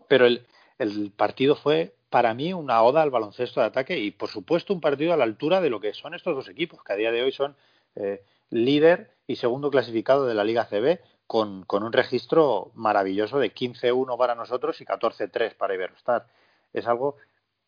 pero 0.08 0.26
el, 0.26 0.46
el 0.78 1.10
partido 1.10 1.56
fue 1.56 1.94
para 2.10 2.32
mí 2.34 2.52
una 2.52 2.82
oda 2.82 3.02
al 3.02 3.10
baloncesto 3.10 3.60
de 3.60 3.66
ataque 3.66 3.98
y, 3.98 4.10
por 4.10 4.30
supuesto, 4.30 4.72
un 4.72 4.80
partido 4.80 5.12
a 5.12 5.16
la 5.16 5.24
altura 5.24 5.60
de 5.60 5.70
lo 5.70 5.80
que 5.80 5.92
son 5.92 6.14
estos 6.14 6.34
dos 6.34 6.48
equipos, 6.48 6.82
que 6.82 6.92
a 6.92 6.96
día 6.96 7.12
de 7.12 7.22
hoy 7.22 7.32
son 7.32 7.56
eh, 7.96 8.22
líder 8.50 9.17
y 9.28 9.36
segundo 9.36 9.70
clasificado 9.70 10.26
de 10.26 10.34
la 10.34 10.42
Liga 10.42 10.64
CB, 10.64 11.00
con, 11.28 11.64
con 11.64 11.84
un 11.84 11.92
registro 11.92 12.72
maravilloso 12.74 13.38
de 13.38 13.54
15-1 13.54 14.16
para 14.16 14.34
nosotros 14.34 14.80
y 14.80 14.86
14-3 14.86 15.54
para 15.54 15.74
Iberostar. 15.74 16.26
Es 16.72 16.86
algo 16.86 17.16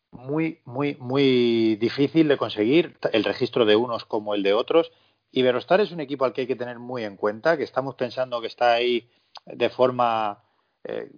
muy, 0.09 0.59
muy, 0.65 0.97
muy 0.99 1.75
difícil 1.75 2.27
de 2.27 2.37
conseguir 2.37 2.97
el 3.13 3.23
registro 3.23 3.65
de 3.65 3.75
unos 3.75 4.05
como 4.05 4.33
el 4.33 4.41
de 4.41 4.53
otros. 4.53 4.91
Iberostar 5.31 5.79
es 5.79 5.91
un 5.91 6.01
equipo 6.01 6.25
al 6.25 6.33
que 6.33 6.41
hay 6.41 6.47
que 6.47 6.55
tener 6.55 6.79
muy 6.79 7.03
en 7.03 7.15
cuenta, 7.15 7.55
que 7.55 7.63
estamos 7.63 7.93
pensando 7.95 8.41
que 8.41 8.47
está 8.47 8.73
ahí 8.73 9.07
de 9.45 9.69
forma 9.69 10.43
eh, 10.83 11.11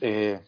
eh, 0.00 0.40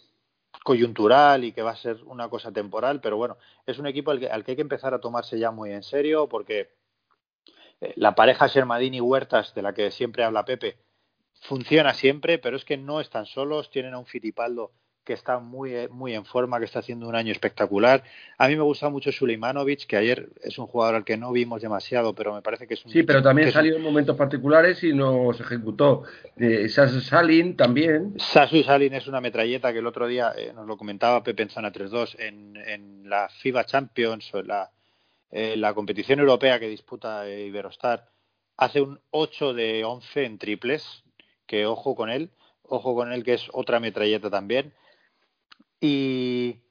coyuntural 0.64 1.44
y 1.44 1.52
que 1.52 1.62
va 1.62 1.72
a 1.72 1.76
ser 1.76 2.02
una 2.04 2.30
cosa 2.30 2.50
temporal, 2.50 3.02
pero 3.02 3.18
bueno, 3.18 3.36
es 3.66 3.78
un 3.78 3.86
equipo 3.86 4.10
al 4.10 4.18
que, 4.18 4.28
al 4.28 4.44
que 4.44 4.52
hay 4.52 4.56
que 4.56 4.62
empezar 4.62 4.94
a 4.94 5.00
tomarse 5.00 5.38
ya 5.38 5.50
muy 5.50 5.72
en 5.72 5.82
serio 5.82 6.26
porque 6.26 6.70
la 7.96 8.14
pareja 8.14 8.46
Shermadini 8.46 9.00
Huertas, 9.00 9.54
de 9.54 9.62
la 9.62 9.74
que 9.74 9.90
siempre 9.90 10.24
habla 10.24 10.44
Pepe, 10.44 10.78
funciona 11.42 11.94
siempre, 11.94 12.38
pero 12.38 12.56
es 12.56 12.64
que 12.64 12.76
no 12.76 13.00
están 13.00 13.26
solos, 13.26 13.70
tienen 13.70 13.94
a 13.94 13.98
un 13.98 14.06
Fitipaldo 14.06 14.72
que 15.06 15.12
está 15.12 15.38
muy, 15.38 15.72
eh, 15.72 15.88
muy 15.88 16.14
en 16.14 16.24
forma, 16.24 16.58
que 16.58 16.64
está 16.64 16.80
haciendo 16.80 17.08
un 17.08 17.14
año 17.14 17.30
espectacular. 17.30 18.02
A 18.38 18.48
mí 18.48 18.56
me 18.56 18.62
gusta 18.62 18.88
mucho 18.88 19.12
Suleimanovic, 19.12 19.86
que 19.86 19.96
ayer 19.96 20.30
es 20.42 20.58
un 20.58 20.66
jugador 20.66 20.96
al 20.96 21.04
que 21.04 21.16
no 21.16 21.30
vimos 21.30 21.62
demasiado, 21.62 22.12
pero 22.12 22.34
me 22.34 22.42
parece 22.42 22.66
que 22.66 22.74
es 22.74 22.84
un... 22.84 22.90
Sí, 22.90 23.04
pero 23.04 23.22
también 23.22 23.52
salió 23.52 23.76
en 23.76 23.82
momentos 23.82 24.16
particulares 24.16 24.82
y 24.82 24.92
nos 24.92 25.38
ejecutó. 25.40 26.02
Eh, 26.36 26.68
Sasu 26.68 27.00
Salin 27.00 27.56
también. 27.56 28.14
Sasu 28.18 28.64
Salin 28.64 28.94
es 28.94 29.06
una 29.06 29.20
metralleta 29.20 29.72
que 29.72 29.78
el 29.78 29.86
otro 29.86 30.08
día 30.08 30.32
eh, 30.36 30.52
nos 30.52 30.66
lo 30.66 30.76
comentaba 30.76 31.22
Pepe 31.22 31.44
en 31.44 31.50
Zona 31.50 31.72
3-2 31.72 32.16
en, 32.18 32.56
en 32.56 33.08
la 33.08 33.28
FIBA 33.28 33.64
Champions 33.64 34.34
o 34.34 34.40
en 34.40 34.48
la, 34.48 34.72
eh, 35.36 35.56
la 35.56 35.74
competición 35.74 36.20
europea 36.20 36.58
que 36.58 36.68
disputa 36.68 37.28
Iberostar. 37.28 38.10
Hace 38.56 38.80
un 38.80 39.00
8 39.10 39.52
de 39.52 39.84
11 39.84 40.24
en 40.24 40.38
triples, 40.38 41.04
que 41.46 41.66
ojo 41.66 41.94
con 41.94 42.08
él, 42.08 42.30
ojo 42.62 42.94
con 42.94 43.12
él 43.12 43.22
que 43.22 43.34
es 43.34 43.48
otra 43.52 43.78
metralleta 43.78 44.30
también 44.30 44.72
y, 45.80 46.62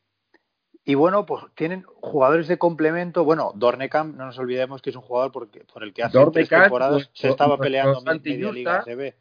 y 0.84 0.95
bueno, 0.95 1.26
pues 1.26 1.43
tienen 1.55 1.84
jugadores 1.84 2.47
de 2.47 2.57
complemento. 2.57 3.24
Bueno, 3.24 3.51
Dornekamp, 3.55 4.16
no 4.16 4.26
nos 4.26 4.38
olvidemos 4.39 4.82
que 4.82 4.89
es 4.89 4.95
un 4.95 5.01
jugador 5.01 5.32
por, 5.32 5.49
por 5.49 5.84
el 5.84 5.93
que 5.93 6.03
hace 6.03 6.18
Dornekamp, 6.18 6.34
tres 6.34 6.49
temporadas 6.49 7.07
pues, 7.07 7.09
se 7.13 7.30
estaba 7.30 7.57
pues, 7.57 7.68
peleando 7.68 8.03
pues, 8.03 8.24
media 8.24 8.51
Liga 8.51 8.84
CB. 8.84 9.13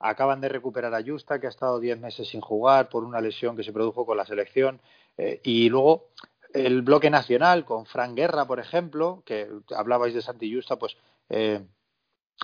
Acaban 0.00 0.40
de 0.40 0.48
recuperar 0.48 0.94
a 0.94 1.02
Justa, 1.02 1.40
que 1.40 1.48
ha 1.48 1.50
estado 1.50 1.80
10 1.80 1.98
meses 1.98 2.28
sin 2.28 2.40
jugar 2.40 2.88
por 2.88 3.02
una 3.02 3.20
lesión 3.20 3.56
que 3.56 3.64
se 3.64 3.72
produjo 3.72 4.06
con 4.06 4.16
la 4.16 4.24
selección. 4.24 4.80
Eh, 5.16 5.40
y 5.42 5.68
luego 5.68 6.10
el 6.54 6.82
bloque 6.82 7.10
nacional 7.10 7.64
con 7.64 7.86
Fran 7.86 8.14
Guerra, 8.14 8.46
por 8.46 8.60
ejemplo, 8.60 9.22
que 9.24 9.48
hablabais 9.76 10.14
de 10.14 10.22
Santi 10.22 10.52
Justa, 10.52 10.76
pues 10.76 10.96
eh, 11.28 11.64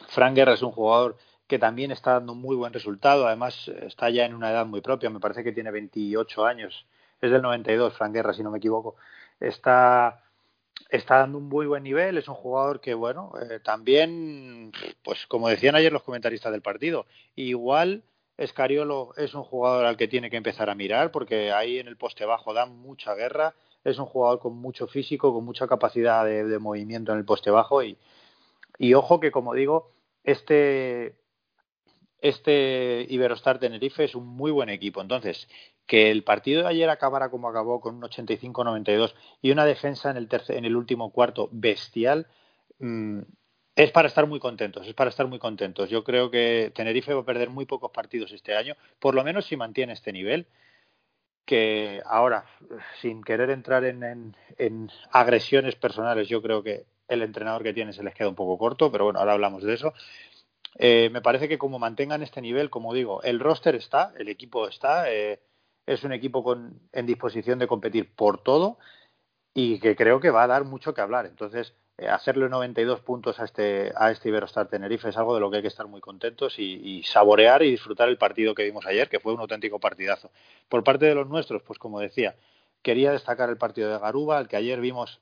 Fran 0.08 0.34
Guerra 0.34 0.54
es 0.54 0.62
un 0.62 0.72
jugador 0.72 1.16
que 1.46 1.58
también 1.58 1.90
está 1.90 2.14
dando 2.14 2.32
un 2.32 2.40
muy 2.40 2.56
buen 2.56 2.72
resultado. 2.72 3.26
Además, 3.26 3.68
está 3.82 4.10
ya 4.10 4.24
en 4.24 4.34
una 4.34 4.50
edad 4.50 4.66
muy 4.66 4.80
propia, 4.80 5.10
me 5.10 5.20
parece 5.20 5.44
que 5.44 5.52
tiene 5.52 5.70
28 5.70 6.44
años. 6.46 6.86
Es 7.20 7.30
del 7.30 7.42
92, 7.42 7.94
Frank 7.94 8.12
Guerra, 8.14 8.34
si 8.34 8.42
no 8.42 8.50
me 8.50 8.58
equivoco. 8.58 8.96
Está, 9.40 10.22
está 10.90 11.18
dando 11.18 11.38
un 11.38 11.48
muy 11.48 11.66
buen 11.66 11.82
nivel. 11.82 12.18
Es 12.18 12.28
un 12.28 12.34
jugador 12.34 12.80
que, 12.80 12.94
bueno, 12.94 13.32
eh, 13.50 13.60
también, 13.60 14.72
pues 15.02 15.26
como 15.26 15.48
decían 15.48 15.74
ayer 15.74 15.92
los 15.92 16.02
comentaristas 16.02 16.52
del 16.52 16.62
partido, 16.62 17.06
igual 17.36 18.04
Escariolo 18.36 19.12
es 19.16 19.34
un 19.34 19.44
jugador 19.44 19.86
al 19.86 19.96
que 19.96 20.08
tiene 20.08 20.28
que 20.28 20.36
empezar 20.36 20.68
a 20.68 20.74
mirar, 20.74 21.12
porque 21.12 21.52
ahí 21.52 21.78
en 21.78 21.86
el 21.86 21.96
poste 21.96 22.24
bajo 22.24 22.52
da 22.52 22.66
mucha 22.66 23.14
guerra. 23.14 23.54
Es 23.84 23.98
un 23.98 24.06
jugador 24.06 24.40
con 24.40 24.56
mucho 24.56 24.86
físico, 24.86 25.32
con 25.32 25.44
mucha 25.44 25.68
capacidad 25.68 26.24
de, 26.24 26.58
movimiento 26.58 27.12
en 27.12 27.18
el 27.18 27.24
poste 27.24 27.50
bajo. 27.50 27.82
Y, 27.82 28.94
ojo 28.94 29.20
que, 29.20 29.30
como 29.30 29.54
digo, 29.54 29.92
este 30.24 31.16
este 32.20 33.06
Iberostar 33.10 33.58
Tenerife 33.58 34.04
es 34.04 34.14
un 34.14 34.26
muy 34.26 34.50
buen 34.50 34.70
equipo. 34.70 35.02
Entonces, 35.02 35.46
que 35.86 36.10
el 36.10 36.24
partido 36.24 36.62
de 36.62 36.68
ayer 36.68 36.88
acabara 36.88 37.30
como 37.30 37.48
acabó 37.48 37.80
con 37.80 37.96
un 37.96 38.02
85-92 38.02 39.14
y 39.42 39.50
una 39.50 39.66
defensa 39.66 40.10
en 40.10 40.16
el, 40.16 40.28
en 40.48 40.64
el 40.64 40.74
último 40.74 41.12
cuarto 41.12 41.50
bestial, 41.52 42.26
mmm, 42.78 43.20
es 43.76 43.90
para 43.90 44.08
estar 44.08 44.26
muy 44.26 44.38
contentos, 44.38 44.86
es 44.86 44.94
para 44.94 45.10
estar 45.10 45.26
muy 45.26 45.38
contentos. 45.38 45.90
Yo 45.90 46.04
creo 46.04 46.30
que 46.30 46.72
Tenerife 46.74 47.12
va 47.12 47.22
a 47.22 47.24
perder 47.24 47.50
muy 47.50 47.66
pocos 47.66 47.90
partidos 47.90 48.32
este 48.32 48.54
año, 48.54 48.76
por 49.00 49.14
lo 49.14 49.24
menos 49.24 49.46
si 49.46 49.56
mantiene 49.56 49.92
este 49.92 50.12
nivel, 50.12 50.46
que 51.44 52.02
ahora, 52.06 52.46
sin 53.00 53.22
querer 53.22 53.50
entrar 53.50 53.84
en, 53.84 54.34
en, 54.58 54.90
agresiones 55.10 55.76
personales, 55.76 56.28
yo 56.28 56.40
creo 56.42 56.62
que 56.62 56.86
el 57.08 57.22
entrenador 57.22 57.62
que 57.62 57.74
tiene 57.74 57.92
se 57.92 58.02
les 58.02 58.14
queda 58.14 58.28
un 58.28 58.34
poco 58.34 58.58
corto, 58.58 58.90
pero 58.90 59.04
bueno, 59.04 59.18
ahora 59.18 59.32
hablamos 59.32 59.62
de 59.62 59.74
eso. 59.74 59.92
Eh, 60.78 61.10
me 61.12 61.20
parece 61.20 61.48
que 61.48 61.58
como 61.58 61.78
mantengan 61.78 62.22
este 62.22 62.40
nivel, 62.40 62.70
como 62.70 62.94
digo, 62.94 63.22
el 63.22 63.40
roster 63.40 63.74
está, 63.74 64.12
el 64.18 64.28
equipo 64.28 64.68
está, 64.68 65.12
eh, 65.12 65.40
es 65.86 66.02
un 66.02 66.12
equipo 66.12 66.42
con, 66.42 66.80
en 66.92 67.06
disposición 67.06 67.58
de 67.58 67.68
competir 67.68 68.14
por 68.14 68.42
todo 68.42 68.78
y 69.54 69.78
que 69.78 69.94
creo 69.94 70.20
que 70.20 70.30
va 70.30 70.42
a 70.42 70.48
dar 70.48 70.64
mucho 70.64 70.92
que 70.92 71.00
hablar. 71.00 71.26
Entonces, 71.26 71.74
eh, 71.96 72.08
hacerle 72.08 72.48
92 72.48 73.00
puntos 73.00 73.38
a 73.38 73.44
este, 73.44 73.92
a 73.96 74.10
este 74.10 74.28
Iberostar 74.28 74.66
Tenerife 74.66 75.08
es 75.08 75.16
algo 75.16 75.34
de 75.34 75.40
lo 75.40 75.48
que 75.50 75.58
hay 75.58 75.62
que 75.62 75.68
estar 75.68 75.86
muy 75.86 76.00
contentos 76.00 76.58
y, 76.58 77.02
saborear 77.04 77.62
y 77.62 77.70
disfrutar 77.70 78.08
el 78.08 78.18
partido 78.18 78.54
que 78.54 78.64
vimos 78.64 78.84
ayer, 78.84 79.08
que 79.08 79.20
fue 79.20 79.32
un 79.32 79.40
auténtico 79.40 79.78
partidazo. 79.78 80.32
Por 80.68 80.82
parte 80.82 81.06
de 81.06 81.14
los 81.14 81.28
nuestros, 81.28 81.62
pues 81.62 81.78
como 81.78 82.00
decía, 82.00 82.34
quería 82.82 83.12
destacar 83.12 83.48
el 83.48 83.56
partido 83.56 83.90
de 83.90 83.98
Garuba, 83.98 84.40
el 84.40 84.48
que 84.48 84.56
ayer 84.56 84.80
vimos 84.80 85.20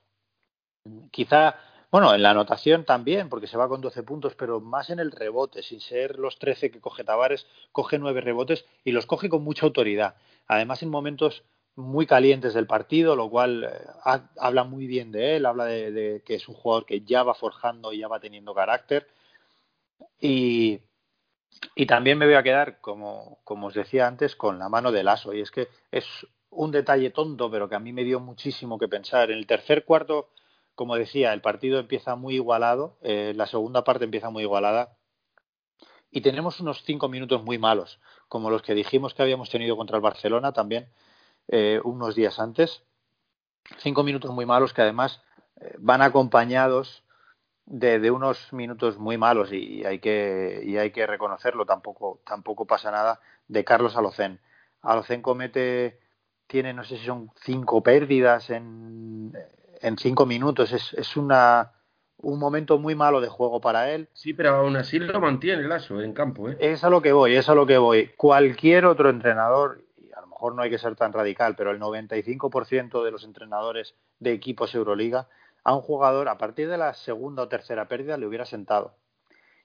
quizá, 1.11 1.55
bueno, 1.91 2.13
en 2.15 2.23
la 2.23 2.31
anotación 2.31 2.85
también, 2.85 3.29
porque 3.29 3.47
se 3.47 3.57
va 3.57 3.69
con 3.69 3.81
12 3.81 4.01
puntos, 4.01 4.33
pero 4.35 4.59
más 4.59 4.89
en 4.89 4.99
el 4.99 5.11
rebote, 5.11 5.61
sin 5.61 5.79
ser 5.79 6.17
los 6.17 6.39
13 6.39 6.71
que 6.71 6.81
coge 6.81 7.03
Tavares, 7.03 7.45
coge 7.71 7.99
9 7.99 8.19
rebotes 8.21 8.65
y 8.83 8.93
los 8.93 9.05
coge 9.05 9.29
con 9.29 9.43
mucha 9.43 9.65
autoridad. 9.67 10.15
Además, 10.47 10.81
en 10.81 10.89
momentos 10.89 11.43
muy 11.75 12.05
calientes 12.05 12.53
del 12.53 12.67
partido, 12.67 13.15
lo 13.15 13.29
cual 13.29 13.63
eh, 13.63 14.21
habla 14.37 14.63
muy 14.63 14.85
bien 14.85 15.11
de 15.11 15.37
él, 15.37 15.45
habla 15.45 15.65
de, 15.65 16.21
que 16.25 16.35
es 16.35 16.47
un 16.47 16.55
jugador 16.55 16.85
que 16.85 17.01
ya 17.01 17.23
va 17.23 17.33
forjando 17.33 17.91
y 17.91 17.99
ya 17.99 18.07
va 18.07 18.19
teniendo 18.19 18.53
carácter. 18.53 19.07
Y, 20.19 20.79
y 21.75 21.85
también 21.85 22.17
me 22.17 22.25
voy 22.25 22.35
a 22.35 22.43
quedar, 22.43 22.79
como, 22.79 23.39
como 23.43 23.67
os 23.67 23.73
decía 23.73 24.07
antes, 24.07 24.35
con 24.35 24.59
la 24.59 24.69
mano 24.69 24.91
del 24.91 25.07
aso. 25.07 25.33
Y 25.33 25.41
es 25.41 25.51
que 25.51 25.67
es 25.91 26.05
un 26.49 26.71
detalle 26.71 27.09
tonto, 27.09 27.49
pero 27.49 27.67
que 27.67 27.75
a 27.75 27.79
mí 27.79 27.91
me 27.91 28.03
dio 28.03 28.19
muchísimo 28.19 28.77
que 28.77 28.87
pensar. 28.87 29.31
En 29.31 29.39
el 29.39 29.47
tercer 29.47 29.83
cuarto, 29.83 30.29
como 30.75 30.95
decía, 30.95 31.33
el 31.33 31.41
partido 31.41 31.79
empieza 31.79 32.15
muy 32.15 32.35
igualado, 32.35 32.97
eh, 33.01 33.33
la 33.35 33.47
segunda 33.47 33.83
parte 33.83 34.05
empieza 34.05 34.29
muy 34.29 34.43
igualada. 34.43 34.95
Y 36.11 36.21
tenemos 36.21 36.59
unos 36.59 36.83
cinco 36.83 37.09
minutos 37.09 37.43
muy 37.43 37.57
malos, 37.57 37.99
como 38.27 38.51
los 38.51 38.61
que 38.61 38.75
dijimos 38.75 39.15
que 39.15 39.23
habíamos 39.23 39.49
tenido 39.49 39.75
contra 39.75 39.95
el 39.95 40.03
Barcelona 40.03 40.53
también 40.53 40.89
eh, 41.47 41.79
unos 41.83 42.15
días 42.15 42.39
antes. 42.39 42.83
Cinco 43.77 44.03
minutos 44.03 44.31
muy 44.31 44.45
malos 44.45 44.73
que 44.73 44.81
además 44.81 45.21
eh, 45.59 45.75
van 45.79 46.01
acompañados 46.01 47.03
de, 47.65 47.99
de, 47.99 48.11
unos 48.11 48.51
minutos 48.51 48.97
muy 48.97 49.17
malos 49.17 49.53
y, 49.53 49.85
hay 49.85 49.99
que, 49.99 50.61
y 50.65 50.77
hay 50.77 50.91
que 50.91 51.07
reconocerlo, 51.07 51.65
tampoco, 51.65 52.19
tampoco 52.25 52.65
pasa 52.65 52.91
nada, 52.91 53.21
de 53.47 53.63
Carlos 53.63 53.95
Alocén. 53.95 54.39
Alocén 54.81 55.21
comete, 55.21 55.99
tiene 56.47 56.73
no 56.73 56.83
sé 56.83 56.97
si 56.97 57.05
son 57.05 57.31
cinco 57.41 57.81
pérdidas 57.81 58.49
en, 58.49 59.31
en 59.81 59.97
cinco 59.97 60.25
minutos, 60.25 60.73
es, 60.73 60.93
es 60.93 61.15
una, 61.15 61.71
un 62.17 62.39
momento 62.39 62.79
muy 62.79 62.95
malo 62.95 63.21
de 63.21 63.27
juego 63.27 63.61
para 63.61 63.91
él. 63.91 64.09
Sí, 64.13 64.33
pero 64.33 64.55
aún 64.55 64.75
así 64.75 64.99
lo 64.99 65.19
mantiene 65.19 65.63
el 65.63 65.71
aso 65.71 66.01
en 66.01 66.13
campo. 66.13 66.49
¿eh? 66.49 66.57
Es 66.59 66.83
a 66.83 66.89
lo 66.89 67.01
que 67.01 67.11
voy, 67.11 67.35
es 67.35 67.49
a 67.49 67.55
lo 67.55 67.65
que 67.65 67.77
voy. 67.77 68.11
Cualquier 68.17 68.85
otro 68.85 69.09
entrenador, 69.09 69.83
no 70.51 70.61
hay 70.61 70.69
que 70.69 70.77
ser 70.77 70.95
tan 70.95 71.13
radical, 71.13 71.55
pero 71.55 71.71
el 71.71 71.79
95% 71.79 73.03
de 73.03 73.11
los 73.11 73.23
entrenadores 73.23 73.95
de 74.19 74.33
equipos 74.33 74.75
Euroliga 74.75 75.29
a 75.63 75.73
un 75.73 75.81
jugador 75.81 76.27
a 76.27 76.37
partir 76.37 76.69
de 76.69 76.77
la 76.77 76.93
segunda 76.93 77.43
o 77.43 77.47
tercera 77.47 77.87
pérdida 77.87 78.17
le 78.17 78.27
hubiera 78.27 78.45
sentado. 78.45 78.95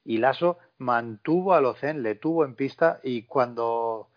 Y 0.04 0.18
Lasso 0.18 0.58
mantuvo 0.78 1.54
a 1.54 1.60
le 1.60 2.14
tuvo 2.14 2.44
en 2.44 2.54
pista 2.54 3.00
y 3.02 3.24
cuando, 3.24 4.08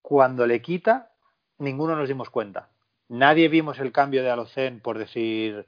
cuando 0.00 0.46
le 0.46 0.62
quita, 0.62 1.10
ninguno 1.58 1.96
nos 1.96 2.08
dimos 2.08 2.30
cuenta. 2.30 2.68
Nadie 3.08 3.48
vimos 3.48 3.78
el 3.80 3.92
cambio 3.92 4.22
de 4.22 4.30
Alocen 4.30 4.80
por 4.80 4.96
decir, 4.96 5.66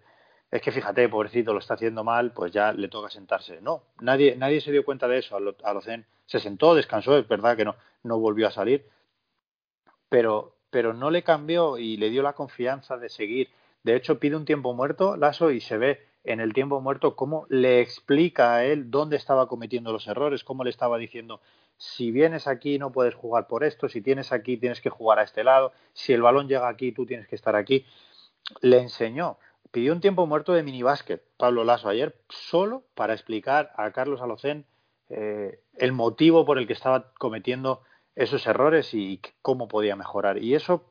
es 0.51 0.62
que 0.62 0.70
fíjate, 0.70 1.09
pobrecito, 1.09 1.53
lo 1.53 1.59
está 1.59 1.75
haciendo 1.75 2.05
mal, 2.05 2.33
pues 2.33 2.53
ya 2.53 2.73
le 2.73 2.89
toca 2.89 3.11
sentarse. 3.11 3.61
No, 3.61 3.83
nadie, 4.01 4.37
nadie 4.37 4.61
se 4.61 4.70
dio 4.70 4.85
cuenta 4.85 5.09
de 5.09 5.18
eso. 5.18 5.37
Alocen 5.64 6.07
se 6.27 6.39
sentó, 6.39 6.75
descansó, 6.75 7.18
es 7.18 7.27
verdad 7.27 7.57
que 7.57 7.64
no, 7.64 7.75
no 8.05 8.18
volvió 8.18 8.47
a 8.47 8.53
salir, 8.53 8.87
pero, 10.13 10.53
pero 10.69 10.93
no 10.93 11.11
le 11.11 11.23
cambió 11.23 11.79
y 11.79 11.97
le 11.97 12.11
dio 12.11 12.23
la 12.23 12.35
confianza 12.35 12.99
de 12.99 13.09
seguir. 13.09 13.49
De 13.83 13.97
hecho, 13.97 14.19
pide 14.19 14.37
un 14.37 14.45
tiempo 14.45 14.75
muerto, 14.75 15.17
Lasso, 15.17 15.51
y 15.51 15.63
se 15.63 15.79
ve 15.79 16.07
en 16.23 16.39
el 16.39 16.53
tiempo 16.53 16.83
muerto 16.83 17.17
cómo 17.17 17.47
le 17.49 17.81
explica 17.81 18.55
a 18.55 18.65
él 18.67 18.91
dónde 18.91 19.17
estaba 19.17 19.49
cometiendo 19.49 19.91
los 19.91 20.07
errores, 20.07 20.45
cómo 20.45 20.65
le 20.65 20.71
estaba 20.71 20.99
diciendo, 20.99 21.41
si 21.79 22.11
vienes 22.11 22.47
aquí 22.47 22.79
no 22.79 22.93
puedes 22.93 23.15
jugar 23.15 23.47
por 23.47 23.65
esto, 23.65 23.89
si 23.89 24.03
tienes 24.03 24.33
aquí 24.33 24.59
tienes 24.59 24.83
que 24.83 24.91
jugar 24.91 25.19
a 25.19 25.23
este 25.23 25.45
lado, 25.45 25.73
si 25.95 26.13
el 26.13 26.21
balón 26.21 26.47
llega 26.47 26.69
aquí 26.69 26.93
tú 26.93 27.07
tienes 27.07 27.27
que 27.27 27.37
estar 27.37 27.57
aquí. 27.57 27.87
Le 28.61 28.83
enseñó, 28.83 29.39
pidió 29.71 29.95
un 29.95 30.03
tiempo 30.03 30.27
muerto 30.27 30.53
de 30.53 30.63
minibásquet, 30.63 31.25
Pablo 31.39 31.65
Lasso, 31.65 31.89
ayer, 31.89 32.15
solo 32.29 32.83
para 32.95 33.15
explicar 33.15 33.73
a 33.77 33.91
Carlos 33.93 34.21
Alocén 34.21 34.67
eh, 35.09 35.59
el 35.79 35.93
motivo 35.93 36.45
por 36.45 36.59
el 36.59 36.67
que 36.67 36.75
estaba 36.75 37.15
cometiendo 37.15 37.81
esos 38.15 38.47
errores 38.47 38.93
y 38.95 39.21
cómo 39.41 39.69
podía 39.69 39.97
mejorar. 39.97 40.39
Y 40.39 40.55
eso, 40.55 40.85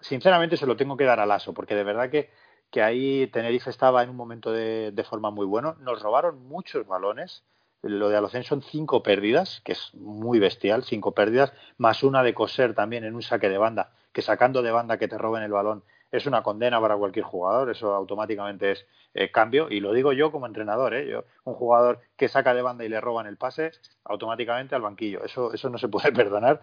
sinceramente, 0.00 0.56
se 0.56 0.66
lo 0.66 0.76
tengo 0.76 0.96
que 0.96 1.04
dar 1.04 1.20
al 1.20 1.30
ASO, 1.30 1.54
porque 1.54 1.74
de 1.74 1.84
verdad 1.84 2.10
que, 2.10 2.30
que 2.70 2.82
ahí 2.82 3.26
Tenerife 3.28 3.70
estaba 3.70 4.02
en 4.02 4.10
un 4.10 4.16
momento 4.16 4.52
de, 4.52 4.92
de, 4.92 5.04
forma 5.04 5.30
muy 5.30 5.46
bueno. 5.46 5.76
Nos 5.80 6.02
robaron 6.02 6.46
muchos 6.46 6.86
balones. 6.86 7.44
Lo 7.82 8.08
de 8.08 8.16
Alocen 8.16 8.42
son 8.42 8.62
cinco 8.62 9.02
pérdidas, 9.02 9.60
que 9.64 9.72
es 9.72 9.94
muy 9.94 10.38
bestial, 10.38 10.82
cinco 10.82 11.12
pérdidas, 11.12 11.52
más 11.78 12.02
una 12.02 12.22
de 12.22 12.34
coser 12.34 12.74
también 12.74 13.04
en 13.04 13.14
un 13.14 13.22
saque 13.22 13.48
de 13.48 13.58
banda, 13.58 13.92
que 14.12 14.22
sacando 14.22 14.62
de 14.62 14.72
banda 14.72 14.98
que 14.98 15.08
te 15.08 15.18
roben 15.18 15.42
el 15.42 15.52
balón 15.52 15.84
es 16.16 16.26
una 16.26 16.42
condena 16.42 16.80
para 16.80 16.96
cualquier 16.96 17.24
jugador, 17.24 17.70
eso 17.70 17.94
automáticamente 17.94 18.72
es 18.72 18.86
eh, 19.14 19.30
cambio, 19.30 19.68
y 19.70 19.80
lo 19.80 19.92
digo 19.92 20.12
yo 20.12 20.32
como 20.32 20.46
entrenador, 20.46 20.94
¿eh? 20.94 21.08
yo, 21.08 21.24
un 21.44 21.54
jugador 21.54 22.00
que 22.16 22.28
saca 22.28 22.54
de 22.54 22.62
banda 22.62 22.84
y 22.84 22.88
le 22.88 23.00
roban 23.00 23.26
el 23.26 23.36
pase, 23.36 23.72
automáticamente 24.04 24.74
al 24.74 24.82
banquillo, 24.82 25.24
eso, 25.24 25.52
eso 25.52 25.68
no 25.68 25.78
se 25.78 25.88
puede 25.88 26.12
perdonar, 26.12 26.62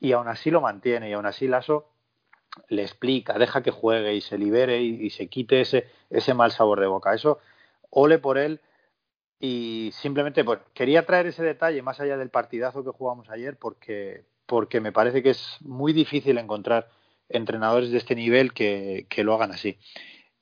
y 0.00 0.12
aún 0.12 0.28
así 0.28 0.50
lo 0.50 0.60
mantiene, 0.60 1.08
y 1.08 1.12
aún 1.12 1.26
así 1.26 1.46
Lasso 1.46 1.88
le 2.68 2.82
explica, 2.82 3.38
deja 3.38 3.62
que 3.62 3.70
juegue 3.70 4.14
y 4.14 4.20
se 4.20 4.36
libere 4.36 4.82
y, 4.82 5.10
se 5.10 5.28
quite 5.28 5.60
ese, 5.60 5.88
ese 6.10 6.34
mal 6.34 6.50
sabor 6.50 6.80
de 6.80 6.86
boca, 6.86 7.14
eso, 7.14 7.38
ole 7.90 8.18
por 8.18 8.38
él, 8.38 8.60
y 9.38 9.90
simplemente 9.94 10.44
pues, 10.44 10.58
quería 10.74 11.06
traer 11.06 11.28
ese 11.28 11.44
detalle 11.44 11.80
más 11.82 12.00
allá 12.00 12.16
del 12.16 12.30
partidazo 12.30 12.84
que 12.84 12.90
jugamos 12.90 13.30
ayer, 13.30 13.56
porque, 13.56 14.24
porque 14.46 14.80
me 14.80 14.92
parece 14.92 15.22
que 15.22 15.30
es 15.30 15.58
muy 15.60 15.92
difícil 15.92 16.38
encontrar 16.38 16.88
entrenadores 17.30 17.90
de 17.90 17.98
este 17.98 18.14
nivel 18.14 18.52
que, 18.52 19.06
que 19.08 19.24
lo 19.24 19.34
hagan 19.34 19.52
así. 19.52 19.78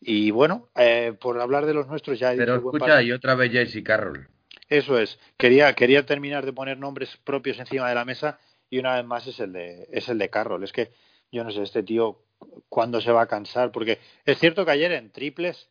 Y 0.01 0.31
bueno, 0.31 0.69
eh, 0.77 1.15
por 1.21 1.41
hablar 1.41 1.67
de 1.67 1.75
los 1.75 1.87
nuestros 1.87 2.19
ya 2.19 2.33
he 2.33 2.37
Pero 2.37 2.57
escucha, 2.57 3.03
y 3.03 3.13
otra 3.13 3.35
vez 3.35 3.53
Jesse 3.53 3.83
Carroll. 3.83 4.29
Eso 4.69 4.99
es. 4.99 5.19
Quería, 5.37 5.73
quería 5.75 6.05
terminar 6.07 6.45
de 6.45 6.53
poner 6.53 6.79
nombres 6.79 7.17
propios 7.25 7.59
encima 7.59 7.89
de 7.89 7.95
la 7.95 8.05
mesa 8.05 8.39
y 8.71 8.79
una 8.79 8.97
vez 8.97 9.05
más 9.05 9.27
es 9.27 9.41
el 9.41 9.53
de, 9.53 9.89
es 9.91 10.09
el 10.09 10.19
de 10.19 10.29
Carroll. 10.29 10.65
Es 10.65 10.73
que 10.73 10.93
yo 11.33 11.45
no 11.45 11.51
sé, 11.51 11.63
este 11.63 11.83
tío 11.83 12.23
cuándo 12.69 13.01
se 13.01 13.13
va 13.13 13.23
a 13.23 13.29
cansar, 13.29 13.73
porque 13.73 13.99
es 14.25 14.39
cierto 14.39 14.65
que 14.65 14.71
ayer 14.71 14.93
en 14.93 15.11
triples 15.11 15.69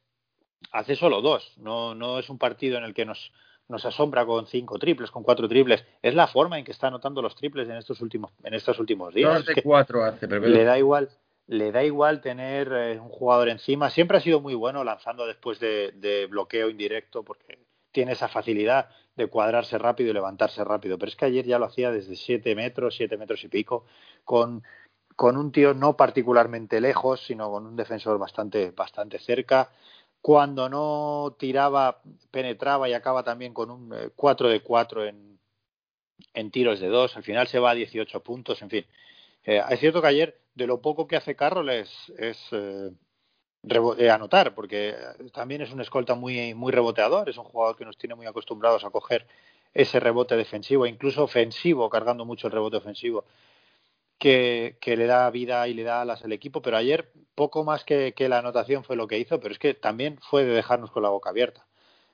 hace 0.72 0.96
solo 0.96 1.22
dos, 1.22 1.54
no, 1.58 1.96
no 1.96 2.20
es 2.20 2.30
un 2.30 2.38
partido 2.38 2.78
en 2.78 2.84
el 2.84 2.94
que 2.94 3.06
nos, 3.06 3.32
nos 3.70 3.86
asombra 3.86 4.26
con 4.26 4.48
cinco 4.48 4.80
triples, 4.80 5.12
con 5.12 5.24
cuatro 5.24 5.48
triples. 5.48 5.84
Es 6.02 6.16
la 6.16 6.28
forma 6.28 6.58
en 6.58 6.66
que 6.66 6.72
está 6.72 6.88
anotando 6.88 7.22
los 7.22 7.36
triples 7.36 7.68
en 7.70 7.76
estos 7.76 8.02
últimos, 8.02 8.32
en 8.44 8.54
estos 8.54 8.80
últimos 8.80 9.14
días. 9.14 9.46
de 9.46 9.62
cuatro 9.62 10.04
hace, 10.04 10.28
pero 10.28 10.48
le 10.48 10.64
da 10.64 10.78
igual, 10.78 11.10
le 11.48 11.72
da 11.72 11.84
igual 11.84 12.22
tener 12.22 12.72
eh, 12.72 13.00
un 13.00 13.10
jugador 13.10 13.50
encima. 13.50 13.90
Siempre 13.90 14.18
ha 14.18 14.22
sido 14.22 14.40
muy 14.40 14.56
bueno 14.56 14.84
lanzando 14.84 15.26
después 15.26 15.60
de, 15.60 15.92
de, 15.94 16.28
bloqueo 16.28 16.70
indirecto 16.70 17.24
porque 17.24 17.60
tiene 17.92 18.14
esa 18.14 18.28
facilidad 18.28 18.90
de 19.16 19.28
cuadrarse 19.28 19.78
rápido 19.78 20.12
y 20.12 20.14
levantarse 20.14 20.64
rápido. 20.64 20.98
Pero 20.98 21.10
es 21.10 21.16
que 21.16 21.26
ayer 21.26 21.46
ya 21.46 21.60
lo 21.60 21.66
hacía 21.66 21.92
desde 21.92 22.16
siete 22.16 22.56
metros, 22.56 22.96
siete 22.96 23.18
metros 23.18 23.44
y 23.44 23.50
pico, 23.50 23.86
con, 24.24 24.64
con 25.16 25.36
un 25.36 25.52
tío 25.52 25.74
no 25.74 25.98
particularmente 25.98 26.80
lejos, 26.80 27.26
sino 27.26 27.52
con 27.52 27.66
un 27.66 27.76
defensor 27.76 28.18
bastante, 28.20 28.72
bastante 28.72 29.20
cerca 29.20 29.72
cuando 30.28 30.68
no 30.68 31.38
tiraba, 31.40 32.02
penetraba 32.32 32.90
y 32.90 32.94
acaba 32.94 33.24
también 33.24 33.54
con 33.54 33.72
un 33.72 34.12
4 34.14 34.50
eh, 34.50 34.52
de 34.52 34.60
4 34.60 35.06
en, 35.06 35.40
en 36.34 36.52
tiros 36.52 36.82
de 36.82 36.90
2. 36.90 37.16
Al 37.16 37.24
final 37.24 37.48
se 37.48 37.60
va 37.60 37.70
a 37.70 37.76
18 37.76 38.22
puntos, 38.24 38.62
en 38.62 38.70
fin. 38.70 38.86
Eh, 39.46 39.62
es 39.70 39.80
cierto 39.80 40.02
que 40.02 40.08
ayer, 40.10 40.38
de 40.54 40.68
lo 40.68 40.82
poco 40.82 41.08
que 41.08 41.16
hace 41.16 41.38
Carroll 41.38 41.70
es, 41.70 41.90
es 42.18 42.38
eh, 42.52 42.92
anotar, 44.12 44.54
porque 44.54 44.96
también 45.32 45.62
es 45.62 45.72
un 45.72 45.80
escolta 45.80 46.14
muy, 46.14 46.54
muy 46.54 46.74
reboteador, 46.74 47.30
es 47.30 47.38
un 47.38 47.46
jugador 47.46 47.78
que 47.78 47.86
nos 47.86 47.98
tiene 47.98 48.16
muy 48.16 48.26
acostumbrados 48.26 48.84
a 48.84 48.90
coger 48.90 49.26
ese 49.74 49.98
rebote 50.02 50.36
defensivo, 50.36 50.86
incluso 50.86 51.24
ofensivo, 51.24 51.90
cargando 51.90 52.26
mucho 52.26 52.48
el 52.48 52.54
rebote 52.54 52.76
ofensivo, 52.76 53.24
que, 54.18 54.78
le 54.84 55.06
da 55.06 55.30
vida 55.32 55.68
y 55.68 55.74
le 55.74 55.84
da 55.84 56.02
alas 56.02 56.24
al 56.24 56.32
equipo. 56.34 56.62
Pero 56.62 56.78
ayer, 56.78 57.12
poco 57.36 57.64
más 57.64 57.84
que, 57.84 58.14
que 58.14 58.30
la 58.30 58.40
anotación 58.40 58.84
fue 58.84 58.96
lo 58.96 59.08
que 59.08 59.20
hizo, 59.20 59.40
pero 59.40 59.54
es 59.54 59.60
que 59.60 59.74
también 59.74 60.20
fue 60.22 60.46
de 60.46 60.54
dejarnos 60.54 60.92
con 60.92 61.04
la 61.04 61.10
boca 61.10 61.30
abierta. 61.30 61.68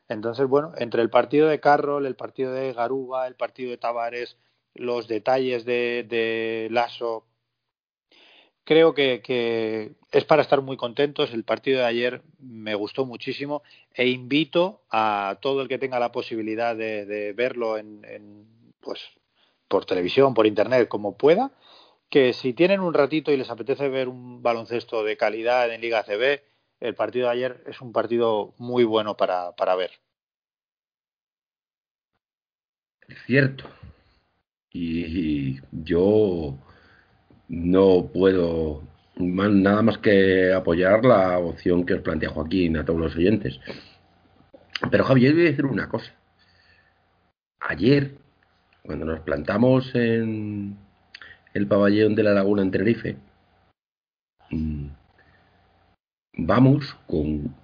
Entonces, 0.09 0.47
bueno, 0.47 0.73
entre 0.77 1.01
el 1.01 1.09
partido 1.09 1.47
de 1.47 1.59
Carroll, 1.59 2.05
el 2.05 2.15
partido 2.15 2.51
de 2.53 2.73
Garuba, 2.73 3.27
el 3.27 3.35
partido 3.35 3.71
de 3.71 3.77
Tavares, 3.77 4.37
los 4.75 5.07
detalles 5.07 5.65
de, 5.65 6.05
de 6.07 6.67
Lasso, 6.71 7.25
creo 8.63 8.93
que, 8.93 9.95
es 10.11 10.25
para 10.25 10.41
estar 10.41 10.61
muy 10.61 10.77
contentos. 10.77 11.33
El 11.33 11.43
partido 11.43 11.79
de 11.79 11.85
ayer 11.85 12.21
me 12.39 12.75
gustó 12.75 13.05
muchísimo 13.05 13.63
e 13.93 14.07
invito 14.07 14.81
a 14.89 15.37
todo 15.41 15.61
el 15.61 15.67
que 15.67 15.77
tenga 15.77 15.99
la 15.99 16.11
posibilidad 16.11 16.75
de, 16.75 17.33
verlo 17.35 17.77
en, 17.77 18.47
pues, 18.79 19.01
por 19.67 19.85
televisión, 19.85 20.33
por 20.33 20.47
internet, 20.47 20.87
como 20.87 21.17
pueda, 21.17 21.51
que 22.14 22.32
si 22.34 22.53
tienen 22.53 22.80
un 22.80 22.93
ratito 22.93 23.32
y 23.32 23.38
les 23.38 23.49
apetece 23.49 23.89
ver 23.89 24.07
un 24.07 24.43
baloncesto 24.43 25.03
de 25.03 25.18
calidad 25.18 25.74
en 25.74 25.82
Liga 25.82 26.03
CB, 26.03 26.43
el 26.80 26.93
partido 26.93 27.26
de 27.26 27.32
ayer 27.32 27.64
es 27.66 27.82
un 27.82 27.91
partido 27.91 28.53
muy 28.59 28.84
bueno 28.84 29.18
para, 29.18 29.53
para 29.53 29.74
ver. 29.74 29.89
Cierto. 33.26 33.68
y 34.70 35.59
yo 35.72 36.55
no 37.47 38.11
puedo 38.14 38.84
nada 39.16 39.82
más 39.82 39.97
que 39.97 40.53
apoyar 40.53 41.03
la 41.05 41.39
opción 41.39 41.84
que 41.84 41.95
os 41.95 42.01
plantea 42.01 42.30
Joaquín 42.30 42.78
a 42.78 42.86
todos 42.86 42.99
los 42.99 43.16
oyentes. 43.16 43.59
Pero 44.91 45.03
Javier, 45.03 45.34
voy 45.34 45.47
a 45.47 45.49
decir 45.49 45.66
una 45.66 45.89
cosa. 45.89 46.14
Ayer, 47.59 48.20
cuando 48.84 49.03
nos 49.03 49.22
plantamos 49.22 49.95
en 49.95 50.82
el 51.53 51.67
pabellón 51.67 52.15
de 52.15 52.23
la 52.23 52.33
Laguna 52.33 52.61
en 52.61 52.71
Tenerife, 52.71 53.17
vamos 56.37 56.95
con 57.07 57.55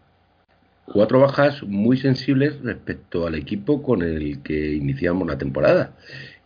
cuatro 0.85 1.19
bajas 1.19 1.63
muy 1.63 1.97
sensibles 1.97 2.61
respecto 2.61 3.27
al 3.27 3.35
equipo 3.35 3.83
con 3.83 4.01
el 4.01 4.41
que 4.43 4.73
iniciamos 4.73 5.27
la 5.27 5.37
temporada. 5.37 5.95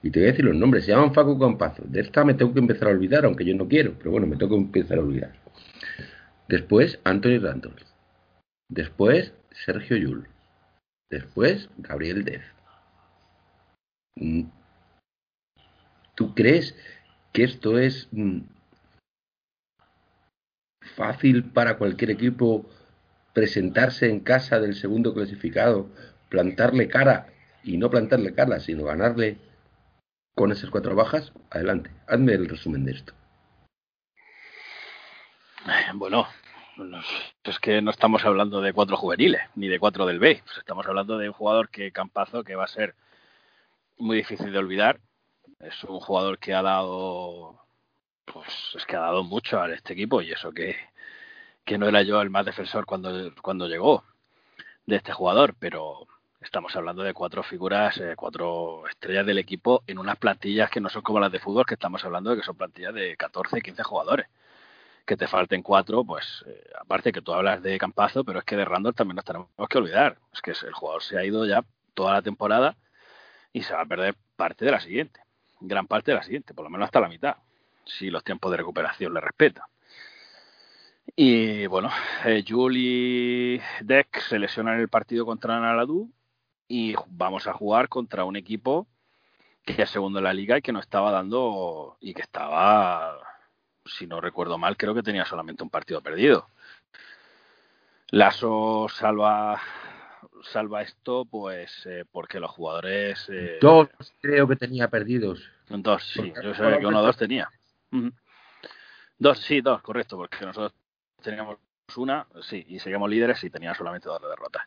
Y 0.01 0.11
te 0.11 0.19
voy 0.19 0.27
a 0.27 0.31
decir 0.31 0.45
los 0.45 0.55
nombres. 0.55 0.85
Se 0.85 0.91
llaman 0.91 1.13
Facu 1.13 1.39
Campazo. 1.39 1.83
De 1.85 2.01
esta 2.01 2.25
me 2.25 2.33
tengo 2.33 2.53
que 2.53 2.59
empezar 2.59 2.89
a 2.89 2.91
olvidar, 2.91 3.23
aunque 3.23 3.45
yo 3.45 3.55
no 3.55 3.67
quiero. 3.69 3.93
Pero 3.97 4.11
bueno, 4.11 4.27
me 4.27 4.35
tengo 4.35 4.55
que 4.55 4.63
empezar 4.63 4.97
a 4.97 5.01
olvidar. 5.01 5.33
Después, 6.49 6.99
Anthony 7.05 7.39
Randolph. 7.39 7.81
Después, 8.69 9.33
Sergio 9.51 9.95
Yul. 9.95 10.27
Después, 11.09 11.69
Gabriel 11.77 12.25
Dez. 12.25 12.43
¿Tú 16.15 16.35
crees 16.35 16.75
que 17.34 17.43
esto 17.43 17.79
es 17.79 18.07
mm, 18.11 18.41
fácil 20.95 21.43
para 21.51 21.77
cualquier 21.77 22.11
equipo 22.11 22.69
presentarse 23.34 24.09
en 24.09 24.19
casa 24.19 24.59
del 24.59 24.75
segundo 24.75 25.13
clasificado, 25.13 25.89
plantarle 26.29 26.88
cara 26.88 27.27
y 27.63 27.77
no 27.77 27.89
plantarle 27.89 28.34
cara, 28.34 28.59
sino 28.59 28.86
ganarle 28.86 29.38
con 30.36 30.51
esas 30.51 30.69
cuatro 30.69 30.95
bajas, 30.95 31.34
adelante, 31.49 31.91
hazme 32.07 32.34
el 32.34 32.47
resumen 32.47 32.86
de 32.86 32.91
esto. 32.91 33.13
Eh, 35.65 35.91
bueno, 35.95 36.27
es 37.43 37.59
que 37.59 37.81
no 37.81 37.91
estamos 37.91 38.25
hablando 38.25 38.61
de 38.61 38.73
cuatro 38.73 38.97
juveniles, 38.97 39.41
ni 39.55 39.67
de 39.67 39.79
cuatro 39.79 40.05
del 40.05 40.19
B. 40.19 40.43
Estamos 40.57 40.86
hablando 40.88 41.17
de 41.17 41.29
un 41.29 41.34
jugador 41.34 41.69
que 41.69 41.91
Campazo, 41.91 42.43
que 42.43 42.55
va 42.55 42.65
a 42.65 42.67
ser 42.67 42.95
muy 43.97 44.17
difícil 44.17 44.51
de 44.51 44.57
olvidar. 44.57 44.99
Es 45.66 45.84
un 45.86 45.99
jugador 45.99 46.39
que 46.39 46.53
ha 46.53 46.61
dado, 46.61 47.59
pues 48.26 48.47
es 48.76 48.86
que 48.86 48.95
ha 48.95 49.01
dado 49.01 49.24
mucho 49.24 49.61
a 49.61 49.72
este 49.74 49.93
equipo 49.93 50.22
y 50.22 50.32
eso 50.32 50.51
que, 50.51 50.76
que 51.66 51.78
no 51.78 51.88
era 51.88 52.01
yo 52.03 52.22
el 52.22 52.30
más 52.30 52.45
defensor 52.45 52.86
cuando, 52.86 53.34
cuando 53.41 53.68
llegó 53.68 54.03
de 54.86 54.97
este 54.97 55.14
jugador, 55.14 55.55
pero 55.59 56.07
Estamos 56.43 56.76
hablando 56.76 57.03
de 57.03 57.14
cuatro 57.14 57.41
figuras, 57.41 57.97
eh, 57.99 58.16
cuatro 58.18 58.86
estrellas 58.89 59.26
del 59.26 59.38
equipo 59.38 59.82
en 59.88 59.97
unas 59.97 60.18
plantillas 60.18 60.70
que 60.70 60.82
no 60.82 60.89
son 60.89 61.01
como 61.01 61.20
las 61.22 61.32
de 61.32 61.39
fútbol, 61.39 61.66
que 61.66 61.76
estamos 61.76 62.03
hablando 62.03 62.32
de 62.32 62.38
que 62.38 62.43
son 62.43 62.57
plantillas 62.57 62.93
de 62.93 63.16
14, 63.16 63.61
15 63.61 63.82
jugadores. 63.84 64.28
Que 65.05 65.16
te 65.16 65.28
falten 65.28 65.61
cuatro, 65.64 66.03
pues 66.03 66.43
eh, 66.47 66.70
aparte 66.80 67.14
que 67.14 67.22
tú 67.22 67.34
hablas 67.34 67.64
de 67.64 67.78
Campazo, 67.78 68.26
pero 68.26 68.39
es 68.39 68.45
que 68.45 68.57
de 68.57 68.66
Randall 68.66 68.93
también 68.93 69.16
nos 69.16 69.26
tenemos 69.26 69.47
que 69.70 69.78
olvidar. 69.78 70.18
Es 70.34 70.41
que 70.41 70.51
el 70.51 70.74
jugador 70.74 71.01
se 71.01 71.18
ha 71.18 71.24
ido 71.24 71.45
ya 71.45 71.64
toda 71.93 72.14
la 72.14 72.22
temporada 72.22 72.76
y 73.53 73.64
se 73.64 73.74
va 73.74 73.82
a 73.82 73.86
perder 73.86 74.16
parte 74.36 74.66
de 74.66 74.72
la 74.72 74.82
siguiente, 74.82 75.22
gran 75.64 75.88
parte 75.88 76.11
de 76.11 76.18
la 76.18 76.24
siguiente, 76.24 76.53
por 76.53 76.64
lo 76.64 76.70
menos 76.70 76.86
hasta 76.86 76.99
la 76.99 77.09
mitad, 77.09 77.38
si 77.86 78.09
los 78.09 78.24
tiempos 78.24 78.51
de 78.51 78.57
recuperación 78.57 79.14
le 79.14 79.22
respetan. 79.22 79.66
Y 81.16 81.68
bueno, 81.68 81.89
eh, 82.26 82.43
Julie 82.47 83.61
Deck 83.82 84.20
se 84.22 84.39
lesiona 84.39 84.74
en 84.74 84.82
el 84.82 84.89
partido 84.89 85.26
contra 85.26 85.59
Naladú 85.59 86.11
y 86.68 86.95
vamos 87.07 87.47
a 87.47 87.53
jugar 87.53 87.89
contra 87.89 88.24
un 88.26 88.36
equipo 88.36 88.88
que 89.66 89.82
es 89.82 89.89
segundo 89.89 90.20
en 90.20 90.26
la 90.26 90.34
liga 90.34 90.57
y 90.57 90.61
que 90.61 90.72
no 90.72 90.80
estaba 90.80 91.11
dando 91.11 91.97
y 91.99 92.14
que 92.14 92.22
estaba, 92.22 93.18
si 93.86 94.07
no 94.07 94.22
recuerdo 94.22 94.57
mal, 94.57 94.76
creo 94.78 94.93
que 94.93 95.03
tenía 95.03 95.26
solamente 95.26 95.64
un 95.64 95.70
partido 95.70 96.01
perdido. 96.01 96.49
Lasso 98.09 98.88
salva 98.89 99.61
salva 100.43 100.81
esto 100.81 101.25
pues 101.25 101.85
eh, 101.85 102.05
porque 102.11 102.39
los 102.39 102.51
jugadores 102.51 103.27
eh, 103.29 103.57
dos 103.61 103.89
creo 104.21 104.47
que 104.47 104.55
tenía 104.55 104.87
perdidos. 104.89 105.49
Dos 105.69 106.03
sí 106.07 106.33
yo 106.43 106.53
sé 106.53 106.79
que 106.79 106.85
uno 106.85 106.99
o 106.99 107.03
dos 107.03 107.17
tenía. 107.17 107.49
Dos 109.17 109.39
sí 109.39 109.61
dos 109.61 109.81
correcto 109.81 110.17
porque 110.17 110.45
nosotros 110.45 110.73
teníamos 111.21 111.57
una 111.95 112.27
sí 112.41 112.65
y 112.67 112.79
seguimos 112.79 113.09
líderes 113.09 113.43
y 113.43 113.49
tenía 113.49 113.73
solamente 113.73 114.09
dos 114.09 114.21
derrotas. 114.21 114.63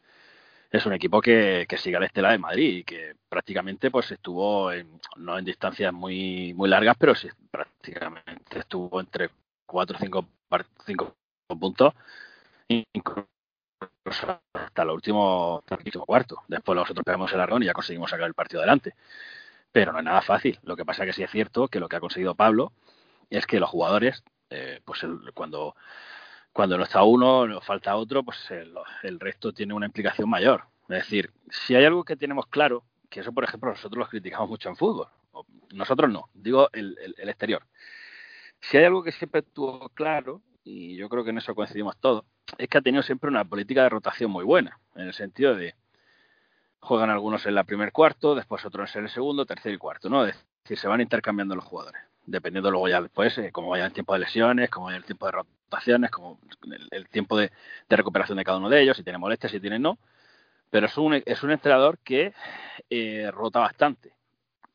Es 0.70 0.84
un 0.84 0.92
equipo 0.92 1.20
que, 1.20 1.66
sigue 1.78 1.96
a 1.96 2.00
la 2.00 2.06
estela 2.06 2.32
de 2.32 2.38
Madrid 2.38 2.78
y 2.78 2.84
que 2.84 3.14
prácticamente 3.28 3.90
pues 3.90 4.10
estuvo 4.10 4.72
en, 4.72 5.00
no 5.16 5.38
en 5.38 5.44
distancias 5.44 5.92
muy 5.92 6.52
muy 6.54 6.68
largas, 6.68 6.96
pero 6.98 7.14
sí 7.14 7.28
prácticamente 7.50 8.58
estuvo 8.58 9.00
entre 9.00 9.30
4 9.66 9.96
o 9.96 10.00
5, 10.00 10.28
cinco 10.86 11.16
puntos, 11.58 11.94
incluso 12.68 13.28
hasta 14.04 14.82
el 14.82 14.90
último, 14.90 15.62
cuarto. 16.06 16.42
Después 16.48 16.76
nosotros 16.76 17.04
pegamos 17.04 17.32
el 17.32 17.40
arrón 17.40 17.62
y 17.62 17.66
ya 17.66 17.72
conseguimos 17.72 18.10
sacar 18.10 18.26
el 18.26 18.34
partido 18.34 18.60
adelante. 18.60 18.94
Pero 19.72 19.92
no 19.92 19.98
es 19.98 20.04
nada 20.04 20.22
fácil. 20.22 20.58
Lo 20.62 20.76
que 20.76 20.84
pasa 20.84 21.04
es 21.04 21.08
que 21.08 21.12
sí 21.12 21.22
es 21.22 21.30
cierto 21.30 21.68
que 21.68 21.80
lo 21.80 21.88
que 21.88 21.96
ha 21.96 22.00
conseguido 22.00 22.34
Pablo 22.34 22.72
es 23.30 23.46
que 23.46 23.60
los 23.60 23.70
jugadores, 23.70 24.22
eh, 24.50 24.80
pues 24.84 25.04
cuando 25.34 25.74
cuando 26.56 26.78
no 26.78 26.84
está 26.84 27.02
uno, 27.02 27.46
nos 27.46 27.62
falta 27.62 27.94
otro, 27.96 28.22
pues 28.22 28.50
el, 29.02 29.20
resto 29.20 29.52
tiene 29.52 29.74
una 29.74 29.84
implicación 29.84 30.30
mayor. 30.30 30.64
Es 30.88 31.00
decir, 31.00 31.30
si 31.50 31.74
hay 31.74 31.84
algo 31.84 32.02
que 32.02 32.16
tenemos 32.16 32.46
claro, 32.46 32.82
que 33.10 33.20
eso, 33.20 33.30
por 33.30 33.44
ejemplo, 33.44 33.68
nosotros 33.68 33.98
lo 33.98 34.08
criticamos 34.08 34.48
mucho 34.48 34.70
en 34.70 34.76
fútbol, 34.76 35.06
nosotros 35.74 36.10
no, 36.10 36.30
digo 36.32 36.70
el, 36.72 36.96
exterior. 37.18 37.66
Si 38.58 38.78
hay 38.78 38.84
algo 38.84 39.02
que 39.02 39.12
siempre 39.12 39.42
tuvo 39.42 39.90
claro, 39.90 40.40
y 40.66 40.96
yo 40.96 41.08
creo 41.08 41.24
que 41.24 41.30
en 41.30 41.38
eso 41.38 41.54
coincidimos 41.54 41.96
todos, 41.98 42.24
es 42.58 42.68
que 42.68 42.78
ha 42.78 42.82
tenido 42.82 43.02
siempre 43.02 43.30
una 43.30 43.44
política 43.44 43.84
de 43.84 43.88
rotación 43.88 44.30
muy 44.30 44.44
buena, 44.44 44.78
en 44.94 45.06
el 45.06 45.14
sentido 45.14 45.54
de 45.54 45.74
juegan 46.80 47.10
algunos 47.10 47.46
en 47.46 47.54
la 47.54 47.64
primer 47.64 47.92
cuarto, 47.92 48.34
después 48.34 48.64
otros 48.64 48.94
en 48.96 49.04
el 49.04 49.10
segundo, 49.10 49.46
tercer 49.46 49.72
y 49.72 49.78
cuarto, 49.78 50.08
¿no? 50.08 50.26
Es 50.26 50.36
decir, 50.64 50.78
se 50.78 50.88
van 50.88 51.00
intercambiando 51.00 51.54
los 51.54 51.64
jugadores 51.64 52.02
dependiendo 52.26 52.70
luego 52.70 52.88
ya 52.88 53.00
después, 53.00 53.36
eh, 53.38 53.50
cómo 53.52 53.70
vaya 53.70 53.86
el 53.86 53.92
tiempo 53.92 54.12
de 54.12 54.20
lesiones, 54.20 54.68
cómo 54.68 54.86
vaya 54.86 54.98
el 54.98 55.04
tiempo 55.04 55.26
de 55.26 55.32
rotaciones, 55.32 56.10
como 56.10 56.38
el, 56.90 57.08
tiempo 57.08 57.38
de, 57.38 57.50
recuperación 57.88 58.36
de 58.36 58.44
cada 58.44 58.58
uno 58.58 58.68
de 58.68 58.82
ellos, 58.82 58.96
si 58.96 59.04
tiene 59.04 59.18
molestias, 59.18 59.52
si 59.52 59.60
tiene 59.60 59.78
no. 59.78 59.98
Pero 60.70 60.86
es 60.86 60.98
un, 60.98 61.22
es 61.24 61.42
un 61.42 61.52
entrenador 61.52 61.98
que 61.98 62.34
eh, 62.90 63.30
rota 63.32 63.60
bastante, 63.60 64.12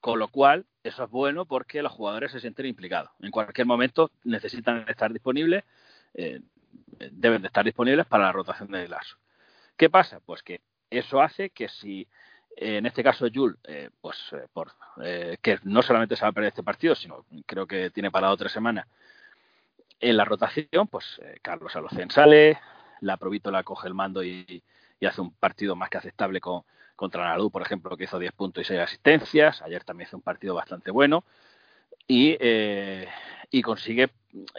con 0.02 0.20
lo 0.20 0.28
cual 0.28 0.66
eso 0.84 1.04
es 1.06 1.10
bueno 1.10 1.46
porque 1.46 1.82
los 1.82 1.94
jugadores 1.94 2.32
se 2.32 2.40
sienten 2.40 2.66
implicados. 2.66 3.12
En 3.22 3.32
cualquier 3.32 3.68
momento 3.68 4.12
necesitan 4.24 4.86
estar 4.90 5.14
disponibles, 5.14 5.64
eh, 6.14 6.42
deben 7.12 7.42
de 7.42 7.48
estar 7.48 7.64
disponibles 7.64 8.06
para 8.08 8.26
la 8.26 8.32
rotación 8.34 8.72
del 8.72 8.90
lazo. 8.92 9.18
¿Qué 9.78 9.90
pasa? 9.90 10.20
Pues 10.20 10.44
que 10.44 10.62
eso 10.90 11.22
hace 11.22 11.52
que 11.52 11.70
si 11.70 12.08
en 12.56 12.86
este 12.86 13.04
caso, 13.04 13.28
Jules, 13.34 13.58
eh, 13.64 13.90
pues 14.02 14.18
eh, 14.34 14.48
por, 14.52 14.72
eh, 15.02 15.38
que 15.42 15.60
no 15.64 15.82
solamente 15.82 16.16
se 16.16 16.24
va 16.24 16.30
a 16.30 16.32
perder 16.32 16.50
este 16.50 16.64
partido, 16.64 16.96
sino 16.96 17.26
creo 17.46 17.66
que 17.66 17.90
tiene 17.92 18.12
parado 18.12 18.38
tres 18.38 18.52
semanas. 18.52 18.88
En 20.00 20.18
la 20.18 20.26
rotación, 20.26 20.88
pues 20.88 21.22
Carlos 21.42 21.76
Alocen 21.76 22.10
sale, 22.10 22.60
la 23.02 23.18
Provítola 23.18 23.64
coge 23.64 23.88
el 23.88 23.94
mando 23.94 24.24
y, 24.24 24.64
hace 25.08 25.22
un 25.22 25.34
partido 25.34 25.76
más 25.76 25.90
que 25.90 25.98
aceptable 25.98 26.40
con, 26.40 26.64
contra 27.02 27.26
Nalú, 27.26 27.50
por 27.50 27.64
ejemplo, 27.64 27.98
que 27.98 28.04
hizo 28.04 28.20
10 28.20 28.32
puntos 28.34 28.62
y 28.62 28.66
6 28.68 28.80
asistencias. 28.80 29.62
Ayer 29.64 29.84
también 29.84 30.08
hizo 30.08 30.18
un 30.18 30.24
partido 30.24 30.54
bastante 30.54 30.92
bueno. 30.92 31.26
Y, 32.08 32.38
y 33.50 33.62
consigue 33.62 34.12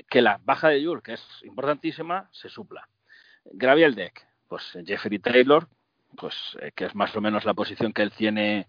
que 0.09 0.23
la 0.23 0.41
baja 0.45 0.69
de 0.69 0.85
Jules, 0.85 1.03
que 1.03 1.15
es 1.15 1.23
importantísima, 1.45 2.29
se 2.33 2.49
supla. 2.49 2.89
Deck, 3.45 4.27
pues 4.49 4.63
Jeffrey 4.87 5.19
Taylor, 5.19 5.69
pues 6.17 6.35
eh, 6.61 6.73
que 6.75 6.87
es 6.87 6.95
más 6.95 7.15
o 7.17 7.21
menos 7.21 7.45
la 7.45 7.55
posición 7.55 7.93
que 7.93 8.03
él 8.03 8.13
tiene 8.13 8.69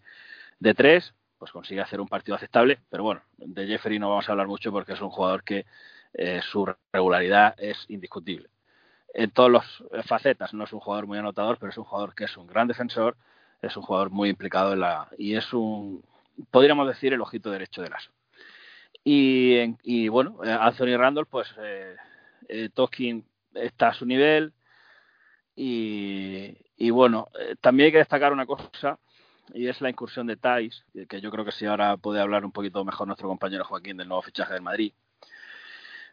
de 0.60 0.74
tres, 0.74 1.14
pues 1.38 1.52
consigue 1.52 1.82
hacer 1.82 2.00
un 2.00 2.08
partido 2.08 2.36
aceptable, 2.36 2.80
pero 2.90 3.04
bueno, 3.04 3.22
de 3.38 3.68
Jeffrey 3.68 4.00
no 4.00 4.10
vamos 4.10 4.28
a 4.28 4.32
hablar 4.32 4.48
mucho 4.48 4.72
porque 4.72 4.94
es 4.94 5.02
un 5.02 5.10
jugador 5.10 5.44
que 5.44 5.66
eh, 6.14 6.42
su 6.42 6.74
regularidad 6.92 7.56
es 7.58 7.86
indiscutible. 7.90 8.50
En 9.14 9.30
todas 9.32 9.52
las 9.52 10.06
facetas 10.06 10.54
no 10.54 10.64
es 10.64 10.74
un 10.74 10.80
jugador 10.80 11.06
muy 11.06 11.18
anotador, 11.18 11.58
pero 11.60 11.72
es 11.72 11.78
un 11.78 11.84
jugador 11.84 12.16
que 12.16 12.24
es 12.24 12.38
un 12.38 12.48
gran 12.48 12.68
defensor, 12.68 13.16
es 13.64 13.76
un 13.78 13.84
jugador 13.84 14.10
muy 14.12 14.30
implicado 14.30 14.74
en 14.74 14.82
la 14.82 15.08
y 15.18 15.36
es 15.36 15.54
un 15.54 16.04
podríamos 16.52 16.88
decir 16.88 17.14
el 17.14 17.22
ojito 17.22 17.50
derecho 17.52 17.82
de 17.82 17.90
lazo. 17.90 18.12
Y, 19.04 19.76
y 19.84 20.08
bueno, 20.08 20.40
eh, 20.44 20.58
Anthony 20.60 20.98
Randall, 20.98 21.26
pues 21.26 21.54
eh, 21.60 21.96
eh, 22.48 22.70
Toskin 22.74 23.26
está 23.54 23.90
a 23.90 23.94
su 23.94 24.06
nivel. 24.06 24.54
Y, 25.56 26.58
y 26.78 26.90
bueno, 26.90 27.30
eh, 27.40 27.56
también 27.62 27.88
hay 27.88 27.92
que 27.92 27.98
destacar 28.00 28.34
una 28.34 28.46
cosa, 28.46 28.98
y 29.54 29.68
es 29.68 29.82
la 29.82 29.90
incursión 29.90 30.26
de 30.26 30.38
Thais, 30.38 30.84
que 31.08 31.22
yo 31.22 31.30
creo 31.32 31.46
que 31.46 31.52
si 31.52 31.66
ahora 31.66 31.98
puede 31.98 32.22
hablar 32.22 32.44
un 32.46 32.52
poquito 32.52 32.84
mejor 32.84 33.08
nuestro 33.08 33.28
compañero 33.28 33.66
Joaquín 33.66 33.98
del 33.98 34.08
nuevo 34.08 34.24
fichaje 34.24 34.54
del 34.54 34.64
Madrid. 34.64 34.94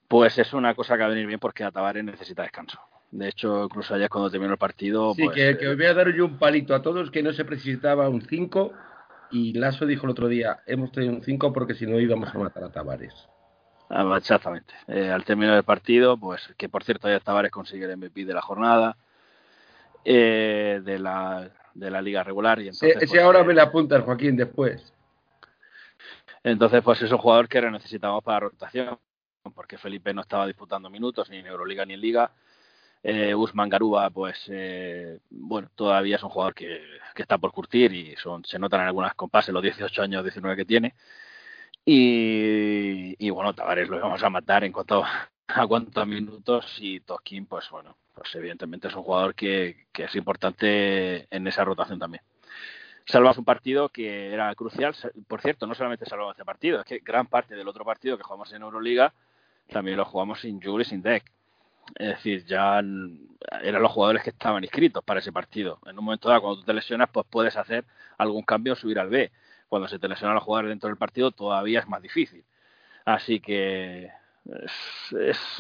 Pues 0.08 0.36
es 0.38 0.52
una 0.52 0.74
cosa 0.74 0.96
que 0.96 1.02
va 1.02 1.06
a 1.06 1.10
venir 1.10 1.26
bien 1.26 1.38
porque 1.38 1.70
Tavares 1.70 2.04
necesita 2.04 2.42
descanso. 2.42 2.80
De 3.10 3.28
hecho, 3.28 3.64
incluso 3.64 3.94
ayer 3.94 4.08
cuando 4.08 4.30
terminó 4.30 4.52
el 4.52 4.58
partido. 4.58 5.14
Sí, 5.14 5.24
pues, 5.24 5.34
que, 5.34 5.58
que 5.58 5.68
os 5.68 5.76
voy 5.76 5.86
a 5.86 5.94
dar 5.94 6.12
yo 6.12 6.24
un 6.24 6.38
palito 6.38 6.74
a 6.74 6.82
todos 6.82 7.10
que 7.10 7.22
no 7.22 7.32
se 7.32 7.44
necesitaba 7.44 8.08
un 8.08 8.22
5 8.22 8.72
y 9.32 9.52
Lasso 9.54 9.86
dijo 9.86 10.06
el 10.06 10.12
otro 10.12 10.28
día, 10.28 10.60
hemos 10.66 10.92
tenido 10.92 11.14
un 11.14 11.22
5 11.22 11.52
porque 11.52 11.74
si 11.74 11.86
no 11.86 11.98
íbamos 11.98 12.34
a 12.34 12.38
matar 12.38 12.64
a 12.64 12.72
Tavares. 12.72 13.14
Ah, 13.88 14.14
Exactamente. 14.16 14.72
Eh, 14.86 15.10
al 15.10 15.24
término 15.24 15.54
del 15.54 15.64
partido, 15.64 16.16
pues 16.16 16.52
que 16.56 16.68
por 16.68 16.84
cierto 16.84 17.08
ya 17.08 17.18
Tavares 17.20 17.50
consigue 17.50 17.86
el 17.86 17.96
MVP 17.96 18.24
de 18.24 18.34
la 18.34 18.42
jornada, 18.42 18.96
eh, 20.04 20.80
de, 20.84 20.98
la, 20.98 21.50
de 21.74 21.90
la 21.90 22.00
liga 22.00 22.22
regular. 22.22 22.60
Y 22.60 22.68
entonces, 22.68 22.96
ese 22.96 23.06
pues, 23.06 23.22
ahora 23.22 23.40
eh, 23.40 23.44
me 23.44 23.54
la 23.54 23.64
apunta 23.64 23.96
el 23.96 24.02
Joaquín 24.02 24.36
después. 24.36 24.92
Entonces, 26.42 26.82
pues 26.82 27.02
es 27.02 27.12
un 27.12 27.18
jugador 27.18 27.48
que 27.48 27.60
necesitamos 27.60 28.22
para 28.22 28.40
rotación, 28.40 28.98
porque 29.54 29.76
Felipe 29.76 30.14
no 30.14 30.22
estaba 30.22 30.46
disputando 30.46 30.88
minutos 30.88 31.28
ni 31.28 31.38
en 31.38 31.46
Euroliga 31.46 31.84
ni 31.84 31.94
en 31.94 32.00
Liga. 32.00 32.30
Eh, 33.02 33.34
Usman 33.34 33.68
Garuba, 33.68 34.10
pues 34.10 34.38
eh, 34.48 35.20
bueno, 35.30 35.70
todavía 35.74 36.16
es 36.16 36.22
un 36.22 36.30
jugador 36.30 36.54
que, 36.54 36.82
que 37.14 37.22
está 37.22 37.38
por 37.38 37.52
curtir 37.52 37.92
y 37.92 38.16
son, 38.16 38.44
se 38.44 38.58
notan 38.58 38.82
en 38.82 38.88
algunas 38.88 39.14
compases 39.14 39.54
los 39.54 39.62
18 39.62 40.02
años, 40.02 40.22
19 40.22 40.56
que 40.56 40.64
tiene. 40.66 40.94
Y, 41.84 43.16
y 43.18 43.30
bueno, 43.30 43.54
Tavares 43.54 43.88
lo 43.88 44.00
vamos 44.00 44.22
a 44.22 44.30
matar 44.30 44.64
en 44.64 44.72
cuanto 44.72 45.02
a 45.48 45.66
cuántos 45.66 46.06
minutos 46.06 46.76
y 46.80 47.00
Toskin, 47.00 47.46
pues 47.46 47.68
bueno, 47.70 47.96
pues 48.14 48.34
evidentemente 48.34 48.88
es 48.88 48.94
un 48.94 49.02
jugador 49.02 49.34
que, 49.34 49.86
que 49.92 50.04
es 50.04 50.14
importante 50.14 51.26
en 51.34 51.46
esa 51.46 51.64
rotación 51.64 51.98
también 51.98 52.22
salvamos 53.06 53.38
un 53.38 53.44
partido 53.44 53.88
que 53.88 54.32
era 54.32 54.54
crucial. 54.54 54.94
Por 55.26 55.40
cierto, 55.40 55.66
no 55.66 55.74
solamente 55.74 56.06
salvamos 56.06 56.34
este 56.34 56.44
partido, 56.44 56.80
es 56.80 56.86
que 56.86 56.98
gran 57.00 57.26
parte 57.26 57.54
del 57.54 57.68
otro 57.68 57.84
partido 57.84 58.16
que 58.16 58.22
jugamos 58.22 58.52
en 58.52 58.62
Euroliga 58.62 59.12
también 59.68 59.96
lo 59.96 60.04
jugamos 60.04 60.40
sin 60.40 60.60
Jules 60.60 60.88
y 60.88 60.90
sin 60.90 61.02
Deck. 61.02 61.24
Es 61.96 62.08
decir, 62.08 62.44
ya 62.46 62.78
eran 62.78 63.82
los 63.82 63.92
jugadores 63.92 64.22
que 64.22 64.30
estaban 64.30 64.62
inscritos 64.64 65.02
para 65.04 65.20
ese 65.20 65.32
partido. 65.32 65.78
En 65.86 65.98
un 65.98 66.04
momento 66.04 66.28
dado, 66.28 66.42
cuando 66.42 66.60
tú 66.60 66.66
te 66.66 66.74
lesionas, 66.74 67.08
pues 67.12 67.26
puedes 67.28 67.56
hacer 67.56 67.84
algún 68.18 68.42
cambio 68.42 68.74
o 68.74 68.76
subir 68.76 68.98
al 68.98 69.08
B. 69.08 69.32
Cuando 69.68 69.88
se 69.88 69.98
te 69.98 70.08
lesionan 70.08 70.34
los 70.34 70.44
jugadores 70.44 70.70
dentro 70.70 70.88
del 70.88 70.98
partido, 70.98 71.30
todavía 71.30 71.80
es 71.80 71.88
más 71.88 72.02
difícil. 72.02 72.44
Así 73.04 73.40
que 73.40 74.10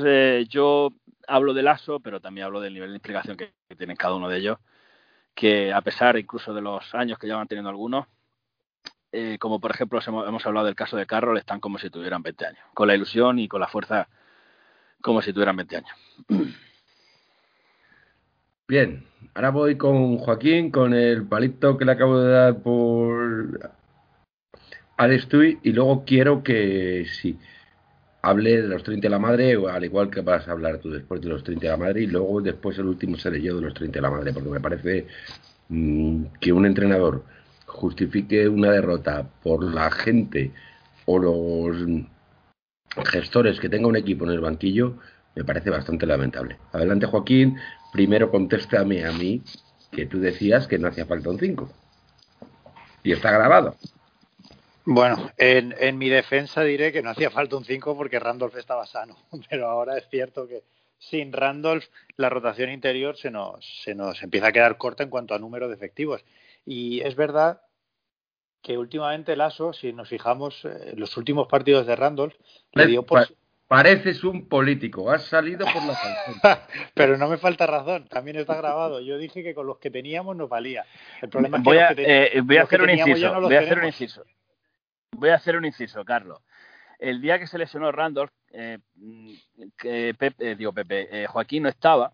eh, 0.04 0.46
yo 0.48 0.92
hablo 1.28 1.54
del 1.54 1.68
ASO, 1.68 2.00
pero 2.00 2.20
también 2.20 2.46
hablo 2.46 2.60
del 2.60 2.74
nivel 2.74 2.90
de 2.90 2.96
implicación 2.96 3.36
que, 3.36 3.52
que 3.68 3.76
tienen 3.76 3.96
cada 3.96 4.14
uno 4.14 4.28
de 4.28 4.38
ellos 4.38 4.58
que 5.34 5.72
a 5.72 5.80
pesar 5.80 6.18
incluso 6.18 6.52
de 6.52 6.60
los 6.60 6.94
años 6.94 7.18
que 7.18 7.26
llevan 7.26 7.48
teniendo 7.48 7.70
algunos, 7.70 8.06
eh, 9.12 9.38
como 9.38 9.60
por 9.60 9.70
ejemplo 9.70 9.98
hemos, 10.06 10.28
hemos, 10.28 10.46
hablado 10.46 10.66
del 10.66 10.74
caso 10.74 10.96
de 10.96 11.06
Carroll, 11.06 11.38
están 11.38 11.60
como 11.60 11.78
si 11.78 11.90
tuvieran 11.90 12.22
20 12.22 12.46
años, 12.46 12.60
con 12.74 12.86
la 12.88 12.94
ilusión 12.94 13.38
y 13.38 13.48
con 13.48 13.60
la 13.60 13.68
fuerza 13.68 14.08
como 15.00 15.22
si 15.22 15.32
tuvieran 15.32 15.56
20 15.56 15.76
años. 15.76 15.90
Bien, 18.68 19.04
ahora 19.34 19.50
voy 19.50 19.76
con 19.76 20.18
Joaquín, 20.18 20.70
con 20.70 20.94
el 20.94 21.26
palito 21.26 21.76
que 21.76 21.84
le 21.84 21.92
acabo 21.92 22.20
de 22.20 22.30
dar 22.30 22.62
por 22.62 23.72
Alex 24.96 25.28
Tui, 25.28 25.58
y 25.62 25.72
luego 25.72 26.04
quiero 26.04 26.42
que 26.44 27.04
sí 27.20 27.36
hable 28.22 28.62
de 28.62 28.68
los 28.68 28.82
30 28.82 29.06
de 29.06 29.10
la 29.10 29.18
madre, 29.18 29.56
al 29.68 29.84
igual 29.84 30.10
que 30.10 30.20
vas 30.20 30.46
a 30.46 30.52
hablar 30.52 30.78
tú 30.78 30.90
después 30.90 31.20
de 31.20 31.28
los 31.28 31.42
30 31.42 31.62
de 31.62 31.70
la 31.70 31.76
madre, 31.76 32.02
y 32.02 32.06
luego 32.06 32.40
después 32.40 32.78
el 32.78 32.86
último 32.86 33.16
seré 33.16 33.40
yo 33.40 33.56
de 33.56 33.62
los 33.62 33.74
30 33.74 33.98
de 33.98 34.02
la 34.02 34.10
madre, 34.10 34.32
porque 34.32 34.50
me 34.50 34.60
parece 34.60 35.06
mmm, 35.68 36.24
que 36.40 36.52
un 36.52 36.66
entrenador 36.66 37.24
justifique 37.66 38.48
una 38.48 38.70
derrota 38.72 39.28
por 39.42 39.64
la 39.64 39.90
gente 39.90 40.52
o 41.06 41.18
los 41.18 41.76
gestores 43.06 43.60
que 43.60 43.68
tenga 43.68 43.88
un 43.88 43.96
equipo 43.96 44.24
en 44.24 44.30
el 44.30 44.40
banquillo, 44.40 44.96
me 45.34 45.44
parece 45.44 45.70
bastante 45.70 46.06
lamentable. 46.06 46.58
Adelante, 46.72 47.06
Joaquín. 47.06 47.58
Primero 47.92 48.30
contéstame 48.30 49.04
a 49.04 49.12
mí 49.12 49.42
que 49.90 50.06
tú 50.06 50.20
decías 50.20 50.66
que 50.66 50.78
no 50.78 50.88
hacía 50.88 51.06
falta 51.06 51.30
un 51.30 51.38
5. 51.38 51.70
Y 53.02 53.12
está 53.12 53.30
grabado. 53.30 53.76
Bueno, 54.84 55.30
en, 55.36 55.74
en, 55.78 55.98
mi 55.98 56.08
defensa 56.08 56.62
diré 56.62 56.92
que 56.92 57.02
no 57.02 57.10
hacía 57.10 57.30
falta 57.30 57.56
un 57.56 57.64
5 57.64 57.96
porque 57.96 58.18
Randolph 58.18 58.56
estaba 58.56 58.86
sano, 58.86 59.16
pero 59.50 59.68
ahora 59.68 59.98
es 59.98 60.08
cierto 60.08 60.48
que 60.48 60.62
sin 60.98 61.32
Randolph 61.32 61.86
la 62.16 62.28
rotación 62.28 62.70
interior 62.70 63.16
se 63.16 63.30
nos, 63.30 63.64
se 63.82 63.94
nos 63.94 64.22
empieza 64.22 64.48
a 64.48 64.52
quedar 64.52 64.76
corta 64.76 65.02
en 65.02 65.10
cuanto 65.10 65.34
a 65.34 65.38
número 65.38 65.68
de 65.68 65.74
efectivos. 65.74 66.24
Y 66.64 67.00
es 67.00 67.16
verdad 67.16 67.62
que 68.62 68.78
últimamente 68.78 69.32
el 69.32 69.40
ASO, 69.40 69.72
si 69.72 69.92
nos 69.92 70.08
fijamos 70.08 70.64
en 70.64 70.98
los 70.98 71.16
últimos 71.16 71.48
partidos 71.48 71.86
de 71.86 71.96
Randolph, 71.96 72.34
le 72.72 72.86
dio 72.86 73.04
por... 73.04 73.26
Pareces 73.66 74.24
un 74.24 74.48
político, 74.48 75.12
has 75.12 75.26
salido 75.26 75.64
por 75.64 75.84
la. 75.84 76.66
Pero 76.94 77.16
no 77.16 77.28
me 77.28 77.38
falta 77.38 77.68
razón, 77.68 78.08
también 78.08 78.36
está 78.36 78.56
grabado. 78.56 79.00
Yo 79.00 79.16
dije 79.16 79.44
que 79.44 79.54
con 79.54 79.68
los 79.68 79.78
que 79.78 79.92
teníamos 79.92 80.34
nos 80.34 80.48
valía. 80.48 80.84
El 81.22 81.28
problema 81.28 81.58
es 81.58 81.62
que 81.62 81.70
voy 81.70 81.78
a, 81.78 81.82
los 81.82 81.88
que, 81.90 81.94
ten... 82.02 82.10
eh, 82.10 82.40
voy 82.40 82.56
a 82.56 82.60
los 82.62 82.68
que 82.68 82.76
hacer 82.76 82.82
un 82.82 82.90
inciso, 82.90 83.32
no 83.32 83.40
voy 83.42 83.54
a 83.54 83.60
hacer 83.60 83.78
un 83.78 83.84
inciso. 83.84 84.24
Voy 85.12 85.28
a 85.30 85.34
hacer 85.36 85.56
un 85.56 85.64
inciso, 85.66 86.04
Carlos. 86.04 86.40
El 86.98 87.20
día 87.22 87.38
que 87.38 87.46
se 87.46 87.58
lesionó 87.58 87.90
Randolph, 87.92 88.32
eh, 88.52 88.78
que 89.78 90.14
Pepe, 90.18 90.50
eh, 90.50 90.56
digo 90.56 90.72
Pepe, 90.72 91.22
eh, 91.22 91.26
Joaquín 91.26 91.62
no 91.62 91.68
estaba 91.68 92.12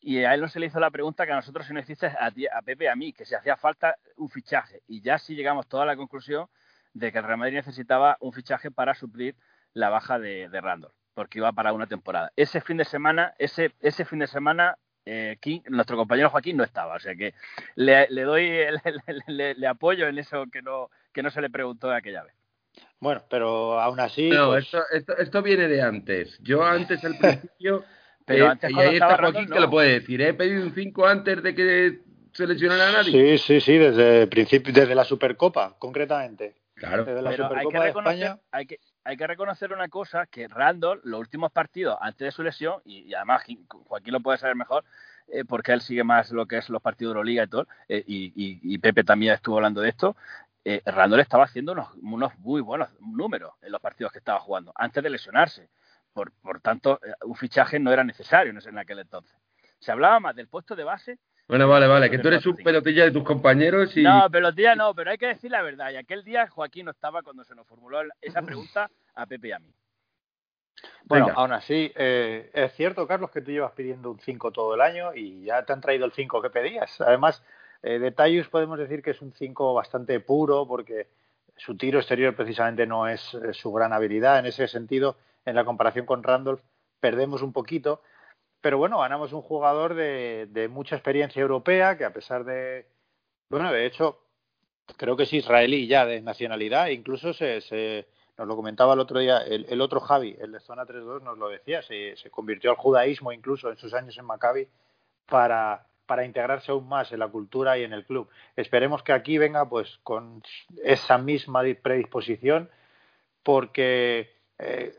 y 0.00 0.24
a 0.24 0.34
él 0.34 0.40
no 0.40 0.48
se 0.48 0.58
le 0.58 0.66
hizo 0.66 0.80
la 0.80 0.90
pregunta 0.90 1.26
que 1.26 1.32
a 1.32 1.36
nosotros 1.36 1.66
se 1.66 1.74
nos 1.74 1.84
hiciste 1.84 2.06
a, 2.06 2.30
ti, 2.30 2.46
a 2.46 2.62
Pepe 2.62 2.84
y 2.84 2.88
a 2.88 2.96
mí, 2.96 3.12
que 3.12 3.24
si 3.24 3.34
hacía 3.34 3.56
falta 3.56 3.96
un 4.16 4.30
fichaje. 4.30 4.82
Y 4.88 5.02
ya 5.02 5.18
sí 5.18 5.34
llegamos 5.34 5.68
toda 5.68 5.82
a 5.82 5.86
la 5.86 5.96
conclusión 5.96 6.48
de 6.94 7.12
que 7.12 7.18
el 7.18 7.24
Real 7.24 7.38
Madrid 7.38 7.56
necesitaba 7.56 8.16
un 8.20 8.32
fichaje 8.32 8.70
para 8.70 8.94
suplir 8.94 9.36
la 9.74 9.90
baja 9.90 10.18
de, 10.18 10.48
de 10.48 10.60
Randolph, 10.60 10.94
porque 11.14 11.38
iba 11.38 11.52
para 11.52 11.72
una 11.72 11.86
temporada. 11.86 12.32
Ese 12.36 12.60
fin 12.60 12.78
de 12.78 12.84
semana, 12.84 13.34
ese, 13.38 13.74
ese 13.80 14.04
fin 14.04 14.20
de 14.20 14.26
semana 14.26 14.76
eh, 15.06 15.34
aquí 15.36 15.62
nuestro 15.68 15.96
compañero 15.96 16.30
Joaquín 16.30 16.56
no 16.56 16.64
estaba, 16.64 16.96
o 16.96 17.00
sea 17.00 17.14
que 17.14 17.34
le, 17.74 18.06
le 18.10 18.22
doy, 18.22 18.48
le, 19.06 19.20
le, 19.26 19.54
le, 19.54 19.66
apoyo 19.66 20.06
en 20.08 20.18
eso 20.18 20.44
que 20.52 20.62
no, 20.62 20.90
que 21.12 21.22
no 21.22 21.30
se 21.30 21.40
le 21.40 21.50
preguntó 21.50 21.88
de 21.88 21.96
aquella 21.96 22.22
vez. 22.22 22.34
Bueno, 23.00 23.22
pero 23.28 23.80
aún 23.80 23.98
así. 23.98 24.28
No, 24.28 24.48
pues... 24.48 24.64
esto, 24.64 24.82
esto, 24.92 25.16
esto, 25.16 25.42
viene 25.42 25.68
de 25.68 25.82
antes. 25.82 26.38
Yo 26.40 26.64
antes, 26.64 27.04
al 27.04 27.16
principio. 27.18 27.84
Pero 28.30 28.44
eh, 28.44 28.48
antes 28.48 28.70
y 28.70 28.80
ahí 28.80 28.94
está 28.94 29.16
Joaquín 29.16 29.48
que 29.48 29.60
lo 29.60 29.68
puede 29.70 30.00
decir. 30.00 30.22
He 30.22 30.34
pedido 30.34 30.62
un 30.62 30.72
5 30.72 31.06
antes 31.06 31.42
de 31.42 31.54
que 31.54 31.98
se 32.32 32.46
lesionara 32.46 32.88
a 32.88 32.92
nadie. 32.92 33.38
Sí, 33.38 33.44
sí, 33.44 33.60
sí, 33.60 33.76
desde 33.76 34.28
principio, 34.28 34.72
desde 34.72 34.94
la 34.94 35.04
Supercopa, 35.04 35.76
concretamente. 35.78 36.54
Claro. 36.74 37.04
Desde 37.04 37.20
la 37.20 37.30
pero 37.30 37.46
hay 37.46 37.48
Supercopa 37.48 37.72
que, 37.72 37.78
de 37.78 37.84
reconocer, 37.86 38.22
España. 38.22 38.40
hay, 38.52 38.66
que, 38.66 38.78
hay 39.02 39.16
que 39.16 39.26
reconocer 39.26 39.72
una 39.72 39.88
cosa, 39.88 40.26
que 40.26 40.46
Randall, 40.46 41.00
los 41.02 41.18
últimos 41.18 41.50
partidos 41.50 41.98
antes 42.00 42.26
de 42.26 42.30
su 42.30 42.42
lesión, 42.44 42.80
y, 42.84 43.00
y 43.00 43.14
además 43.14 43.42
Joaquín 43.68 44.12
lo 44.12 44.20
puede 44.20 44.38
saber 44.38 44.54
mejor, 44.54 44.84
eh, 45.28 45.44
porque 45.44 45.72
él 45.72 45.80
sigue 45.80 46.04
más 46.04 46.30
lo 46.30 46.46
que 46.46 46.58
es 46.58 46.68
los 46.70 46.80
partidos 46.80 47.10
de 47.10 47.18
Euroliga 47.18 47.44
y 47.44 47.48
todo, 47.48 47.66
eh, 47.88 48.04
y, 48.06 48.26
y, 48.36 48.60
y, 48.62 48.78
Pepe 48.78 49.02
también 49.02 49.34
estuvo 49.34 49.56
hablando 49.56 49.80
de 49.80 49.88
esto, 49.88 50.16
eh, 50.64 50.82
Randall 50.86 51.20
estaba 51.20 51.44
haciendo 51.44 51.72
unos, 51.72 51.88
unos, 52.00 52.38
muy 52.38 52.60
buenos 52.60 52.88
números 53.00 53.54
en 53.60 53.72
los 53.72 53.80
partidos 53.80 54.12
que 54.12 54.18
estaba 54.18 54.38
jugando, 54.38 54.72
antes 54.76 55.02
de 55.02 55.10
lesionarse. 55.10 55.68
Por, 56.12 56.32
por 56.32 56.60
tanto, 56.60 57.00
eh, 57.04 57.12
un 57.24 57.36
fichaje 57.36 57.78
no 57.78 57.92
era 57.92 58.04
necesario 58.04 58.52
en 58.52 58.78
aquel 58.78 58.98
entonces. 58.98 59.36
Se 59.78 59.92
hablaba 59.92 60.20
más 60.20 60.36
del 60.36 60.48
puesto 60.48 60.76
de 60.76 60.84
base 60.84 61.18
bueno, 61.50 61.66
vale, 61.66 61.88
vale, 61.88 62.08
que 62.08 62.20
tú 62.20 62.28
eres 62.28 62.46
un 62.46 62.54
pelotilla 62.54 63.02
de 63.06 63.10
tus 63.10 63.24
compañeros 63.24 63.96
y... 63.96 64.04
No, 64.04 64.30
pelotilla 64.30 64.76
no, 64.76 64.94
pero 64.94 65.10
hay 65.10 65.18
que 65.18 65.26
decir 65.26 65.50
la 65.50 65.62
verdad. 65.62 65.90
Y 65.90 65.96
aquel 65.96 66.22
día 66.22 66.46
Joaquín 66.46 66.84
no 66.84 66.92
estaba 66.92 67.22
cuando 67.22 67.42
se 67.42 67.56
nos 67.56 67.66
formuló 67.66 68.02
esa 68.20 68.40
pregunta 68.40 68.88
a 69.16 69.26
Pepe 69.26 69.48
y 69.48 69.50
a 69.50 69.58
mí. 69.58 69.74
Bueno, 71.06 71.26
Venga. 71.26 71.40
aún 71.40 71.52
así, 71.52 71.90
eh, 71.96 72.52
es 72.54 72.72
cierto, 72.74 73.04
Carlos, 73.04 73.32
que 73.32 73.40
tú 73.40 73.50
llevas 73.50 73.72
pidiendo 73.72 74.12
un 74.12 74.20
5 74.20 74.52
todo 74.52 74.76
el 74.76 74.80
año 74.80 75.12
y 75.12 75.42
ya 75.42 75.64
te 75.64 75.72
han 75.72 75.80
traído 75.80 76.06
el 76.06 76.12
5 76.12 76.40
que 76.40 76.50
pedías. 76.50 77.00
Además, 77.00 77.42
eh, 77.82 77.98
de 77.98 78.12
Tayus 78.12 78.46
podemos 78.46 78.78
decir 78.78 79.02
que 79.02 79.10
es 79.10 79.20
un 79.20 79.32
5 79.32 79.74
bastante 79.74 80.20
puro 80.20 80.68
porque 80.68 81.08
su 81.56 81.76
tiro 81.76 81.98
exterior 81.98 82.36
precisamente 82.36 82.86
no 82.86 83.08
es, 83.08 83.34
es 83.34 83.56
su 83.56 83.72
gran 83.72 83.92
habilidad. 83.92 84.38
En 84.38 84.46
ese 84.46 84.68
sentido, 84.68 85.16
en 85.44 85.54
la 85.54 85.64
comparación 85.64 86.06
con 86.06 86.22
Randolph, 86.22 86.62
perdemos 87.00 87.42
un 87.42 87.52
poquito 87.52 88.02
pero 88.60 88.78
bueno, 88.78 88.98
ganamos 88.98 89.32
un 89.32 89.42
jugador 89.42 89.94
de, 89.94 90.46
de, 90.50 90.68
mucha 90.68 90.94
experiencia 90.96 91.40
europea 91.40 91.96
que 91.96 92.04
a 92.04 92.12
pesar 92.12 92.44
de, 92.44 92.86
bueno, 93.48 93.72
de 93.72 93.86
hecho, 93.86 94.20
creo 94.96 95.16
que 95.16 95.22
es 95.22 95.32
israelí 95.32 95.86
ya 95.86 96.04
de 96.04 96.20
nacionalidad, 96.20 96.88
incluso 96.88 97.32
se, 97.32 98.06
nos 98.36 98.46
lo 98.46 98.56
comentaba 98.56 98.94
el 98.94 99.00
otro 99.00 99.20
día, 99.20 99.38
el, 99.38 99.80
otro 99.80 100.00
Javi, 100.00 100.36
el 100.40 100.52
de 100.52 100.60
Zona 100.60 100.84
3-2, 100.84 101.22
nos 101.22 101.38
lo 101.38 101.48
decía, 101.48 101.82
se, 101.82 102.16
se, 102.16 102.30
convirtió 102.30 102.70
al 102.70 102.76
judaísmo 102.76 103.32
incluso 103.32 103.70
en 103.70 103.78
sus 103.78 103.94
años 103.94 104.16
en 104.18 104.26
Maccabi 104.26 104.68
para, 105.26 105.86
para 106.04 106.24
integrarse 106.24 106.70
aún 106.70 106.86
más 106.86 107.12
en 107.12 107.20
la 107.20 107.28
cultura 107.28 107.78
y 107.78 107.84
en 107.84 107.94
el 107.94 108.04
club. 108.04 108.28
Esperemos 108.56 109.02
que 109.02 109.12
aquí 109.12 109.38
venga 109.38 109.68
pues 109.68 110.00
con 110.02 110.42
esa 110.84 111.16
misma 111.16 111.62
predisposición, 111.82 112.70
porque 113.42 114.34
eh, 114.58 114.94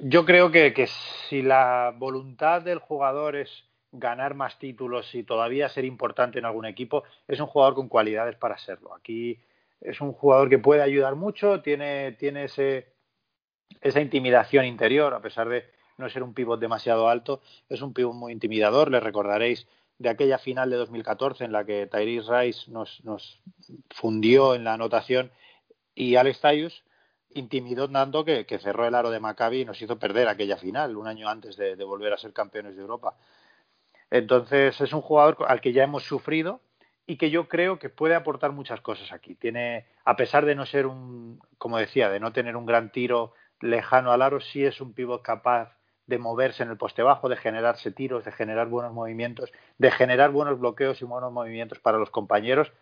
yo 0.00 0.24
creo 0.24 0.50
que, 0.50 0.88
si 1.28 1.42
la 1.42 1.94
voluntad 1.96 2.62
del 2.62 2.78
jugador 2.78 3.36
es 3.36 3.64
ganar 3.92 4.34
más 4.34 4.58
títulos 4.58 5.14
y 5.14 5.22
todavía 5.22 5.68
ser 5.68 5.84
importante 5.84 6.38
en 6.38 6.44
algún 6.44 6.66
equipo, 6.66 7.04
es 7.26 7.40
un 7.40 7.46
jugador 7.46 7.74
con 7.74 7.88
cualidades 7.88 8.36
para 8.36 8.58
serlo. 8.58 8.94
Aquí 8.94 9.38
es 9.80 10.00
un 10.00 10.12
jugador 10.12 10.48
que 10.48 10.58
puede 10.58 10.82
ayudar 10.82 11.14
mucho, 11.14 11.60
tiene, 11.62 12.12
tiene 12.12 12.44
ese, 12.44 12.92
esa 13.80 14.00
intimidación 14.00 14.64
interior, 14.64 15.14
a 15.14 15.22
pesar 15.22 15.48
de 15.48 15.64
no 15.96 16.08
ser 16.08 16.22
un 16.22 16.34
pivot 16.34 16.60
demasiado 16.60 17.08
alto, 17.08 17.40
es 17.68 17.82
un 17.82 17.92
pivot 17.92 18.14
muy 18.14 18.32
intimidador. 18.32 18.90
Le 18.90 19.00
recordaréis 19.00 19.66
de 19.98 20.08
aquella 20.08 20.38
final 20.38 20.70
de 20.70 20.76
2014 20.76 21.44
en 21.44 21.52
la 21.52 21.64
que 21.64 21.86
Tyrese 21.86 22.30
Rice 22.30 22.70
nos, 22.70 23.04
nos 23.04 23.40
fundió 23.90 24.54
en 24.54 24.64
la 24.64 24.74
anotación 24.74 25.32
y 25.94 26.14
Alex 26.14 26.40
Tayus 26.40 26.84
intimidó 27.34 27.88
tanto 27.88 28.24
que, 28.24 28.46
que, 28.46 28.58
cerró 28.58 28.86
el 28.86 28.94
aro 28.94 29.10
de 29.10 29.20
Maccabi 29.20 29.60
y 29.60 29.64
nos 29.64 29.80
hizo 29.80 29.98
perder 29.98 30.28
aquella 30.28 30.56
final 30.56 30.96
un 30.96 31.06
año 31.06 31.28
antes 31.28 31.56
de, 31.56 31.74
volver 31.84 32.12
a 32.12 32.18
ser 32.18 32.32
campeones 32.32 32.76
de 32.76 32.82
Europa. 32.82 33.14
Entonces 34.10 34.80
es 34.80 34.92
un 34.92 35.02
jugador 35.02 35.36
al 35.48 35.60
que 35.60 35.72
ya 35.72 35.84
hemos 35.84 36.04
sufrido 36.04 36.60
y 37.06 37.16
que 37.16 37.30
yo 37.30 37.48
creo 37.48 37.78
que 37.78 37.90
puede 37.90 38.14
aportar 38.14 38.52
muchas 38.52 38.80
cosas 38.80 39.12
aquí. 39.12 39.34
Tiene, 39.34 39.86
a 40.04 40.16
pesar 40.16 40.46
de 40.46 40.54
no 40.54 40.66
ser 40.66 40.86
un, 40.86 41.40
como 41.58 41.78
decía, 41.78 42.10
de 42.10 42.20
no 42.20 42.32
tener 42.32 42.56
un 42.56 42.66
gran 42.66 42.90
tiro 42.90 43.34
lejano 43.60 44.12
al 44.12 44.22
aro, 44.22 44.40
sí 44.40 44.64
es 44.64 44.80
un 44.80 44.92
pivot 44.92 45.22
capaz 45.22 45.76
de 46.06 46.18
moverse 46.18 46.62
en 46.62 46.70
el 46.70 46.78
poste 46.78 47.02
bajo, 47.02 47.28
de 47.28 47.36
generarse 47.36 47.92
tiros, 47.92 48.24
de 48.24 48.32
generar 48.32 48.68
buenos 48.68 48.94
movimientos, 48.94 49.52
de 49.76 49.90
generar 49.90 50.30
buenos 50.30 50.58
bloqueos 50.58 51.02
y 51.02 51.04
buenos 51.04 51.32
movimientos 51.32 51.78
para 51.80 51.98
los 51.98 52.10
compañeros, 52.10 52.72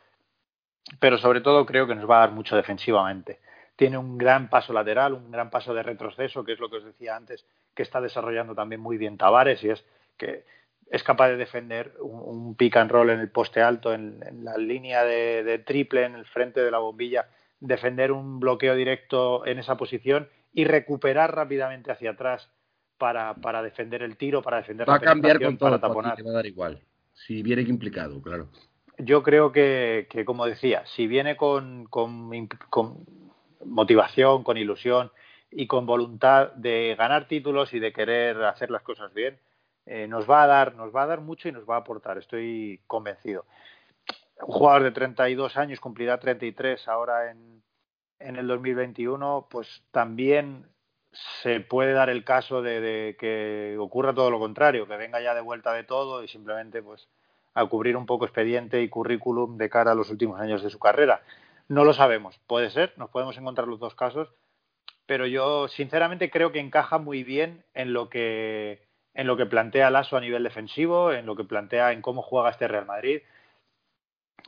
pero 1.01 1.19
sobre 1.19 1.41
todo 1.41 1.67
creo 1.67 1.89
que 1.89 1.97
nos 1.97 2.09
va 2.09 2.19
a 2.19 2.21
dar 2.21 2.31
mucho 2.31 2.55
defensivamente. 2.55 3.41
Tiene 3.77 3.99
un 3.99 4.17
gran 4.17 4.49
paso 4.49 4.73
lateral, 4.73 5.13
un 5.13 5.31
gran 5.31 5.51
paso 5.51 5.75
de 5.75 5.83
retroceso, 5.83 6.45
que 6.45 6.53
es 6.53 6.59
lo 6.59 6.71
que 6.71 6.77
os 6.77 6.85
decía 6.85 7.15
antes, 7.15 7.45
que 7.75 7.83
está 7.83 8.01
desarrollando 8.01 8.55
también 8.55 8.81
muy 8.81 8.97
bien 8.97 9.19
Tavares, 9.19 9.63
y 9.63 9.71
es 9.71 9.85
que 10.17 10.45
es 10.91 11.03
capaz 11.03 11.29
de 11.29 11.37
defender 11.37 11.95
un, 12.01 12.21
un, 12.21 12.55
pick 12.55 12.77
and 12.77 12.91
roll 12.91 13.11
en 13.11 13.21
el 13.21 13.31
poste 13.31 13.61
alto, 13.61 13.93
en, 13.93 14.23
en 14.27 14.45
la 14.45 14.57
línea 14.57 15.05
de, 15.05 15.43
de, 15.43 15.59
triple, 15.59 16.05
en 16.05 16.15
el 16.15 16.25
frente 16.25 16.63
de 16.63 16.71
la 16.71 16.79
bombilla, 16.79 17.29
defender 17.61 18.13
un 18.13 18.41
bloqueo 18.41 18.75
directo 18.75 19.47
en 19.47 19.59
esa 19.59 19.77
posición 19.77 20.29
y 20.53 20.65
recuperar 20.65 21.35
rápidamente 21.35 21.91
hacia 21.91 22.13
atrás 22.13 22.49
para, 22.99 23.35
para 23.35 23.63
defender 23.63 24.03
el 24.03 24.17
tiro, 24.17 24.43
para 24.43 24.59
defender 24.59 24.89
va 24.89 24.95
la 24.95 24.99
a 24.99 25.01
cambiar 25.01 25.41
con 25.43 25.59
todo, 25.59 25.71
para 25.71 25.81
taponar. 25.81 26.25
Va 26.25 26.31
a 26.31 26.35
dar 26.35 26.47
igual, 26.47 26.81
si 27.13 27.43
viene 27.43 27.63
implicado, 27.63 28.23
claro. 28.23 28.49
Yo 28.99 29.23
creo 29.23 29.53
que, 29.53 30.07
que 30.09 30.25
como 30.25 30.47
decía, 30.47 30.85
si 30.87 31.07
viene 31.07 31.37
con, 31.37 31.85
con, 31.87 32.49
con 32.71 33.05
motivación, 33.69 34.43
con 34.43 34.57
ilusión 34.57 35.11
y 35.51 35.67
con 35.67 35.87
voluntad 35.87 36.53
de 36.53 36.95
ganar 36.99 37.29
títulos 37.29 37.73
y 37.73 37.79
de 37.79 37.93
querer 37.93 38.43
hacer 38.45 38.71
las 38.71 38.83
cosas 38.83 39.13
bien, 39.15 39.39
eh, 39.87 40.09
nos 40.09 40.29
va 40.29 40.43
a 40.43 40.47
dar 40.47 40.75
nos 40.75 40.95
va 40.95 41.05
a 41.05 41.07
dar 41.07 41.21
mucho 41.21 41.49
y 41.49 41.53
nos 41.53 41.69
va 41.69 41.77
a 41.77 41.79
aportar 41.79 42.19
estoy 42.19 42.81
convencido. 42.87 43.47
Un 44.41 44.53
jugador 44.53 44.83
de 44.83 44.91
32 44.91 45.57
años 45.57 45.81
cumplirá 45.81 46.19
33 46.19 46.89
ahora 46.89 47.31
en, 47.31 47.63
en 48.19 48.37
el 48.37 48.47
2021 48.49 49.47
pues 49.51 49.83
también 49.93 50.67
se 51.43 51.61
puede 51.61 51.93
dar 51.93 52.11
el 52.11 52.25
caso 52.25 52.61
de, 52.61 52.81
de, 52.81 53.17
que 53.19 53.77
ocurra 53.79 54.15
todo 54.15 54.31
lo 54.31 54.39
contrario 54.39 54.87
que 54.87 54.97
venga 54.97 55.21
ya 55.21 55.35
de 55.35 55.41
vuelta 55.41 55.73
de 55.73 55.85
todo 55.85 56.23
y 56.23 56.29
simplemente 56.29 56.83
pues 56.83 57.09
a 57.55 57.65
cubrir 57.67 57.97
un 57.97 58.05
poco 58.05 58.27
expediente 58.27 58.83
y 58.83 58.89
currículum 58.91 59.57
de 59.57 59.71
cara 59.71 59.93
a 59.93 59.95
los 59.95 60.11
últimos 60.11 60.39
años 60.41 60.63
de 60.63 60.69
su 60.69 60.79
carrera 60.79 61.23
no 61.69 61.85
lo 61.85 61.93
sabemos 61.93 62.39
puede 62.47 62.71
ser 62.71 62.93
nos 62.97 63.11
podemos 63.11 63.37
encontrar 63.37 63.69
los 63.69 63.81
dos 63.81 63.95
casos 63.95 64.29
pero 65.07 65.27
yo 65.27 65.69
sinceramente 65.69 66.31
creo 66.31 66.53
que 66.53 66.61
encaja 66.61 66.99
muy 66.99 67.23
bien 67.23 67.65
en 67.75 67.93
lo 67.93 68.11
que 68.11 68.87
en 69.17 69.27
lo 69.27 69.37
que 69.37 69.47
plantea 69.47 69.91
Lasso 69.91 70.17
a 70.17 70.21
nivel 70.21 70.43
defensivo, 70.43 71.11
en 71.11 71.25
lo 71.25 71.37
que 71.37 71.45
plantea 71.45 71.93
en 71.93 72.03
cómo 72.03 72.21
juega 72.23 72.51
este 72.51 72.69
Real 72.69 72.85
Madrid. 72.85 73.23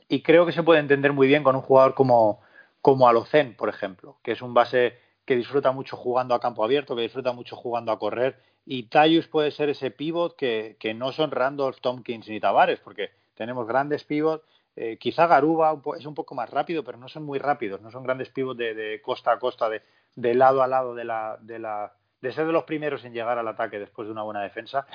Y 0.08 0.22
creo 0.22 0.44
que 0.44 0.52
se 0.52 0.62
puede 0.62 0.80
entender 0.80 1.12
muy 1.14 1.26
bien 1.26 1.42
con 1.42 1.56
un 1.56 1.62
jugador 1.62 1.94
como, 1.94 2.40
como 2.82 3.08
Alocen, 3.08 3.56
por 3.56 3.70
ejemplo, 3.70 4.18
que 4.22 4.32
es 4.32 4.42
un 4.42 4.52
base 4.52 4.98
que 5.24 5.36
disfruta 5.36 5.72
mucho 5.72 5.96
jugando 5.96 6.34
a 6.34 6.40
campo 6.40 6.64
abierto, 6.64 6.94
que 6.94 7.02
disfruta 7.02 7.32
mucho 7.32 7.56
jugando 7.56 7.92
a 7.92 7.98
correr. 7.98 8.42
Y 8.66 8.84
Tayus 8.84 9.26
puede 9.26 9.52
ser 9.52 9.70
ese 9.70 9.90
pivot 9.90 10.36
que, 10.36 10.76
que 10.78 10.92
no 10.92 11.12
son 11.12 11.30
Randolph, 11.30 11.80
Tompkins 11.80 12.28
ni 12.28 12.38
Tavares, 12.38 12.80
porque 12.80 13.10
tenemos 13.34 13.66
grandes 13.66 14.04
pivots. 14.04 14.57
Eh, 14.80 14.96
quizá 14.96 15.26
Garuba 15.26 15.76
es 15.98 16.06
un 16.06 16.14
poco 16.14 16.36
más 16.36 16.48
rápido, 16.48 16.84
pero 16.84 16.98
no 16.98 17.08
son 17.08 17.24
muy 17.24 17.40
rápidos, 17.40 17.80
no 17.80 17.90
son 17.90 18.04
grandes 18.04 18.28
pivots 18.28 18.56
de, 18.56 18.74
de 18.74 19.02
costa 19.02 19.32
a 19.32 19.38
costa, 19.40 19.68
de, 19.68 19.82
de 20.14 20.34
lado 20.34 20.62
a 20.62 20.68
lado 20.68 20.94
de 20.94 21.04
la, 21.04 21.36
de 21.40 21.58
la, 21.58 21.94
de 22.20 22.30
ser 22.30 22.46
de 22.46 22.52
los 22.52 22.62
primeros 22.62 23.04
en 23.04 23.12
llegar 23.12 23.38
al 23.38 23.48
ataque 23.48 23.80
después 23.80 24.06
de 24.06 24.12
una 24.12 24.22
buena 24.22 24.40
defensa. 24.40 24.86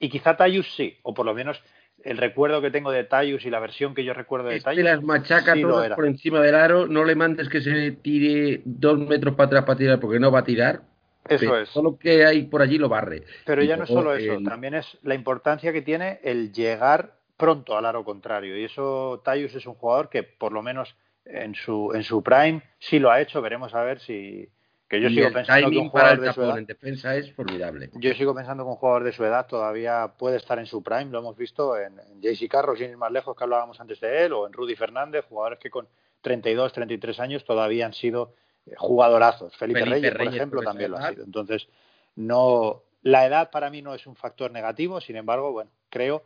Y 0.00 0.08
quizá 0.08 0.36
Tayus 0.36 0.74
sí, 0.74 0.98
o 1.02 1.14
por 1.14 1.26
lo 1.26 1.32
menos 1.32 1.62
el 2.02 2.16
recuerdo 2.16 2.60
que 2.60 2.72
tengo 2.72 2.90
de 2.90 3.04
Tayus 3.04 3.44
y 3.44 3.50
la 3.50 3.60
versión 3.60 3.94
que 3.94 4.02
yo 4.02 4.14
recuerdo 4.14 4.48
de 4.48 4.56
este 4.56 4.64
Tayus. 4.64 4.84
las 4.84 5.02
machaca 5.04 5.54
sí 5.54 5.62
todas 5.62 5.94
por 5.94 6.06
encima 6.06 6.40
del 6.40 6.56
aro, 6.56 6.88
no 6.88 7.04
le 7.04 7.14
mandes 7.14 7.48
que 7.48 7.60
se 7.60 7.92
tire 7.92 8.62
dos 8.64 8.98
metros 8.98 9.36
para 9.36 9.46
atrás 9.46 9.64
para 9.64 9.78
tirar 9.78 10.00
porque 10.00 10.18
no 10.18 10.32
va 10.32 10.40
a 10.40 10.44
tirar. 10.44 10.82
Eso 11.28 11.38
pero 11.38 11.58
es. 11.58 11.70
Todo 11.70 11.84
lo 11.84 11.98
que 11.98 12.26
hay 12.26 12.46
por 12.46 12.62
allí 12.62 12.78
lo 12.78 12.88
barre. 12.88 13.22
Pero 13.46 13.62
Y 13.62 13.68
ya 13.68 13.76
no 13.76 13.84
es 13.84 13.90
solo 13.90 14.12
eso, 14.12 14.40
también 14.42 14.74
es 14.74 14.98
la 15.02 15.14
importancia 15.14 15.72
que 15.72 15.82
tiene 15.82 16.18
el 16.24 16.52
llegar 16.52 17.19
pronto 17.40 17.76
al 17.76 17.86
aro 17.86 18.04
contrario. 18.04 18.56
Y 18.56 18.64
eso 18.64 19.20
Tayus 19.24 19.54
es 19.54 19.66
un 19.66 19.74
jugador 19.74 20.08
que 20.08 20.22
por 20.22 20.52
lo 20.52 20.62
menos 20.62 20.94
en 21.24 21.54
su, 21.54 21.92
en 21.94 22.02
su 22.02 22.22
prime 22.22 22.62
sí 22.78 22.98
lo 22.98 23.10
ha 23.10 23.20
hecho. 23.20 23.42
Veremos 23.42 23.74
a 23.74 23.82
ver 23.82 24.00
si. 24.00 24.48
Que 24.88 25.00
yo 25.00 25.08
y 25.08 25.14
sigo 25.14 25.32
pensando 25.32 25.70
que 25.70 25.78
un 25.78 25.88
jugador 25.88 26.20
de 26.20 26.32
su 26.32 26.42
edad. 26.42 26.58
en 26.58 26.66
defensa 26.66 27.16
es 27.16 27.32
formidable. 27.32 27.90
Yo 27.94 28.12
sigo 28.14 28.34
pensando 28.34 28.64
que 28.64 28.70
un 28.70 28.76
jugador 28.76 29.04
de 29.04 29.12
su 29.12 29.24
edad 29.24 29.46
todavía 29.46 30.14
puede 30.18 30.36
estar 30.36 30.58
en 30.58 30.66
su 30.66 30.82
prime, 30.82 31.06
lo 31.06 31.20
hemos 31.20 31.36
visto 31.36 31.78
en, 31.78 32.00
en 32.00 32.20
JC 32.20 32.48
Carroll, 32.48 32.76
sin 32.76 32.90
ir 32.90 32.96
más 32.96 33.12
lejos 33.12 33.36
que 33.36 33.44
hablábamos 33.44 33.80
antes 33.80 34.00
de 34.00 34.24
él, 34.24 34.32
o 34.32 34.48
en 34.48 34.52
Rudy 34.52 34.74
Fernández, 34.74 35.24
jugadores 35.28 35.60
que 35.60 35.70
con 35.70 35.86
32, 36.22 36.72
33 36.72 37.20
años 37.20 37.44
todavía 37.44 37.86
han 37.86 37.94
sido 37.94 38.34
eh, 38.66 38.74
jugadorazos. 38.76 39.56
Felipe, 39.56 39.80
Felipe 39.80 40.10
Reyes, 40.10 40.16
por 40.16 40.34
ejemplo, 40.34 40.58
por 40.58 40.64
también 40.64 40.90
lo 40.90 40.98
ha 40.98 41.10
sido. 41.10 41.24
Entonces, 41.24 41.68
no, 42.16 42.82
la 43.02 43.26
edad 43.26 43.50
para 43.50 43.70
mí 43.70 43.82
no 43.82 43.94
es 43.94 44.06
un 44.06 44.16
factor 44.16 44.50
negativo, 44.50 45.00
sin 45.00 45.16
embargo, 45.16 45.52
bueno, 45.52 45.70
creo 45.88 46.24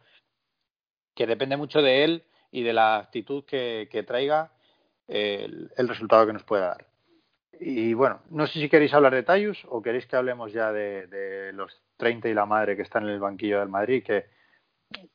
que 1.15 1.27
depende 1.27 1.57
mucho 1.57 1.82
de 1.82 2.05
él 2.05 2.24
y 2.51 2.62
de 2.62 2.73
la 2.73 2.97
actitud 2.97 3.45
que, 3.45 4.05
traiga 4.07 4.53
el, 5.09 5.70
resultado 5.77 6.27
que 6.27 6.32
nos 6.32 6.45
pueda 6.45 6.69
dar. 6.69 6.86
Y 7.61 7.95
bueno, 7.95 8.20
no 8.31 8.47
sé 8.47 8.61
si 8.61 8.69
queréis 8.69 8.95
hablar 8.95 9.15
de 9.15 9.23
Tayus 9.23 9.65
o 9.69 9.82
queréis 9.82 10.07
que 10.07 10.16
hablemos 10.16 10.53
ya 10.53 10.73
de, 10.73 11.53
los 11.55 11.81
30 11.97 12.28
y 12.28 12.35
la 12.35 12.47
madre 12.47 12.77
que 12.77 12.82
están 12.82 13.05
en 13.05 13.11
el 13.11 13.20
banquillo 13.20 13.61
del 13.61 13.69
Madrid, 13.69 14.05
que 14.05 14.27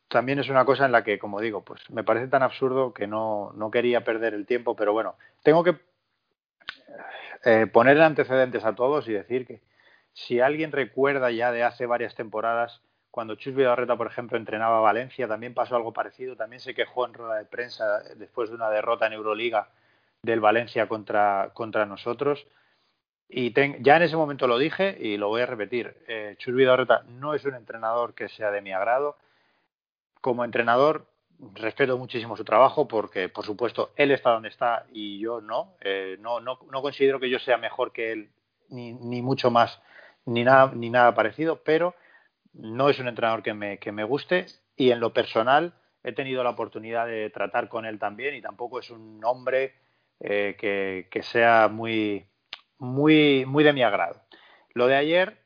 también 0.08 0.40
es 0.40 0.50
una 0.50 0.66
cosa 0.66 0.86
en 0.86 0.92
la 0.92 1.04
que, 1.04 1.20
como 1.20 1.40
digo, 1.40 1.64
pues 1.64 1.90
me 1.90 2.04
parece 2.04 2.28
tan 2.28 2.44
absurdo 2.44 2.94
que 2.94 3.08
no, 3.08 3.52
no 3.56 3.72
quería 3.72 4.04
perder 4.04 4.34
el 4.34 4.46
tiempo, 4.46 4.76
pero 4.76 4.94
bueno, 4.94 5.16
tengo 5.44 5.64
que 5.64 5.78
eh, 7.46 7.68
poner 7.68 8.02
antecedentes 8.02 8.66
a 8.66 8.76
todos 8.76 9.08
y 9.08 9.14
decir 9.14 9.46
que 9.46 9.62
si 10.14 10.42
alguien 10.42 10.72
recuerda 10.72 11.32
ya 11.32 11.52
de 11.52 11.64
hace 11.64 11.86
varias 11.86 12.16
temporadas, 12.16 12.82
cuando 13.11 13.36
Chus 13.36 13.56
Vidorreta, 13.56 13.95
por 13.95 14.07
ejemplo, 14.07 14.38
entrenaba 14.38 14.77
a 14.77 14.81
Valencia, 14.81 15.27
también 15.27 15.53
pasó 15.53 15.76
algo 15.76 15.94
parecido, 15.94 16.36
también 16.36 16.60
se 16.60 16.76
quejó 16.76 17.06
en 17.06 17.14
rueda 17.14 17.36
de 17.36 17.45
prensa 17.45 18.03
después 18.15 18.49
de 18.49 18.56
una 18.56 18.69
derrota 18.69 19.07
en 19.07 19.14
Euroliga 19.14 19.69
del 20.22 20.40
Valencia 20.40 20.88
contra, 20.88 21.52
contra 21.53 21.86
nosotros. 21.86 22.45
Y 23.27 23.52
ten, 23.52 23.84
ya 23.84 23.98
en 23.98 24.03
ese 24.03 24.15
momento 24.15 24.48
lo 24.48 24.57
dije 24.57 24.98
y 24.99 25.18
lo 25.18 25.27
voy 25.30 25.41
a 25.41 25.45
repetir. 25.45 25.95
Eh, 26.07 26.36
Chus 26.38 26.53
Vidorreta 26.53 27.03
no 27.07 27.34
es 27.34 27.45
un 27.45 27.56
entrenador 27.56 28.14
que 28.14 28.30
sea 28.30 28.52
de 28.52 28.61
mi 28.61 28.73
agrado. 28.73 29.18
Como 30.22 30.44
entrenador, 30.44 31.06
respeto 31.53 31.98
muchísimo 31.98 32.36
su 32.36 32.44
trabajo 32.44 32.88
porque, 32.88 33.30
por 33.30 33.45
supuesto, 33.45 33.91
él 33.95 34.11
está 34.11 34.31
donde 34.31 34.49
está 34.49 34.86
y 34.91 35.19
yo 35.19 35.41
no. 35.41 35.73
Eh, 35.81 36.18
no, 36.19 36.40
no, 36.40 36.60
no 36.72 36.81
considero 36.81 37.19
que 37.19 37.30
yo 37.30 37.40
sea 37.40 37.57
mejor 37.57 37.91
que 37.91 38.11
él, 38.11 38.30
ni, 38.69 38.94
ni 38.94 39.22
mucho 39.22 39.49
más, 39.52 39.81
ni 40.26 40.44
nada, 40.44 40.72
ni 40.76 40.90
nada 40.90 41.14
parecido, 41.15 41.61
pero 41.64 41.95
no 42.61 42.90
es 42.90 42.99
un 42.99 43.07
entrenador 43.07 43.44
que 43.44 43.53
me, 43.53 43.77
que 43.77 43.91
me 43.91 44.03
guste 44.03 44.45
y 44.76 44.91
en 44.91 44.99
lo 44.99 45.14
personal 45.14 45.73
he 46.03 46.14
tenido 46.14 46.44
la 46.44 46.52
oportunidad 46.52 47.07
de 47.07 47.30
tratar 47.30 47.69
con 47.69 47.86
él 47.86 47.99
también 47.99 48.36
y 48.36 48.41
tampoco 48.41 48.80
es 48.80 48.90
un 48.90 49.22
hombre 49.23 49.73
eh, 50.19 50.56
que, 50.60 51.07
que, 51.10 51.23
sea 51.23 51.68
muy, 51.68 52.26
muy, 52.77 53.45
muy 53.45 53.64
de 53.64 53.73
mi 53.73 53.84
agrado. 53.84 54.22
Lo 54.73 54.88
de 54.88 54.95
ayer 54.95 55.38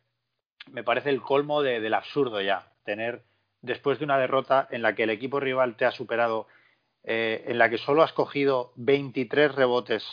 me 0.72 0.84
parece 0.84 1.10
el 1.10 1.22
colmo 1.22 1.62
de, 1.62 1.80
del 1.80 1.94
absurdo 1.94 2.42
ya, 2.42 2.72
tener 2.84 3.24
después 3.62 4.00
de 4.00 4.06
una 4.06 4.18
derrota 4.18 4.68
en 4.72 4.82
la 4.82 4.96
que 4.96 5.04
el 5.04 5.10
equipo 5.10 5.40
rival 5.40 5.76
te 5.76 5.86
ha 5.86 5.92
superado 5.92 6.48
eh, 7.04 7.44
en 7.48 7.58
la 7.58 7.70
que 7.70 7.78
solo 7.78 8.02
has 8.04 8.14
cogido 8.14 8.72
23 8.76 9.54
rebotes 9.56 10.06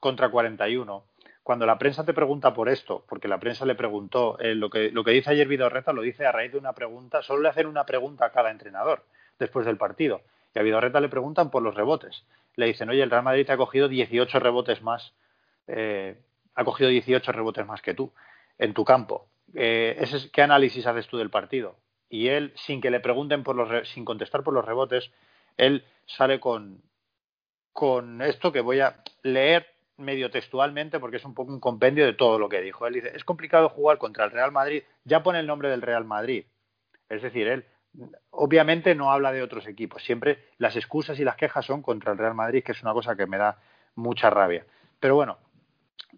contra 0.00 0.28
41, 0.28 1.04
cuando 1.44 1.66
la 1.66 1.78
prensa 1.78 2.04
te 2.04 2.14
pregunta 2.14 2.54
por 2.54 2.70
esto, 2.70 3.04
porque 3.06 3.28
la 3.28 3.38
prensa 3.38 3.66
le 3.66 3.74
preguntó, 3.74 4.38
eh, 4.40 4.54
lo, 4.54 4.70
que, 4.70 4.90
lo 4.90 5.04
que 5.04 5.10
dice 5.10 5.30
ayer 5.30 5.46
Vidorreta 5.46 5.92
lo 5.92 6.00
dice 6.00 6.26
a 6.26 6.32
raíz 6.32 6.50
de 6.50 6.58
una 6.58 6.72
pregunta, 6.72 7.22
solo 7.22 7.42
le 7.42 7.50
hacen 7.50 7.66
una 7.66 7.84
pregunta 7.84 8.24
a 8.24 8.32
cada 8.32 8.50
entrenador 8.50 9.04
después 9.38 9.66
del 9.66 9.76
partido. 9.76 10.22
Y 10.54 10.58
a 10.58 10.62
Vidorreta 10.62 11.00
le 11.00 11.10
preguntan 11.10 11.50
por 11.50 11.62
los 11.62 11.74
rebotes. 11.74 12.24
Le 12.56 12.64
dicen, 12.64 12.88
oye, 12.88 13.02
el 13.02 13.10
Real 13.10 13.24
Madrid 13.24 13.48
ha 13.50 13.58
cogido 13.58 13.88
18 13.88 14.40
rebotes 14.40 14.80
más, 14.80 15.12
eh, 15.66 16.16
ha 16.54 16.64
cogido 16.64 16.88
18 16.88 17.30
rebotes 17.30 17.66
más 17.66 17.82
que 17.82 17.92
tú 17.92 18.10
en 18.56 18.72
tu 18.72 18.86
campo. 18.86 19.26
Eh, 19.52 20.02
¿Qué 20.32 20.40
análisis 20.40 20.86
haces 20.86 21.06
tú 21.08 21.18
del 21.18 21.28
partido? 21.28 21.76
Y 22.08 22.28
él, 22.28 22.54
sin 22.56 22.80
que 22.80 22.90
le 22.90 23.00
pregunten 23.00 23.42
por 23.42 23.54
los, 23.54 23.86
sin 23.90 24.06
contestar 24.06 24.42
por 24.44 24.54
los 24.54 24.64
rebotes, 24.64 25.10
él 25.58 25.84
sale 26.06 26.40
con, 26.40 26.80
con 27.70 28.22
esto 28.22 28.50
que 28.50 28.62
voy 28.62 28.80
a 28.80 29.02
leer 29.22 29.73
medio 29.96 30.30
textualmente 30.30 30.98
porque 31.00 31.18
es 31.18 31.24
un 31.24 31.34
poco 31.34 31.52
un 31.52 31.60
compendio 31.60 32.04
de 32.04 32.14
todo 32.14 32.38
lo 32.38 32.48
que 32.48 32.60
dijo. 32.60 32.86
Él 32.86 32.94
dice, 32.94 33.12
es 33.14 33.24
complicado 33.24 33.68
jugar 33.68 33.98
contra 33.98 34.24
el 34.24 34.30
Real 34.30 34.52
Madrid, 34.52 34.82
ya 35.04 35.22
pone 35.22 35.40
el 35.40 35.46
nombre 35.46 35.70
del 35.70 35.82
Real 35.82 36.04
Madrid. 36.04 36.46
Es 37.08 37.22
decir, 37.22 37.46
él 37.46 37.64
obviamente 38.30 38.94
no 38.94 39.12
habla 39.12 39.32
de 39.32 39.42
otros 39.42 39.66
equipos, 39.66 40.02
siempre 40.02 40.48
las 40.58 40.74
excusas 40.76 41.18
y 41.20 41.24
las 41.24 41.36
quejas 41.36 41.64
son 41.64 41.82
contra 41.82 42.12
el 42.12 42.18
Real 42.18 42.34
Madrid, 42.34 42.64
que 42.64 42.72
es 42.72 42.82
una 42.82 42.92
cosa 42.92 43.14
que 43.14 43.26
me 43.26 43.38
da 43.38 43.58
mucha 43.94 44.30
rabia. 44.30 44.66
Pero 44.98 45.14
bueno, 45.14 45.38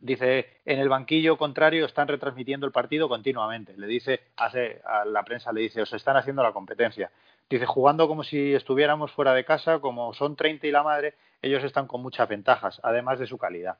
dice, 0.01 0.61
en 0.65 0.78
el 0.78 0.89
banquillo 0.89 1.36
contrario 1.36 1.85
están 1.85 2.09
retransmitiendo 2.09 2.66
el 2.66 2.73
partido 2.73 3.09
continuamente. 3.09 3.74
Le 3.77 3.86
dice, 3.86 4.20
hace, 4.36 4.81
a 4.85 5.05
la 5.05 5.23
prensa 5.24 5.53
le 5.53 5.62
dice, 5.62 5.82
os 5.82 5.93
están 5.93 6.16
haciendo 6.16 6.43
la 6.43 6.53
competencia. 6.53 7.11
Dice, 7.48 7.66
jugando 7.66 8.09
como 8.09 8.24
si 8.24 8.55
estuviéramos 8.55 9.12
fuera 9.12 9.35
de 9.35 9.44
casa, 9.44 9.78
como 9.81 10.15
son 10.15 10.35
30 10.35 10.66
y 10.66 10.70
la 10.70 10.82
madre, 10.82 11.15
ellos 11.42 11.64
están 11.64 11.86
con 11.86 12.02
muchas 12.02 12.28
ventajas, 12.28 12.80
además 12.82 13.18
de 13.18 13.26
su 13.26 13.38
calidad. 13.38 13.78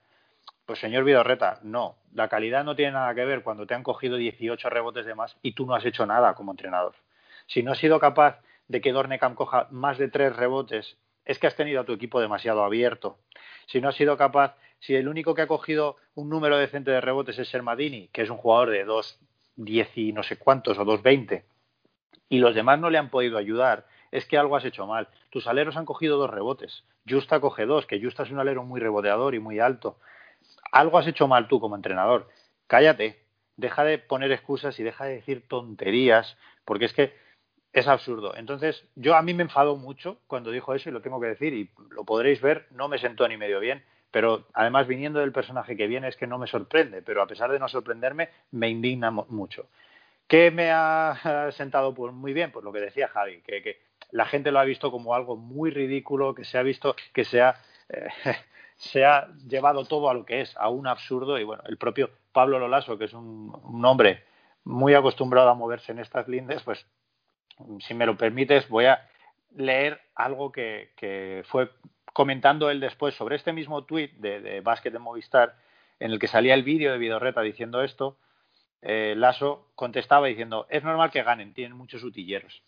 Pues 0.65 0.79
señor 0.81 1.05
Vidorreta, 1.05 1.61
no, 1.63 1.97
la 2.13 2.29
calidad 2.29 2.65
no 2.65 2.75
tiene 2.75 2.93
nada 2.93 3.15
que 3.15 3.25
ver 3.25 3.43
cuando 3.43 3.67
te 3.67 3.75
han 3.75 3.83
cogido 3.83 4.17
18 4.17 4.69
rebotes 4.69 5.07
de 5.07 5.15
más 5.15 5.37
y 5.43 5.53
tú 5.53 5.67
no 5.67 5.75
has 5.75 5.85
hecho 5.85 6.07
nada 6.07 6.35
como 6.35 6.53
entrenador. 6.53 6.95
Si 7.47 7.63
no 7.63 7.73
has 7.73 7.79
sido 7.79 8.01
capaz 8.01 8.41
de 8.69 8.81
que 8.81 8.93
Dornecam 8.93 9.35
coja 9.35 9.69
más 9.71 9.99
de 9.99 10.09
tres 10.09 10.35
rebotes, 10.35 10.97
es 11.25 11.39
que 11.39 11.47
has 11.47 11.57
tenido 11.57 11.81
a 11.81 11.85
tu 11.85 11.93
equipo 11.93 12.21
demasiado 12.21 12.65
abierto. 12.65 13.19
Si 13.67 13.81
no 13.81 13.89
has 13.89 13.95
sido 13.95 14.17
capaz, 14.17 14.57
si 14.81 14.95
el 14.95 15.09
único 15.09 15.35
que 15.35 15.43
ha 15.43 15.47
cogido 15.47 15.97
un 16.15 16.29
número 16.29 16.57
decente 16.57 16.91
de 16.91 17.01
rebotes 17.01 17.39
es 17.39 17.49
Sermadini, 17.49 18.09
que 18.09 18.23
es 18.23 18.31
un 18.31 18.37
jugador 18.37 18.71
de 18.71 18.87
2.10 18.87 19.89
y 19.95 20.13
no 20.13 20.23
sé 20.23 20.37
cuántos 20.37 20.79
o 20.79 20.85
2.20, 20.85 21.45
y 22.29 22.39
los 22.39 22.55
demás 22.55 22.79
no 22.79 22.91
le 22.91 22.99
han 22.99 23.11
podido 23.11 23.39
ayudar, 23.39 23.87
es 24.11 24.27
que 24.27 24.39
algo 24.39 24.57
has 24.57 24.65
hecho 24.65 24.87
mal. 24.87 25.09
Tus 25.31 25.47
aleros 25.47 25.77
han 25.77 25.85
cogido 25.85 26.19
dos 26.19 26.31
rebotes. 26.31 26.85
Justa 27.09 27.41
coge 27.41 27.67
dos, 27.67 27.87
que 27.87 28.01
Justa 28.01 28.23
es 28.23 28.31
un 28.31 28.39
alero 28.39 28.65
muy 28.65 28.81
reboteador 28.81 29.35
y 29.35 29.39
muy 29.39 29.59
alto. 29.59 29.99
Algo 30.73 30.99
has 30.99 31.07
hecho 31.07 31.29
mal 31.29 31.49
tú 31.49 31.61
como 31.61 31.77
entrenador. 31.77 32.29
Cállate. 32.67 33.23
Deja 33.57 33.85
de 33.85 33.99
poner 33.99 34.33
excusas 34.33 34.79
y 34.79 34.83
deja 34.83 35.07
de 35.07 35.15
decir 35.15 35.49
tonterías, 35.49 36.37
porque 36.65 36.85
es 36.85 36.93
que 36.93 37.15
es 37.73 37.89
absurdo. 37.89 38.35
Entonces, 38.37 38.85
yo 38.95 39.17
a 39.17 39.23
mí 39.23 39.35
me 39.35 39.43
enfadó 39.43 39.77
mucho 39.77 40.19
cuando 40.27 40.51
dijo 40.51 40.75
eso 40.75 40.89
y 40.89 40.93
lo 40.93 41.03
tengo 41.03 41.21
que 41.21 41.29
decir 41.29 41.53
y 41.53 41.71
lo 41.91 42.05
podréis 42.05 42.41
ver, 42.41 42.67
no 42.71 42.89
me 42.89 42.99
sentó 42.99 43.29
ni 43.29 43.37
medio 43.37 43.61
bien, 43.61 43.85
pero 44.11 44.47
además 44.55 44.87
viniendo 44.87 45.21
del 45.21 45.31
personaje 45.31 45.77
que 45.77 45.87
viene 45.87 46.09
es 46.09 46.17
que 46.17 46.27
no 46.27 46.39
me 46.39 46.47
sorprende, 46.47 47.03
pero 47.03 47.21
a 47.21 47.27
pesar 47.27 47.51
de 47.53 47.59
no 47.59 47.69
sorprenderme, 47.69 48.31
me 48.51 48.71
indigna 48.71 49.11
mucho. 49.11 49.69
¿Qué 50.27 50.51
me 50.51 50.71
ha 50.73 51.51
sentado 51.53 51.95
pues 51.95 52.15
muy 52.15 52.33
bien? 52.33 52.51
Pues 52.51 52.65
lo 52.65 52.73
que 52.73 52.81
decía 52.81 53.09
Javi, 53.09 53.43
que, 53.43 53.79
la 54.11 54.27
gente 54.27 54.53
lo 54.53 54.59
ha 54.59 54.65
visto 54.65 54.91
como 54.91 55.15
algo 55.15 55.37
muy 55.37 55.71
ridículo, 55.71 56.35
que 56.35 56.45
se 56.45 56.59
ha 56.59 56.63
visto 56.63 56.97
que 57.13 57.25
se 57.25 57.43
ha, 57.43 57.61
eh, 57.89 58.09
se 58.77 59.05
ha 59.05 59.29
llevado 59.49 59.85
todo 59.85 60.11
a 60.11 60.15
lo 60.15 60.25
que 60.25 60.41
es, 60.41 60.57
a 60.57 60.69
un 60.69 60.87
absurdo. 60.87 61.39
Y 61.39 61.45
bueno, 61.45 61.63
el 61.67 61.77
propio 61.77 62.11
Pablo 62.33 62.59
Lolaso, 62.59 62.99
que 62.99 63.05
es 63.05 63.13
un, 63.13 63.85
hombre 63.85 64.25
muy 64.65 64.95
acostumbrado 64.95 65.49
a 65.51 65.55
moverse 65.55 65.93
en 65.93 65.99
estas 65.99 66.29
lindes, 66.29 66.63
pues 66.63 66.87
si 67.81 67.95
me 67.95 68.07
lo 68.07 68.17
permites, 68.17 68.69
voy 68.69 68.87
a 68.87 69.09
leer 69.55 70.01
algo 70.15 70.53
que, 70.53 71.43
fue 71.47 71.71
comentando 72.13 72.71
él 72.71 72.81
después 72.81 73.15
sobre 73.15 73.37
este 73.37 73.53
mismo 73.53 73.85
tuit 73.85 74.13
de, 74.15 74.41
de 74.41 74.61
Básquet 74.61 74.93
de 74.93 74.99
Movistar, 74.99 75.57
en 76.01 76.11
el 76.11 76.19
que 76.19 76.29
salía 76.29 76.55
el 76.55 76.63
vídeo 76.63 76.93
de 76.93 76.99
Vidorreta 76.99 77.41
diciendo 77.43 77.83
esto 77.83 78.19
eh, 78.83 79.17
contestaba 79.75 80.27
diciendo, 80.27 80.67
es 80.71 80.85
normal 80.85 81.11
que 81.11 81.23
ganen, 81.23 81.55
tienen 81.55 81.77
muchos 81.77 82.03
utilleros. 82.05 82.63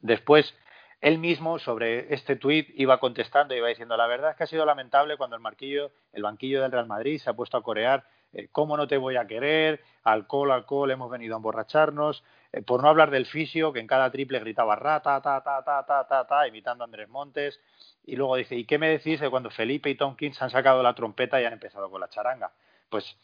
Después, 0.00 0.54
él 1.00 1.18
mismo 1.18 1.58
sobre 1.58 2.12
este 2.12 2.36
tuit 2.36 2.68
iba 2.74 2.98
contestando, 2.98 3.54
iba 3.54 3.68
diciendo, 3.68 3.96
la 3.96 4.06
verdad 4.06 4.30
es 4.30 4.36
que 4.36 4.44
ha 4.44 4.48
sido 4.48 4.66
lamentable 4.66 5.16
cuando 5.16 5.36
el 5.36 5.42
marquillo, 5.42 5.92
el 6.12 6.22
banquillo 6.22 6.62
del 6.62 6.72
Real 6.72 6.86
Madrid 6.86 7.18
se 7.18 7.30
ha 7.30 7.34
puesto 7.34 7.56
a 7.56 7.62
corear, 7.62 8.04
eh, 8.32 8.48
¿cómo 8.52 8.76
no 8.76 8.86
te 8.86 8.96
voy 8.96 9.16
a 9.16 9.26
querer? 9.26 9.80
Alcohol, 10.02 10.50
alcohol, 10.52 10.90
hemos 10.90 11.10
venido 11.10 11.34
a 11.34 11.38
emborracharnos. 11.38 12.22
Eh, 12.52 12.62
por 12.62 12.82
no 12.82 12.88
hablar 12.88 13.10
del 13.10 13.26
fisio, 13.26 13.72
que 13.72 13.80
en 13.80 13.86
cada 13.86 14.10
triple 14.10 14.38
gritaba 14.40 14.76
rata, 14.76 15.20
ta, 15.20 15.42
ta, 15.42 15.62
ta, 15.62 15.84
ta, 15.84 16.06
ta, 16.06 16.26
ta, 16.26 16.48
imitando 16.48 16.84
a 16.84 16.86
Andrés 16.86 17.08
Montes. 17.08 17.60
Y 18.04 18.16
luego 18.16 18.36
dice, 18.36 18.56
¿y 18.56 18.64
qué 18.64 18.78
me 18.78 18.88
decís 18.88 19.20
de 19.20 19.30
cuando 19.30 19.50
Felipe 19.50 19.90
y 19.90 19.94
Tompkins 19.94 20.40
han 20.42 20.50
sacado 20.50 20.82
la 20.82 20.94
trompeta 20.94 21.40
y 21.40 21.44
han 21.44 21.52
empezado 21.52 21.90
con 21.90 22.00
la 22.00 22.08
charanga? 22.08 22.52
Pues 22.88 23.16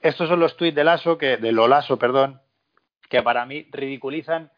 estos 0.00 0.28
son 0.28 0.40
los 0.40 0.56
tuits 0.56 0.74
de 0.74 0.84
Lasso, 0.84 1.18
que, 1.18 1.36
de 1.36 1.52
Lolaso, 1.52 1.98
perdón, 1.98 2.40
que 3.08 3.22
para 3.22 3.44
mí 3.46 3.68
ridiculizan 3.70 4.50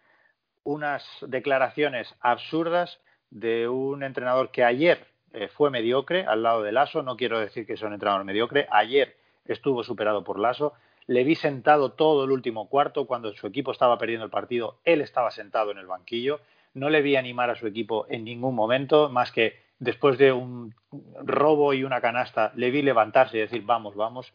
unas 0.65 1.07
declaraciones 1.21 2.15
absurdas 2.21 3.01
de 3.31 3.69
un 3.69 4.03
entrenador 4.03 4.51
que 4.51 4.65
ayer 4.65 5.07
eh, 5.33 5.49
fue 5.49 5.71
mediocre 5.71 6.25
al 6.27 6.43
lado 6.43 6.63
de 6.63 6.73
Lasso. 6.73 7.03
No 7.03 7.17
quiero 7.17 7.39
decir 7.39 7.67
que 7.67 7.75
es 7.75 7.83
un 7.83 7.93
entrenador 7.93 8.25
mediocre. 8.25 8.67
Ayer 8.71 9.17
estuvo 9.45 9.85
superado 9.85 10.25
por 10.25 10.39
Lasso. 10.39 10.73
Le 11.07 11.25
vi 11.25 11.35
sentado 11.35 11.93
todo 11.93 12.25
el 12.25 12.31
último 12.31 12.69
cuarto 12.69 13.07
cuando 13.07 13.33
su 13.35 13.47
equipo 13.47 13.73
estaba 13.73 13.99
perdiendo 13.99 14.25
el 14.25 14.31
partido. 14.31 14.79
Él 14.85 15.01
estaba 15.01 15.31
sentado 15.31 15.71
en 15.71 15.79
el 15.79 15.87
banquillo. 15.87 16.41
No 16.73 16.89
le 16.89 17.03
vi 17.03 17.17
animar 17.17 17.51
a 17.51 17.57
su 17.57 17.67
equipo 17.67 18.07
en 18.09 18.25
ningún 18.25 18.55
momento, 18.55 19.09
más 19.09 19.31
que 19.31 19.63
después 19.79 20.19
de 20.19 20.33
un 20.33 20.75
robo 21.23 21.75
y 21.75 21.85
una 21.85 22.01
canasta, 22.01 22.53
le 22.57 22.71
vi 22.71 22.83
levantarse 22.83 23.37
y 23.37 23.41
decir, 23.41 23.63
vamos, 23.65 23.95
vamos. 23.95 24.33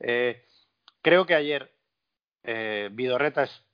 Eh, 0.00 0.42
creo 1.00 1.26
que 1.26 1.34
ayer 1.34 1.70
eh, 2.42 2.90
es 3.36 3.64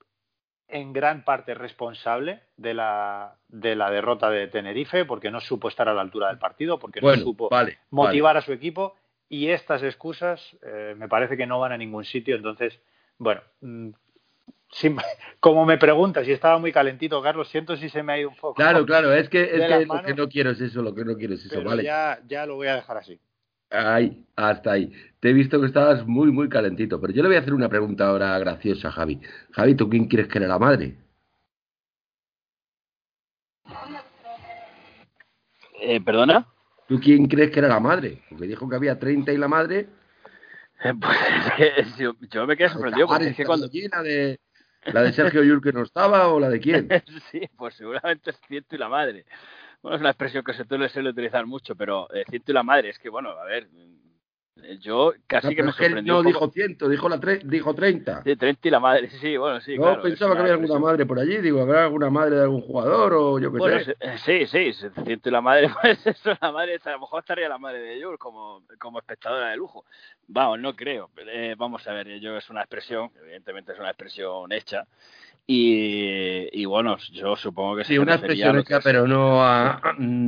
en 0.68 0.92
gran 0.92 1.24
parte 1.24 1.54
responsable 1.54 2.40
de 2.56 2.74
la, 2.74 3.36
de 3.48 3.76
la 3.76 3.90
derrota 3.90 4.30
de 4.30 4.48
Tenerife 4.48 5.04
porque 5.04 5.30
no 5.30 5.40
supo 5.40 5.68
estar 5.68 5.88
a 5.88 5.94
la 5.94 6.00
altura 6.00 6.28
del 6.28 6.38
partido, 6.38 6.78
porque 6.78 7.00
no 7.00 7.14
supo 7.16 7.50
motivar 7.90 8.36
a 8.36 8.42
su 8.42 8.52
equipo 8.52 8.96
y 9.28 9.48
estas 9.48 9.82
excusas 9.82 10.56
eh, 10.62 10.94
me 10.96 11.08
parece 11.08 11.36
que 11.36 11.46
no 11.46 11.60
van 11.60 11.72
a 11.72 11.78
ningún 11.78 12.04
sitio. 12.04 12.36
Entonces, 12.36 12.78
bueno, 13.18 13.40
mm, 13.60 13.90
como 15.40 15.64
me 15.64 15.78
preguntas 15.78 16.24
si 16.24 16.32
estaba 16.32 16.58
muy 16.58 16.72
calentito, 16.72 17.22
Carlos, 17.22 17.48
siento 17.48 17.76
si 17.76 17.88
se 17.88 18.02
me 18.02 18.12
ha 18.12 18.18
ido 18.18 18.30
un 18.30 18.36
poco. 18.36 18.54
Claro, 18.54 18.84
claro, 18.86 19.12
es 19.12 19.28
que, 19.28 19.42
es 19.42 19.66
que 19.66 19.86
lo 19.86 20.02
que 20.02 20.14
no 20.14 20.28
quiero 20.28 20.50
es 20.50 20.60
eso, 20.60 20.82
lo 20.82 20.94
que 20.94 21.04
no 21.04 21.16
quiero 21.16 21.34
es 21.34 21.44
eso, 21.44 21.62
vale. 21.62 21.84
Ya, 21.84 22.20
ya 22.26 22.46
lo 22.46 22.56
voy 22.56 22.68
a 22.68 22.76
dejar 22.76 22.98
así. 22.98 23.20
Ahí, 23.70 24.24
hasta 24.36 24.72
ahí. 24.72 24.92
Te 25.20 25.30
he 25.30 25.32
visto 25.32 25.60
que 25.60 25.66
estabas 25.66 26.06
muy, 26.06 26.30
muy 26.30 26.48
calentito. 26.48 27.00
Pero 27.00 27.12
yo 27.12 27.22
le 27.22 27.28
voy 27.28 27.36
a 27.36 27.40
hacer 27.40 27.54
una 27.54 27.68
pregunta 27.68 28.08
ahora 28.08 28.38
graciosa, 28.38 28.92
Javi. 28.92 29.20
Javi, 29.52 29.74
¿tú 29.74 29.88
quién 29.88 30.06
crees 30.06 30.28
que 30.28 30.38
era 30.38 30.48
la 30.48 30.58
madre? 30.58 30.96
Eh, 35.80 36.00
¿Perdona? 36.00 36.46
¿Tú 36.88 37.00
quién 37.00 37.26
crees 37.26 37.50
que 37.50 37.58
era 37.58 37.68
la 37.68 37.80
madre? 37.80 38.22
Porque 38.30 38.46
dijo 38.46 38.68
que 38.68 38.76
había 38.76 38.98
30 38.98 39.32
y 39.32 39.36
la 39.36 39.48
madre. 39.48 39.88
Eh, 40.84 40.94
pues 41.00 41.18
es 41.76 41.94
que 41.94 42.14
yo, 42.30 42.46
me 42.46 42.56
quedé 42.56 42.68
sorprendido. 42.68 43.08
Porque 43.08 43.28
es 43.28 43.36
que 43.36 43.44
cuando... 43.44 43.68
la, 43.92 44.02
de, 44.02 44.40
¿La 44.92 45.02
de 45.02 45.12
Sergio 45.12 45.42
Yul 45.42 45.60
que 45.60 45.72
no 45.72 45.82
estaba 45.82 46.28
o 46.28 46.38
la 46.38 46.48
de 46.48 46.60
quién? 46.60 46.88
sí, 47.32 47.40
pues 47.56 47.74
seguramente 47.74 48.30
es 48.30 48.40
cierto 48.46 48.76
y 48.76 48.78
la 48.78 48.88
madre. 48.88 49.24
Bueno, 49.86 49.98
es 49.98 50.00
una 50.00 50.10
expresión 50.10 50.42
que 50.42 50.52
se 50.52 50.64
suele 50.88 51.10
utilizar 51.10 51.46
mucho, 51.46 51.76
pero 51.76 52.12
eh, 52.12 52.24
ciento 52.28 52.50
y 52.50 52.54
la 52.54 52.64
madre, 52.64 52.88
es 52.88 52.98
que, 52.98 53.08
bueno, 53.08 53.30
a 53.30 53.44
ver, 53.44 53.68
eh, 54.60 54.78
yo 54.80 55.12
casi 55.28 55.54
que 55.54 55.62
me 55.62 55.70
sorprendió. 55.70 56.14
No 56.14 56.22
dijo 56.24 56.50
ciento, 56.50 56.88
dijo, 56.88 57.08
la 57.08 57.18
dijo 57.18 57.72
30. 57.72 58.24
Sí, 58.24 58.34
30 58.34 58.66
y 58.66 58.70
la 58.72 58.80
madre, 58.80 59.08
sí, 59.10 59.18
sí, 59.20 59.36
bueno, 59.36 59.60
sí. 59.60 59.76
Yo 59.76 60.02
pensaba 60.02 60.34
que 60.34 60.40
había 60.40 60.54
alguna 60.54 60.80
madre 60.80 61.06
por 61.06 61.20
allí, 61.20 61.36
digo, 61.36 61.60
¿habrá 61.60 61.84
alguna 61.84 62.10
madre 62.10 62.34
de 62.34 62.42
algún 62.42 62.62
jugador 62.62 63.14
o 63.14 63.38
yo 63.38 63.52
qué 63.52 63.58
bueno, 63.58 63.84
sé? 63.84 63.96
Eh, 64.00 64.18
sí, 64.24 64.46
sí, 64.72 64.90
ciento 65.04 65.28
y 65.28 65.32
la 65.32 65.40
madre, 65.40 65.70
pues 65.80 66.04
eso, 66.04 66.36
la 66.40 66.50
madre, 66.50 66.80
a 66.84 66.90
lo 66.90 67.00
mejor 67.02 67.20
estaría 67.20 67.48
la 67.48 67.58
madre 67.58 67.78
de 67.78 68.02
Jules 68.02 68.18
como, 68.18 68.64
como 68.80 68.98
espectadora 68.98 69.50
de 69.50 69.56
lujo. 69.56 69.84
Vamos, 70.26 70.58
no 70.58 70.74
creo. 70.74 71.10
vamos 71.56 71.86
a 71.86 71.92
ver, 71.92 72.18
yo 72.18 72.36
es 72.36 72.50
una 72.50 72.62
expresión, 72.62 73.12
evidentemente 73.22 73.72
es 73.72 73.78
una 73.78 73.90
expresión 73.90 74.50
hecha 74.50 74.84
y, 75.48 76.64
bueno, 76.64 76.96
yo 77.12 77.36
supongo 77.36 77.76
que 77.76 77.84
sí, 77.84 77.98
una 77.98 78.14
expresión 78.14 78.58
hecha, 78.58 78.80
pero 78.80 79.06
no 79.06 79.44
a. 79.44 79.80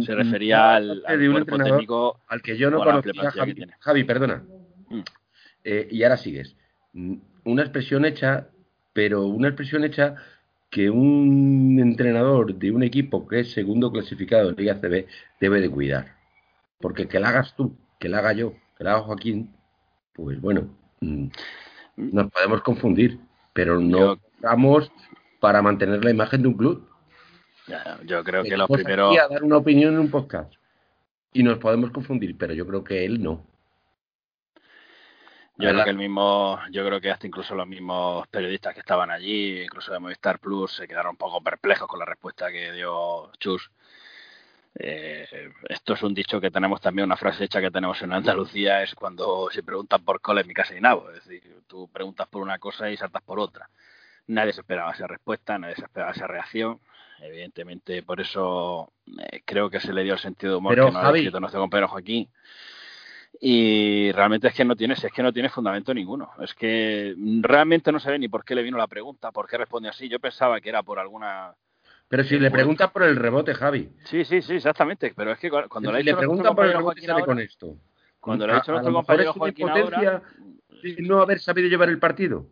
Se 0.02 0.14
refería 0.14 0.76
al, 0.76 1.02
cuerpo 1.04 1.58
técnico. 1.58 2.20
Al 2.28 2.40
que 2.40 2.56
yo 2.56 2.70
no 2.70 2.78
conocía, 2.78 3.30
Javi, 3.32 3.66
Javi, 3.80 4.04
perdona. 4.04 4.44
Mm. 4.88 5.00
Eh, 5.64 5.88
y 5.90 6.02
ahora 6.04 6.16
sigues. 6.16 6.56
Mm, 6.92 7.16
una 7.44 7.62
expresión 7.62 8.04
hecha, 8.04 8.48
pero 8.92 9.26
una 9.26 9.48
expresión 9.48 9.84
hecha 9.84 10.14
que 10.70 10.88
un 10.88 11.78
entrenador 11.80 12.54
de 12.54 12.70
un 12.70 12.84
equipo 12.84 13.26
que 13.26 13.40
es 13.40 13.50
segundo 13.50 13.90
clasificado 13.90 14.50
en 14.50 14.56
Liga 14.56 14.76
CB 14.80 15.06
debe 15.40 15.60
de 15.60 15.70
cuidar. 15.70 16.14
Porque 16.78 17.08
que 17.08 17.18
la 17.18 17.30
hagas 17.30 17.56
tú, 17.56 17.76
que 17.98 18.08
la 18.08 18.18
haga 18.18 18.34
yo, 18.34 18.54
que 18.76 18.84
la 18.84 18.92
haga 18.92 19.02
Joaquín, 19.02 19.52
pues 20.12 20.40
bueno, 20.40 20.68
mm, 21.00 21.26
nos 21.96 22.30
podemos 22.30 22.62
confundir, 22.62 23.18
pero 23.52 23.80
no 23.80 24.20
vamos 24.40 24.90
para 25.40 25.62
mantener 25.62 26.04
la 26.04 26.10
imagen 26.10 26.42
de 26.42 26.48
un 26.48 26.54
club. 26.54 26.88
Yo 28.04 28.24
creo 28.24 28.42
que 28.42 28.56
lo 28.56 28.66
primero. 28.66 29.10
a 29.10 29.28
dar 29.28 29.42
una 29.42 29.58
opinión 29.58 29.94
en 29.94 30.00
un 30.00 30.10
podcast 30.10 30.52
y 31.32 31.42
nos 31.42 31.58
podemos 31.58 31.90
confundir, 31.90 32.36
pero 32.36 32.54
yo 32.54 32.66
creo 32.66 32.82
que 32.82 33.04
él 33.04 33.22
no. 33.22 33.44
Yo 35.60 35.70
creo 35.70 35.84
que 35.84 35.90
el 35.90 35.96
mismo, 35.96 36.60
yo 36.70 36.86
creo 36.86 37.00
que 37.00 37.10
hasta 37.10 37.26
incluso 37.26 37.56
los 37.56 37.66
mismos 37.66 38.28
periodistas 38.28 38.74
que 38.74 38.80
estaban 38.80 39.10
allí, 39.10 39.62
incluso 39.62 39.92
de 39.92 39.98
Movistar 39.98 40.38
Plus, 40.38 40.76
se 40.76 40.86
quedaron 40.86 41.10
un 41.10 41.16
poco 41.16 41.42
perplejos 41.42 41.88
con 41.88 41.98
la 41.98 42.04
respuesta 42.04 42.50
que 42.52 42.72
dio 42.72 43.32
Chus. 43.40 43.68
Eh, 44.78 45.50
esto 45.68 45.94
es 45.94 46.02
un 46.04 46.14
dicho 46.14 46.40
que 46.40 46.52
tenemos 46.52 46.80
también, 46.80 47.06
una 47.06 47.16
frase 47.16 47.44
hecha 47.44 47.60
que 47.60 47.72
tenemos 47.72 48.00
en 48.02 48.12
Andalucía, 48.12 48.84
es 48.84 48.94
cuando 48.94 49.48
se 49.50 49.64
preguntan 49.64 50.04
por 50.04 50.20
coles, 50.20 50.46
mi 50.46 50.54
casa 50.54 50.76
y 50.76 50.80
nabo. 50.80 51.10
Es 51.10 51.24
decir, 51.24 51.62
tú 51.66 51.88
preguntas 51.88 52.28
por 52.28 52.40
una 52.40 52.60
cosa 52.60 52.88
y 52.88 52.96
saltas 52.96 53.22
por 53.22 53.40
otra. 53.40 53.68
Nadie 54.28 54.52
se 54.52 54.60
esperaba 54.60 54.92
esa 54.92 55.06
respuesta, 55.06 55.58
nadie 55.58 55.74
se 55.74 55.82
esperaba 55.82 56.12
esa 56.12 56.26
reacción. 56.26 56.78
Evidentemente, 57.20 58.02
por 58.02 58.20
eso 58.20 58.92
eh, 59.32 59.42
creo 59.44 59.68
que 59.68 59.80
se 59.80 59.92
le 59.92 60.04
dio 60.04 60.12
el 60.14 60.18
sentido 60.20 60.52
de 60.52 60.58
humor 60.58 60.74
Pero, 60.74 60.90
que 60.90 60.96
ha 60.96 61.02
Javi- 61.02 61.16
escrito 61.18 61.40
nuestro 61.40 61.60
compañero 61.60 61.88
Joaquín. 61.88 62.28
Y 63.40 64.10
realmente 64.12 64.48
es 64.48 64.54
que 64.54 64.64
no 64.64 64.74
tiene, 64.76 64.94
es 64.94 65.06
que 65.14 65.22
no 65.22 65.32
tiene 65.32 65.48
fundamento 65.48 65.94
ninguno. 65.94 66.30
Es 66.40 66.54
que 66.54 67.14
realmente 67.40 67.92
no 67.92 68.00
se 68.00 68.10
ve 68.10 68.18
ni 68.18 68.28
por 68.28 68.44
qué 68.44 68.54
le 68.54 68.62
vino 68.62 68.76
la 68.78 68.86
pregunta, 68.86 69.30
por 69.32 69.48
qué 69.48 69.56
responde 69.58 69.88
así. 69.88 70.08
Yo 70.08 70.18
pensaba 70.18 70.60
que 70.60 70.68
era 70.68 70.82
por 70.82 70.98
alguna. 70.98 71.54
Pero 72.08 72.24
si 72.24 72.38
le 72.38 72.50
Por- 72.50 72.58
preguntas 72.58 72.90
por 72.90 73.02
el 73.04 73.16
rebote, 73.16 73.54
Javi. 73.54 73.90
Sí, 74.04 74.24
sí, 74.24 74.42
sí, 74.42 74.54
exactamente. 74.54 75.12
Pero 75.14 75.32
es 75.32 75.38
que 75.38 75.50
cu- 75.50 75.68
cuando 75.68 75.92
le 75.92 75.98
ha 75.98 76.00
si 76.00 76.06
le 76.06 76.16
preguntan 76.16 76.54
por 76.54 76.64
el 76.66 76.72
rebote, 76.72 77.00
sale 77.00 77.12
ahora, 77.12 77.26
con 77.26 77.38
esto. 77.38 77.76
cuando 78.18 78.46
le 78.46 78.52
ha 78.52 78.56
dicho 78.56 78.72
A- 78.72 78.74
a 78.74 78.82
nuestro 78.82 78.92
compañero 78.94 79.32
Joaquín 79.34 79.68
ahora, 79.68 80.22
de 80.82 80.96
no 81.02 81.20
haber 81.20 81.38
sabido 81.40 81.68
llevar 81.68 81.90
el 81.90 81.98
partido. 81.98 82.46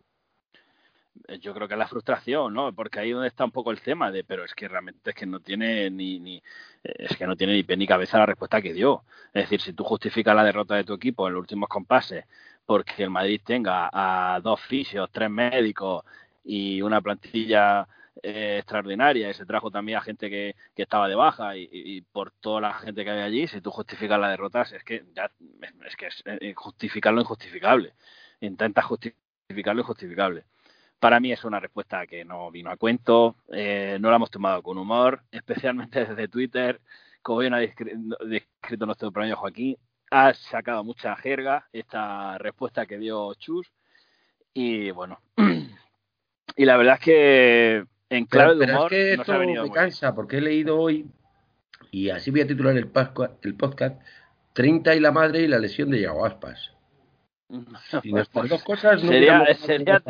Eh, 1.27 1.39
yo 1.39 1.53
creo 1.53 1.67
que 1.67 1.73
es 1.73 1.77
la 1.79 1.87
frustración, 1.87 2.53
¿no? 2.53 2.73
Porque 2.73 2.99
ahí 2.99 3.11
donde 3.11 3.27
está 3.27 3.45
un 3.45 3.51
poco 3.51 3.71
el 3.71 3.81
tema 3.81 4.11
de, 4.11 4.23
pero 4.23 4.43
es 4.45 4.53
que 4.53 4.67
realmente 4.67 5.11
es 5.11 5.15
que 5.15 5.25
no 5.25 5.39
tiene 5.39 5.89
ni, 5.89 6.19
ni 6.19 6.37
eh, 6.83 6.93
es 6.99 7.17
que 7.17 7.27
no 7.27 7.35
tiene 7.35 7.53
ni 7.53 7.63
pie 7.63 7.77
ni 7.77 7.87
cabeza 7.87 8.17
la 8.17 8.25
respuesta 8.25 8.61
que 8.61 8.73
dio. 8.73 9.03
Es 9.33 9.43
decir, 9.43 9.61
si 9.61 9.73
tú 9.73 9.83
justificas 9.83 10.35
la 10.35 10.43
derrota 10.43 10.75
de 10.75 10.83
tu 10.83 10.93
equipo 10.93 11.27
en 11.27 11.33
los 11.33 11.41
últimos 11.41 11.69
compases 11.69 12.25
porque 12.67 13.03
el 13.03 13.09
Madrid 13.09 13.41
tenga 13.45 13.89
a 13.93 14.39
dos 14.41 14.59
fisios, 14.61 15.09
tres 15.11 15.29
médicos 15.29 16.03
y 16.43 16.81
una 16.81 17.01
plantilla 17.01 17.87
eh, 18.21 18.57
extraordinaria 18.59 19.29
y 19.29 19.33
se 19.33 19.45
trajo 19.45 19.71
también 19.71 19.97
a 19.99 20.01
gente 20.01 20.29
que, 20.29 20.55
que 20.75 20.83
estaba 20.83 21.07
de 21.07 21.15
baja 21.15 21.55
y, 21.55 22.01
por 22.11 22.31
toda 22.31 22.61
la 22.61 22.73
gente 22.73 23.03
que 23.05 23.11
hay 23.11 23.21
allí, 23.21 23.47
si 23.47 23.61
tú 23.61 23.71
justificas 23.71 24.19
la 24.19 24.29
derrota, 24.29 24.63
es 24.63 24.83
que 24.83 25.05
ya 25.15 25.31
es 25.85 25.95
que 25.95 26.07
es 26.07 26.23
eh, 26.25 26.53
justificar 26.55 27.13
lo 27.13 27.21
injustificable. 27.21 27.93
Intentas 28.41 28.85
justificar 28.85 29.75
lo 29.75 29.81
injustificable. 29.81 30.43
Para 30.99 31.19
mí 31.19 31.31
es 31.31 31.43
una 31.43 31.59
respuesta 31.59 32.07
que 32.07 32.25
no 32.25 32.49
vino 32.51 32.71
a 32.71 32.77
cuento, 32.77 33.35
eh, 33.51 33.97
no 33.99 34.09
la 34.09 34.15
hemos 34.15 34.31
tomado 34.31 34.61
con 34.63 34.77
humor, 34.77 35.21
especialmente 35.31 36.05
desde 36.05 36.27
Twitter, 36.27 36.81
como 37.21 37.39
bien 37.39 37.53
ha 37.53 37.61
descri- 37.61 38.17
descrito 38.25 38.85
nuestro 38.85 39.07
compañero 39.09 39.37
Joaquín, 39.37 39.77
ha 40.09 40.33
sacado 40.33 40.83
mucha 40.83 41.15
jerga 41.17 41.67
esta 41.73 42.37
respuesta 42.37 42.85
que 42.85 42.97
dio 42.97 43.33
Chus. 43.35 43.71
Y 44.53 44.89
bueno, 44.91 45.19
y 46.55 46.65
la 46.65 46.77
verdad 46.77 46.95
es 46.95 47.01
que 47.01 47.85
en 48.09 48.25
clave 48.25 48.55
Pero, 48.55 48.59
de 48.59 48.65
pero 48.65 48.71
es 48.71 48.77
humor 48.77 48.89
que 48.89 49.03
no 49.05 49.11
esto 49.21 49.23
se 49.25 49.31
ha 49.33 49.37
venido 49.37 49.63
me 49.65 49.71
cansa, 49.71 50.15
porque 50.15 50.37
he 50.37 50.41
leído 50.41 50.79
hoy, 50.79 51.05
y 51.91 52.09
así 52.09 52.31
voy 52.31 52.41
a 52.41 52.47
titular 52.47 52.75
el, 52.75 52.87
podcast, 52.89 54.01
30 54.53 54.95
y 54.95 54.99
la 54.99 55.11
madre 55.11 55.41
y 55.41 55.47
la 55.47 55.59
lesión 55.59 55.91
de 55.91 56.01
Yago 56.01 56.25
Aspas. 56.25 56.73
Si 58.01 58.11
nuestras 58.11 58.49
dos 58.49 58.63
cosas 58.63 59.03
no 59.03 59.09
Sería- 59.09 59.45
sería- 59.55 60.03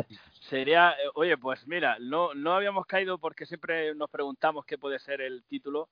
Sería, 0.48 0.92
eh, 0.92 1.10
oye, 1.14 1.36
pues 1.36 1.66
mira, 1.66 1.96
no, 2.00 2.32
no 2.34 2.54
habíamos 2.54 2.86
caído 2.86 3.18
porque 3.18 3.46
siempre 3.46 3.94
nos 3.94 4.08
preguntamos 4.10 4.64
qué 4.64 4.78
puede 4.78 4.98
ser 4.98 5.20
el 5.20 5.44
título. 5.44 5.88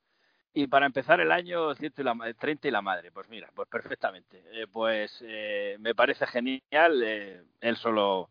Y 0.53 0.65
para 0.67 0.87
empezar 0.87 1.19
el 1.21 1.31
año 1.31 1.75
100 1.75 1.93
y 1.97 2.03
la, 2.03 2.13
ma- 2.15 2.33
30 2.33 2.67
y 2.67 2.71
la 2.71 2.81
madre, 2.81 3.11
pues 3.11 3.29
mira, 3.29 3.49
pues 3.53 3.67
perfectamente. 3.69 4.43
Eh, 4.51 4.65
pues 4.71 5.19
eh, 5.27 5.77
me 5.79 5.93
parece 5.93 6.25
genial. 6.27 7.03
eh, 7.03 7.43
él 7.61 7.77
solo 7.77 8.29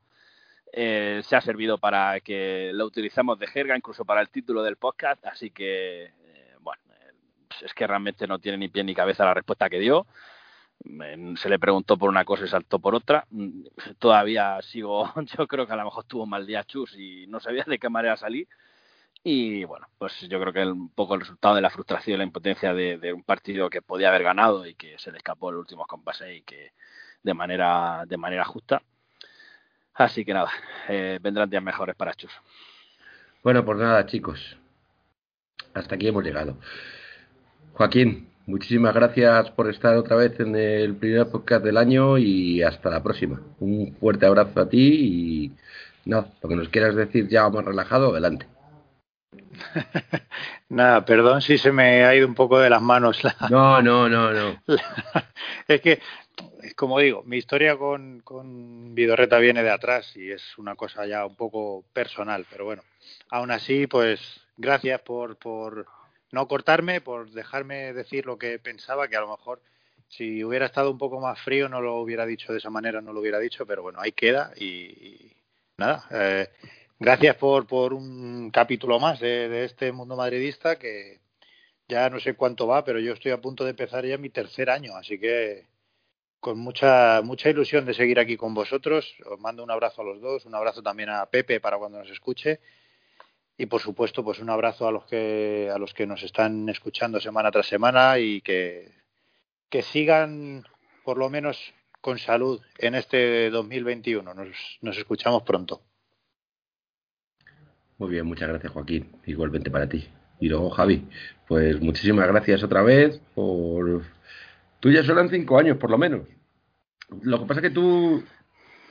eh, 0.72 1.20
se 1.24 1.36
ha 1.36 1.40
servido 1.40 1.78
para 1.78 2.20
que 2.20 2.72
lo 2.74 2.86
utilicemos 2.86 3.38
de 3.38 3.46
jerga, 3.46 3.76
incluso 3.76 4.04
para 4.04 4.20
el 4.20 4.30
título 4.30 4.62
del 4.64 4.76
podcast. 4.76 5.24
Así 5.26 5.50
que, 5.50 6.04
eh, 6.06 6.56
bueno, 6.60 6.82
eh, 7.00 7.12
es 7.62 7.72
que 7.74 7.86
realmente 7.86 8.26
no 8.26 8.38
tiene 8.40 8.58
ni 8.58 8.68
pie 8.68 8.82
ni 8.84 8.94
cabeza 8.94 9.24
la 9.24 9.34
respuesta 9.34 9.70
que 9.70 9.78
dio. 9.78 10.06
Se 11.36 11.48
le 11.48 11.58
preguntó 11.58 11.96
por 11.96 12.10
una 12.10 12.24
cosa 12.24 12.44
y 12.44 12.48
saltó 12.48 12.78
por 12.78 12.94
otra. 12.94 13.26
Mm, 13.30 13.64
Todavía 13.98 14.60
sigo, 14.62 15.12
yo 15.38 15.46
creo 15.46 15.66
que 15.66 15.72
a 15.72 15.76
lo 15.76 15.84
mejor 15.84 16.04
tuvo 16.04 16.26
mal 16.26 16.46
día 16.46 16.64
Chus 16.64 16.94
y 16.96 17.26
no 17.28 17.40
sabía 17.40 17.64
de 17.66 17.78
qué 17.78 17.88
manera 17.88 18.16
salir. 18.16 18.46
Y 19.24 19.64
bueno, 19.64 19.88
pues 19.98 20.12
yo 20.28 20.38
creo 20.40 20.52
que 20.52 20.62
el- 20.62 20.72
un 20.72 20.90
poco 20.90 21.14
el 21.14 21.20
resultado 21.20 21.56
de 21.56 21.60
la 21.60 21.70
frustración 21.70 22.14
y 22.14 22.18
la 22.18 22.24
impotencia 22.24 22.72
de, 22.72 23.12
un 23.12 23.24
partido 23.24 23.68
que 23.68 23.82
podía 23.82 24.08
haber 24.08 24.22
ganado 24.22 24.66
y 24.66 24.74
que 24.74 24.96
se 24.98 25.10
le 25.10 25.18
escapó 25.18 25.50
los 25.50 25.60
últimos 25.60 25.86
compases 25.88 26.36
y 26.36 26.42
que 26.42 26.72
de 27.22 27.34
manera, 27.34 28.04
de 28.06 28.16
manera 28.16 28.44
justa. 28.44 28.80
Así 29.94 30.24
que 30.24 30.32
nada, 30.34 30.50
eh, 30.88 31.18
vendrán 31.20 31.50
días 31.50 31.62
mejores 31.62 31.96
para 31.96 32.14
Chus. 32.14 32.30
Bueno, 33.42 33.64
pues 33.64 33.78
nada, 33.78 34.06
chicos. 34.06 34.56
Hasta 35.74 35.94
aquí 35.96 36.06
hemos 36.08 36.22
llegado. 36.22 36.58
Joaquín, 37.72 38.30
muchísimas 38.46 38.94
gracias 38.94 39.50
por 39.50 39.68
estar 39.68 39.96
otra 39.96 40.16
vez 40.16 40.38
en 40.40 40.56
el 40.56 40.96
primer 40.96 41.26
podcast 41.28 41.64
del 41.64 41.76
año 41.76 42.18
y 42.18 42.62
hasta 42.62 42.90
la 42.90 43.02
próxima. 43.02 43.40
Un 43.60 43.94
fuerte 44.00 44.26
abrazo 44.26 44.60
a 44.60 44.68
ti 44.68 45.52
y 46.04 46.08
nada, 46.08 46.32
lo 46.42 46.48
que 46.48 46.56
nos 46.56 46.68
quieras 46.68 46.94
decir 46.94 47.28
ya 47.28 47.48
más 47.50 47.64
relajado, 47.64 48.10
adelante. 48.10 48.46
Nada, 50.68 51.04
perdón 51.04 51.40
si 51.42 51.58
se 51.58 51.72
me 51.72 52.04
ha 52.04 52.14
ido 52.14 52.26
un 52.26 52.34
poco 52.34 52.58
de 52.58 52.70
las 52.70 52.82
manos 52.82 53.22
la, 53.24 53.36
No, 53.50 53.82
no, 53.82 54.08
no, 54.08 54.32
no. 54.32 54.60
es 55.68 55.80
que, 55.80 56.00
como 56.74 56.98
digo, 56.98 57.22
mi 57.24 57.36
historia 57.38 57.76
con, 57.76 58.20
con 58.20 58.94
Vidorreta 58.94 59.38
viene 59.38 59.62
de 59.62 59.70
atrás 59.70 60.16
y 60.16 60.30
es 60.30 60.58
una 60.58 60.74
cosa 60.74 61.06
ya 61.06 61.24
un 61.24 61.36
poco 61.36 61.84
personal, 61.92 62.46
pero 62.50 62.64
bueno, 62.64 62.82
aún 63.30 63.50
así, 63.50 63.86
pues 63.86 64.40
gracias 64.56 65.00
por, 65.00 65.36
por 65.36 65.86
no 66.36 66.46
cortarme, 66.48 67.00
por 67.00 67.30
dejarme 67.30 67.94
decir 67.94 68.26
lo 68.26 68.36
que 68.36 68.58
pensaba, 68.58 69.08
que 69.08 69.16
a 69.16 69.22
lo 69.22 69.30
mejor 69.30 69.62
si 70.06 70.44
hubiera 70.44 70.66
estado 70.66 70.90
un 70.90 70.98
poco 70.98 71.18
más 71.18 71.40
frío 71.40 71.66
no 71.70 71.80
lo 71.80 71.96
hubiera 71.96 72.26
dicho 72.26 72.52
de 72.52 72.58
esa 72.58 72.68
manera, 72.68 73.00
no 73.00 73.14
lo 73.14 73.20
hubiera 73.20 73.38
dicho, 73.38 73.64
pero 73.66 73.82
bueno, 73.82 74.00
ahí 74.00 74.12
queda 74.12 74.52
y, 74.54 75.32
nada. 75.78 76.06
Eh, 76.10 76.48
gracias 76.98 77.36
por, 77.36 77.66
por 77.66 77.94
un 77.94 78.50
capítulo 78.50 79.00
más 79.00 79.18
de, 79.18 79.48
de 79.48 79.64
este 79.64 79.92
mundo 79.92 80.14
madridista 80.14 80.78
que 80.78 81.20
ya 81.88 82.10
no 82.10 82.20
sé 82.20 82.34
cuánto 82.34 82.66
va, 82.66 82.84
pero 82.84 83.00
yo 83.00 83.14
estoy 83.14 83.32
a 83.32 83.40
punto 83.40 83.64
de 83.64 83.70
empezar 83.70 84.04
ya 84.04 84.18
mi 84.18 84.28
tercer 84.28 84.68
año, 84.68 84.94
así 84.94 85.18
que 85.18 85.64
con 86.38 86.58
mucha 86.58 87.22
mucha 87.24 87.48
ilusión 87.48 87.86
de 87.86 87.94
seguir 87.94 88.20
aquí 88.20 88.36
con 88.36 88.52
vosotros. 88.52 89.16
Os 89.24 89.40
mando 89.40 89.64
un 89.64 89.70
abrazo 89.70 90.02
a 90.02 90.04
los 90.04 90.20
dos, 90.20 90.44
un 90.44 90.54
abrazo 90.54 90.82
también 90.82 91.08
a 91.08 91.24
Pepe 91.26 91.60
para 91.60 91.78
cuando 91.78 91.98
nos 91.98 92.10
escuche 92.10 92.60
y 93.58 93.66
por 93.66 93.80
supuesto 93.80 94.24
pues 94.24 94.40
un 94.40 94.50
abrazo 94.50 94.86
a 94.86 94.92
los 94.92 95.04
que 95.04 95.70
a 95.72 95.78
los 95.78 95.94
que 95.94 96.06
nos 96.06 96.22
están 96.22 96.68
escuchando 96.68 97.20
semana 97.20 97.50
tras 97.50 97.66
semana 97.66 98.18
y 98.18 98.40
que 98.40 98.92
que 99.68 99.82
sigan 99.82 100.64
por 101.04 101.18
lo 101.18 101.28
menos 101.30 101.74
con 102.00 102.18
salud 102.18 102.60
en 102.78 102.94
este 102.94 103.50
2021. 103.50 104.34
Nos, 104.34 104.78
nos 104.80 104.96
escuchamos 104.96 105.42
pronto. 105.42 105.82
Muy 107.98 108.10
bien, 108.10 108.26
muchas 108.26 108.48
gracias 108.48 108.72
Joaquín, 108.72 109.10
igualmente 109.26 109.70
para 109.70 109.88
ti. 109.88 110.06
Y 110.38 110.48
luego 110.48 110.70
Javi, 110.70 111.08
pues 111.48 111.80
muchísimas 111.80 112.28
gracias 112.28 112.62
otra 112.62 112.82
vez 112.82 113.20
por... 113.34 114.02
Tú 114.80 114.90
ya 114.90 115.02
suenan 115.02 115.30
cinco 115.30 115.58
años 115.58 115.78
por 115.78 115.90
lo 115.90 115.98
menos. 115.98 116.28
Lo 117.22 117.40
que 117.40 117.46
pasa 117.46 117.60
es 117.60 117.68
que 117.68 117.74
tú 117.74 118.22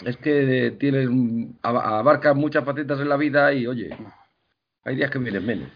es 0.04 0.18
que 0.18 0.76
tienes 0.78 1.08
abarcas 1.62 2.36
muchas 2.36 2.66
facetas 2.66 3.00
en 3.00 3.08
la 3.08 3.18
vida 3.18 3.54
y 3.54 3.68
oye, 3.68 3.96
hay 4.86 4.96
días 4.96 5.10
que 5.10 5.18
vienen 5.18 5.46
menos. 5.46 5.68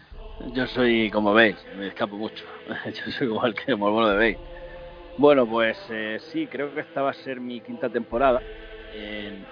Yo 0.54 0.66
soy, 0.68 1.10
como 1.10 1.34
veis, 1.34 1.56
me 1.76 1.88
escapo 1.88 2.16
mucho. 2.16 2.44
Yo 2.86 3.12
soy 3.12 3.28
el 3.44 3.54
que 3.54 3.72
como 3.72 4.08
de 4.08 4.16
veis. 4.16 4.38
Bueno, 5.18 5.46
pues 5.46 5.76
eh, 5.90 6.18
sí, 6.32 6.46
creo 6.46 6.72
que 6.72 6.80
esta 6.80 7.02
va 7.02 7.10
a 7.10 7.14
ser 7.14 7.40
mi 7.40 7.60
quinta 7.60 7.90
temporada 7.90 8.40
en, 8.94 9.44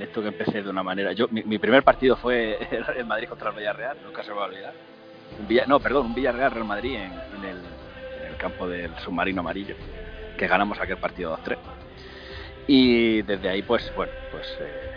esto 0.00 0.22
que 0.22 0.28
empecé 0.28 0.62
de 0.62 0.70
una 0.70 0.82
manera. 0.82 1.12
Yo, 1.12 1.28
mi, 1.30 1.58
primer 1.58 1.82
partido 1.82 2.16
fue 2.16 2.58
el 2.96 3.04
Madrid 3.04 3.28
contra 3.28 3.50
el 3.50 3.56
Villarreal, 3.56 3.98
nunca 4.02 4.22
se 4.22 4.30
me 4.30 4.36
va 4.36 4.44
a 4.44 4.48
olvidar. 4.48 4.72
No, 5.68 5.78
perdón, 5.78 6.06
un 6.06 6.14
Villarreal 6.14 6.50
Real 6.50 6.64
Madrid 6.64 6.96
el, 6.96 7.02
en 7.02 8.32
el 8.32 8.36
campo 8.38 8.66
del 8.66 8.96
submarino 8.98 9.40
amarillo, 9.40 9.74
que 10.38 10.48
ganamos 10.48 10.80
aquel 10.80 10.96
partido 10.96 11.36
2-3. 11.36 11.58
Y 12.66 13.22
desde 13.22 13.48
ahí, 13.48 13.62
pues, 13.62 13.92
bueno, 13.94 14.12
pues, 14.32 14.46
eh, 14.60 14.90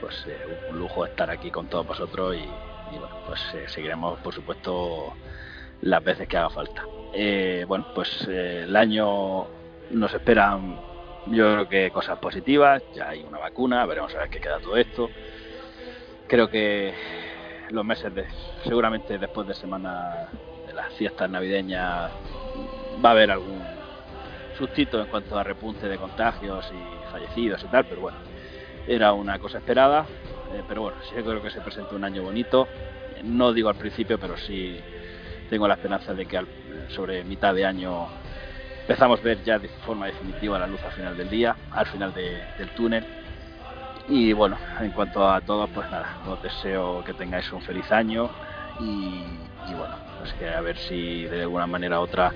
pues 0.00 0.26
eh, 0.28 0.68
un 0.70 0.78
lujo 0.78 1.06
estar 1.06 1.30
aquí 1.30 1.50
con 1.50 1.66
todos 1.68 1.86
vosotros 1.86 2.36
y, 2.36 2.46
bueno, 2.98 3.16
pues 3.26 3.40
eh, 3.54 3.64
seguiremos, 3.68 4.18
por 4.20 4.34
supuesto, 4.34 5.14
las 5.82 6.02
veces 6.02 6.28
que 6.28 6.36
haga 6.36 6.50
falta. 6.50 6.84
Eh, 7.12 7.64
bueno, 7.68 7.86
pues 7.94 8.26
eh, 8.28 8.64
el 8.64 8.74
año 8.74 9.46
nos 9.90 10.12
esperan, 10.14 10.80
yo 11.26 11.52
creo 11.52 11.68
que 11.68 11.90
cosas 11.90 12.18
positivas, 12.18 12.82
ya 12.94 13.10
hay 13.10 13.22
una 13.22 13.38
vacuna, 13.38 13.86
veremos 13.86 14.14
a 14.14 14.18
ver 14.18 14.30
qué 14.30 14.40
queda 14.40 14.58
todo 14.58 14.76
esto. 14.76 15.10
Creo 16.26 16.48
que 16.48 16.94
los 17.70 17.84
meses, 17.84 18.14
de, 18.14 18.26
seguramente 18.64 19.18
después 19.18 19.46
de 19.46 19.54
semana 19.54 20.28
de 20.66 20.72
las 20.72 20.92
fiestas 20.94 21.28
navideñas, 21.30 22.10
va 23.04 23.08
a 23.08 23.12
haber 23.12 23.30
algún 23.30 23.62
sustito 24.58 25.00
en 25.00 25.06
cuanto 25.06 25.38
a 25.38 25.44
repunte 25.44 25.88
de 25.88 25.98
contagios 25.98 26.70
y 26.72 27.10
fallecidos 27.10 27.62
y 27.64 27.66
tal, 27.66 27.84
pero 27.86 28.00
bueno, 28.00 28.18
era 28.86 29.12
una 29.12 29.38
cosa 29.38 29.58
esperada, 29.58 30.06
eh, 30.54 30.62
pero 30.66 30.82
bueno, 30.82 30.98
sí 31.08 31.14
creo 31.14 31.42
que 31.42 31.50
se 31.50 31.60
presenta 31.60 31.94
un 31.94 32.04
año 32.04 32.22
bonito, 32.22 32.68
no 33.22 33.52
digo 33.52 33.68
al 33.68 33.76
principio, 33.76 34.18
pero 34.18 34.36
sí 34.36 34.78
tengo 35.50 35.68
la 35.68 35.74
esperanza 35.74 36.14
de 36.14 36.26
que 36.26 36.38
al, 36.38 36.46
sobre 36.88 37.24
mitad 37.24 37.54
de 37.54 37.64
año 37.64 38.06
empezamos 38.82 39.20
a 39.20 39.22
ver 39.22 39.42
ya 39.44 39.58
de 39.58 39.68
forma 39.86 40.06
definitiva 40.06 40.58
la 40.58 40.66
luz 40.66 40.82
al 40.84 40.92
final 40.92 41.16
del 41.16 41.28
día, 41.28 41.56
al 41.72 41.86
final 41.86 42.12
de, 42.14 42.42
del 42.58 42.68
túnel. 42.70 43.04
Y 44.08 44.32
bueno, 44.34 44.58
en 44.80 44.90
cuanto 44.90 45.28
a 45.28 45.40
todo, 45.40 45.66
pues 45.68 45.90
nada, 45.90 46.18
os 46.28 46.42
deseo 46.42 47.02
que 47.04 47.14
tengáis 47.14 47.50
un 47.52 47.62
feliz 47.62 47.90
año 47.90 48.28
y, 48.78 49.22
y 49.70 49.74
bueno, 49.74 49.94
pues 50.18 50.32
que 50.34 50.48
a 50.48 50.60
ver 50.60 50.76
si 50.76 51.24
de 51.24 51.42
alguna 51.42 51.66
manera 51.66 51.98
u 52.00 52.02
otra 52.02 52.32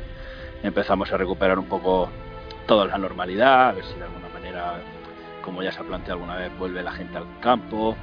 empezamos 0.62 1.12
a 1.12 1.16
recuperar 1.18 1.58
un 1.58 1.66
poco 1.66 2.08
toda 2.66 2.86
la 2.86 2.98
normalidad, 2.98 3.68
a 3.68 3.72
ver 3.72 3.84
si 3.84 3.94
de 3.98 4.04
alguna 4.04 4.28
manera, 4.28 4.80
como 5.48 5.62
ya 5.62 5.72
se 5.72 5.80
ha 5.80 5.82
planteado 5.82 6.20
alguna 6.20 6.36
vez, 6.36 6.52
vuelve 6.58 6.82
la 6.82 6.92
gente 6.92 7.16
al 7.16 7.24
campo, 7.40 7.96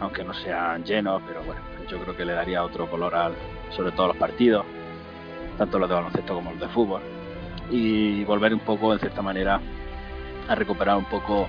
aunque 0.00 0.22
no 0.22 0.34
sean 0.34 0.84
llenos, 0.84 1.22
pero 1.26 1.42
bueno, 1.44 1.62
yo 1.88 1.98
creo 1.98 2.14
que 2.14 2.26
le 2.26 2.34
daría 2.34 2.62
otro 2.62 2.90
color 2.90 3.14
al, 3.14 3.32
sobre 3.70 3.92
todo 3.92 4.04
a 4.04 4.08
los 4.08 4.18
partidos, 4.18 4.66
tanto 5.56 5.78
los 5.78 5.88
de 5.88 5.94
baloncesto 5.94 6.34
como 6.34 6.50
los 6.50 6.60
de 6.60 6.68
fútbol, 6.68 7.00
y 7.70 8.22
volver 8.24 8.52
un 8.52 8.60
poco, 8.60 8.92
en 8.92 8.98
cierta 8.98 9.22
manera, 9.22 9.62
a 10.46 10.54
recuperar 10.54 10.98
un 10.98 11.06
poco 11.06 11.48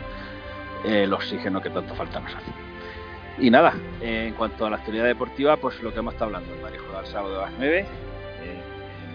eh, 0.85 1.03
el 1.03 1.11
oxígeno 1.11 1.61
que 1.61 1.69
tanto 1.69 1.93
falta 1.95 2.21
nos 2.21 2.33
hace. 2.33 2.51
Y 3.37 3.49
nada, 3.49 3.73
eh, 3.99 4.27
en 4.29 4.35
cuanto 4.35 4.65
a 4.65 4.69
la 4.69 4.77
actividad 4.77 5.03
deportiva, 5.03 5.57
pues 5.57 5.81
lo 5.83 5.91
que 5.91 5.99
hemos 5.99 6.13
estado 6.13 6.27
hablando, 6.27 6.53
el 6.53 6.61
Madrid 6.61 6.79
juega 6.81 7.01
el 7.01 7.07
sábado 7.07 7.41
a 7.41 7.49
las 7.49 7.53
9, 7.57 7.79
eh, 7.79 8.61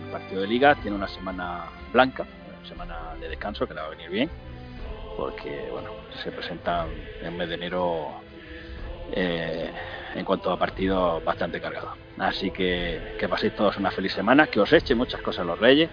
el 0.05 0.11
partido 0.11 0.43
de 0.43 0.49
liga, 0.49 0.75
tiene 0.75 0.99
una 0.99 1.09
semana 1.09 1.65
blanca, 1.95 2.27
una 2.61 2.69
semana 2.69 3.15
de 3.19 3.31
descanso 3.31 3.67
que 3.67 3.73
le 3.73 3.81
va 3.81 3.87
a 3.87 3.91
venir 3.91 4.11
bien, 4.11 4.31
porque 5.17 5.69
bueno, 5.73 6.06
se 6.17 6.33
presentan 6.33 6.89
en 7.23 7.37
mes 7.37 7.49
de 7.49 7.55
enero 7.55 8.09
eh, 9.13 9.71
en 10.15 10.25
cuanto 10.25 10.51
a 10.51 10.59
partidos 10.59 11.25
bastante 11.25 11.61
cargados. 11.61 11.93
Así 12.19 12.51
que 12.51 13.15
que 13.19 13.29
paséis 13.29 13.55
todos 13.55 13.77
una 13.77 13.91
feliz 13.91 14.13
semana, 14.13 14.47
que 14.47 14.61
os 14.61 14.73
eche 14.73 14.95
muchas 14.95 15.21
cosas 15.21 15.47
los 15.47 15.59
Reyes, 15.59 15.91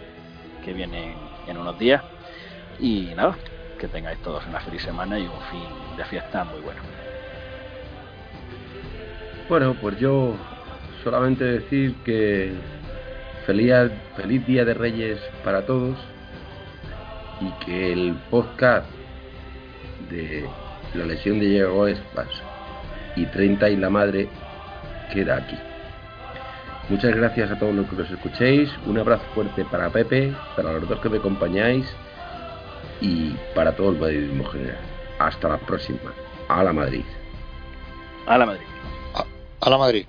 que 0.64 0.74
vienen 0.74 1.16
en 1.48 1.58
unos 1.58 1.78
días, 1.78 2.02
y 2.80 3.12
nada, 3.16 3.36
que 3.78 3.88
tengáis 3.88 4.20
todos 4.20 4.46
una 4.48 4.60
feliz 4.62 4.82
semana 4.82 5.20
y 5.20 5.24
un 5.24 5.42
fin 5.52 5.98
de 5.98 6.06
fiesta 6.06 6.44
muy 6.44 6.62
bueno. 6.62 6.82
Bueno, 9.50 9.76
pues 9.80 10.00
yo 10.00 10.36
solamente 11.04 11.44
decir 11.44 11.96
que 12.06 12.54
feliz, 13.46 13.74
feliz 14.16 14.46
Día 14.46 14.64
de 14.64 14.74
Reyes 14.74 15.20
para 15.44 15.66
todos 15.66 15.98
y 17.42 17.66
que 17.66 17.92
el 17.92 18.16
podcast 18.30 18.88
de 20.14 20.46
la 20.94 21.06
lesión 21.06 21.40
de 21.40 21.48
Diego 21.48 21.88
Espas 21.88 22.30
y 23.16 23.26
30 23.26 23.70
y 23.70 23.78
la 23.78 23.90
madre 23.90 24.30
queda 25.12 25.38
aquí. 25.38 25.58
Muchas 26.90 27.16
gracias 27.16 27.50
a 27.52 27.58
todos 27.58 27.74
los 27.74 27.88
que 27.88 27.96
nos 27.96 28.12
escuchéis, 28.12 28.70
un 28.86 28.98
abrazo 29.00 29.24
fuerte 29.34 29.64
para 29.66 29.90
Pepe, 29.90 30.34
para 30.56 30.74
los 30.74 30.88
dos 30.88 31.00
que 31.00 31.10
me 31.10 31.18
acompañáis 31.18 31.86
y 33.00 33.32
para 33.56 33.76
todo 33.76 33.92
el 33.92 34.00
madridismo 34.00 34.44
general. 34.46 34.80
Hasta 35.20 35.50
la 35.50 35.58
próxima. 35.58 36.14
A 36.50 36.64
la 36.64 36.74
Madrid. 36.74 37.06
A 38.28 38.38
la 38.38 38.46
Madrid. 38.46 38.66
A 39.62 39.70
la 39.70 39.78
Madrid. 39.78 40.06